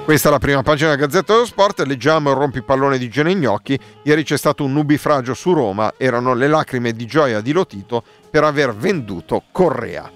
Questa 0.05 0.29
è 0.29 0.33
la 0.33 0.39
prima 0.39 0.63
pagina 0.63 0.91
della 0.91 1.07
Gazzetta 1.07 1.35
dello 1.35 1.47
Sport, 1.47 1.81
leggiamo 1.83 2.31
il 2.31 2.37
rompipallone 2.37 2.99
di 2.99 3.09
Genegnocchi, 3.09 3.79
ieri 4.03 4.25
c'è 4.25 4.37
stato 4.37 4.65
un 4.65 4.73
nubifragio 4.73 5.35
su 5.35 5.53
Roma, 5.53 5.95
erano 5.97 6.35
le 6.35 6.49
lacrime 6.49 6.93
di 6.93 7.07
gioia 7.07 7.41
di 7.41 7.53
Lotito 7.53 8.03
per 8.29 8.43
aver 8.43 8.75
venduto 8.75 9.45
Correa. 9.53 10.11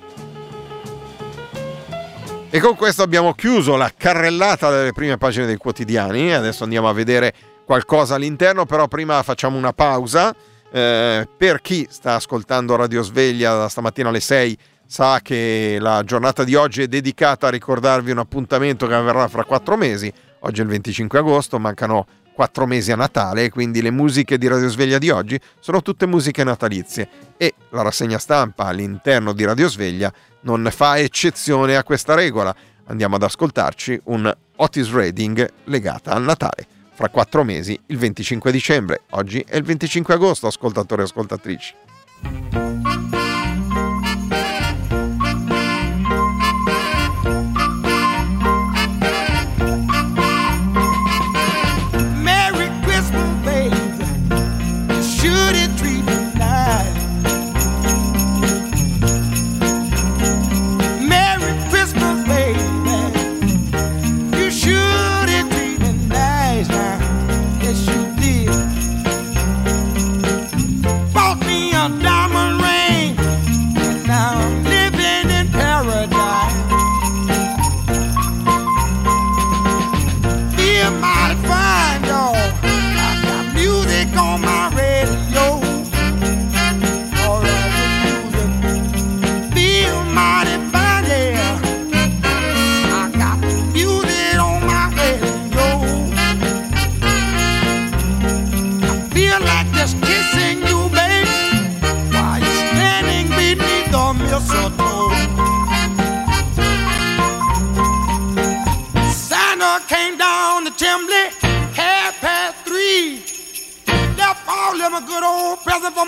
E 2.50 2.60
con 2.60 2.74
questo 2.74 3.02
abbiamo 3.02 3.34
chiuso 3.34 3.76
la 3.76 3.92
carrellata 3.96 4.70
delle 4.70 4.92
prime 4.92 5.16
pagine 5.16 5.46
dei 5.46 5.58
quotidiani, 5.58 6.32
adesso 6.32 6.64
andiamo 6.64 6.88
a 6.88 6.92
vedere 6.92 7.32
qualcosa 7.64 8.16
all'interno, 8.16 8.66
però 8.66 8.88
prima 8.88 9.22
facciamo 9.22 9.56
una 9.56 9.72
pausa. 9.72 10.34
Eh, 10.74 11.28
per 11.36 11.60
chi 11.60 11.86
sta 11.88 12.16
ascoltando 12.16 12.74
Radio 12.74 13.00
Sveglia 13.02 13.68
stamattina 13.68 14.08
alle 14.08 14.18
6 14.18 14.58
sa 14.84 15.20
che 15.22 15.76
la 15.78 16.02
giornata 16.02 16.42
di 16.42 16.56
oggi 16.56 16.82
è 16.82 16.88
dedicata 16.88 17.46
a 17.46 17.50
ricordarvi 17.50 18.10
un 18.10 18.18
appuntamento 18.18 18.88
che 18.88 18.94
avverrà 18.94 19.28
fra 19.28 19.44
quattro 19.44 19.76
mesi. 19.76 20.12
Oggi 20.40 20.58
è 20.58 20.64
il 20.64 20.70
25 20.70 21.20
agosto, 21.20 21.60
mancano 21.60 22.04
quattro 22.34 22.66
mesi 22.66 22.90
a 22.90 22.96
Natale, 22.96 23.50
quindi 23.50 23.82
le 23.82 23.92
musiche 23.92 24.36
di 24.36 24.48
Radio 24.48 24.68
Sveglia 24.68 24.98
di 24.98 25.10
oggi 25.10 25.38
sono 25.60 25.80
tutte 25.80 26.06
musiche 26.06 26.42
natalizie 26.42 27.08
e 27.36 27.54
la 27.70 27.82
rassegna 27.82 28.18
stampa 28.18 28.64
all'interno 28.64 29.32
di 29.32 29.44
Radio 29.44 29.68
Sveglia 29.68 30.12
non 30.40 30.68
fa 30.72 30.98
eccezione 30.98 31.76
a 31.76 31.84
questa 31.84 32.14
regola. 32.14 32.52
Andiamo 32.86 33.14
ad 33.14 33.22
ascoltarci 33.22 34.00
un 34.06 34.36
Otis 34.56 34.90
Reading 34.90 35.48
legata 35.66 36.10
al 36.10 36.24
Natale. 36.24 36.73
Fra 36.94 37.08
quattro 37.08 37.42
mesi, 37.42 37.78
il 37.86 37.98
25 37.98 38.52
dicembre. 38.52 39.02
Oggi 39.10 39.44
è 39.46 39.56
il 39.56 39.64
25 39.64 40.14
agosto, 40.14 40.46
ascoltatori 40.46 41.00
e 41.00 41.04
ascoltatrici. 41.04 41.74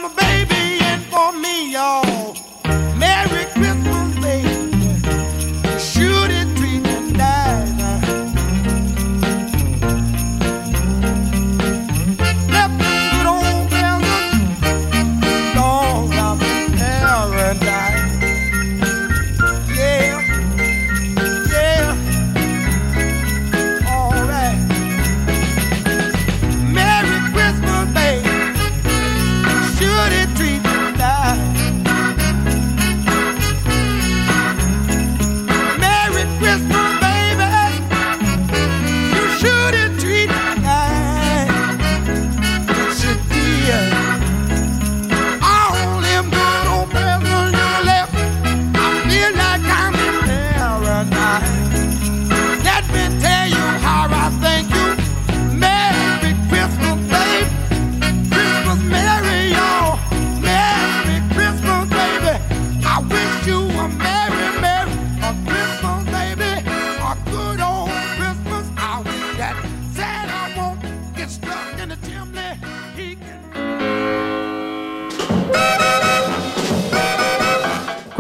Old 0.04 0.12
present 0.12 0.16
for 0.16 0.16
my 0.16 0.16
baby 0.16 0.25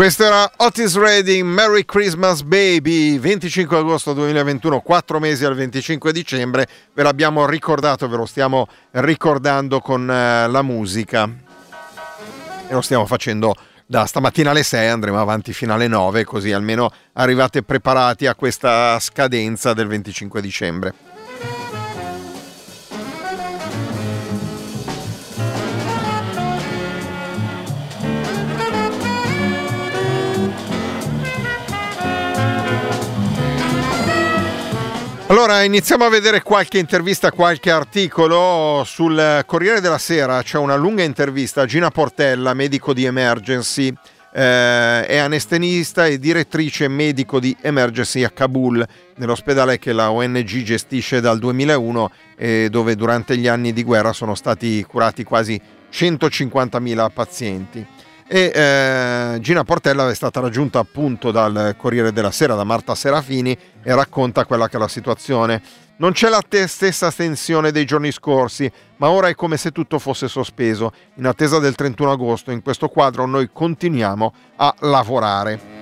Questo 0.06 0.24
era 0.24 0.48
Otis 0.58 0.96
Redding, 0.96 1.42
Merry 1.42 1.84
Christmas 1.84 2.42
Baby, 2.42 3.18
25 3.18 3.76
agosto 3.76 4.12
2021, 4.12 4.78
4 4.78 5.18
mesi 5.18 5.44
al 5.44 5.56
25 5.56 6.12
dicembre, 6.12 6.68
ve 6.94 7.02
l'abbiamo 7.02 7.44
ricordato, 7.44 8.08
ve 8.08 8.14
lo 8.14 8.24
stiamo 8.24 8.68
ricordando 8.92 9.80
con 9.80 10.08
eh, 10.08 10.46
la 10.46 10.62
musica 10.62 11.28
e 12.68 12.72
lo 12.72 12.82
stiamo 12.82 13.04
facendo 13.04 13.56
da 13.84 14.06
stamattina 14.06 14.52
alle 14.52 14.62
6, 14.62 14.86
andremo 14.86 15.18
avanti 15.20 15.52
fino 15.52 15.74
alle 15.74 15.88
9, 15.88 16.22
così 16.22 16.52
almeno 16.52 16.88
arrivate 17.14 17.64
preparati 17.64 18.28
a 18.28 18.36
questa 18.36 19.00
scadenza 19.00 19.74
del 19.74 19.88
25 19.88 20.40
dicembre. 20.40 21.15
Allora, 35.28 35.64
iniziamo 35.64 36.04
a 36.04 36.08
vedere 36.08 36.40
qualche 36.40 36.78
intervista, 36.78 37.32
qualche 37.32 37.72
articolo. 37.72 38.84
Sul 38.86 39.42
Corriere 39.44 39.80
della 39.80 39.98
Sera 39.98 40.40
c'è 40.40 40.56
una 40.56 40.76
lunga 40.76 41.02
intervista 41.02 41.62
a 41.62 41.66
Gina 41.66 41.90
Portella, 41.90 42.54
medico 42.54 42.94
di 42.94 43.04
emergency, 43.04 43.92
eh, 44.32 45.04
è 45.04 45.16
anestenista 45.16 46.06
e 46.06 46.20
direttrice 46.20 46.86
medico 46.86 47.40
di 47.40 47.56
emergency 47.60 48.22
a 48.22 48.30
Kabul, 48.30 48.86
nell'ospedale 49.16 49.80
che 49.80 49.92
la 49.92 50.12
ONG 50.12 50.62
gestisce 50.62 51.20
dal 51.20 51.40
2001 51.40 52.10
e 52.36 52.68
dove 52.70 52.94
durante 52.94 53.36
gli 53.36 53.48
anni 53.48 53.72
di 53.72 53.82
guerra 53.82 54.12
sono 54.12 54.36
stati 54.36 54.84
curati 54.84 55.24
quasi 55.24 55.60
150.000 55.92 57.10
pazienti. 57.12 57.86
E 58.28 58.50
eh, 58.52 59.38
Gina 59.40 59.62
Portella 59.62 60.10
è 60.10 60.14
stata 60.14 60.40
raggiunta 60.40 60.80
appunto 60.80 61.30
dal 61.30 61.74
Corriere 61.76 62.12
della 62.12 62.32
Sera 62.32 62.56
da 62.56 62.64
Marta 62.64 62.96
Serafini 62.96 63.56
e 63.82 63.94
racconta 63.94 64.44
quella 64.44 64.68
che 64.68 64.76
è 64.76 64.80
la 64.80 64.88
situazione. 64.88 65.62
Non 65.98 66.12
c'è 66.12 66.28
la 66.28 66.42
te- 66.46 66.66
stessa 66.66 67.12
tensione 67.12 67.70
dei 67.70 67.84
giorni 67.84 68.10
scorsi, 68.10 68.70
ma 68.96 69.10
ora 69.10 69.28
è 69.28 69.34
come 69.34 69.56
se 69.56 69.70
tutto 69.70 69.98
fosse 70.00 70.26
sospeso. 70.26 70.92
In 71.14 71.26
attesa 71.26 71.60
del 71.60 71.76
31 71.76 72.10
agosto, 72.10 72.50
in 72.50 72.62
questo 72.62 72.88
quadro 72.88 73.26
noi 73.26 73.48
continuiamo 73.52 74.34
a 74.56 74.74
lavorare. 74.80 75.75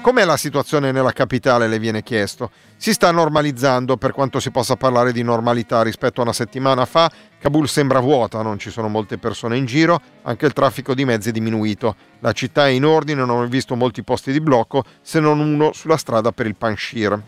Com'è 0.00 0.24
la 0.24 0.36
situazione 0.36 0.90
nella 0.90 1.12
capitale, 1.12 1.68
le 1.68 1.78
viene 1.78 2.02
chiesto? 2.02 2.50
Si 2.76 2.92
sta 2.92 3.10
normalizzando 3.10 3.96
per 3.96 4.12
quanto 4.12 4.40
si 4.40 4.50
possa 4.50 4.76
parlare 4.76 5.12
di 5.12 5.22
normalità 5.22 5.82
rispetto 5.82 6.20
a 6.20 6.22
una 6.22 6.32
settimana 6.32 6.86
fa. 6.86 7.10
Kabul 7.38 7.68
sembra 7.68 7.98
vuota, 7.98 8.40
non 8.40 8.58
ci 8.58 8.70
sono 8.70 8.88
molte 8.88 9.18
persone 9.18 9.58
in 9.58 9.66
giro, 9.66 10.00
anche 10.22 10.46
il 10.46 10.52
traffico 10.54 10.94
di 10.94 11.04
mezzi 11.04 11.28
è 11.28 11.32
diminuito. 11.32 11.94
La 12.20 12.32
città 12.32 12.66
è 12.66 12.70
in 12.70 12.86
ordine, 12.86 13.24
non 13.24 13.40
ho 13.40 13.46
visto 13.46 13.74
molti 13.74 14.02
posti 14.02 14.32
di 14.32 14.40
blocco, 14.40 14.84
se 15.02 15.20
non 15.20 15.40
uno 15.40 15.72
sulla 15.72 15.96
strada 15.96 16.32
per 16.32 16.46
il 16.46 16.56
Panshir. 16.56 17.20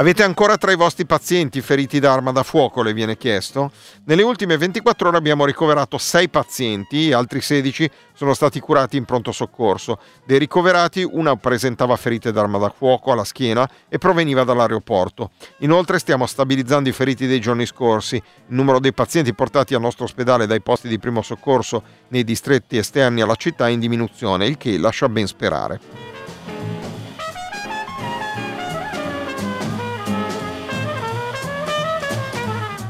Avete 0.00 0.22
ancora 0.22 0.56
tra 0.56 0.70
i 0.70 0.76
vostri 0.76 1.06
pazienti 1.06 1.60
feriti 1.60 1.98
da 1.98 2.12
arma 2.12 2.30
da 2.30 2.44
fuoco? 2.44 2.82
Le 2.82 2.92
viene 2.92 3.16
chiesto. 3.16 3.72
Nelle 4.04 4.22
ultime 4.22 4.56
24 4.56 5.08
ore 5.08 5.16
abbiamo 5.16 5.44
ricoverato 5.44 5.98
6 5.98 6.28
pazienti, 6.28 7.10
altri 7.10 7.40
16 7.40 7.90
sono 8.12 8.32
stati 8.32 8.60
curati 8.60 8.96
in 8.96 9.04
pronto 9.04 9.32
soccorso. 9.32 9.98
Dei 10.24 10.38
ricoverati, 10.38 11.02
una 11.02 11.34
presentava 11.34 11.96
ferite 11.96 12.30
d'arma 12.30 12.58
da 12.58 12.70
fuoco 12.70 13.10
alla 13.10 13.24
schiena 13.24 13.68
e 13.88 13.98
proveniva 13.98 14.44
dall'aeroporto. 14.44 15.32
Inoltre 15.58 15.98
stiamo 15.98 16.26
stabilizzando 16.26 16.88
i 16.88 16.92
feriti 16.92 17.26
dei 17.26 17.40
giorni 17.40 17.66
scorsi. 17.66 18.14
Il 18.14 18.22
numero 18.54 18.78
dei 18.78 18.92
pazienti 18.92 19.34
portati 19.34 19.74
al 19.74 19.80
nostro 19.80 20.04
ospedale 20.04 20.46
dai 20.46 20.60
posti 20.60 20.86
di 20.86 21.00
primo 21.00 21.22
soccorso 21.22 21.82
nei 22.10 22.22
distretti 22.22 22.76
esterni 22.76 23.20
alla 23.20 23.34
città 23.34 23.66
è 23.66 23.70
in 23.70 23.80
diminuzione, 23.80 24.46
il 24.46 24.58
che 24.58 24.78
lascia 24.78 25.08
ben 25.08 25.26
sperare. 25.26 26.17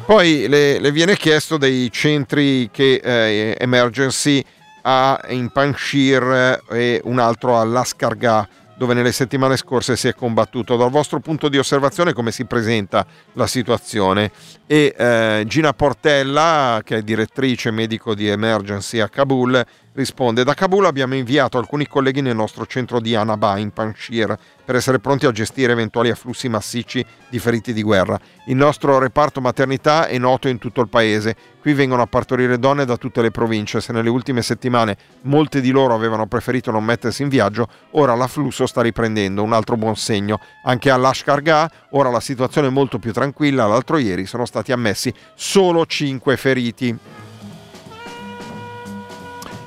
Poi 0.09 0.49
le, 0.49 0.79
le 0.79 0.91
viene 0.91 1.17
chiesto 1.17 1.59
dei 1.59 1.93
centri 1.93 2.71
che 2.73 2.95
eh, 2.95 3.55
Emergency 3.59 4.43
ha 4.81 5.21
in 5.29 5.51
Panshir 5.51 6.63
e 6.71 7.03
un 7.05 7.19
altro 7.19 7.59
a 7.59 7.65
Lascargah 7.65 8.49
dove 8.79 8.95
nelle 8.95 9.13
settimane 9.13 9.59
scorse 9.59 9.97
si 9.97 10.09
è 10.09 10.15
combattuto. 10.15 10.77
Dal 10.77 10.89
vostro 10.89 11.21
punto 11.21 11.51
di 11.51 11.59
osservazione 11.59 12.15
come 12.15 12.31
si 12.31 12.47
presenta 12.47 13.05
la 13.35 13.47
situazione? 13.47 14.31
E 14.67 14.95
eh, 14.97 15.45
Gina 15.47 15.75
Portella, 15.75 16.81
che 16.83 16.97
è 16.97 17.03
direttrice 17.03 17.71
medico 17.71 18.15
di 18.15 18.29
emergency 18.29 19.01
a 19.01 19.11
Kabul, 19.11 19.63
risponde 19.99 20.45
da 20.45 20.55
Kabul 20.55 20.87
abbiamo 20.87 21.17
inviato 21.17 21.59
alcuni 21.59 21.89
colleghi 21.89 22.21
nel 22.21 22.37
nostro 22.37 22.65
centro 22.67 23.01
di 23.01 23.17
Anaba 23.17 23.59
in 23.59 23.73
Panshir 23.73 24.39
per 24.65 24.77
essere 24.77 25.01
pronti 25.01 25.27
a 25.27 25.33
gestire 25.33 25.73
eventuali 25.73 26.09
afflussi 26.09 26.49
massicci 26.49 27.05
di 27.29 27.41
feriti 27.41 27.73
di 27.73 27.83
guerra. 27.83 28.17
Il 28.47 28.55
nostro 28.55 29.01
reparto 29.01 29.41
maternità 29.41 30.07
è 30.07 30.17
noto 30.17 30.47
in 30.47 30.59
tutto 30.59 30.81
il 30.83 30.89
paese. 30.89 31.35
Qui 31.61 31.73
vengono 31.73 32.03
a 32.03 32.07
partorire 32.07 32.61
donne 32.61 32.85
da 32.85 32.97
tutte 32.97 33.23
le 33.23 33.33
province. 33.33 33.81
Se 33.81 33.93
nelle 33.93 34.09
ultime 34.09 34.43
settimane 34.43 34.97
molte 35.23 35.61
di 35.61 35.71
loro 35.71 35.95
avevano 35.95 36.27
preferito 36.27 36.71
non 36.71 36.85
mettersi 36.85 37.23
in 37.23 37.29
viaggio, 37.29 37.67
ora 37.93 38.15
l'afflusso 38.15 38.67
sta 38.67 38.83
riprendendo, 38.83 39.43
un 39.43 39.53
altro 39.53 39.77
buon 39.77 39.97
segno. 39.97 40.39
Anche 40.63 40.91
all'Ashkargah 40.91 41.71
ora 41.91 42.11
la 42.11 42.21
situazione 42.21 42.69
è 42.69 42.71
molto 42.71 43.01
più 43.01 43.13
tranquilla. 43.13 43.67
L'altro 43.67 43.99
ieri 43.99 44.27
sono 44.27 44.45
stati 44.45 44.71
ammessi 44.71 45.13
solo 45.35 45.85
5 45.85 46.37
feriti. 46.37 46.99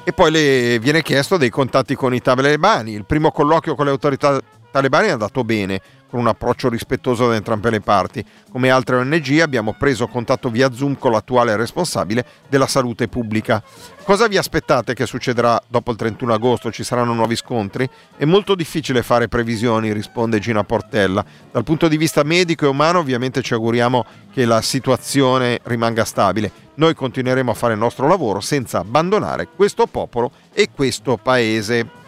E 0.04 0.14
poi 0.14 0.32
le 0.32 0.80
viene 0.80 1.04
chiesto 1.04 1.38
dei 1.38 1.50
contatti 1.50 1.96
con 1.96 2.14
i 2.14 2.22
talebani. 2.22 2.94
Il 2.94 3.06
primo 3.06 3.32
colloquio 3.32 3.76
con 3.76 3.86
le 3.86 3.92
autorità 3.92 4.42
talebane 4.72 5.08
è 5.08 5.12
andato 5.12 5.44
bene, 5.44 5.80
con 6.12 6.20
un 6.20 6.28
approccio 6.28 6.68
rispettoso 6.68 7.30
da 7.30 7.36
entrambe 7.36 7.70
le 7.70 7.80
parti. 7.80 8.24
Come 8.52 8.70
altre 8.70 8.98
ONG 8.98 9.40
abbiamo 9.40 9.74
preso 9.74 10.08
contatto 10.08 10.50
via 10.50 10.72
Zoom 10.74 10.98
con 11.00 11.12
l'attuale 11.12 11.56
responsabile 11.56 12.26
della 12.50 12.68
salute 12.68 13.08
pubblica. 13.08 13.64
Cosa 14.04 14.28
vi 14.28 14.36
aspettate 14.36 14.94
che 14.94 15.06
succederà 15.06 15.62
dopo 15.68 15.92
il 15.92 15.98
31 15.98 16.34
agosto? 16.34 16.70
Ci 16.70 16.84
saranno 16.84 17.14
nuovi 17.14 17.38
scontri? 17.38 17.90
È 18.18 18.26
molto 18.26 18.56
difficile 18.56 19.04
fare 19.04 19.30
previsioni, 19.30 19.94
risponde 19.94 20.40
Gina 20.40 20.66
Portella. 20.66 21.24
Dal 21.50 21.64
punto 21.64 21.88
di 21.88 21.96
vista 21.96 22.24
medico 22.24 22.66
e 22.66 22.68
umano 22.68 23.00
ovviamente 23.00 23.42
ci 23.42 23.54
auguriamo 23.54 24.06
che 24.34 24.44
la 24.44 24.62
situazione 24.62 25.60
rimanga 25.64 26.04
stabile. 26.04 26.52
Noi 26.76 26.94
continueremo 26.94 27.52
a 27.52 27.54
fare 27.56 27.74
il 27.74 27.80
nostro 27.80 28.08
lavoro 28.08 28.42
senza 28.42 28.80
abbandonare 28.80 29.48
questo 29.56 29.88
popolo 29.88 30.32
e 30.52 30.68
questo 30.76 31.16
paese. 31.16 32.01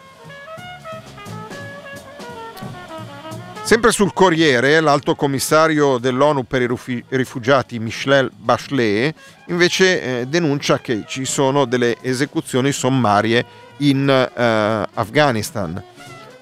Sempre 3.64 3.92
sul 3.92 4.12
Corriere, 4.12 4.78
l'alto 4.80 5.14
commissario 5.14 5.96
dell'ONU 5.96 6.44
per 6.46 6.60
i 6.60 7.04
rifugiati 7.08 7.78
Michel 7.78 8.30
Bachelet 8.36 9.14
invece 9.46 10.20
eh, 10.20 10.26
denuncia 10.26 10.80
che 10.80 11.04
ci 11.06 11.24
sono 11.24 11.64
delle 11.64 11.96
esecuzioni 12.02 12.72
sommarie 12.72 13.42
in 13.78 14.06
eh, 14.06 14.86
Afghanistan. 14.92 15.82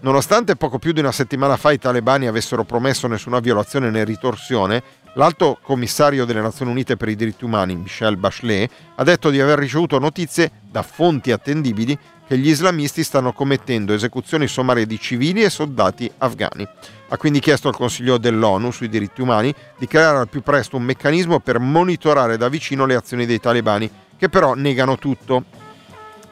Nonostante 0.01 0.57
poco 0.57 0.81
più 0.81 0.90
di 0.90 0.99
una 0.99 1.12
settimana 1.12 1.57
fa 1.57 1.70
i 1.70 1.78
talebani 1.78 2.27
avessero 2.27 2.65
promesso 2.65 3.07
nessuna 3.07 3.39
violazione 3.39 3.89
né 3.89 4.03
ritorsione, 4.03 4.82
l'alto 5.15 5.61
commissario 5.62 6.24
delle 6.24 6.40
Nazioni 6.40 6.73
Unite 6.73 6.97
per 6.97 7.09
i 7.09 7.15
diritti 7.15 7.44
umani, 7.44 7.77
Michel 7.77 8.16
Bachelet, 8.16 8.69
ha 8.97 9.05
detto 9.05 9.31
di 9.31 9.40
aver 9.40 9.61
ricevuto 9.61 10.01
notizie 10.01 10.51
da 10.69 10.82
fonti 10.82 11.31
attendibili 11.31 11.97
che 12.27 12.36
gli 12.36 12.49
islamisti 12.49 13.05
stanno 13.05 13.32
commettendo 13.32 13.93
esecuzioni 13.93 14.49
sommarie 14.49 14.86
di 14.86 14.99
civili 14.99 15.44
e 15.44 15.51
soldati 15.51 16.11
afghani. 16.19 16.66
Ha 17.13 17.19
quindi 17.19 17.41
chiesto 17.41 17.69
al 17.69 17.77
Consiglio 17.77 18.17
dell'ONU 18.17 18.71
sui 18.71 18.89
diritti 18.89 19.21
umani 19.21 19.55
di 19.77 19.87
creare 19.87 20.17
al 20.17 20.31
più 20.31 20.41
presto 20.41 20.79
un 20.79 20.83
meccanismo 20.85 21.41
per 21.41 21.59
monitorare 21.59 22.39
da 22.39 22.49
vicino 22.49 22.87
le 22.87 22.95
azioni 22.95 23.27
dei 23.27 23.39
talebani, 23.39 23.91
che 24.17 24.31
però 24.31 24.55
negano 24.55 24.97
tutto. 24.97 25.45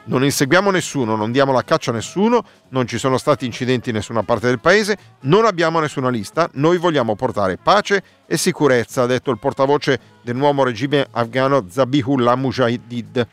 Non 0.05 0.23
inseguiamo 0.23 0.71
nessuno, 0.71 1.15
non 1.15 1.31
diamo 1.31 1.51
la 1.51 1.63
caccia 1.63 1.91
a 1.91 1.93
nessuno, 1.93 2.43
non 2.69 2.87
ci 2.87 2.97
sono 2.97 3.19
stati 3.19 3.45
incidenti 3.45 3.89
in 3.89 3.95
nessuna 3.97 4.23
parte 4.23 4.47
del 4.47 4.59
paese, 4.59 4.97
non 5.21 5.45
abbiamo 5.45 5.79
nessuna 5.79 6.09
lista, 6.09 6.49
noi 6.53 6.79
vogliamo 6.79 7.15
portare 7.15 7.57
pace 7.57 8.03
e 8.25 8.35
sicurezza, 8.35 9.03
ha 9.03 9.05
detto 9.05 9.29
il 9.29 9.37
portavoce 9.37 9.99
del 10.23 10.35
nuovo 10.35 10.63
regime 10.63 11.05
afghano 11.11 11.63
Zabihullah 11.69 12.35
Mujahidid 12.35 13.27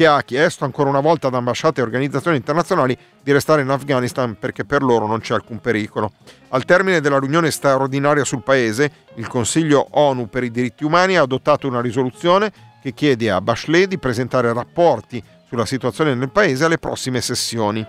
che 0.00 0.06
ha 0.06 0.22
chiesto 0.22 0.64
ancora 0.64 0.88
una 0.88 1.00
volta 1.00 1.26
ad 1.26 1.34
ambasciate 1.34 1.80
e 1.80 1.82
organizzazioni 1.82 2.36
internazionali 2.38 2.96
di 3.22 3.32
restare 3.32 3.60
in 3.60 3.68
Afghanistan 3.68 4.34
perché 4.38 4.64
per 4.64 4.82
loro 4.82 5.06
non 5.06 5.20
c'è 5.20 5.34
alcun 5.34 5.60
pericolo. 5.60 6.12
Al 6.52 6.64
termine 6.64 7.00
della 7.00 7.20
riunione 7.20 7.52
straordinaria 7.52 8.24
sul 8.24 8.42
paese, 8.42 8.90
il 9.14 9.28
Consiglio 9.28 9.86
ONU 9.88 10.28
per 10.28 10.42
i 10.42 10.50
diritti 10.50 10.84
umani 10.84 11.16
ha 11.16 11.22
adottato 11.22 11.68
una 11.68 11.80
risoluzione 11.80 12.50
che 12.82 12.92
chiede 12.92 13.30
a 13.30 13.40
Bachelet 13.40 13.86
di 13.86 13.98
presentare 13.98 14.52
rapporti 14.52 15.22
sulla 15.46 15.64
situazione 15.64 16.14
nel 16.16 16.30
paese 16.30 16.64
alle 16.64 16.78
prossime 16.78 17.20
sessioni. 17.20 17.86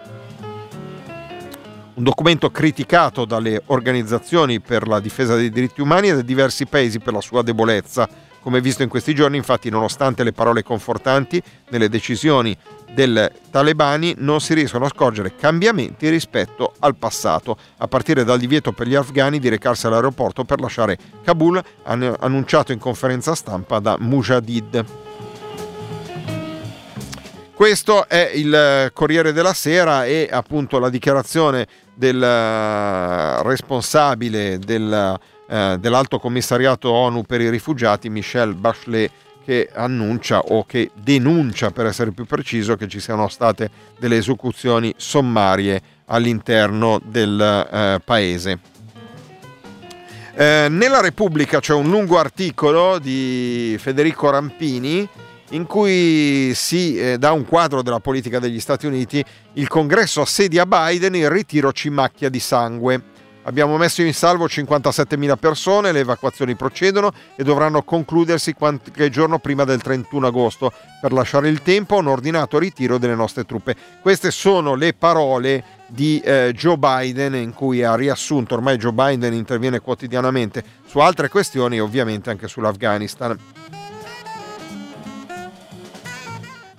Un 1.94 2.04
documento 2.04 2.52
criticato 2.52 3.26
dalle 3.26 3.64
organizzazioni 3.66 4.60
per 4.60 4.88
la 4.88 5.00
difesa 5.00 5.36
dei 5.36 5.50
diritti 5.50 5.82
umani 5.82 6.10
e 6.10 6.16
da 6.16 6.22
diversi 6.22 6.68
paesi 6.68 7.00
per 7.00 7.14
la 7.14 7.22
sua 7.22 7.42
debolezza. 7.42 8.08
Come 8.42 8.62
visto 8.62 8.84
in 8.84 8.90
questi 8.90 9.16
giorni, 9.16 9.38
infatti, 9.38 9.72
nonostante 9.72 10.24
le 10.24 10.34
parole 10.34 10.62
confortanti, 10.62 11.42
nelle 11.70 11.90
decisioni 11.90 12.56
del 12.94 13.32
talebani 13.50 14.16
non 14.18 14.42
si 14.42 14.54
riescono 14.54 14.86
a 14.86 14.90
scorgere 14.90 15.36
cambiamenti 15.36 16.10
rispetto 16.10 16.74
al 16.80 16.96
passato, 16.96 17.58
a 17.78 17.88
partire 17.88 18.24
dal 18.24 18.40
divieto 18.40 18.72
per 18.72 18.88
gli 18.88 18.96
afghani 18.96 19.40
di 19.40 19.50
recarsi 19.50 19.88
all'aeroporto 19.88 20.44
per 20.44 20.60
lasciare 20.60 20.98
Kabul, 21.24 21.62
an- 21.84 22.16
annunciato 22.20 22.72
in 22.72 22.80
conferenza 22.80 23.36
stampa 23.36 23.80
da 23.80 23.98
Mujahideen. 24.00 24.86
Questo 27.54 28.08
è 28.08 28.32
il 28.34 28.90
Corriere 28.92 29.34
della 29.34 29.54
Sera 29.54 30.06
e 30.06 30.28
appunto 30.32 30.80
la 30.80 30.90
dichiarazione 30.90 31.68
del 31.94 32.22
eh, 32.22 33.44
responsabile 33.44 34.58
del, 34.58 35.20
eh, 35.48 35.78
dell'Alto 35.80 36.18
Commissariato 36.18 36.90
ONU 36.90 37.22
per 37.22 37.40
i 37.40 37.52
rifugiati, 37.52 38.10
Michel 38.10 38.56
Bachelet, 38.56 39.12
che 39.44 39.70
annuncia 39.74 40.40
o 40.40 40.66
che 40.66 40.92
denuncia, 40.94 41.72
per 41.72 41.86
essere 41.86 42.12
più 42.12 42.26
preciso, 42.26 42.76
che 42.76 42.88
ci 42.88 43.00
siano 43.00 43.28
state 43.28 43.70
delle 44.00 44.18
esecuzioni 44.18 44.94
sommarie 44.98 45.82
all'interno 46.06 47.02
del 47.04 47.40
eh, 47.40 48.02
paese. 48.04 48.60
Eh, 50.34 50.68
nella 50.70 51.02
Repubblica 51.02 51.60
c'è 51.60 51.74
un 51.74 51.90
lungo 51.90 52.18
articolo 52.18 53.00
di 53.00 53.76
Federico 53.80 54.30
Rampini 54.30 55.08
in 55.52 55.66
cui 55.66 56.54
si 56.56 56.98
eh, 56.98 57.18
dà 57.18 57.32
un 57.32 57.46
quadro 57.46 57.82
della 57.82 58.00
politica 58.00 58.40
degli 58.40 58.60
Stati 58.60 58.86
Uniti. 58.86 59.24
Il 59.54 59.68
congresso 59.68 60.22
assedia 60.22 60.66
Biden, 60.66 61.16
il 61.16 61.30
ritiro 61.30 61.72
ci 61.72 61.90
macchia 61.90 62.30
di 62.30 62.40
sangue. 62.40 63.04
Abbiamo 63.44 63.76
messo 63.78 64.04
in 64.04 64.14
salvo 64.14 64.46
57.000 64.46 65.36
persone, 65.38 65.92
le 65.92 66.02
evacuazioni 66.02 66.56
procedono 66.56 67.12
e 67.36 67.44
dovranno 67.44 67.82
concludersi 67.82 68.54
qualche 68.54 69.10
giorno 69.10 69.40
prima 69.40 69.64
del 69.64 69.82
31 69.82 70.28
agosto 70.28 70.72
per 71.02 71.12
lasciare 71.12 71.50
il 71.50 71.64
tempo 71.64 71.96
a 71.96 72.00
un 72.00 72.08
ordinato 72.08 72.60
ritiro 72.60 73.00
delle 73.00 73.16
nostre 73.16 73.46
truppe. 73.46 73.76
Queste 74.00 74.30
sono 74.30 74.76
le 74.76 74.94
parole 74.94 75.64
di 75.88 76.20
eh, 76.20 76.54
Joe 76.56 76.78
Biden 76.78 77.34
in 77.34 77.54
cui 77.54 77.84
ha 77.84 77.96
riassunto, 77.96 78.54
ormai 78.54 78.78
Joe 78.78 78.94
Biden 78.94 79.34
interviene 79.34 79.80
quotidianamente 79.80 80.64
su 80.86 81.00
altre 81.00 81.28
questioni 81.28 81.78
e 81.78 81.82
ovviamente 81.82 82.30
anche 82.30 82.48
sull'Afghanistan. 82.48 83.38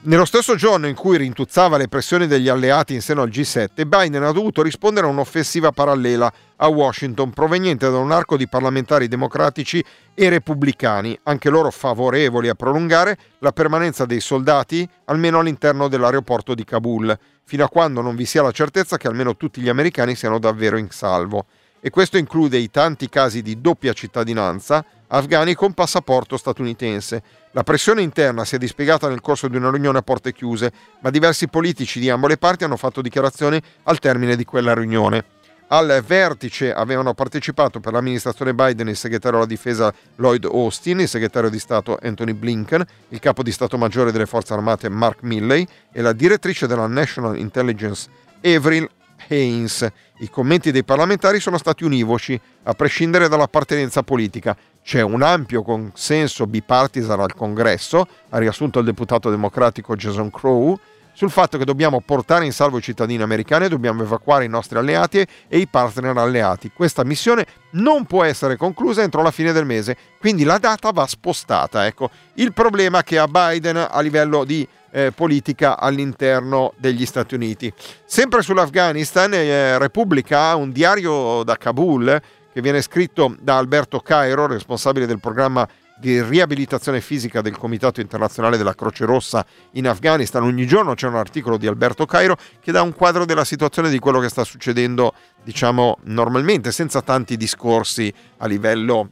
Nello 0.05 0.25
stesso 0.25 0.57
giorno 0.57 0.89
in 0.89 0.97
cui 0.97 1.17
rintuzzava 1.17 1.77
le 1.77 1.87
pressioni 1.87 2.27
degli 2.27 2.49
alleati 2.49 2.93
in 2.93 3.01
seno 3.01 3.23
al 3.23 3.29
G7, 3.29 3.87
Biden 3.87 4.25
ha 4.25 4.33
dovuto 4.33 4.61
rispondere 4.61 5.07
a 5.07 5.11
un'offensiva 5.11 5.71
parallela 5.71 6.33
a 6.63 6.69
Washington 6.69 7.31
proveniente 7.33 7.91
da 7.91 7.99
un 7.99 8.13
arco 8.13 8.37
di 8.37 8.49
parlamentari 8.49 9.09
democratici 9.09 9.85
e 10.15 10.29
repubblicani, 10.29 11.19
anche 11.25 11.51
loro 11.51 11.73
favorevoli 11.73 12.49
a 12.49 12.55
prolungare 12.55 13.19
la 13.41 13.51
permanenza 13.51 14.07
dei 14.07 14.21
soldati 14.21 14.89
almeno 15.07 15.41
all'interno 15.41 15.89
dell'aeroporto 15.89 16.55
di 16.55 16.65
Kabul, 16.65 17.19
fino 17.43 17.65
a 17.65 17.69
quando 17.69 18.01
non 18.01 18.15
vi 18.15 18.25
sia 18.27 18.43
la 18.43 18.53
certezza 18.53 18.97
che 18.97 19.09
almeno 19.09 19.37
tutti 19.37 19.61
gli 19.61 19.69
americani 19.69 20.15
siano 20.15 20.39
davvero 20.39 20.77
in 20.77 20.89
salvo. 20.91 21.47
E 21.81 21.91
questo 21.91 22.17
include 22.17 22.59
i 22.59 22.71
tanti 22.71 23.09
casi 23.09 23.43
di 23.43 23.61
doppia 23.61 23.93
cittadinanza 23.93 24.85
afghani 25.09 25.55
con 25.55 25.75
passaporto 25.75 26.37
statunitense. 26.37 27.23
La 27.51 27.65
pressione 27.65 28.03
interna 28.03 28.45
si 28.45 28.55
è 28.55 28.59
dispiegata 28.59 29.09
nel 29.09 29.21
corso 29.21 29.49
di 29.49 29.57
una 29.57 29.69
riunione 29.69 29.99
a 29.99 30.03
porte 30.03 30.33
chiuse, 30.33 30.73
ma 31.01 31.11
diversi 31.11 31.49
politici 31.49 31.99
di 31.99 32.09
ambo 32.09 32.29
le 32.29 32.39
parti 32.39 32.63
hanno 32.63 32.77
fatto 32.77 33.03
dichiarazioni 33.03 33.61
al 33.83 33.99
termine 33.99 34.37
di 34.37 34.45
quella 34.45 34.75
riunione. 34.75 35.41
Al 35.73 36.03
vertice 36.07 36.71
avevano 36.71 37.15
partecipato 37.15 37.81
per 37.81 37.95
l'amministrazione 37.95 38.53
Biden 38.53 38.89
il 38.89 38.97
segretario 38.97 39.39
alla 39.39 39.47
difesa 39.47 39.91
Lloyd 40.17 40.45
Austin, 40.45 41.01
il 41.01 41.09
segretario 41.09 41.49
di 41.49 41.59
Stato 41.59 41.99
Anthony 42.03 42.35
Blinken, 42.35 42.85
il 43.09 43.19
capo 43.21 43.43
di 43.43 43.51
Stato 43.51 43.79
Maggiore 43.79 44.13
delle 44.13 44.27
Forze 44.27 44.53
Armate 44.53 44.91
Mark 44.91 45.23
Milley 45.23 45.67
e 45.91 46.03
la 46.03 46.13
direttrice 46.13 46.67
della 46.67 46.87
National 46.87 47.39
Intelligence 47.39 48.07
Avril 48.43 48.87
Haines. 49.29 49.91
I 50.19 50.29
commenti 50.29 50.73
dei 50.73 50.85
parlamentari 50.85 51.41
sono 51.41 51.57
stati 51.57 51.85
univoci, 51.85 52.39
a 52.65 52.75
prescindere 52.75 53.29
dall'appartenenza 53.29 54.03
politica. 54.03 54.55
C'è 54.83 55.01
un 55.01 55.23
ampio 55.23 55.63
consenso 55.63 56.47
bipartisan 56.47 57.19
al 57.19 57.35
Congresso, 57.35 58.07
ha 58.29 58.37
riassunto 58.37 58.79
il 58.79 58.85
deputato 58.85 59.31
democratico 59.31 59.97
Jason 59.97 60.31
Crow, 60.31 60.79
sul 61.13 61.31
fatto 61.31 61.59
che 61.59 61.65
dobbiamo 61.65 62.01
portare 62.01 62.45
in 62.45 62.53
salvo 62.53 62.79
i 62.79 62.83
cittadini 62.83 63.23
americani 63.23 63.69
dobbiamo 63.69 64.03
evacuare 64.03 64.45
i 64.45 64.49
nostri 64.49 64.79
alleati 64.79 65.27
e 65.49 65.59
i 65.59 65.67
partner 65.67 66.17
alleati. 66.17 66.71
Questa 66.75 67.05
missione 67.05 67.47
non 67.73 68.05
può 68.05 68.25
essere 68.25 68.57
conclusa 68.57 69.03
entro 69.03 69.23
la 69.23 69.31
fine 69.31 69.53
del 69.53 69.67
mese, 69.67 69.97
quindi 70.19 70.45
la 70.45 70.59
data 70.59 70.91
va 70.91 71.07
spostata. 71.07 71.87
Ecco, 71.87 72.11
il 72.35 72.53
problema 72.53 73.03
che 73.03 73.19
ha 73.19 73.29
Biden 73.29 73.77
a 73.91 74.01
livello 74.01 74.45
di 74.45 74.67
eh, 74.91 75.11
politica 75.13 75.79
all'interno 75.79 76.73
degli 76.77 77.07
Stati 77.07 77.35
Uniti. 77.35 77.73
Sempre 78.05 78.43
sull'Afghanistan, 78.43 79.33
eh, 79.35 79.79
Repubblica 79.79 80.49
ha 80.49 80.57
un 80.57 80.71
diario 80.71 81.43
da 81.45 81.57
Kabul 81.57 82.21
che 82.53 82.61
viene 82.61 82.83
scritto 82.83 83.35
da 83.41 83.57
Alberto 83.57 84.01
Cairo, 84.01 84.47
responsabile 84.47 85.07
del 85.07 85.21
programma 85.21 85.67
di 86.03 86.21
riabilitazione 86.21 87.01
fisica 87.01 87.43
del 87.43 87.57
Comitato 87.57 88.01
Internazionale 88.01 88.57
della 88.57 88.75
Croce 88.75 89.05
Rossa 89.05 89.47
in 89.75 89.87
Afghanistan. 89.87 90.43
Ogni 90.43 90.67
giorno 90.67 90.95
c'è 90.95 91.07
un 91.07 91.15
articolo 91.15 91.57
di 91.57 91.69
Alberto 91.69 92.07
Cairo 92.07 92.37
che 92.61 92.73
dà 92.73 92.83
un 92.83 92.93
quadro 92.93 93.25
della 93.25 93.45
situazione 93.45 93.89
di 93.89 94.01
quello 94.01 94.19
che 94.19 94.29
sta 94.29 94.43
succedendo, 94.43 95.15
diciamo, 95.45 95.99
normalmente, 96.07 96.73
senza 96.73 97.03
tanti 97.03 97.37
discorsi 97.37 98.13
a 98.39 98.49
livello 98.49 99.11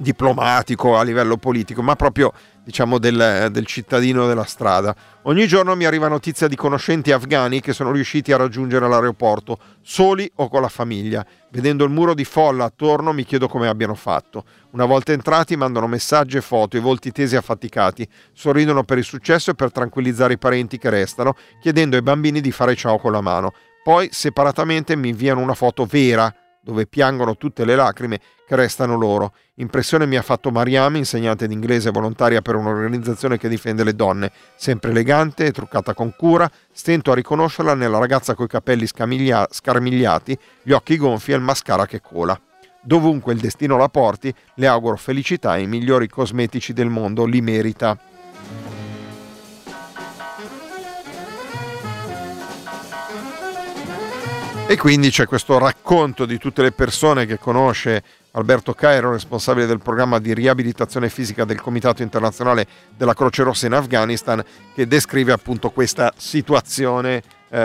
diplomatico, 0.00 0.96
a 0.96 1.02
livello 1.02 1.36
politico, 1.36 1.82
ma 1.82 1.94
proprio 1.94 2.32
diciamo 2.64 2.98
del, 2.98 3.48
del, 3.50 3.66
cittadino 3.66 4.26
della 4.26 4.44
strada. 4.44 4.94
Ogni 5.22 5.46
giorno 5.46 5.76
mi 5.76 5.84
arriva 5.84 6.08
notizia 6.08 6.48
di 6.48 6.56
conoscenti 6.56 7.12
afghani 7.12 7.60
che 7.60 7.74
sono 7.74 7.92
riusciti 7.92 8.32
a 8.32 8.38
raggiungere 8.38 8.88
l'aeroporto, 8.88 9.58
soli 9.82 10.30
o 10.36 10.48
con 10.48 10.62
la 10.62 10.68
famiglia. 10.68 11.24
Vedendo 11.50 11.84
il 11.84 11.90
muro 11.90 12.14
di 12.14 12.24
folla 12.24 12.64
attorno 12.64 13.12
mi 13.12 13.24
chiedo 13.24 13.46
come 13.46 13.68
abbiano 13.68 13.94
fatto. 13.94 14.44
Una 14.70 14.86
volta 14.86 15.12
entrati 15.12 15.56
mandano 15.56 15.86
messaggi 15.86 16.38
e 16.38 16.40
foto, 16.40 16.78
i 16.78 16.80
volti 16.80 17.12
tesi 17.12 17.34
e 17.34 17.38
affaticati, 17.38 18.08
sorridono 18.32 18.84
per 18.84 18.96
il 18.98 19.04
successo 19.04 19.50
e 19.50 19.54
per 19.54 19.70
tranquillizzare 19.70 20.32
i 20.32 20.38
parenti 20.38 20.78
che 20.78 20.88
restano, 20.88 21.34
chiedendo 21.60 21.96
ai 21.96 22.02
bambini 22.02 22.40
di 22.40 22.52
fare 22.52 22.74
ciao 22.74 22.98
con 22.98 23.12
la 23.12 23.20
mano. 23.20 23.52
Poi 23.82 24.08
separatamente 24.12 24.96
mi 24.96 25.08
inviano 25.08 25.40
una 25.40 25.54
foto 25.54 25.84
vera 25.84 26.32
dove 26.62 26.86
piangono 26.86 27.36
tutte 27.36 27.64
le 27.64 27.74
lacrime 27.74 28.20
che 28.46 28.56
restano 28.56 28.96
loro. 28.96 29.34
Impressione 29.54 30.06
mi 30.06 30.16
ha 30.16 30.22
fatto 30.22 30.50
Mariam, 30.50 30.96
insegnante 30.96 31.46
d'inglese 31.46 31.90
volontaria 31.90 32.42
per 32.42 32.56
un'organizzazione 32.56 33.38
che 33.38 33.48
difende 33.48 33.84
le 33.84 33.94
donne, 33.94 34.32
sempre 34.56 34.90
elegante 34.90 35.46
e 35.46 35.52
truccata 35.52 35.94
con 35.94 36.14
cura, 36.16 36.50
stento 36.72 37.12
a 37.12 37.14
riconoscerla 37.14 37.74
nella 37.74 37.98
ragazza 37.98 38.34
coi 38.34 38.48
capelli 38.48 38.86
scamiglia- 38.86 39.48
scarmigliati, 39.50 40.38
gli 40.62 40.72
occhi 40.72 40.96
gonfi 40.96 41.32
e 41.32 41.36
il 41.36 41.42
mascara 41.42 41.86
che 41.86 42.00
cola. 42.00 42.38
Dovunque 42.82 43.34
il 43.34 43.40
destino 43.40 43.76
la 43.76 43.88
porti, 43.88 44.34
le 44.54 44.66
auguro 44.66 44.96
felicità 44.96 45.56
e 45.56 45.62
i 45.62 45.66
migliori 45.66 46.08
cosmetici 46.08 46.72
del 46.72 46.88
mondo 46.88 47.26
li 47.26 47.42
merita. 47.42 47.98
E 54.70 54.76
quindi 54.76 55.10
c'è 55.10 55.26
questo 55.26 55.58
racconto 55.58 56.24
di 56.24 56.38
tutte 56.38 56.62
le 56.62 56.70
persone 56.70 57.26
che 57.26 57.40
conosce 57.40 58.04
Alberto 58.30 58.72
Cairo, 58.72 59.10
responsabile 59.10 59.66
del 59.66 59.80
programma 59.80 60.20
di 60.20 60.32
riabilitazione 60.32 61.08
fisica 61.08 61.44
del 61.44 61.60
Comitato 61.60 62.02
Internazionale 62.02 62.68
della 62.96 63.12
Croce 63.12 63.42
Rossa 63.42 63.66
in 63.66 63.72
Afghanistan, 63.72 64.40
che 64.72 64.86
descrive 64.86 65.32
appunto 65.32 65.70
questa 65.70 66.12
situazione 66.16 67.20
eh, 67.48 67.58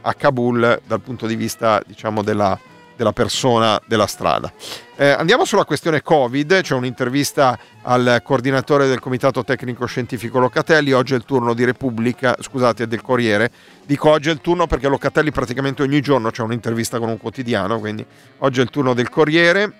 a 0.00 0.14
Kabul 0.14 0.80
dal 0.86 1.00
punto 1.02 1.26
di 1.26 1.36
vista 1.36 1.82
diciamo 1.86 2.22
della, 2.22 2.58
della 3.00 3.12
persona 3.14 3.80
della 3.86 4.06
strada. 4.06 4.52
Eh, 4.94 5.08
andiamo 5.08 5.46
sulla 5.46 5.64
questione 5.64 6.02
Covid, 6.02 6.60
c'è 6.60 6.74
un'intervista 6.74 7.58
al 7.80 8.20
coordinatore 8.22 8.86
del 8.88 9.00
Comitato 9.00 9.42
Tecnico 9.42 9.86
Scientifico 9.86 10.38
Locatelli, 10.38 10.92
oggi 10.92 11.14
è 11.14 11.16
il 11.16 11.24
turno 11.24 11.54
di 11.54 11.64
Repubblica, 11.64 12.36
scusate, 12.38 12.86
del 12.86 13.00
Corriere. 13.00 13.50
Dico 13.86 14.10
oggi 14.10 14.28
è 14.28 14.32
il 14.32 14.42
turno 14.42 14.66
perché 14.66 14.88
Locatelli 14.88 15.30
praticamente 15.30 15.80
ogni 15.80 16.02
giorno 16.02 16.30
c'è 16.30 16.42
un'intervista 16.42 16.98
con 16.98 17.08
un 17.08 17.16
quotidiano, 17.16 17.78
quindi 17.78 18.04
oggi 18.40 18.60
è 18.60 18.62
il 18.62 18.68
turno 18.68 18.92
del 18.92 19.08
Corriere. 19.08 19.72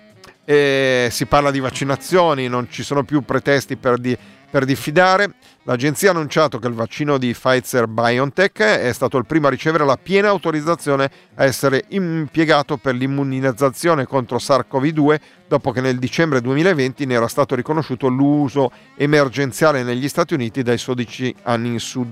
Eh, 0.51 1.07
si 1.11 1.27
parla 1.27 1.49
di 1.49 1.61
vaccinazioni, 1.61 2.49
non 2.49 2.67
ci 2.69 2.83
sono 2.83 3.03
più 3.03 3.21
pretesti 3.21 3.77
per, 3.77 3.97
di, 3.97 4.17
per 4.49 4.65
diffidare. 4.65 5.35
L'agenzia 5.63 6.09
ha 6.09 6.11
annunciato 6.11 6.59
che 6.59 6.67
il 6.67 6.73
vaccino 6.73 7.17
di 7.17 7.31
Pfizer 7.31 7.87
BioNTech 7.87 8.59
è 8.59 8.91
stato 8.91 9.17
il 9.17 9.25
primo 9.25 9.47
a 9.47 9.49
ricevere 9.49 9.85
la 9.85 9.95
piena 9.95 10.27
autorizzazione 10.27 11.09
a 11.35 11.45
essere 11.45 11.85
impiegato 11.87 12.75
per 12.75 12.95
l'immunizzazione 12.95 14.05
contro 14.05 14.39
SARS-CoV-2 14.39 15.19
dopo 15.47 15.71
che 15.71 15.79
nel 15.79 15.97
dicembre 15.99 16.41
2020 16.41 17.05
ne 17.05 17.13
era 17.13 17.29
stato 17.29 17.55
riconosciuto 17.55 18.09
l'uso 18.09 18.73
emergenziale 18.97 19.83
negli 19.83 20.09
Stati 20.09 20.33
Uniti 20.33 20.63
dai 20.63 20.77
16 20.77 21.33
anni 21.43 21.69
in 21.69 21.79
su. 21.79 22.05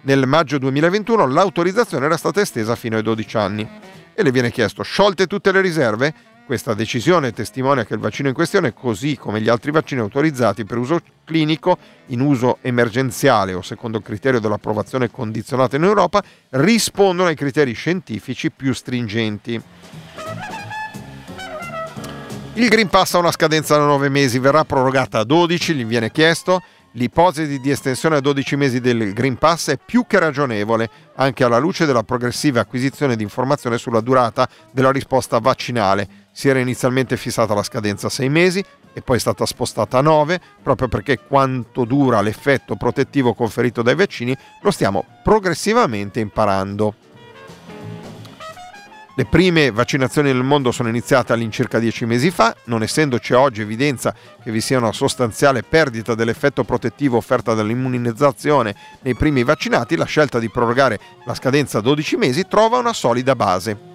Nel 0.00 0.26
maggio 0.26 0.56
2021 0.56 1.26
l'autorizzazione 1.26 2.06
era 2.06 2.16
stata 2.16 2.40
estesa 2.40 2.76
fino 2.76 2.96
ai 2.96 3.02
12 3.02 3.36
anni 3.36 3.68
e 4.14 4.22
le 4.22 4.30
viene 4.30 4.50
chiesto 4.50 4.82
sciolte 4.82 5.26
tutte 5.26 5.52
le 5.52 5.60
riserve? 5.60 6.14
Questa 6.46 6.74
decisione 6.74 7.32
testimonia 7.32 7.86
che 7.86 7.94
il 7.94 8.00
vaccino 8.00 8.28
in 8.28 8.34
questione, 8.34 8.74
così 8.74 9.16
come 9.16 9.40
gli 9.40 9.48
altri 9.48 9.70
vaccini 9.70 10.02
autorizzati 10.02 10.66
per 10.66 10.76
uso 10.76 11.00
clinico, 11.24 11.78
in 12.08 12.20
uso 12.20 12.58
emergenziale 12.60 13.54
o 13.54 13.62
secondo 13.62 13.96
il 13.96 14.04
criterio 14.04 14.40
dell'approvazione 14.40 15.10
condizionata 15.10 15.76
in 15.76 15.84
Europa, 15.84 16.22
rispondono 16.50 17.30
ai 17.30 17.34
criteri 17.34 17.72
scientifici 17.72 18.50
più 18.50 18.74
stringenti. 18.74 19.62
Il 22.56 22.68
Green 22.68 22.88
Pass 22.88 23.14
ha 23.14 23.18
una 23.18 23.32
scadenza 23.32 23.78
da 23.78 23.86
9 23.86 24.10
mesi, 24.10 24.38
verrà 24.38 24.64
prorogata 24.64 25.20
a 25.20 25.24
12, 25.24 25.74
gli 25.74 25.86
viene 25.86 26.12
chiesto. 26.12 26.62
L'ipotesi 26.92 27.58
di 27.58 27.70
estensione 27.70 28.16
a 28.16 28.20
12 28.20 28.54
mesi 28.54 28.80
del 28.80 29.12
Green 29.14 29.36
Pass 29.36 29.70
è 29.70 29.78
più 29.84 30.06
che 30.06 30.20
ragionevole, 30.20 30.88
anche 31.16 31.42
alla 31.42 31.58
luce 31.58 31.86
della 31.86 32.04
progressiva 32.04 32.60
acquisizione 32.60 33.16
di 33.16 33.24
informazione 33.24 33.78
sulla 33.78 34.00
durata 34.00 34.48
della 34.70 34.92
risposta 34.92 35.38
vaccinale. 35.38 36.22
Si 36.36 36.48
era 36.48 36.58
inizialmente 36.58 37.16
fissata 37.16 37.54
la 37.54 37.62
scadenza 37.62 38.08
a 38.08 38.10
6 38.10 38.28
mesi 38.28 38.64
e 38.92 39.02
poi 39.02 39.18
è 39.18 39.20
stata 39.20 39.46
spostata 39.46 39.98
a 39.98 40.00
9, 40.00 40.40
proprio 40.64 40.88
perché 40.88 41.20
quanto 41.20 41.84
dura 41.84 42.20
l'effetto 42.22 42.74
protettivo 42.74 43.34
conferito 43.34 43.82
dai 43.82 43.94
vaccini 43.94 44.36
lo 44.60 44.72
stiamo 44.72 45.04
progressivamente 45.22 46.18
imparando. 46.18 46.94
Le 49.16 49.26
prime 49.26 49.70
vaccinazioni 49.70 50.32
nel 50.32 50.42
mondo 50.42 50.72
sono 50.72 50.88
iniziate 50.88 51.32
all'incirca 51.32 51.78
dieci 51.78 52.04
mesi 52.04 52.32
fa, 52.32 52.56
non 52.64 52.82
essendoci 52.82 53.32
oggi 53.32 53.60
evidenza 53.60 54.12
che 54.42 54.50
vi 54.50 54.60
sia 54.60 54.78
una 54.78 54.90
sostanziale 54.90 55.62
perdita 55.62 56.16
dell'effetto 56.16 56.64
protettivo 56.64 57.16
offerta 57.16 57.54
dall'immunizzazione 57.54 58.74
nei 59.02 59.14
primi 59.14 59.44
vaccinati, 59.44 59.94
la 59.94 60.04
scelta 60.04 60.40
di 60.40 60.50
prorogare 60.50 60.98
la 61.26 61.34
scadenza 61.34 61.78
a 61.78 61.80
12 61.80 62.16
mesi 62.16 62.48
trova 62.48 62.78
una 62.78 62.92
solida 62.92 63.36
base. 63.36 63.93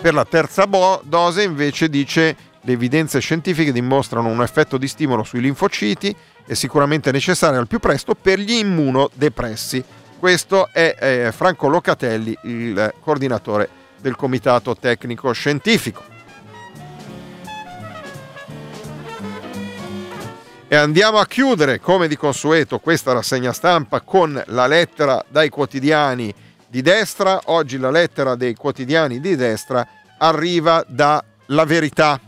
Per 0.00 0.14
la 0.14 0.24
terza 0.24 0.66
bo- 0.66 1.02
dose 1.04 1.42
invece 1.42 1.90
dice 1.90 2.34
le 2.62 2.72
evidenze 2.72 3.20
scientifiche 3.20 3.70
dimostrano 3.70 4.28
un 4.28 4.42
effetto 4.42 4.78
di 4.78 4.88
stimolo 4.88 5.24
sui 5.24 5.42
linfociti 5.42 6.14
e 6.46 6.54
sicuramente 6.54 7.12
necessario 7.12 7.58
al 7.58 7.66
più 7.66 7.80
presto 7.80 8.14
per 8.14 8.38
gli 8.38 8.52
immunodepressi. 8.52 9.84
Questo 10.18 10.70
è 10.72 10.96
eh, 10.98 11.32
Franco 11.32 11.68
Locatelli, 11.68 12.34
il 12.44 12.94
coordinatore 13.00 13.68
del 14.00 14.16
Comitato 14.16 14.74
Tecnico 14.74 15.32
Scientifico. 15.32 16.02
E 20.66 20.76
andiamo 20.76 21.18
a 21.18 21.26
chiudere, 21.26 21.78
come 21.78 22.08
di 22.08 22.16
consueto, 22.16 22.78
questa 22.78 23.12
rassegna 23.12 23.52
stampa 23.52 24.00
con 24.00 24.42
la 24.46 24.66
lettera 24.66 25.22
dai 25.28 25.50
quotidiani 25.50 26.32
di 26.70 26.82
destra. 26.82 27.40
Oggi 27.46 27.76
la 27.76 27.90
lettera 27.90 28.36
dei 28.36 28.54
quotidiani 28.54 29.20
di 29.20 29.36
destra 29.36 29.86
arriva 30.18 30.84
da 30.86 31.22
La 31.46 31.64
Verità. 31.64 32.20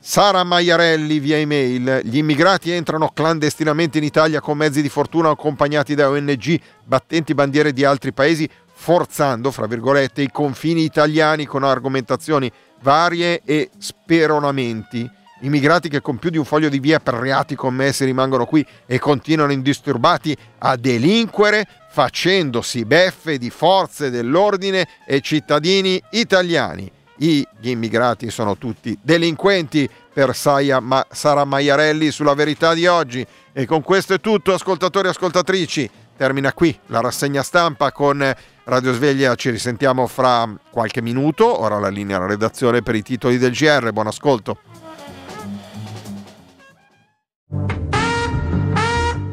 Sara 0.00 0.42
Maiarelli 0.42 1.20
via 1.20 1.36
email. 1.36 2.00
Gli 2.02 2.16
immigrati 2.16 2.72
entrano 2.72 3.10
clandestinamente 3.14 3.98
in 3.98 4.04
Italia 4.04 4.40
con 4.40 4.56
mezzi 4.56 4.82
di 4.82 4.88
fortuna 4.88 5.28
accompagnati 5.28 5.94
da 5.94 6.08
ONG 6.08 6.60
battenti 6.84 7.34
bandiere 7.34 7.72
di 7.72 7.84
altri 7.84 8.12
paesi, 8.12 8.48
forzando, 8.74 9.52
fra 9.52 9.66
virgolette, 9.66 10.22
i 10.22 10.30
confini 10.32 10.82
italiani 10.82 11.46
con 11.46 11.62
argomentazioni 11.62 12.50
varie 12.80 13.42
e 13.44 13.70
speronamenti. 13.78 15.08
Immigrati 15.42 15.88
che 15.88 16.00
con 16.00 16.18
più 16.18 16.30
di 16.30 16.38
un 16.38 16.44
foglio 16.44 16.68
di 16.68 16.78
via 16.78 17.00
per 17.00 17.14
reati 17.14 17.56
commessi 17.56 18.04
rimangono 18.04 18.46
qui 18.46 18.64
e 18.86 18.98
continuano 19.00 19.52
indisturbati 19.52 20.36
a 20.58 20.76
delinquere 20.76 21.66
facendosi 21.90 22.84
beffe 22.84 23.38
di 23.38 23.50
forze 23.50 24.10
dell'ordine 24.10 24.86
e 25.04 25.20
cittadini 25.20 26.00
italiani. 26.12 26.90
Gli 27.16 27.44
immigrati 27.60 28.30
sono 28.30 28.56
tutti 28.56 28.96
delinquenti 29.00 29.88
per 30.12 30.34
Saia 30.34 30.80
Ma- 30.80 31.06
Sara 31.10 31.44
Maiarelli 31.44 32.10
sulla 32.10 32.34
verità 32.34 32.72
di 32.72 32.86
oggi. 32.86 33.24
E 33.52 33.66
con 33.66 33.82
questo 33.82 34.14
è 34.14 34.20
tutto, 34.20 34.54
ascoltatori 34.54 35.08
e 35.08 35.10
ascoltatrici. 35.10 35.90
Termina 36.16 36.52
qui 36.52 36.76
la 36.86 37.00
rassegna 37.00 37.42
stampa 37.42 37.92
con 37.92 38.34
Radio 38.64 38.92
Sveglia. 38.92 39.34
Ci 39.34 39.50
risentiamo 39.50 40.06
fra 40.06 40.48
qualche 40.70 41.02
minuto. 41.02 41.60
Ora 41.60 41.78
la 41.78 41.88
linea 41.88 42.16
alla 42.16 42.26
redazione 42.26 42.82
per 42.82 42.94
i 42.94 43.02
titoli 43.02 43.38
del 43.38 43.52
GR. 43.52 43.92
Buon 43.92 44.06
ascolto. 44.06 44.58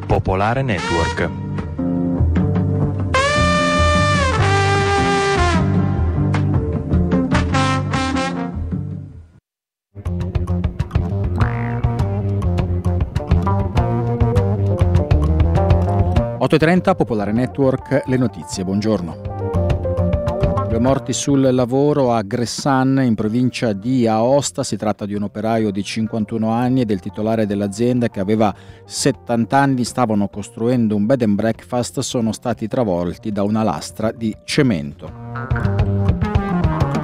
Popolare 0.08 0.62
Network. 0.62 1.20
Network. 1.20 1.50
8.30 16.40 16.96
Popolare 16.96 17.32
Network, 17.32 18.04
le 18.08 18.18
notizie, 18.18 18.64
buongiorno. 18.64 19.29
Due 20.70 20.78
morti 20.78 21.14
sul 21.14 21.50
lavoro 21.52 22.14
a 22.14 22.22
Gressan 22.22 23.02
in 23.04 23.16
provincia 23.16 23.74
di 23.74 24.06
Aosta. 24.06 24.64
Si 24.64 24.78
tratta 24.78 25.08
di 25.08 25.16
un 25.16 25.24
operaio 25.24 25.72
di 25.72 25.84
51 25.84 26.48
anni 26.48 26.82
e 26.82 26.86
del 26.86 27.00
titolare 27.00 27.48
dell'azienda 27.48 28.08
che 28.08 28.20
aveva 28.20 28.54
70 28.86 29.58
anni. 29.58 29.84
Stavano 29.84 30.28
costruendo 30.28 30.96
un 30.96 31.08
bed 31.08 31.24
and 31.24 31.34
breakfast. 31.34 32.02
Sono 32.02 32.32
stati 32.34 32.68
travolti 32.68 33.32
da 33.32 33.42
una 33.42 33.64
lastra 33.64 34.12
di 34.12 34.32
cemento. 34.44 35.12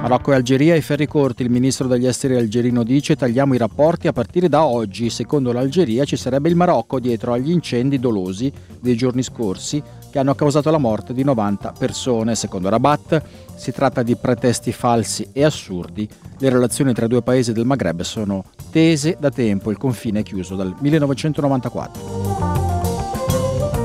Marocco 0.00 0.30
e 0.30 0.36
Algeria 0.36 0.74
ai 0.74 0.82
ferri 0.82 1.08
corti. 1.08 1.42
Il 1.42 1.50
ministro 1.50 1.88
degli 1.88 2.06
esteri 2.06 2.36
algerino 2.36 2.84
dice 2.84 3.16
tagliamo 3.16 3.54
i 3.54 3.58
rapporti 3.58 4.06
a 4.06 4.12
partire 4.12 4.48
da 4.48 4.64
oggi. 4.64 5.10
Secondo 5.10 5.50
l'Algeria 5.50 6.04
ci 6.04 6.16
sarebbe 6.16 6.48
il 6.48 6.54
Marocco 6.54 7.00
dietro 7.00 7.32
agli 7.32 7.50
incendi 7.50 7.98
dolosi 7.98 8.52
dei 8.80 8.96
giorni 8.96 9.24
scorsi 9.24 9.82
che 10.08 10.20
hanno 10.20 10.36
causato 10.36 10.70
la 10.70 10.78
morte 10.78 11.12
di 11.12 11.24
90 11.24 11.72
persone. 11.76 12.36
Secondo 12.36 12.68
Rabat 12.68 13.22
si 13.56 13.72
tratta 13.72 14.02
di 14.02 14.14
pretesti 14.16 14.72
falsi 14.72 15.28
e 15.32 15.44
assurdi. 15.44 16.08
Le 16.38 16.48
relazioni 16.48 16.92
tra 16.92 17.06
i 17.06 17.08
due 17.08 17.22
paesi 17.22 17.52
del 17.52 17.64
Maghreb 17.64 18.02
sono 18.02 18.44
tese 18.70 19.16
da 19.18 19.30
tempo. 19.30 19.70
Il 19.70 19.78
confine 19.78 20.20
è 20.20 20.22
chiuso 20.22 20.54
dal 20.54 20.74
1994. 20.78 22.54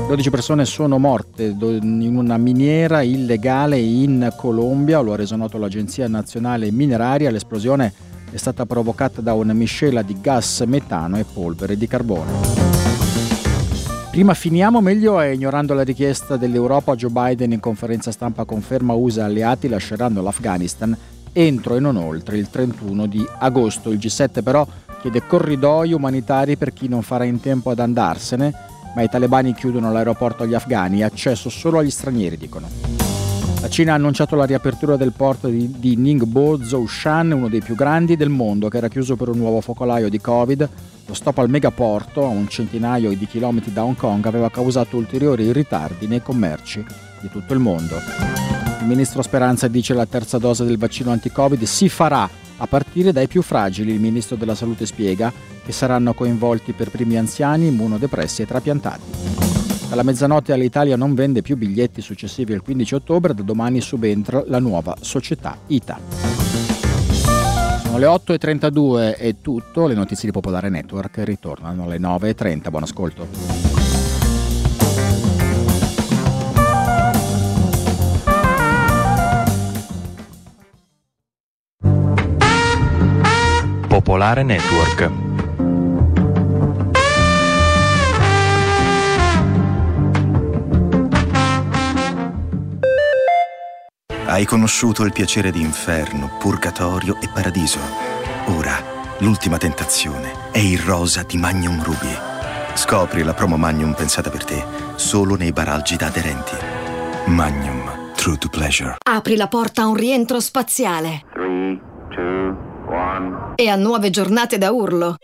12 0.06 0.30
persone 0.30 0.64
sono 0.66 0.98
morte 0.98 1.44
in 1.44 2.16
una 2.16 2.36
miniera 2.36 3.00
illegale 3.00 3.78
in 3.78 4.30
Colombia, 4.36 5.00
lo 5.00 5.14
ha 5.14 5.16
reso 5.16 5.36
noto 5.36 5.56
l'Agenzia 5.56 6.06
Nazionale 6.06 6.70
Mineraria. 6.70 7.30
L'esplosione 7.30 7.92
è 8.30 8.36
stata 8.36 8.66
provocata 8.66 9.22
da 9.22 9.32
una 9.32 9.54
miscela 9.54 10.02
di 10.02 10.20
gas 10.20 10.62
metano 10.66 11.18
e 11.18 11.24
polvere 11.24 11.78
di 11.78 11.86
carbone. 11.86 12.71
Prima 14.12 14.34
finiamo, 14.34 14.82
meglio 14.82 15.18
è 15.20 15.28
ignorando 15.28 15.72
la 15.72 15.84
richiesta 15.84 16.36
dell'Europa, 16.36 16.94
Joe 16.94 17.08
Biden 17.08 17.50
in 17.52 17.60
conferenza 17.60 18.12
stampa 18.12 18.44
conferma 18.44 18.92
USA 18.92 19.24
alleati 19.24 19.68
lasceranno 19.68 20.20
l'Afghanistan 20.20 20.94
entro 21.32 21.76
e 21.76 21.80
non 21.80 21.96
oltre 21.96 22.36
il 22.36 22.50
31 22.50 23.06
di 23.06 23.26
agosto. 23.38 23.88
Il 23.90 23.96
G7 23.96 24.42
però 24.42 24.66
chiede 25.00 25.26
corridoi 25.26 25.94
umanitari 25.94 26.58
per 26.58 26.74
chi 26.74 26.88
non 26.88 27.00
farà 27.00 27.24
in 27.24 27.40
tempo 27.40 27.70
ad 27.70 27.78
andarsene 27.78 28.52
ma 28.94 29.00
i 29.00 29.08
talebani 29.08 29.54
chiudono 29.54 29.90
l'aeroporto 29.90 30.42
agli 30.42 30.52
afghani, 30.52 31.02
accesso 31.02 31.48
solo 31.48 31.78
agli 31.78 31.90
stranieri, 31.90 32.36
dicono. 32.36 32.68
La 33.62 33.70
Cina 33.70 33.92
ha 33.92 33.94
annunciato 33.94 34.36
la 34.36 34.44
riapertura 34.44 34.98
del 34.98 35.12
porto 35.12 35.48
di, 35.48 35.74
di 35.78 35.96
Ningbo 35.96 36.62
Zhoushan, 36.62 37.30
uno 37.30 37.48
dei 37.48 37.62
più 37.62 37.74
grandi 37.74 38.16
del 38.16 38.28
mondo, 38.28 38.68
che 38.68 38.76
era 38.76 38.88
chiuso 38.88 39.16
per 39.16 39.28
un 39.28 39.38
nuovo 39.38 39.62
focolaio 39.62 40.10
di 40.10 40.20
Covid. 40.20 40.68
Lo 41.06 41.14
stop 41.14 41.38
al 41.38 41.50
megaporto, 41.50 42.24
a 42.24 42.28
un 42.28 42.48
centinaio 42.48 43.16
di 43.16 43.26
chilometri 43.26 43.72
da 43.72 43.84
Hong 43.84 43.96
Kong, 43.96 44.24
aveva 44.26 44.50
causato 44.50 44.96
ulteriori 44.96 45.52
ritardi 45.52 46.06
nei 46.06 46.22
commerci 46.22 46.84
di 47.20 47.28
tutto 47.28 47.52
il 47.52 47.58
mondo. 47.58 47.96
Il 48.80 48.86
ministro 48.86 49.22
Speranza 49.22 49.68
dice 49.68 49.92
che 49.92 49.98
la 49.98 50.06
terza 50.06 50.38
dose 50.38 50.64
del 50.64 50.78
vaccino 50.78 51.10
anti-Covid 51.10 51.62
si 51.64 51.88
farà 51.88 52.28
a 52.56 52.66
partire 52.66 53.12
dai 53.12 53.26
più 53.26 53.42
fragili. 53.42 53.92
Il 53.92 54.00
ministro 54.00 54.36
della 54.36 54.54
Salute 54.54 54.86
spiega 54.86 55.32
che 55.64 55.72
saranno 55.72 56.14
coinvolti 56.14 56.72
per 56.72 56.90
primi 56.90 57.16
anziani, 57.16 57.66
immunodepressi 57.66 58.42
e 58.42 58.46
trapiantati. 58.46 59.02
Dalla 59.88 60.02
mezzanotte 60.04 60.52
all'Italia 60.52 60.96
non 60.96 61.14
vende 61.14 61.42
più 61.42 61.56
biglietti 61.56 62.00
successivi 62.00 62.54
al 62.54 62.62
15 62.62 62.94
ottobre, 62.94 63.34
da 63.34 63.42
domani 63.42 63.80
subentra 63.80 64.42
la 64.46 64.58
nuova 64.58 64.96
società 65.00 65.58
ITA. 65.66 66.51
Sono 67.92 68.04
le 68.04 68.10
8.32 68.10 69.16
e 69.18 69.42
tutto, 69.42 69.86
le 69.86 69.92
notizie 69.92 70.24
di 70.24 70.32
Popolare 70.32 70.70
Network 70.70 71.18
ritornano 71.24 71.84
alle 71.84 71.98
9.30. 71.98 72.70
Buon 72.70 72.84
ascolto. 72.84 73.28
Popolare 83.88 84.42
Network. 84.42 85.31
Hai 94.32 94.46
conosciuto 94.46 95.04
il 95.04 95.12
piacere 95.12 95.50
di 95.50 95.60
inferno, 95.60 96.38
purgatorio 96.38 97.18
e 97.20 97.28
paradiso. 97.28 97.78
Ora, 98.46 98.82
l'ultima 99.18 99.58
tentazione 99.58 100.50
è 100.50 100.58
il 100.58 100.78
rosa 100.78 101.22
di 101.22 101.36
Magnum 101.36 101.82
Ruby. 101.84 102.16
Scopri 102.72 103.24
la 103.24 103.34
promo 103.34 103.58
Magnum 103.58 103.92
pensata 103.92 104.30
per 104.30 104.42
te 104.44 104.64
solo 104.94 105.34
nei 105.34 105.52
baralgi 105.52 105.96
da 105.96 106.06
aderenti. 106.06 106.54
Magnum, 107.26 108.14
True 108.14 108.38
to 108.38 108.48
Pleasure. 108.48 108.96
Apri 109.06 109.36
la 109.36 109.48
porta 109.48 109.82
a 109.82 109.88
un 109.88 109.96
rientro 109.96 110.40
spaziale. 110.40 111.24
3, 111.34 111.80
2, 112.16 112.56
1. 112.86 113.52
E 113.56 113.68
a 113.68 113.76
nuove 113.76 114.08
giornate 114.08 114.56
da 114.56 114.72
urlo. 114.72 115.16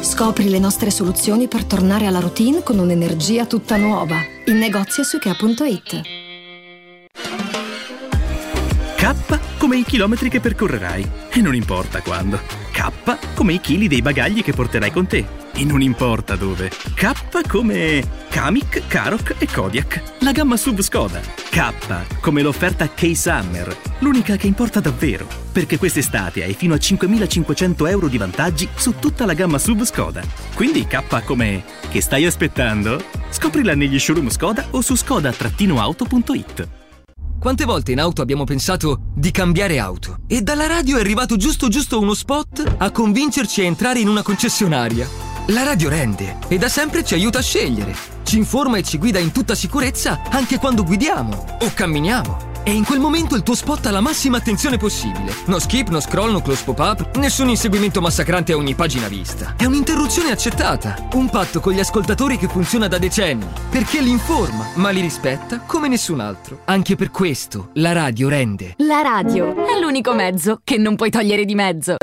Scopri 0.00 0.48
le 0.48 0.60
nostre 0.60 0.92
soluzioni 0.92 1.48
per 1.48 1.64
tornare 1.64 2.06
alla 2.06 2.20
routine 2.20 2.62
con 2.62 2.78
un'energia 2.78 3.46
tutta 3.46 3.76
nuova. 3.76 4.14
In 4.44 4.58
negozio 4.58 5.02
su 5.02 5.16
Ikea.it. 5.16 6.21
K 9.02 9.56
come 9.58 9.78
i 9.78 9.82
chilometri 9.82 10.28
che 10.28 10.38
percorrerai. 10.38 11.10
E 11.32 11.40
non 11.40 11.56
importa 11.56 12.00
quando. 12.02 12.38
K 12.70 13.34
come 13.34 13.54
i 13.54 13.60
chili 13.60 13.88
dei 13.88 14.00
bagagli 14.00 14.44
che 14.44 14.52
porterai 14.52 14.92
con 14.92 15.08
te. 15.08 15.26
E 15.54 15.64
non 15.64 15.82
importa 15.82 16.36
dove. 16.36 16.70
K 16.94 17.48
come 17.48 18.00
Kamik, 18.30 18.86
Karok 18.86 19.34
e 19.38 19.48
Kodiak. 19.52 20.18
La 20.20 20.30
gamma 20.30 20.56
SUV 20.56 20.78
Skoda. 20.78 21.20
K 21.20 21.72
come 22.20 22.42
l'offerta 22.42 22.88
K-Summer. 22.88 23.76
L'unica 23.98 24.36
che 24.36 24.46
importa 24.46 24.78
davvero. 24.78 25.26
Perché 25.50 25.78
quest'estate 25.78 26.44
hai 26.44 26.54
fino 26.54 26.74
a 26.74 26.78
5.500 26.78 27.88
euro 27.88 28.06
di 28.06 28.18
vantaggi 28.18 28.68
su 28.72 29.00
tutta 29.00 29.26
la 29.26 29.34
gamma 29.34 29.58
SUV 29.58 29.82
Skoda. 29.82 30.22
Quindi 30.54 30.86
K 30.86 31.24
come... 31.24 31.64
Che 31.90 32.00
stai 32.00 32.24
aspettando? 32.24 33.04
Scoprila 33.30 33.74
negli 33.74 33.98
showroom 33.98 34.28
Skoda 34.28 34.64
o 34.70 34.80
su 34.80 34.94
skoda-auto.it. 34.94 36.81
Quante 37.42 37.64
volte 37.64 37.90
in 37.90 37.98
auto 37.98 38.22
abbiamo 38.22 38.44
pensato 38.44 39.00
di 39.16 39.32
cambiare 39.32 39.80
auto? 39.80 40.18
E 40.28 40.42
dalla 40.42 40.68
radio 40.68 40.96
è 40.96 41.00
arrivato 41.00 41.36
giusto 41.36 41.66
giusto 41.66 41.98
uno 41.98 42.14
spot 42.14 42.76
a 42.78 42.92
convincerci 42.92 43.62
a 43.62 43.64
entrare 43.64 43.98
in 43.98 44.06
una 44.06 44.22
concessionaria. 44.22 45.08
La 45.48 45.64
radio 45.64 45.88
rende 45.88 46.36
e 46.46 46.56
da 46.56 46.68
sempre 46.68 47.02
ci 47.02 47.14
aiuta 47.14 47.40
a 47.40 47.42
scegliere. 47.42 47.96
Ci 48.22 48.36
informa 48.36 48.76
e 48.76 48.84
ci 48.84 48.96
guida 48.96 49.18
in 49.18 49.32
tutta 49.32 49.56
sicurezza 49.56 50.22
anche 50.30 50.58
quando 50.58 50.84
guidiamo 50.84 51.56
o 51.62 51.70
camminiamo. 51.74 52.51
E 52.64 52.72
in 52.72 52.84
quel 52.84 53.00
momento 53.00 53.34
il 53.34 53.42
tuo 53.42 53.56
spot 53.56 53.86
ha 53.86 53.90
la 53.90 54.00
massima 54.00 54.36
attenzione 54.36 54.76
possibile. 54.76 55.34
No 55.46 55.58
skip, 55.58 55.88
no 55.88 55.98
scroll, 55.98 56.30
no 56.30 56.40
close 56.40 56.62
pop-up, 56.62 57.16
nessun 57.16 57.48
inseguimento 57.48 58.00
massacrante 58.00 58.52
a 58.52 58.56
ogni 58.56 58.74
pagina 58.74 59.08
vista. 59.08 59.54
È 59.56 59.64
un'interruzione 59.64 60.30
accettata. 60.30 61.08
Un 61.14 61.28
patto 61.28 61.58
con 61.58 61.72
gli 61.72 61.80
ascoltatori 61.80 62.36
che 62.36 62.46
funziona 62.46 62.86
da 62.86 62.98
decenni. 62.98 63.46
Perché 63.68 64.00
li 64.00 64.10
informa, 64.10 64.68
ma 64.76 64.90
li 64.90 65.00
rispetta 65.00 65.60
come 65.60 65.88
nessun 65.88 66.20
altro. 66.20 66.60
Anche 66.66 66.94
per 66.94 67.10
questo 67.10 67.70
la 67.74 67.92
radio 67.92 68.28
rende. 68.28 68.74
La 68.78 69.02
radio 69.02 69.66
è 69.66 69.80
l'unico 69.80 70.14
mezzo 70.14 70.60
che 70.62 70.76
non 70.76 70.94
puoi 70.94 71.10
togliere 71.10 71.44
di 71.44 71.56
mezzo. 71.56 71.96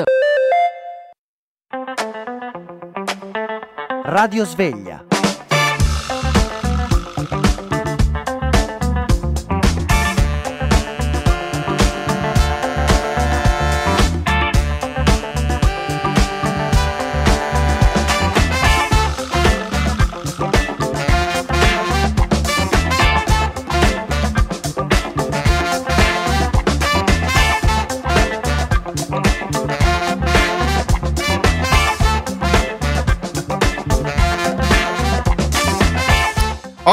Radio 4.04 4.44
Sveglia. 4.44 5.09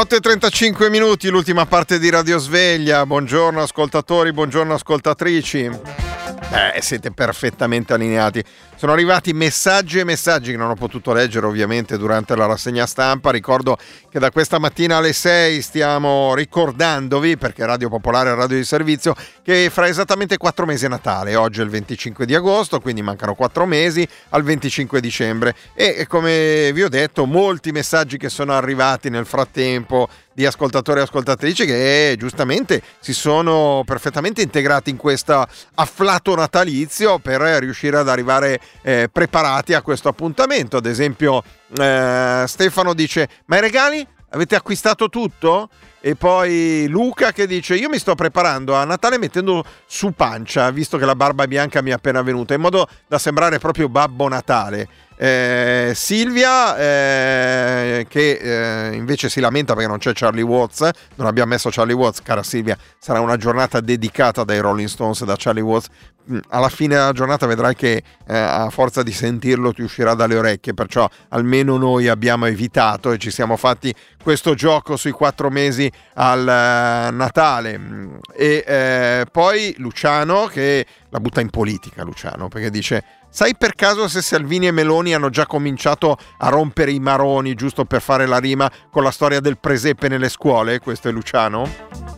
Otto 0.08 0.16
e 0.16 0.20
35 0.20 0.88
minuti, 0.88 1.28
l'ultima 1.28 1.66
parte 1.66 1.98
di 1.98 2.08
Radio 2.08 2.38
Sveglia. 2.38 3.04
Buongiorno 3.04 3.60
ascoltatori, 3.60 4.32
buongiorno 4.32 4.72
ascoltatrici. 4.72 6.07
Eh, 6.50 6.80
siete 6.80 7.10
perfettamente 7.10 7.92
allineati. 7.92 8.42
Sono 8.74 8.92
arrivati 8.92 9.34
messaggi 9.34 9.98
e 9.98 10.04
messaggi 10.04 10.52
che 10.52 10.56
non 10.56 10.70
ho 10.70 10.74
potuto 10.76 11.12
leggere 11.12 11.44
ovviamente 11.44 11.98
durante 11.98 12.34
la 12.34 12.46
rassegna 12.46 12.86
stampa. 12.86 13.30
Ricordo 13.30 13.76
che 14.10 14.18
da 14.18 14.30
questa 14.30 14.58
mattina 14.58 14.96
alle 14.96 15.12
6 15.12 15.60
stiamo 15.60 16.34
ricordandovi, 16.34 17.36
perché 17.36 17.66
Radio 17.66 17.90
Popolare 17.90 18.30
è 18.30 18.34
radio 18.34 18.56
di 18.56 18.64
servizio, 18.64 19.14
che 19.42 19.68
fra 19.70 19.88
esattamente 19.88 20.38
4 20.38 20.64
mesi 20.64 20.86
è 20.86 20.88
Natale. 20.88 21.36
Oggi 21.36 21.60
è 21.60 21.64
il 21.64 21.70
25 21.70 22.24
di 22.24 22.34
agosto, 22.34 22.80
quindi 22.80 23.02
mancano 23.02 23.34
4 23.34 23.66
mesi 23.66 24.08
al 24.30 24.42
25 24.42 25.02
dicembre. 25.02 25.54
E 25.74 26.06
come 26.06 26.70
vi 26.72 26.82
ho 26.82 26.88
detto, 26.88 27.26
molti 27.26 27.72
messaggi 27.72 28.16
che 28.16 28.30
sono 28.30 28.54
arrivati 28.54 29.10
nel 29.10 29.26
frattempo 29.26 30.08
di 30.38 30.46
ascoltatori 30.46 31.00
e 31.00 31.02
ascoltatrici 31.02 31.66
che 31.66 32.14
giustamente 32.16 32.80
si 33.00 33.12
sono 33.12 33.82
perfettamente 33.84 34.40
integrati 34.40 34.88
in 34.88 34.96
questo 34.96 35.44
afflato 35.74 36.36
natalizio 36.36 37.18
per 37.18 37.40
riuscire 37.40 37.96
ad 37.96 38.08
arrivare 38.08 38.60
eh, 38.82 39.08
preparati 39.10 39.74
a 39.74 39.82
questo 39.82 40.08
appuntamento. 40.08 40.76
Ad 40.76 40.86
esempio, 40.86 41.42
eh, 41.76 42.44
Stefano 42.46 42.94
dice: 42.94 43.28
Ma 43.46 43.56
i 43.56 43.60
regali? 43.60 44.06
Avete 44.30 44.54
acquistato 44.54 45.08
tutto? 45.08 45.70
E 46.00 46.14
poi 46.14 46.86
Luca 46.86 47.32
che 47.32 47.48
dice: 47.48 47.74
Io 47.74 47.88
mi 47.88 47.98
sto 47.98 48.14
preparando 48.14 48.76
a 48.76 48.84
Natale 48.84 49.18
mettendo 49.18 49.64
su 49.86 50.12
pancia, 50.12 50.70
visto 50.70 50.98
che 50.98 51.04
la 51.04 51.16
barba 51.16 51.48
bianca 51.48 51.82
mi 51.82 51.90
è 51.90 51.94
appena 51.94 52.22
venuta, 52.22 52.54
in 52.54 52.60
modo 52.60 52.86
da 53.08 53.18
sembrare 53.18 53.58
proprio 53.58 53.88
Babbo 53.88 54.28
Natale. 54.28 54.86
Eh, 55.20 55.92
Silvia 55.96 56.76
eh, 56.76 58.06
che 58.08 58.38
eh, 58.90 58.94
invece 58.94 59.28
si 59.28 59.40
lamenta 59.40 59.74
perché 59.74 59.88
non 59.88 59.98
c'è 59.98 60.12
Charlie 60.14 60.42
Watts 60.42 60.88
non 61.16 61.26
abbiamo 61.26 61.50
messo 61.50 61.70
Charlie 61.70 61.94
Watts 61.94 62.22
cara 62.22 62.44
Silvia 62.44 62.78
sarà 63.00 63.18
una 63.18 63.36
giornata 63.36 63.80
dedicata 63.80 64.44
dai 64.44 64.60
Rolling 64.60 64.86
Stones 64.88 65.24
da 65.24 65.34
Charlie 65.36 65.62
Watts. 65.62 65.88
Mm, 66.30 66.38
alla 66.50 66.68
fine 66.68 66.94
della 66.94 67.12
giornata 67.12 67.46
vedrai 67.46 67.74
che 67.74 68.02
eh, 68.26 68.36
a 68.36 68.68
forza 68.68 69.02
di 69.02 69.12
sentirlo 69.12 69.72
ti 69.72 69.80
uscirà 69.80 70.12
dalle 70.12 70.36
orecchie 70.36 70.74
perciò 70.74 71.08
almeno 71.28 71.78
noi 71.78 72.06
abbiamo 72.06 72.44
evitato 72.44 73.12
e 73.12 73.18
ci 73.18 73.30
siamo 73.30 73.56
fatti 73.56 73.94
questo 74.22 74.52
gioco 74.54 74.96
sui 74.96 75.10
quattro 75.10 75.48
mesi 75.48 75.90
al 76.14 76.40
eh, 76.40 77.10
Natale. 77.12 77.78
Mm, 77.78 78.16
e 78.34 78.64
eh, 78.66 79.26
poi 79.32 79.74
Luciano 79.78 80.46
che 80.46 80.84
la 81.08 81.20
butta 81.20 81.40
in 81.40 81.48
politica 81.48 82.02
Luciano 82.02 82.48
perché 82.48 82.68
dice 82.68 83.02
Sai 83.30 83.56
per 83.56 83.74
caso 83.74 84.08
se 84.08 84.22
Salvini 84.22 84.66
e 84.66 84.72
Meloni 84.72 85.14
hanno 85.14 85.28
già 85.28 85.46
cominciato 85.46 86.16
a 86.38 86.48
rompere 86.48 86.90
i 86.92 86.98
maroni 86.98 87.54
giusto 87.54 87.84
per 87.84 88.00
fare 88.00 88.26
la 88.26 88.38
rima 88.38 88.70
con 88.90 89.02
la 89.02 89.10
storia 89.10 89.40
del 89.40 89.58
presepe 89.58 90.08
nelle 90.08 90.28
scuole? 90.28 90.78
Questo 90.80 91.08
è 91.08 91.12
Luciano. 91.12 92.16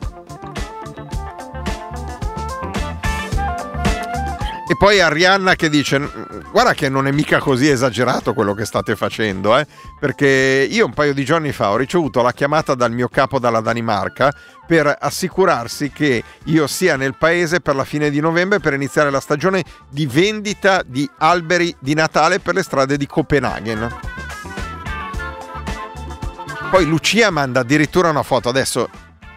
E 4.70 4.76
poi 4.76 5.00
Arianna 5.00 5.56
che 5.56 5.68
dice: 5.68 5.98
Guarda 6.52 6.74
che 6.74 6.88
non 6.88 7.08
è 7.08 7.10
mica 7.10 7.40
così 7.40 7.68
esagerato 7.68 8.32
quello 8.32 8.54
che 8.54 8.64
state 8.64 8.94
facendo, 8.94 9.58
eh? 9.58 9.66
perché 9.98 10.68
io 10.70 10.86
un 10.86 10.94
paio 10.94 11.12
di 11.12 11.24
giorni 11.24 11.50
fa 11.50 11.70
ho 11.70 11.76
ricevuto 11.76 12.22
la 12.22 12.32
chiamata 12.32 12.76
dal 12.76 12.92
mio 12.92 13.08
capo 13.08 13.40
dalla 13.40 13.60
Danimarca 13.60 14.32
per 14.70 14.96
assicurarsi 15.00 15.90
che 15.90 16.22
io 16.44 16.68
sia 16.68 16.94
nel 16.94 17.16
paese 17.16 17.60
per 17.60 17.74
la 17.74 17.82
fine 17.82 18.08
di 18.08 18.20
novembre 18.20 18.60
per 18.60 18.72
iniziare 18.72 19.10
la 19.10 19.18
stagione 19.18 19.64
di 19.88 20.06
vendita 20.06 20.84
di 20.86 21.10
alberi 21.18 21.74
di 21.80 21.92
Natale 21.92 22.38
per 22.38 22.54
le 22.54 22.62
strade 22.62 22.96
di 22.96 23.04
Copenaghen. 23.04 23.92
Poi 26.70 26.84
Lucia 26.86 27.30
manda 27.30 27.58
addirittura 27.58 28.10
una 28.10 28.22
foto. 28.22 28.48
Adesso 28.48 28.88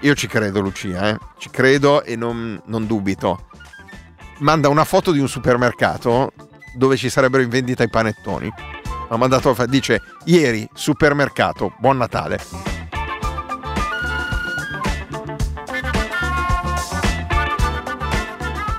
io 0.01 0.13
ci 0.13 0.27
credo, 0.27 0.59
Lucia, 0.59 1.09
eh? 1.09 1.17
ci 1.39 1.49
credo 1.49 2.03
e 2.03 2.15
non, 2.15 2.61
non 2.67 2.85
dubito. 2.85 3.47
Manda 4.41 4.69
una 4.69 4.83
foto 4.83 5.11
di 5.11 5.17
un 5.17 5.27
supermercato 5.27 6.31
dove 6.75 6.95
ci 6.95 7.09
sarebbero 7.09 7.41
in 7.41 7.49
vendita 7.49 7.81
i 7.81 7.89
panettoni. 7.89 8.53
Ha 9.09 9.17
mandato, 9.17 9.55
dice 9.65 9.99
ieri 10.25 10.69
supermercato, 10.75 11.73
buon 11.79 11.97
Natale. 11.97 12.72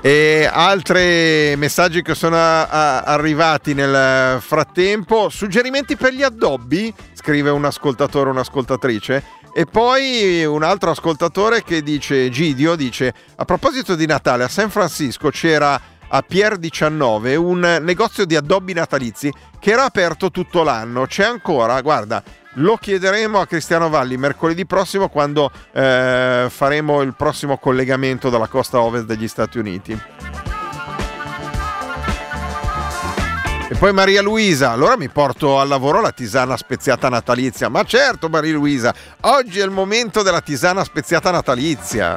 E 0.05 0.47
altri 0.47 1.55
messaggi 1.57 2.03
che 2.03 2.13
sono 2.13 2.35
a- 2.35 2.67
a- 2.67 2.99
arrivati 3.05 3.73
nel 3.73 4.39
frattempo. 4.39 5.29
Suggerimenti 5.29 5.95
per 5.95 6.13
gli 6.13 6.21
addobbi? 6.21 6.93
Scrive 7.13 7.49
un 7.49 7.65
ascoltatore 7.65 8.29
o 8.29 8.31
un'ascoltatrice. 8.33 9.23
E 9.51 9.65
poi 9.65 10.45
un 10.45 10.61
altro 10.61 10.91
ascoltatore 10.91 11.63
che 11.63 11.81
dice, 11.81 12.29
Gidio, 12.29 12.75
dice, 12.75 13.15
a 13.35 13.45
proposito 13.45 13.95
di 13.95 14.05
Natale, 14.05 14.43
a 14.43 14.47
San 14.47 14.69
Francisco 14.69 15.31
c'era 15.31 15.81
a 16.07 16.21
Pier 16.21 16.57
19 16.57 17.35
un 17.35 17.79
negozio 17.81 18.25
di 18.25 18.35
addobbi 18.35 18.73
natalizi 18.73 19.31
che 19.59 19.71
era 19.71 19.85
aperto 19.85 20.31
tutto 20.31 20.63
l'anno. 20.63 21.05
C'è 21.05 21.25
ancora, 21.25 21.81
guarda, 21.81 22.23
lo 22.55 22.77
chiederemo 22.77 23.39
a 23.39 23.47
Cristiano 23.47 23.89
Valli 23.89 24.17
mercoledì 24.17 24.65
prossimo 24.65 25.09
quando 25.09 25.51
eh, 25.73 26.47
faremo 26.49 27.01
il 27.01 27.13
prossimo 27.15 27.57
collegamento 27.57 28.29
dalla 28.29 28.47
costa 28.47 28.79
ovest 28.79 29.05
degli 29.05 29.27
Stati 29.27 29.57
Uniti. 29.57 29.99
E 33.67 33.73
poi 33.77 33.91
Maria 33.93 34.21
Luisa, 34.21 34.69
allora 34.69 34.95
mi 34.95 35.09
porto 35.09 35.59
al 35.59 35.67
lavoro 35.67 35.99
la 35.99 36.11
tisana 36.11 36.55
speziata 36.55 37.09
natalizia. 37.09 37.67
Ma 37.67 37.83
certo 37.83 38.29
Maria 38.29 38.53
Luisa, 38.53 38.93
oggi 39.21 39.59
è 39.59 39.63
il 39.63 39.71
momento 39.71 40.21
della 40.21 40.41
tisana 40.41 40.83
speziata 40.83 41.31
natalizia. 41.31 42.15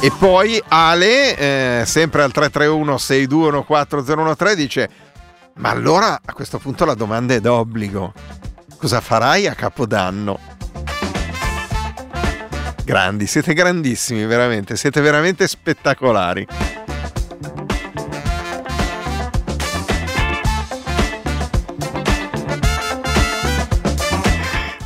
E 0.00 0.12
poi 0.18 0.62
Ale, 0.68 1.36
eh, 1.80 1.84
sempre 1.86 2.22
al 2.22 2.30
331 2.30 2.94
6214013 2.96 4.54
dice 4.54 4.90
ma 5.56 5.70
allora 5.70 6.20
a 6.22 6.32
questo 6.34 6.58
punto 6.58 6.84
la 6.84 6.94
domanda 6.94 7.32
è 7.32 7.40
d'obbligo. 7.40 8.12
Cosa 8.76 9.00
farai 9.00 9.46
a 9.46 9.54
Capodanno? 9.54 10.38
Grandi, 12.84 13.26
siete 13.26 13.54
grandissimi, 13.54 14.26
veramente, 14.26 14.76
siete 14.76 15.00
veramente 15.00 15.48
spettacolari. 15.48 16.46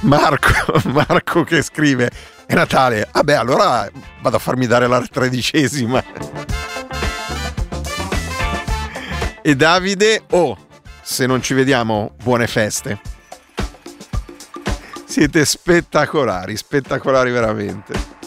Marco, 0.02 0.80
Marco 0.90 1.42
che 1.42 1.62
scrive: 1.62 2.10
È 2.50 2.54
Natale. 2.54 3.08
Vabbè, 3.12 3.34
allora 3.34 3.88
vado 4.22 4.34
a 4.34 4.40
farmi 4.40 4.66
dare 4.66 4.88
la 4.88 5.00
tredicesima. 5.08 6.02
E 9.40 9.54
Davide, 9.54 10.24
oh, 10.30 10.58
se 11.00 11.26
non 11.26 11.40
ci 11.42 11.54
vediamo, 11.54 12.16
buone 12.20 12.48
feste. 12.48 13.00
Siete 15.04 15.44
spettacolari, 15.44 16.56
spettacolari 16.56 17.30
veramente. 17.30 18.19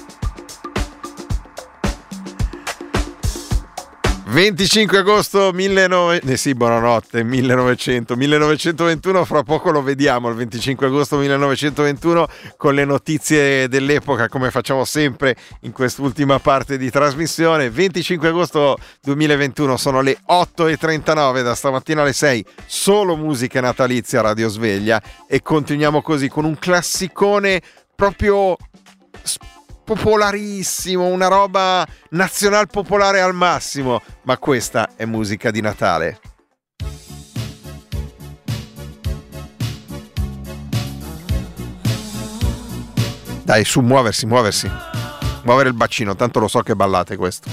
25 4.33 4.97
agosto 4.97 5.51
1900, 5.53 6.27
eh 6.27 6.37
sì, 6.37 6.55
buonanotte, 6.55 7.21
1900, 7.21 8.15
1921, 8.15 9.25
fra 9.25 9.43
poco 9.43 9.69
lo 9.69 9.83
vediamo 9.83 10.27
il 10.29 10.33
25 10.33 10.87
agosto 10.87 11.17
1921 11.17 12.27
con 12.57 12.73
le 12.73 12.83
notizie 12.83 13.67
dell'epoca 13.67 14.29
come 14.29 14.49
facciamo 14.49 14.85
sempre 14.85 15.35
in 15.61 15.71
quest'ultima 15.71 16.39
parte 16.39 16.79
di 16.79 16.89
trasmissione. 16.89 17.69
25 17.69 18.29
agosto 18.29 18.79
2021 19.03 19.77
sono 19.77 20.01
le 20.01 20.17
8.39 20.27 21.43
da 21.43 21.53
stamattina 21.53 22.01
alle 22.01 22.13
6, 22.13 22.43
solo 22.65 23.15
musica 23.15 23.61
natalizia 23.61 24.21
Radio 24.21 24.49
Sveglia 24.49 24.99
e 25.27 25.43
continuiamo 25.43 26.01
così 26.01 26.27
con 26.27 26.45
un 26.45 26.57
classicone 26.57 27.61
proprio 27.95 28.57
popolarissimo, 29.83 31.05
una 31.05 31.27
roba 31.27 31.85
nazional 32.11 32.67
popolare 32.67 33.21
al 33.21 33.33
massimo, 33.33 34.01
ma 34.23 34.37
questa 34.37 34.91
è 34.95 35.05
musica 35.05 35.51
di 35.51 35.61
Natale. 35.61 36.19
Dai, 43.43 43.65
su, 43.65 43.81
muoversi, 43.81 44.25
muoversi. 44.25 44.71
Muovere 45.43 45.67
il 45.67 45.75
bacino, 45.75 46.15
tanto 46.15 46.39
lo 46.39 46.47
so 46.47 46.61
che 46.61 46.75
ballate 46.75 47.17
questo. 47.17 47.49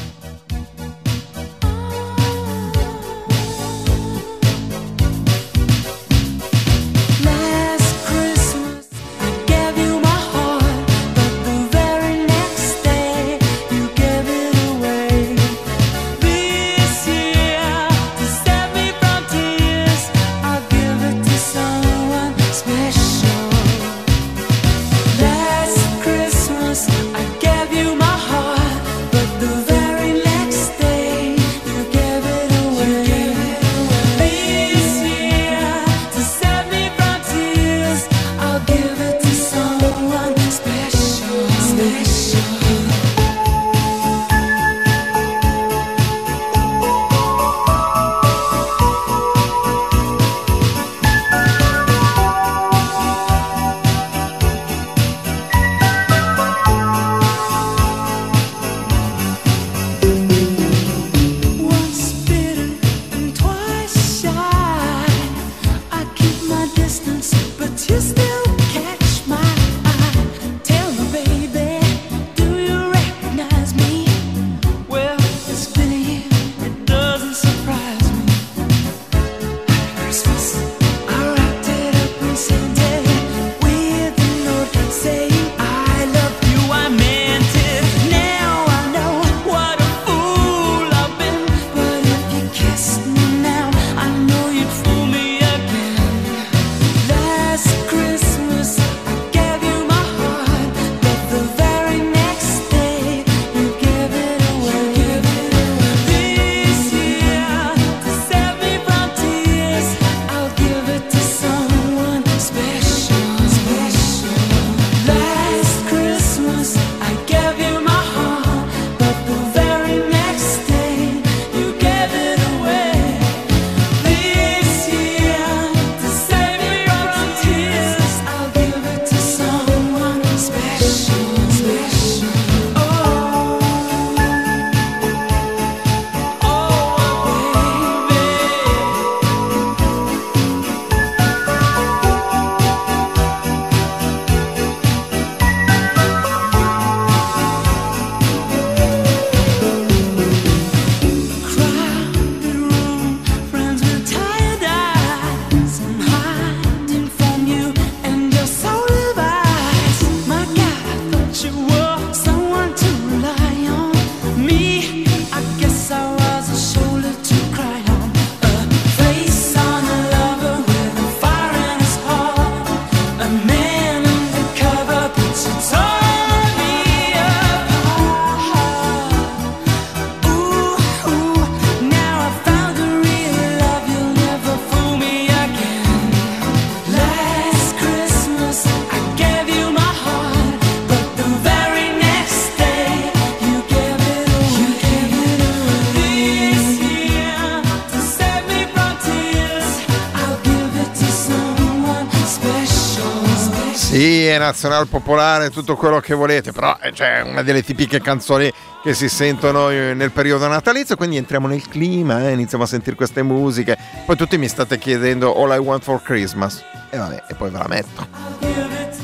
Nazional 204.50 204.88
popolare, 204.88 205.50
tutto 205.50 205.76
quello 205.76 206.00
che 206.00 206.12
volete, 206.12 206.50
però 206.50 206.76
eh, 206.82 206.90
c'è 206.90 207.22
una 207.22 207.42
delle 207.42 207.62
tipiche 207.62 208.00
canzoni 208.00 208.52
che 208.82 208.94
si 208.94 209.08
sentono 209.08 209.70
eh, 209.70 209.94
nel 209.94 210.10
periodo 210.10 210.48
natalizio, 210.48 210.96
quindi 210.96 211.16
entriamo 211.16 211.46
nel 211.46 211.66
clima, 211.68 212.28
eh, 212.28 212.32
iniziamo 212.32 212.64
a 212.64 212.66
sentire 212.66 212.96
queste 212.96 213.22
musiche. 213.22 213.78
Poi 214.04 214.16
tutti 214.16 214.36
mi 214.38 214.48
state 214.48 214.76
chiedendo 214.78 215.34
All 215.40 215.54
I 215.54 215.58
Want 215.58 215.84
for 215.84 216.02
Christmas. 216.02 216.62
E 216.90 216.96
vabbè, 216.96 217.24
e 217.28 217.34
poi 217.34 217.50
ve 217.50 217.58
la 217.58 217.68
metto. 217.68 218.08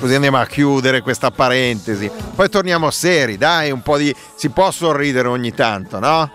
Così 0.00 0.14
andiamo 0.14 0.38
a 0.38 0.46
chiudere 0.46 1.00
questa 1.00 1.30
parentesi. 1.30 2.10
Poi 2.34 2.48
torniamo 2.48 2.90
seri, 2.90 3.38
dai, 3.38 3.70
un 3.70 3.82
po' 3.82 3.96
di... 3.96 4.14
si 4.34 4.48
può 4.48 4.70
sorridere 4.72 5.28
ogni 5.28 5.54
tanto, 5.54 6.00
no? 6.00 6.30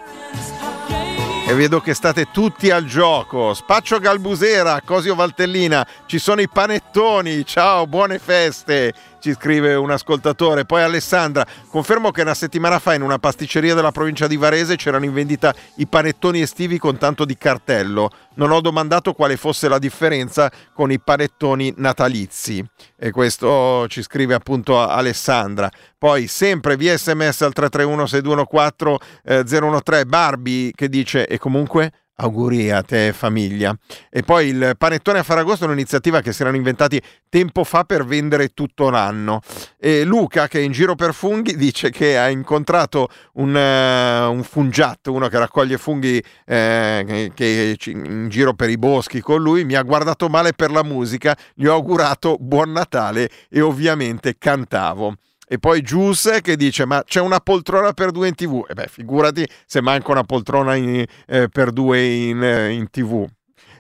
E 1.51 1.53
vedo 1.53 1.81
che 1.81 1.93
state 1.93 2.31
tutti 2.31 2.69
al 2.69 2.85
gioco. 2.85 3.53
Spaccio 3.53 3.99
Galbusera, 3.99 4.79
Cosio 4.85 5.15
Valtellina, 5.15 5.85
ci 6.05 6.17
sono 6.17 6.39
i 6.39 6.47
panettoni. 6.47 7.45
Ciao, 7.45 7.87
buone 7.87 8.19
feste. 8.19 8.93
Ci 9.21 9.33
scrive 9.33 9.75
un 9.75 9.91
ascoltatore. 9.91 10.65
Poi 10.65 10.81
Alessandra, 10.81 11.45
confermo 11.69 12.09
che 12.09 12.23
una 12.23 12.33
settimana 12.33 12.79
fa 12.79 12.95
in 12.95 13.03
una 13.03 13.19
pasticceria 13.19 13.75
della 13.75 13.91
provincia 13.91 14.25
di 14.25 14.35
Varese 14.35 14.77
c'erano 14.77 15.05
in 15.05 15.13
vendita 15.13 15.53
i 15.75 15.85
panettoni 15.85 16.41
estivi 16.41 16.79
con 16.79 16.97
tanto 16.97 17.23
di 17.23 17.37
cartello. 17.37 18.09
Non 18.37 18.49
ho 18.49 18.61
domandato 18.61 19.13
quale 19.13 19.37
fosse 19.37 19.67
la 19.67 19.77
differenza 19.77 20.51
con 20.73 20.91
i 20.91 20.99
panettoni 20.99 21.71
natalizi. 21.77 22.65
E 22.97 23.11
questo 23.11 23.85
ci 23.89 24.01
scrive 24.01 24.33
appunto 24.33 24.79
Alessandra. 24.79 25.69
Poi 25.99 26.25
sempre 26.25 26.75
via 26.75 26.97
sms 26.97 27.41
al 27.43 27.53
331 27.53 28.07
6214 28.07 28.97
eh, 29.23 29.43
013 29.43 30.05
Barbie 30.05 30.71
che 30.71 30.89
dice 30.89 31.27
e 31.27 31.37
comunque 31.37 31.91
auguri 32.21 32.71
a 32.71 32.81
te 32.81 33.13
famiglia. 33.13 33.75
E 34.09 34.21
poi 34.23 34.47
il 34.47 34.75
panettone 34.77 35.19
a 35.19 35.23
Faragosto 35.23 35.65
è 35.65 35.67
un'iniziativa 35.67 36.21
che 36.21 36.31
si 36.33 36.41
erano 36.41 36.57
inventati 36.57 37.01
tempo 37.29 37.63
fa 37.63 37.83
per 37.83 38.05
vendere 38.05 38.49
tutto 38.49 38.89
l'anno. 38.89 39.41
E 39.77 40.03
Luca, 40.03 40.47
che 40.47 40.59
è 40.59 40.61
in 40.61 40.71
giro 40.71 40.95
per 40.95 41.13
funghi, 41.13 41.55
dice 41.57 41.89
che 41.89 42.17
ha 42.17 42.29
incontrato 42.29 43.09
un, 43.33 43.55
eh, 43.55 44.25
un 44.25 44.43
fungiatto, 44.43 45.11
uno 45.11 45.27
che 45.27 45.37
raccoglie 45.37 45.77
funghi 45.77 46.23
eh, 46.45 47.31
che, 47.33 47.77
in 47.85 48.27
giro 48.29 48.53
per 48.53 48.69
i 48.69 48.77
boschi 48.77 49.21
con 49.21 49.41
lui, 49.41 49.65
mi 49.65 49.75
ha 49.75 49.81
guardato 49.81 50.29
male 50.29 50.53
per 50.53 50.71
la 50.71 50.83
musica, 50.83 51.35
gli 51.53 51.65
ho 51.65 51.73
augurato 51.73 52.37
buon 52.39 52.71
Natale 52.71 53.29
e 53.49 53.61
ovviamente 53.61 54.35
cantavo. 54.37 55.15
E 55.53 55.59
poi 55.59 55.81
Gius 55.81 56.39
che 56.41 56.55
dice: 56.55 56.85
Ma 56.85 57.03
c'è 57.03 57.19
una 57.19 57.41
poltrona 57.41 57.91
per 57.91 58.11
due 58.11 58.29
in 58.29 58.35
tv? 58.35 58.65
E 58.69 58.73
beh, 58.73 58.87
figurati 58.87 59.45
se 59.65 59.81
manca 59.81 60.09
una 60.11 60.23
poltrona 60.23 60.75
in- 60.75 61.03
eh, 61.27 61.49
per 61.49 61.73
due 61.73 62.01
in, 62.01 62.41
eh, 62.41 62.69
in 62.71 62.89
tv. 62.89 63.27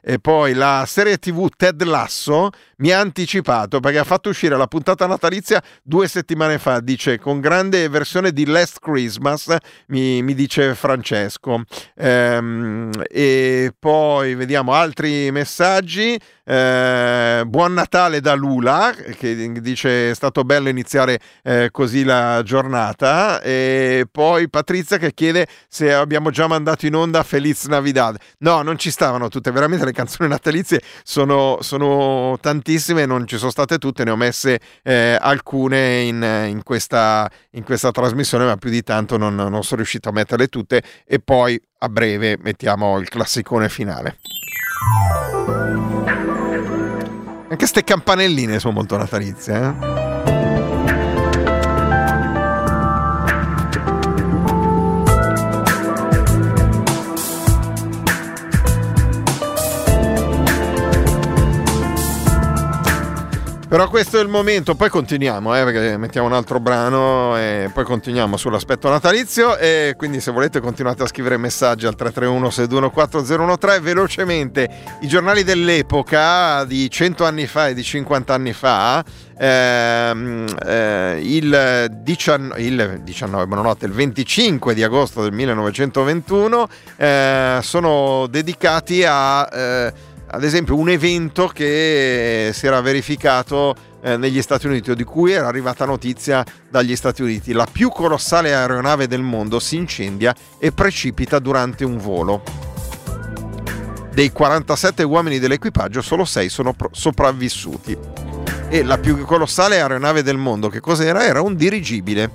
E 0.01 0.19
poi 0.19 0.53
la 0.53 0.83
serie 0.87 1.17
TV 1.17 1.47
Ted 1.55 1.81
Lasso 1.83 2.49
mi 2.77 2.91
ha 2.91 2.99
anticipato 2.99 3.79
perché 3.79 3.99
ha 3.99 4.03
fatto 4.03 4.29
uscire 4.29 4.57
la 4.57 4.67
puntata 4.67 5.05
natalizia 5.05 5.61
due 5.83 6.07
settimane 6.07 6.57
fa. 6.57 6.79
Dice 6.79 7.19
con 7.19 7.39
grande 7.39 7.87
versione 7.87 8.31
di 8.31 8.45
Last 8.45 8.79
Christmas, 8.79 9.55
mi, 9.87 10.23
mi 10.23 10.33
dice 10.33 10.73
Francesco. 10.73 11.63
Ehm, 11.95 12.89
e 13.09 13.73
poi 13.77 14.35
vediamo 14.35 14.73
altri 14.73 15.31
messaggi. 15.31 16.19
Eh, 16.43 17.43
buon 17.45 17.73
Natale 17.73 18.19
da 18.19 18.33
Lula 18.33 18.93
che 19.15 19.51
dice 19.61 20.09
è 20.09 20.13
stato 20.15 20.43
bello 20.43 20.69
iniziare 20.69 21.19
eh, 21.43 21.69
così 21.71 22.03
la 22.03 22.41
giornata 22.43 23.39
e 23.41 24.05
poi 24.11 24.49
Patrizia 24.49 24.97
che 24.97 25.13
chiede 25.13 25.47
se 25.69 25.93
abbiamo 25.93 26.31
già 26.31 26.47
mandato 26.47 26.87
in 26.87 26.95
onda 26.95 27.21
Feliz 27.21 27.67
Navidad 27.67 28.17
no 28.39 28.63
non 28.63 28.77
ci 28.77 28.89
stavano 28.89 29.29
tutte 29.29 29.51
veramente 29.51 29.85
le 29.85 29.90
canzoni 29.93 30.29
natalizie 30.29 30.81
sono, 31.03 31.57
sono 31.61 32.37
tantissime 32.39 33.05
non 33.05 33.27
ci 33.27 33.37
sono 33.37 33.51
state 33.51 33.77
tutte 33.77 34.03
ne 34.03 34.11
ho 34.11 34.15
messe 34.15 34.59
eh, 34.83 35.17
alcune 35.19 36.01
in, 36.01 36.45
in 36.47 36.61
questa, 36.63 37.29
in 37.51 37.63
questa 37.63 37.91
trasmissione 37.91 38.45
ma 38.45 38.57
più 38.57 38.69
di 38.69 38.83
tanto 38.83 39.17
non, 39.17 39.35
non 39.35 39.63
sono 39.63 39.77
riuscito 39.77 40.09
a 40.09 40.11
metterle 40.11 40.47
tutte 40.47 40.81
e 41.05 41.19
poi 41.19 41.59
a 41.79 41.89
breve 41.89 42.37
mettiamo 42.41 42.97
il 42.99 43.09
classicone 43.09 43.69
finale 43.69 44.17
anche 47.51 47.65
ste 47.67 47.83
campanelline 47.83 48.59
sono 48.59 48.73
molto 48.73 48.95
natalizie, 48.95 49.55
eh? 49.55 50.10
Però 63.71 63.87
questo 63.87 64.19
è 64.19 64.21
il 64.21 64.27
momento, 64.27 64.75
poi 64.75 64.89
continuiamo, 64.89 65.57
eh, 65.57 65.63
perché 65.63 65.95
mettiamo 65.95 66.27
un 66.27 66.33
altro 66.33 66.59
brano 66.59 67.37
e 67.37 67.69
poi 67.73 67.85
continuiamo 67.85 68.35
sull'aspetto 68.35 68.89
natalizio 68.89 69.57
e 69.57 69.93
quindi 69.95 70.19
se 70.19 70.33
volete 70.33 70.59
continuate 70.59 71.03
a 71.03 71.07
scrivere 71.07 71.37
messaggi 71.37 71.85
al 71.85 71.95
331 71.95 72.49
621 72.49 73.79
velocemente. 73.79 74.69
I 74.99 75.07
giornali 75.07 75.45
dell'epoca 75.45 76.65
di 76.65 76.89
100 76.89 77.23
anni 77.23 77.47
fa 77.47 77.69
e 77.69 77.73
di 77.73 77.81
50 77.81 78.33
anni 78.33 78.51
fa 78.51 79.05
ehm, 79.37 80.47
eh, 80.65 81.19
il, 81.23 81.87
19, 82.03 82.61
il 82.61 83.01
19 83.05 83.47
buonanotte, 83.47 83.85
il 83.85 83.93
25 83.93 84.73
di 84.73 84.83
agosto 84.83 85.21
del 85.21 85.31
1921 85.31 86.67
eh, 86.97 87.59
sono 87.61 88.27
dedicati 88.29 89.05
a 89.05 89.47
eh, 89.49 89.93
ad 90.33 90.43
esempio 90.45 90.77
un 90.77 90.89
evento 90.89 91.47
che 91.47 92.51
si 92.53 92.65
era 92.65 92.79
verificato 92.79 93.75
eh, 94.01 94.15
negli 94.15 94.41
Stati 94.41 94.65
Uniti 94.65 94.91
o 94.91 94.95
di 94.95 95.03
cui 95.03 95.33
era 95.33 95.47
arrivata 95.47 95.83
notizia 95.83 96.43
dagli 96.69 96.95
Stati 96.95 97.21
Uniti. 97.21 97.51
La 97.51 97.67
più 97.69 97.89
colossale 97.89 98.55
aeronave 98.55 99.07
del 99.07 99.21
mondo 99.21 99.59
si 99.59 99.75
incendia 99.75 100.33
e 100.57 100.71
precipita 100.71 101.37
durante 101.39 101.83
un 101.83 101.97
volo. 101.97 102.43
Dei 104.13 104.31
47 104.31 105.03
uomini 105.03 105.37
dell'equipaggio 105.37 106.01
solo 106.01 106.23
6 106.23 106.47
sono 106.47 106.75
sopravvissuti. 106.91 107.97
E 108.69 108.83
la 108.83 108.97
più 108.97 109.25
colossale 109.25 109.81
aeronave 109.81 110.23
del 110.23 110.37
mondo 110.37 110.69
che 110.69 110.79
cos'era? 110.79 111.25
Era 111.25 111.41
un 111.41 111.55
dirigibile. 111.55 112.31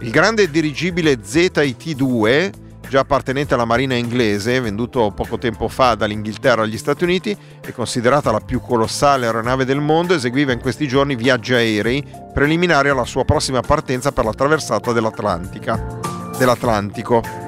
Il 0.00 0.10
grande 0.10 0.50
dirigibile 0.50 1.18
ZIT-2 1.22 2.67
già 2.88 3.00
appartenente 3.00 3.54
alla 3.54 3.64
marina 3.64 3.94
inglese, 3.94 4.60
venduto 4.60 5.10
poco 5.10 5.38
tempo 5.38 5.68
fa 5.68 5.94
dall'Inghilterra 5.94 6.62
agli 6.62 6.78
Stati 6.78 7.04
Uniti, 7.04 7.36
è 7.60 7.72
considerata 7.72 8.32
la 8.32 8.40
più 8.40 8.60
colossale 8.60 9.26
aeronave 9.26 9.64
del 9.64 9.80
mondo, 9.80 10.14
eseguiva 10.14 10.52
in 10.52 10.60
questi 10.60 10.88
giorni 10.88 11.14
viaggi 11.14 11.54
aerei 11.54 12.04
preliminari 12.32 12.88
alla 12.88 13.04
sua 13.04 13.24
prossima 13.24 13.60
partenza 13.60 14.12
per 14.12 14.24
la 14.24 14.32
traversata 14.32 14.92
dell'Atlantico. 14.92 17.47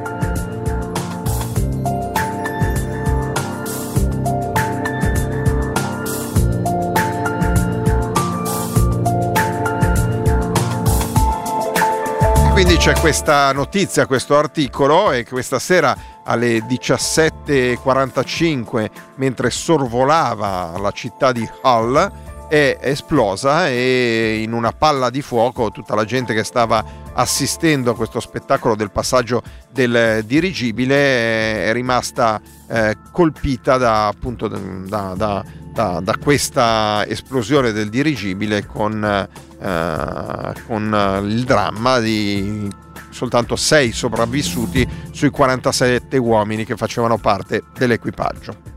Quindi 12.63 12.77
c'è 12.77 12.93
questa 13.01 13.53
notizia, 13.53 14.05
questo 14.05 14.37
articolo 14.37 15.13
e 15.13 15.25
questa 15.25 15.59
sera 15.59 15.97
alle 16.25 16.59
17.45 16.59 18.91
mentre 19.17 19.49
sorvolava 19.49 20.77
la 20.77 20.91
città 20.91 21.33
di 21.33 21.49
Hull 21.63 22.13
è 22.51 22.77
esplosa 22.83 23.71
e 23.71 24.43
in 24.43 24.53
una 24.53 24.73
palla 24.73 25.09
di 25.09 25.23
fuoco 25.23 25.71
tutta 25.71 25.95
la 25.95 26.05
gente 26.05 26.35
che 26.35 26.45
stava 26.45 26.85
assistendo 27.15 27.93
a 27.93 27.97
questo 27.97 28.21
spettacolo 28.21 28.75
del 28.75 28.91
passaggio 28.91 29.41
del 29.71 30.23
dirigibile 30.27 31.65
è 31.65 31.73
rimasta 31.73 32.39
eh, 32.69 32.95
colpita 33.11 33.79
da, 33.79 34.07
appunto, 34.07 34.49
da, 34.49 35.15
da- 35.17 35.43
da- 35.73 36.03
questa 36.23 37.07
esplosione 37.07 37.73
del 37.73 37.89
dirigibile 37.89 38.67
con, 38.67 39.29
eh, 39.61 40.53
con 40.67 40.95
eh, 40.95 41.27
il 41.27 41.45
dramma 41.45 41.99
di 41.99 42.69
soltanto 43.11 43.57
6 43.57 43.93
sopravvissuti 43.93 44.89
sui 45.11 45.31
47 45.31 46.17
uomini 46.17 46.65
che 46.65 46.77
facevano 46.77 47.19
parte 47.19 47.65
dell'equipaggio. 47.77 48.70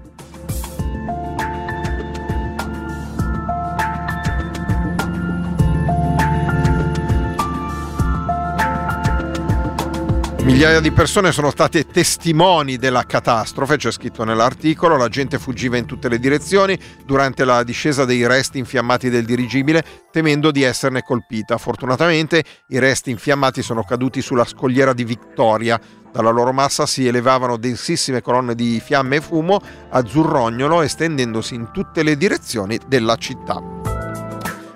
Migliaia 10.44 10.82
di 10.82 10.92
persone 10.92 11.32
sono 11.32 11.50
state 11.52 11.88
testimoni 11.88 12.76
della 12.76 13.04
catastrofe, 13.04 13.78
c'è 13.78 13.92
scritto 13.92 14.26
nell'articolo, 14.26 14.98
la 14.98 15.08
gente 15.08 15.40
fuggiva 15.40 15.78
in 15.78 15.86
tutte 15.86 16.10
le 16.10 16.20
direzioni 16.20 16.78
durante 17.06 17.46
la 17.46 17.64
discesa 17.64 18.04
dei 18.04 18.28
resti 18.28 18.58
infiammati 18.58 19.10
del 19.10 19.24
dirigibile, 19.24 19.86
temendo 20.12 20.52
di 20.52 20.62
esserne 20.62 21.02
colpita. 21.02 21.58
Fortunatamente 21.58 22.44
i 22.68 22.80
resti 22.80 23.10
infiammati 23.10 23.62
sono 23.62 23.84
caduti 23.84 24.22
sulla 24.22 24.44
scogliera 24.44 24.92
di 24.92 25.06
Victoria. 25.06 25.80
Dalla 26.12 26.30
loro 26.30 26.52
massa 26.52 26.86
si 26.86 27.08
elevavano 27.08 27.56
densissime 27.56 28.22
colonne 28.22 28.54
di 28.54 28.82
fiamme 28.84 29.16
e 29.16 29.22
fumo 29.22 29.62
azzurrognolo 29.92 30.82
estendendosi 30.82 31.56
in 31.56 31.70
tutte 31.72 32.04
le 32.04 32.18
direzioni 32.18 32.78
della 32.86 33.16
città. 33.16 33.93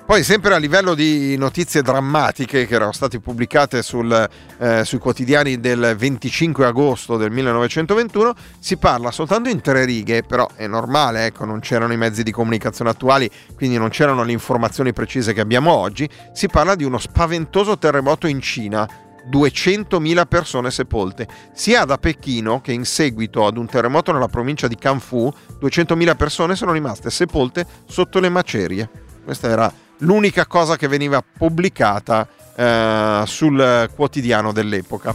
Poi 0.07 0.23
sempre 0.23 0.53
a 0.53 0.57
livello 0.57 0.93
di 0.93 1.35
notizie 1.35 1.81
drammatiche 1.81 2.65
che 2.65 2.75
erano 2.75 2.93
state 2.93 3.19
pubblicate 3.19 3.83
sul, 3.83 4.29
eh, 4.57 4.85
sui 4.85 4.99
quotidiani 4.99 5.59
del 5.59 5.95
25 5.97 6.65
agosto 6.65 7.17
del 7.17 7.29
1921 7.29 8.33
si 8.57 8.77
parla 8.77 9.11
soltanto 9.11 9.49
in 9.49 9.59
tre 9.59 9.83
righe, 9.83 10.23
però 10.23 10.47
è 10.55 10.65
normale, 10.65 11.25
ecco, 11.25 11.43
non 11.43 11.59
c'erano 11.59 11.91
i 11.91 11.97
mezzi 11.97 12.23
di 12.23 12.31
comunicazione 12.31 12.89
attuali, 12.89 13.29
quindi 13.53 13.77
non 13.77 13.89
c'erano 13.89 14.23
le 14.23 14.31
informazioni 14.31 14.93
precise 14.93 15.33
che 15.33 15.41
abbiamo 15.41 15.73
oggi, 15.73 16.09
si 16.31 16.47
parla 16.47 16.75
di 16.75 16.85
uno 16.85 16.99
spaventoso 16.99 17.77
terremoto 17.77 18.27
in 18.27 18.39
Cina 18.39 18.87
200.000 19.29 20.25
persone 20.25 20.71
sepolte. 20.71 21.27
Sia 21.51 21.83
da 21.83 21.97
Pechino 21.97 22.61
che 22.61 22.71
in 22.71 22.85
seguito 22.85 23.45
ad 23.45 23.57
un 23.57 23.67
terremoto 23.67 24.13
nella 24.13 24.29
provincia 24.29 24.69
di 24.69 24.77
Canfu, 24.77 25.29
200.000 25.59 26.15
persone 26.15 26.55
sono 26.55 26.71
rimaste 26.71 27.09
sepolte 27.09 27.67
sotto 27.85 28.21
le 28.21 28.29
macerie. 28.29 28.89
Questa 29.25 29.49
era 29.49 29.85
l'unica 29.99 30.45
cosa 30.45 30.75
che 30.75 30.87
veniva 30.87 31.21
pubblicata 31.21 32.27
eh, 32.55 33.23
sul 33.25 33.89
quotidiano 33.95 34.51
dell'epoca. 34.51 35.13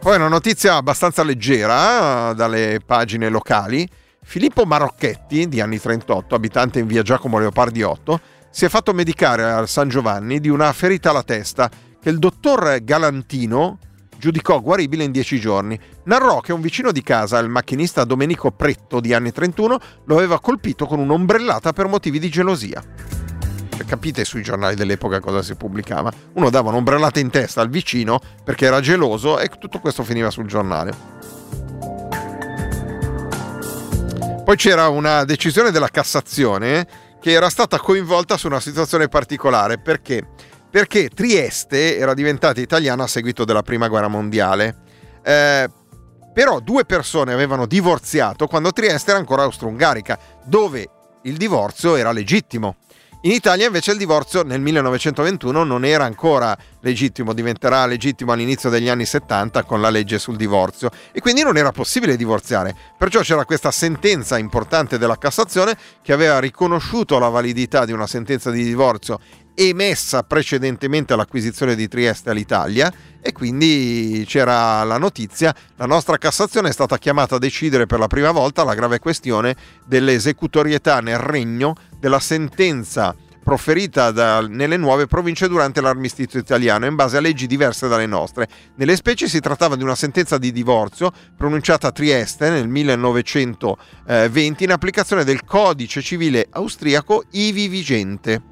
Poi 0.00 0.16
una 0.16 0.28
notizia 0.28 0.76
abbastanza 0.76 1.22
leggera 1.22 2.30
eh, 2.30 2.34
dalle 2.34 2.80
pagine 2.84 3.28
locali. 3.28 3.88
Filippo 4.22 4.64
Marocchetti, 4.64 5.48
di 5.48 5.60
anni 5.60 5.78
38, 5.78 6.34
abitante 6.34 6.78
in 6.78 6.86
via 6.86 7.02
Giacomo 7.02 7.38
Leopardi 7.38 7.82
8, 7.82 8.20
si 8.50 8.64
è 8.64 8.68
fatto 8.68 8.92
medicare 8.92 9.44
al 9.44 9.68
San 9.68 9.88
Giovanni 9.88 10.40
di 10.40 10.48
una 10.48 10.72
ferita 10.72 11.10
alla 11.10 11.22
testa 11.22 11.70
che 12.00 12.08
il 12.08 12.18
dottor 12.18 12.82
Galantino 12.82 13.78
giudicò 14.20 14.60
guaribile 14.60 15.02
in 15.02 15.10
10 15.10 15.40
giorni. 15.40 15.80
Narrò 16.04 16.38
che 16.40 16.52
un 16.52 16.60
vicino 16.60 16.92
di 16.92 17.02
casa, 17.02 17.38
il 17.38 17.48
macchinista 17.48 18.04
Domenico 18.04 18.52
Pretto 18.52 19.00
di 19.00 19.12
anni 19.12 19.32
31, 19.32 19.78
lo 20.04 20.16
aveva 20.16 20.38
colpito 20.38 20.86
con 20.86 21.00
un'ombrellata 21.00 21.72
per 21.72 21.88
motivi 21.88 22.20
di 22.20 22.28
gelosia. 22.28 22.80
Cioè, 23.70 23.84
capite 23.86 24.24
sui 24.24 24.42
giornali 24.42 24.76
dell'epoca 24.76 25.18
cosa 25.20 25.42
si 25.42 25.56
pubblicava? 25.56 26.12
Uno 26.34 26.50
dava 26.50 26.68
un'ombrellata 26.68 27.18
in 27.18 27.30
testa 27.30 27.62
al 27.62 27.70
vicino 27.70 28.20
perché 28.44 28.66
era 28.66 28.80
geloso 28.80 29.40
e 29.40 29.48
tutto 29.58 29.80
questo 29.80 30.04
finiva 30.04 30.30
sul 30.30 30.46
giornale. 30.46 30.94
Poi 34.44 34.56
c'era 34.56 34.88
una 34.88 35.24
decisione 35.24 35.70
della 35.70 35.88
Cassazione 35.88 36.86
che 37.20 37.30
era 37.30 37.48
stata 37.48 37.78
coinvolta 37.78 38.36
su 38.36 38.48
una 38.48 38.60
situazione 38.60 39.08
particolare 39.08 39.78
perché 39.78 40.28
perché 40.70 41.08
Trieste 41.08 41.96
era 41.96 42.14
diventata 42.14 42.60
italiana 42.60 43.04
a 43.04 43.08
seguito 43.08 43.44
della 43.44 43.62
prima 43.62 43.88
guerra 43.88 44.08
mondiale. 44.08 44.76
Eh, 45.22 45.68
però 46.32 46.60
due 46.60 46.84
persone 46.84 47.32
avevano 47.32 47.66
divorziato 47.66 48.46
quando 48.46 48.72
Trieste 48.72 49.10
era 49.10 49.18
ancora 49.18 49.42
austro-ungarica, 49.42 50.18
dove 50.44 50.88
il 51.22 51.36
divorzio 51.36 51.96
era 51.96 52.12
legittimo. 52.12 52.76
In 53.22 53.32
Italia 53.32 53.66
invece 53.66 53.90
il 53.90 53.98
divorzio 53.98 54.42
nel 54.44 54.62
1921 54.62 55.62
non 55.64 55.84
era 55.84 56.04
ancora 56.04 56.56
legittimo, 56.80 57.34
diventerà 57.34 57.84
legittimo 57.84 58.32
all'inizio 58.32 58.70
degli 58.70 58.88
anni 58.88 59.04
70 59.04 59.64
con 59.64 59.82
la 59.82 59.90
legge 59.90 60.18
sul 60.18 60.36
divorzio 60.36 60.90
e 61.12 61.20
quindi 61.20 61.42
non 61.42 61.58
era 61.58 61.70
possibile 61.70 62.16
divorziare. 62.16 62.74
Perciò 62.96 63.20
c'era 63.20 63.44
questa 63.44 63.70
sentenza 63.70 64.38
importante 64.38 64.96
della 64.96 65.18
Cassazione 65.18 65.76
che 66.00 66.14
aveva 66.14 66.38
riconosciuto 66.38 67.18
la 67.18 67.28
validità 67.28 67.84
di 67.84 67.92
una 67.92 68.06
sentenza 68.06 68.50
di 68.50 68.64
divorzio 68.64 69.20
emessa 69.68 70.22
precedentemente 70.22 71.12
all'acquisizione 71.12 71.74
di 71.74 71.86
Trieste 71.86 72.30
all'Italia 72.30 72.90
e 73.20 73.32
quindi 73.32 74.24
c'era 74.26 74.82
la 74.84 74.96
notizia, 74.96 75.54
la 75.76 75.84
nostra 75.84 76.16
Cassazione 76.16 76.70
è 76.70 76.72
stata 76.72 76.96
chiamata 76.96 77.34
a 77.34 77.38
decidere 77.38 77.84
per 77.84 77.98
la 77.98 78.06
prima 78.06 78.30
volta 78.30 78.64
la 78.64 78.74
grave 78.74 78.98
questione 78.98 79.54
dell'esecutorietà 79.84 81.00
nel 81.00 81.18
regno 81.18 81.74
della 81.98 82.20
sentenza 82.20 83.14
proferita 83.44 84.10
da, 84.12 84.40
nelle 84.40 84.78
nuove 84.78 85.06
province 85.06 85.46
durante 85.46 85.82
l'armistizio 85.82 86.38
italiano 86.38 86.86
in 86.86 86.94
base 86.94 87.18
a 87.18 87.20
leggi 87.20 87.46
diverse 87.46 87.86
dalle 87.86 88.06
nostre. 88.06 88.48
Nelle 88.76 88.96
specie 88.96 89.28
si 89.28 89.40
trattava 89.40 89.76
di 89.76 89.82
una 89.82 89.94
sentenza 89.94 90.38
di 90.38 90.52
divorzio 90.52 91.12
pronunciata 91.36 91.88
a 91.88 91.92
Trieste 91.92 92.48
nel 92.48 92.68
1920 92.68 94.64
in 94.64 94.72
applicazione 94.72 95.24
del 95.24 95.44
codice 95.44 96.00
civile 96.00 96.46
austriaco 96.50 97.24
ivi 97.32 97.68
vigente. 97.68 98.49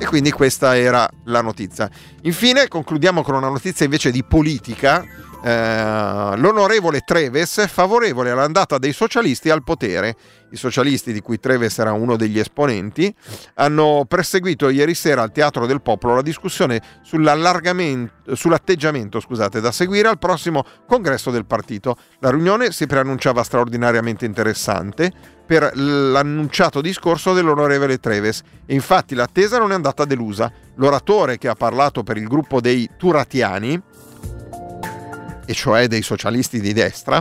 E 0.00 0.06
quindi 0.06 0.32
questa 0.32 0.78
era 0.78 1.06
la 1.24 1.42
notizia. 1.42 1.90
Infine 2.22 2.68
concludiamo 2.68 3.20
con 3.22 3.34
una 3.34 3.50
notizia 3.50 3.84
invece 3.84 4.10
di 4.10 4.24
politica. 4.24 5.04
Eh, 5.42 6.36
l'onorevole 6.36 7.00
Treves 7.00 7.66
favorevole 7.66 8.30
all'andata 8.30 8.78
dei 8.78 8.92
socialisti 8.92 9.48
al 9.48 9.62
potere. 9.62 10.14
I 10.50 10.56
socialisti, 10.56 11.12
di 11.12 11.20
cui 11.20 11.38
Treves 11.38 11.78
era 11.78 11.92
uno 11.92 12.16
degli 12.16 12.38
esponenti, 12.38 13.14
hanno 13.54 14.04
perseguito 14.06 14.68
ieri 14.68 14.94
sera 14.94 15.22
al 15.22 15.32
Teatro 15.32 15.64
del 15.64 15.80
Popolo 15.80 16.16
la 16.16 16.22
discussione 16.22 16.82
sull'atteggiamento 17.02 19.20
scusate, 19.20 19.60
da 19.60 19.70
seguire 19.70 20.08
al 20.08 20.18
prossimo 20.18 20.64
congresso 20.86 21.30
del 21.30 21.46
partito. 21.46 21.96
La 22.18 22.30
riunione 22.30 22.72
si 22.72 22.86
preannunciava 22.86 23.44
straordinariamente 23.44 24.24
interessante 24.24 25.12
per 25.46 25.70
l'annunciato 25.74 26.80
discorso 26.80 27.32
dell'onorevole 27.32 27.98
Treves 27.98 28.42
e 28.66 28.74
infatti 28.74 29.14
l'attesa 29.14 29.58
non 29.58 29.72
è 29.72 29.74
andata 29.74 30.04
delusa. 30.04 30.52
L'oratore 30.76 31.38
che 31.38 31.48
ha 31.48 31.54
parlato 31.54 32.02
per 32.02 32.16
il 32.16 32.26
gruppo 32.26 32.60
dei 32.60 32.88
Turatiani, 32.96 33.80
e 35.50 35.52
cioè 35.52 35.88
dei 35.88 36.02
socialisti 36.02 36.60
di 36.60 36.72
destra, 36.72 37.20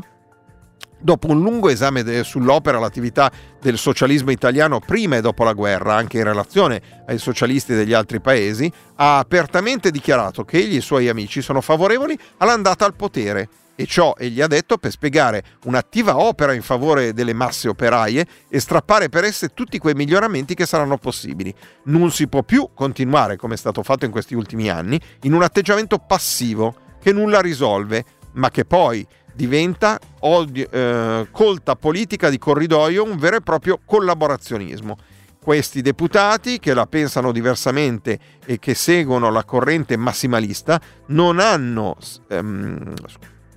dopo 0.99 1.31
un 1.31 1.41
lungo 1.41 1.67
esame 1.67 2.23
sull'opera 2.23 2.77
e 2.77 2.79
l'attività 2.79 3.31
del 3.59 3.75
socialismo 3.75 4.29
italiano 4.29 4.79
prima 4.79 5.15
e 5.15 5.21
dopo 5.21 5.43
la 5.43 5.53
guerra, 5.53 5.95
anche 5.95 6.19
in 6.19 6.25
relazione 6.25 6.79
ai 7.07 7.17
socialisti 7.17 7.73
degli 7.73 7.93
altri 7.93 8.21
paesi, 8.21 8.71
ha 8.97 9.17
apertamente 9.17 9.89
dichiarato 9.89 10.45
che 10.45 10.59
egli 10.59 10.75
e 10.75 10.77
i 10.77 10.81
suoi 10.81 11.09
amici 11.09 11.41
sono 11.41 11.59
favorevoli 11.59 12.15
all'andata 12.37 12.85
al 12.85 12.93
potere 12.93 13.49
e 13.73 13.87
ciò 13.87 14.13
egli 14.15 14.41
ha 14.41 14.47
detto 14.47 14.77
per 14.77 14.91
spiegare 14.91 15.43
un'attiva 15.63 16.19
opera 16.19 16.53
in 16.53 16.61
favore 16.61 17.13
delle 17.13 17.33
masse 17.33 17.67
operaie 17.67 18.27
e 18.47 18.59
strappare 18.59 19.09
per 19.09 19.23
esse 19.23 19.55
tutti 19.55 19.79
quei 19.79 19.95
miglioramenti 19.95 20.53
che 20.53 20.67
saranno 20.67 20.99
possibili. 20.99 21.51
Non 21.85 22.11
si 22.11 22.27
può 22.27 22.43
più 22.43 22.69
continuare, 22.75 23.37
come 23.37 23.55
è 23.55 23.57
stato 23.57 23.81
fatto 23.81 24.05
in 24.05 24.11
questi 24.11 24.35
ultimi 24.35 24.69
anni, 24.69 25.01
in 25.21 25.33
un 25.33 25.41
atteggiamento 25.41 25.97
passivo 25.97 26.75
che 26.99 27.13
nulla 27.13 27.39
risolve, 27.39 28.03
ma 28.33 28.49
che 28.49 28.65
poi 28.65 29.05
diventa 29.33 29.97
eh, 30.53 31.27
colta 31.31 31.75
politica 31.75 32.29
di 32.29 32.37
corridoio, 32.37 33.03
un 33.03 33.17
vero 33.17 33.37
e 33.37 33.41
proprio 33.41 33.79
collaborazionismo. 33.83 34.97
Questi 35.41 35.81
deputati 35.81 36.59
che 36.59 36.73
la 36.73 36.85
pensano 36.85 37.31
diversamente 37.31 38.19
e 38.45 38.59
che 38.59 38.75
seguono 38.75 39.31
la 39.31 39.45
corrente 39.45 39.95
massimalista 39.95 40.79
non 41.07 41.39
hanno 41.39 41.95
ehm, 42.27 42.93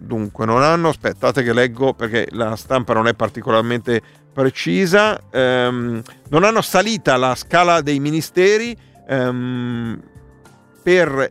Dunque, 0.04 0.44
non 0.46 0.62
hanno, 0.62 0.88
aspettate 0.88 1.44
che 1.44 1.52
leggo 1.52 1.94
perché 1.94 2.26
la 2.30 2.56
stampa 2.56 2.92
non 2.92 3.06
è 3.06 3.14
particolarmente 3.14 4.02
precisa, 4.32 5.20
ehm, 5.30 6.02
non 6.28 6.42
hanno 6.42 6.60
salita 6.60 7.16
la 7.16 7.36
scala 7.36 7.80
dei 7.82 8.00
ministeri 8.00 8.76
ehm, 9.06 10.02
per 10.82 11.30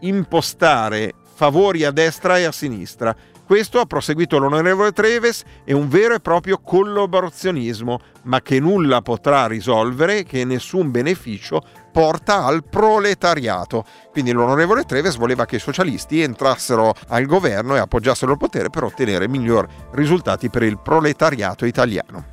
impostare 0.00 1.14
favori 1.42 1.82
a 1.84 1.90
destra 1.90 2.38
e 2.38 2.44
a 2.44 2.52
sinistra. 2.52 3.12
Questo 3.44 3.80
ha 3.80 3.84
proseguito 3.84 4.38
l'onorevole 4.38 4.92
Treves, 4.92 5.42
è 5.64 5.72
un 5.72 5.88
vero 5.88 6.14
e 6.14 6.20
proprio 6.20 6.60
collaborazionismo, 6.62 7.98
ma 8.22 8.40
che 8.40 8.60
nulla 8.60 9.02
potrà 9.02 9.48
risolvere, 9.48 10.22
che 10.22 10.44
nessun 10.44 10.92
beneficio 10.92 11.60
porta 11.90 12.44
al 12.44 12.62
proletariato. 12.62 13.84
Quindi 14.12 14.30
l'onorevole 14.30 14.84
Treves 14.84 15.16
voleva 15.16 15.44
che 15.44 15.56
i 15.56 15.58
socialisti 15.58 16.22
entrassero 16.22 16.94
al 17.08 17.26
governo 17.26 17.74
e 17.74 17.80
appoggiassero 17.80 18.30
il 18.30 18.38
potere 18.38 18.70
per 18.70 18.84
ottenere 18.84 19.26
migliori 19.26 19.66
risultati 19.94 20.48
per 20.48 20.62
il 20.62 20.78
proletariato 20.78 21.64
italiano. 21.66 22.26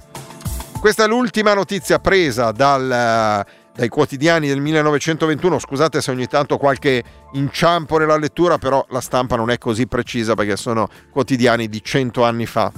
Questa 0.80 1.06
è 1.06 1.08
l'ultima 1.08 1.56
notizia 1.56 1.98
presa 1.98 2.52
dal, 2.52 3.44
dai 3.80 3.88
quotidiani 3.88 4.50
del 4.50 4.60
1921. 4.60 5.58
Scusate 5.58 6.02
se 6.02 6.12
ogni 6.12 6.28
tanto 6.28 6.58
qualche 6.58 7.02
inciampo 7.32 7.98
nella 7.98 8.18
lettura, 8.18 8.58
però 8.58 8.86
la 8.90 9.00
stampa 9.00 9.38
non 9.38 9.50
è 9.50 9.58
così 9.58 9.88
precisa 9.88 10.36
perché 10.36 10.58
sono 10.58 10.90
quotidiani 11.10 11.70
di 11.70 11.82
100 11.82 12.26
anni 12.26 12.46
fa. 12.46 12.74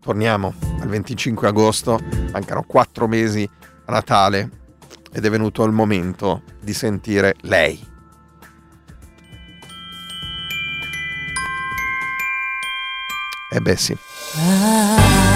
Torniamo 0.00 0.54
al 0.80 0.86
25 0.86 1.48
agosto, 1.48 1.98
mancano 2.30 2.62
4 2.62 3.08
mesi 3.08 3.50
a 3.86 3.92
Natale 3.92 4.48
ed 5.12 5.24
è 5.24 5.30
venuto 5.30 5.64
il 5.64 5.72
momento 5.72 6.42
di 6.62 6.72
sentire 6.72 7.34
lei. 7.40 7.84
Eh 13.50 13.60
beh 13.60 13.76
sì. 13.76 13.96
I 14.38 15.35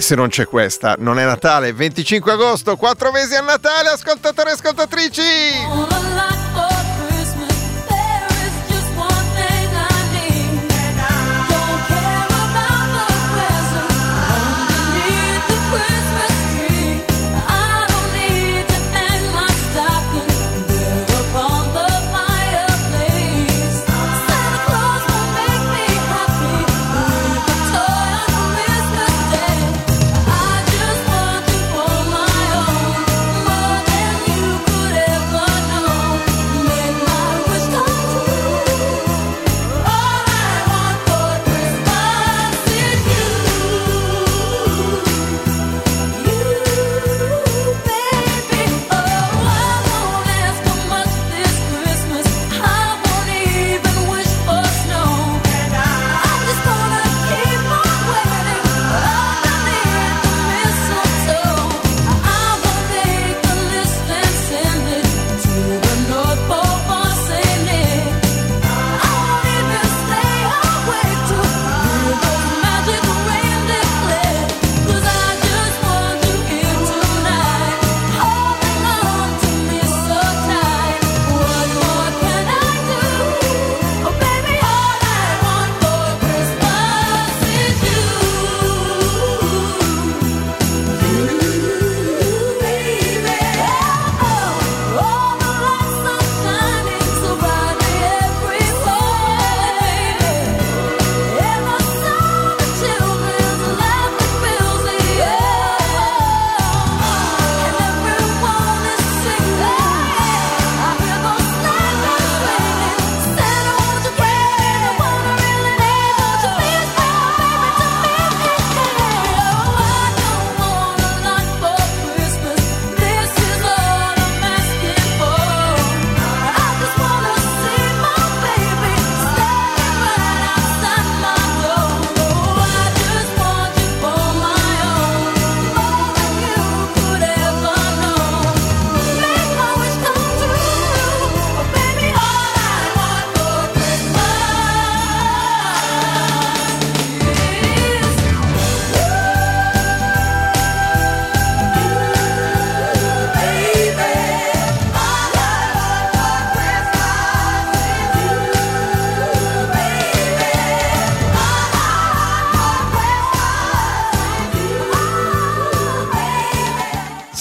se 0.00 0.14
non 0.14 0.28
c'è 0.28 0.46
questa, 0.46 0.94
non 0.98 1.18
è 1.18 1.24
Natale. 1.24 1.72
25 1.72 2.32
agosto, 2.32 2.76
4 2.76 3.10
mesi 3.12 3.34
a 3.34 3.42
Natale, 3.42 3.88
ascoltatori 3.90 4.50
e 4.50 4.52
ascoltatrici! 4.52 6.45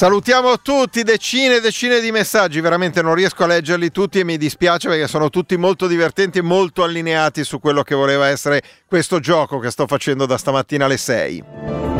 Salutiamo 0.05 0.59
tutti, 0.61 1.01
decine 1.01 1.55
e 1.55 1.61
decine 1.61 1.99
di 1.99 2.11
messaggi, 2.11 2.61
veramente 2.61 3.01
non 3.01 3.15
riesco 3.15 3.43
a 3.43 3.47
leggerli 3.47 3.89
tutti 3.89 4.19
e 4.19 4.23
mi 4.23 4.37
dispiace 4.37 4.87
perché 4.87 5.07
sono 5.07 5.31
tutti 5.31 5.57
molto 5.57 5.87
divertenti 5.87 6.37
e 6.37 6.41
molto 6.43 6.83
allineati 6.83 7.43
su 7.43 7.59
quello 7.59 7.81
che 7.81 7.95
voleva 7.95 8.27
essere 8.27 8.61
questo 8.85 9.19
gioco 9.19 9.57
che 9.57 9.71
sto 9.71 9.87
facendo 9.87 10.27
da 10.27 10.37
stamattina 10.37 10.85
alle 10.85 10.97
6. 10.97 11.94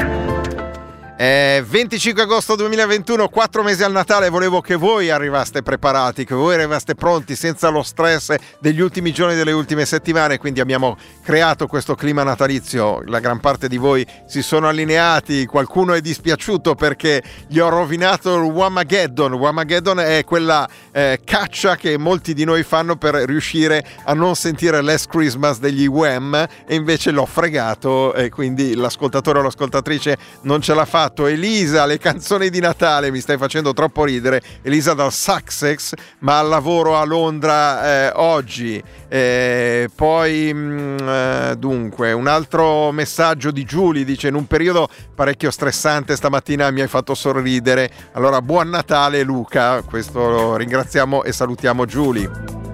Eh, 1.18 1.64
25 1.66 2.24
agosto 2.24 2.58
2021, 2.58 3.30
4 3.30 3.64
mesi 3.64 3.84
al 3.84 3.94
Natale, 3.94 4.28
volevo 4.28 4.60
che 4.60 4.76
voi 4.76 5.10
arrivaste 5.10 5.62
preparati, 5.62 6.26
che 6.26 6.36
voi 6.36 6.56
arrivaste 6.56 6.94
pronti 6.94 7.38
senza 7.38 7.70
lo 7.70 7.84
stress 7.84 8.36
degli 8.60 8.82
ultimi 8.82 9.14
giorni 9.14 9.34
delle 9.34 9.54
ultime 9.54 9.86
settimane, 9.86 10.38
quindi 10.38 10.60
abbiamo 10.60 10.98
creato 11.24 11.68
questo 11.68 11.96
clima 11.96 12.24
natalizio, 12.24 13.02
la 13.06 13.22
gran 13.22 13.40
parte 13.40 13.70
di 13.70 13.78
voi 13.78 14.06
si 14.28 14.42
sono 14.42 14.68
allineati, 14.68 15.46
qualcuno 15.46 15.94
è 15.94 16.02
dispiaciuto 16.02 16.76
perché 16.76 17.24
gli 17.48 17.60
ho 17.60 17.70
rovinato 17.70 18.36
il 18.36 18.52
Wamageddon, 18.52 19.36
Wamageddon 19.36 20.02
è 20.02 20.26
quella 20.26 20.68
eh, 20.92 21.22
caccia 21.24 21.78
che 21.78 21.98
molti 21.98 22.34
di 22.34 22.44
noi 22.44 22.64
fanno 22.64 22.98
per 22.98 23.16
riuscire 23.16 23.86
a 24.04 24.14
non 24.14 24.36
sentire 24.36 24.82
Last 24.82 25.08
Christmas 25.08 25.60
degli 25.60 25.86
Wham 25.88 26.46
e 26.68 26.76
invece 26.76 27.12
l'ho 27.12 27.26
fregato 27.26 28.14
e 28.14 28.28
quindi 28.28 28.76
l'ascoltatore 28.76 29.40
o 29.40 29.44
l'ascoltatrice 29.44 30.18
non 30.42 30.60
ce 30.60 30.74
l'ha 30.74 30.84
fatto. 31.06 31.28
Elisa, 31.28 31.86
le 31.86 31.98
canzoni 31.98 32.50
di 32.50 32.60
Natale, 32.60 33.12
mi 33.12 33.20
stai 33.20 33.38
facendo 33.38 33.74
troppo 33.74 34.04
ridere. 34.04 34.42
Elisa 34.62 34.94
dal 34.94 35.12
Sussex, 35.12 35.94
ma 36.20 36.40
al 36.40 36.48
lavoro 36.48 36.98
a 36.98 37.04
Londra 37.04 38.08
eh, 38.08 38.12
oggi. 38.16 38.82
Eh, 39.08 39.90
poi, 39.94 40.54
mh, 40.54 40.98
eh, 41.08 41.56
dunque, 41.58 42.12
un 42.12 42.28
altro 42.28 42.92
messaggio 42.92 43.52
di 43.52 43.64
Giulia 43.64 44.04
dice: 44.04 44.30
In 44.30 44.36
un 44.36 44.48
periodo 44.48 44.88
parecchio 45.14 45.52
stressante 45.52 46.16
stamattina 46.16 46.72
mi 46.72 46.82
hai 46.82 46.88
fatto 46.88 47.14
sorridere. 47.14 47.90
Allora, 48.14 48.42
buon 48.42 48.70
Natale, 48.70 49.24
Luca. 49.24 49.82
Questo 49.82 50.56
ringraziamo 50.56 51.24
e 51.24 51.32
salutiamo 51.32 51.86
Giulia. 51.86 52.65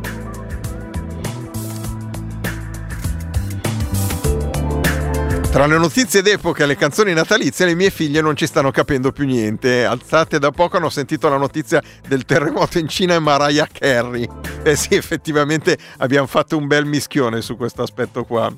Tra 5.52 5.66
le 5.66 5.78
notizie 5.78 6.22
d'epoca 6.22 6.64
e 6.64 6.66
le 6.66 6.78
canzoni 6.78 7.12
natalizie, 7.12 7.66
le 7.66 7.76
mie 7.76 7.90
figlie 7.90 8.22
non 8.22 8.38
ci 8.38 8.48
stanno 8.48 8.72
capendo 8.72 9.12
più 9.12 9.26
niente. 9.26 9.84
Alzate 9.84 10.40
da 10.40 10.50
poco 10.52 10.78
hanno 10.78 10.90
sentito 10.90 11.28
la 11.28 11.36
notizia 11.36 11.84
del 12.08 12.24
terremoto 12.24 12.80
in 12.80 12.88
Cina 12.88 13.16
e 13.16 13.20
Mariah 13.20 13.68
Carey. 13.70 14.26
Eh 14.64 14.78
sì, 14.78 14.96
effettivamente 14.96 15.78
abbiamo 15.98 16.26
fatto 16.26 16.56
un 16.56 16.68
bel 16.68 16.86
mischione 16.86 17.42
su 17.42 17.58
questo 17.58 17.82
aspetto 17.82 18.24
qua. 18.24 18.50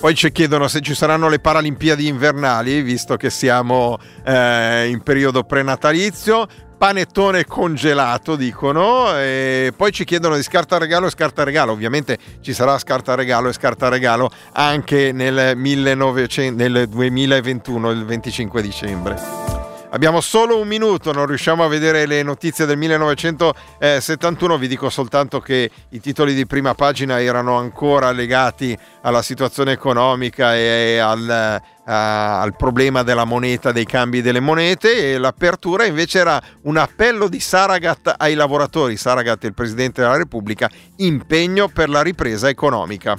Poi 0.00 0.14
ci 0.16 0.32
chiedono 0.32 0.66
se 0.66 0.80
ci 0.80 0.94
saranno 0.94 1.28
le 1.28 1.38
Paralimpiadi 1.38 2.08
invernali, 2.08 2.82
visto 2.82 3.16
che 3.16 3.30
siamo 3.30 3.96
eh, 4.24 4.88
in 4.88 5.00
periodo 5.02 5.44
prenatalizio. 5.44 6.48
Panettone 6.84 7.46
congelato, 7.46 8.36
dicono, 8.36 9.16
e 9.16 9.72
poi 9.74 9.90
ci 9.90 10.04
chiedono 10.04 10.36
di 10.36 10.42
scarta 10.42 10.76
regalo 10.76 11.06
e 11.06 11.10
scarta 11.10 11.42
regalo. 11.42 11.72
Ovviamente 11.72 12.18
ci 12.42 12.52
sarà 12.52 12.76
scarta 12.76 13.14
regalo 13.14 13.48
e 13.48 13.54
scarta 13.54 13.88
regalo 13.88 14.30
anche 14.52 15.10
nel, 15.10 15.56
1900, 15.56 16.54
nel 16.54 16.86
2021, 16.86 17.90
il 17.90 18.04
25 18.04 18.60
dicembre. 18.60 19.53
Abbiamo 19.94 20.20
solo 20.20 20.58
un 20.58 20.66
minuto, 20.66 21.12
non 21.12 21.24
riusciamo 21.24 21.62
a 21.62 21.68
vedere 21.68 22.04
le 22.06 22.24
notizie 22.24 22.66
del 22.66 22.76
1971, 22.78 24.58
vi 24.58 24.66
dico 24.66 24.90
soltanto 24.90 25.38
che 25.38 25.70
i 25.90 26.00
titoli 26.00 26.34
di 26.34 26.46
prima 26.46 26.74
pagina 26.74 27.22
erano 27.22 27.56
ancora 27.58 28.10
legati 28.10 28.76
alla 29.02 29.22
situazione 29.22 29.70
economica 29.70 30.56
e 30.56 30.98
al, 30.98 31.60
uh, 31.84 31.84
al 31.84 32.56
problema 32.56 33.04
della 33.04 33.22
moneta, 33.22 33.70
dei 33.70 33.84
cambi 33.84 34.20
delle 34.20 34.40
monete. 34.40 35.12
E 35.12 35.16
l'apertura 35.16 35.84
invece 35.84 36.18
era 36.18 36.42
un 36.62 36.76
appello 36.76 37.28
di 37.28 37.38
Saragat 37.38 38.16
ai 38.18 38.34
lavoratori, 38.34 38.96
Saragat 38.96 39.44
è 39.44 39.46
il 39.46 39.54
Presidente 39.54 40.00
della 40.00 40.16
Repubblica, 40.16 40.68
impegno 40.96 41.68
per 41.68 41.88
la 41.88 42.02
ripresa 42.02 42.48
economica. 42.48 43.16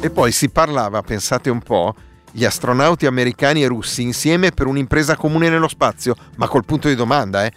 E 0.00 0.10
poi 0.10 0.30
si 0.30 0.48
parlava, 0.48 1.02
pensate 1.02 1.50
un 1.50 1.60
po', 1.60 1.94
gli 2.36 2.44
astronauti 2.44 3.06
americani 3.06 3.62
e 3.62 3.68
russi 3.68 4.02
insieme 4.02 4.50
per 4.50 4.66
un'impresa 4.66 5.14
comune 5.16 5.48
nello 5.48 5.68
spazio, 5.68 6.16
ma 6.34 6.48
col 6.48 6.64
punto 6.64 6.88
di 6.88 6.96
domanda, 6.96 7.44
eh. 7.44 7.52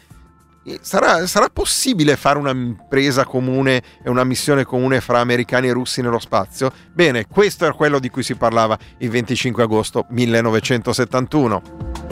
Sarà, 0.81 1.25
sarà 1.25 1.49
possibile 1.49 2.15
fare 2.17 2.37
un'impresa 2.37 3.25
comune 3.25 3.81
e 4.03 4.09
una 4.09 4.25
missione 4.25 4.65
comune 4.65 4.99
fra 4.99 5.19
americani 5.19 5.69
e 5.69 5.71
russi 5.71 6.01
nello 6.01 6.19
spazio? 6.19 6.71
Bene, 6.93 7.25
questo 7.25 7.65
è 7.65 7.73
quello 7.73 7.99
di 7.99 8.09
cui 8.09 8.21
si 8.21 8.35
parlava 8.35 8.77
il 8.99 9.09
25 9.09 9.63
agosto 9.63 10.05
1971. 10.09 12.06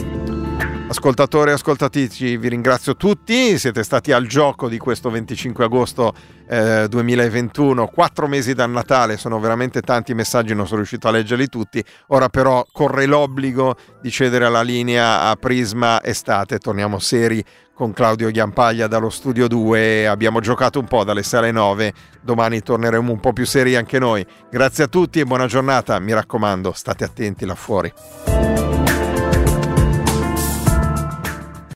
Ascoltatori 0.88 1.50
e 1.50 1.54
ascoltatrici, 1.54 2.36
vi 2.36 2.48
ringrazio 2.48 2.94
tutti, 2.94 3.58
siete 3.58 3.82
stati 3.82 4.12
al 4.12 4.28
gioco 4.28 4.68
di 4.68 4.78
questo 4.78 5.10
25 5.10 5.64
agosto 5.64 6.14
eh, 6.48 6.86
2021, 6.88 7.88
quattro 7.88 8.28
mesi 8.28 8.54
dal 8.54 8.70
Natale, 8.70 9.16
sono 9.16 9.40
veramente 9.40 9.80
tanti 9.80 10.14
messaggi, 10.14 10.54
non 10.54 10.66
sono 10.66 10.78
riuscito 10.78 11.08
a 11.08 11.10
leggerli 11.10 11.48
tutti, 11.48 11.84
ora 12.08 12.28
però 12.28 12.64
corre 12.70 13.06
l'obbligo 13.06 13.74
di 14.00 14.12
cedere 14.12 14.48
la 14.48 14.62
linea 14.62 15.22
a 15.22 15.34
Prisma 15.34 16.00
Estate, 16.04 16.58
torniamo 16.58 17.00
seri 17.00 17.44
con 17.74 17.92
Claudio 17.92 18.30
Ghiampaglia 18.30 18.86
dallo 18.86 19.10
studio 19.10 19.48
2, 19.48 20.06
abbiamo 20.06 20.38
giocato 20.38 20.78
un 20.78 20.86
po' 20.86 21.02
dalle 21.02 21.24
6 21.24 21.38
alle 21.40 21.50
9, 21.50 21.92
domani 22.22 22.62
torneremo 22.62 23.10
un 23.10 23.18
po' 23.18 23.32
più 23.32 23.44
seri 23.44 23.74
anche 23.74 23.98
noi, 23.98 24.24
grazie 24.48 24.84
a 24.84 24.88
tutti 24.88 25.18
e 25.18 25.24
buona 25.24 25.46
giornata, 25.46 25.98
mi 25.98 26.12
raccomando, 26.12 26.72
state 26.72 27.02
attenti 27.02 27.44
là 27.44 27.56
fuori. 27.56 27.92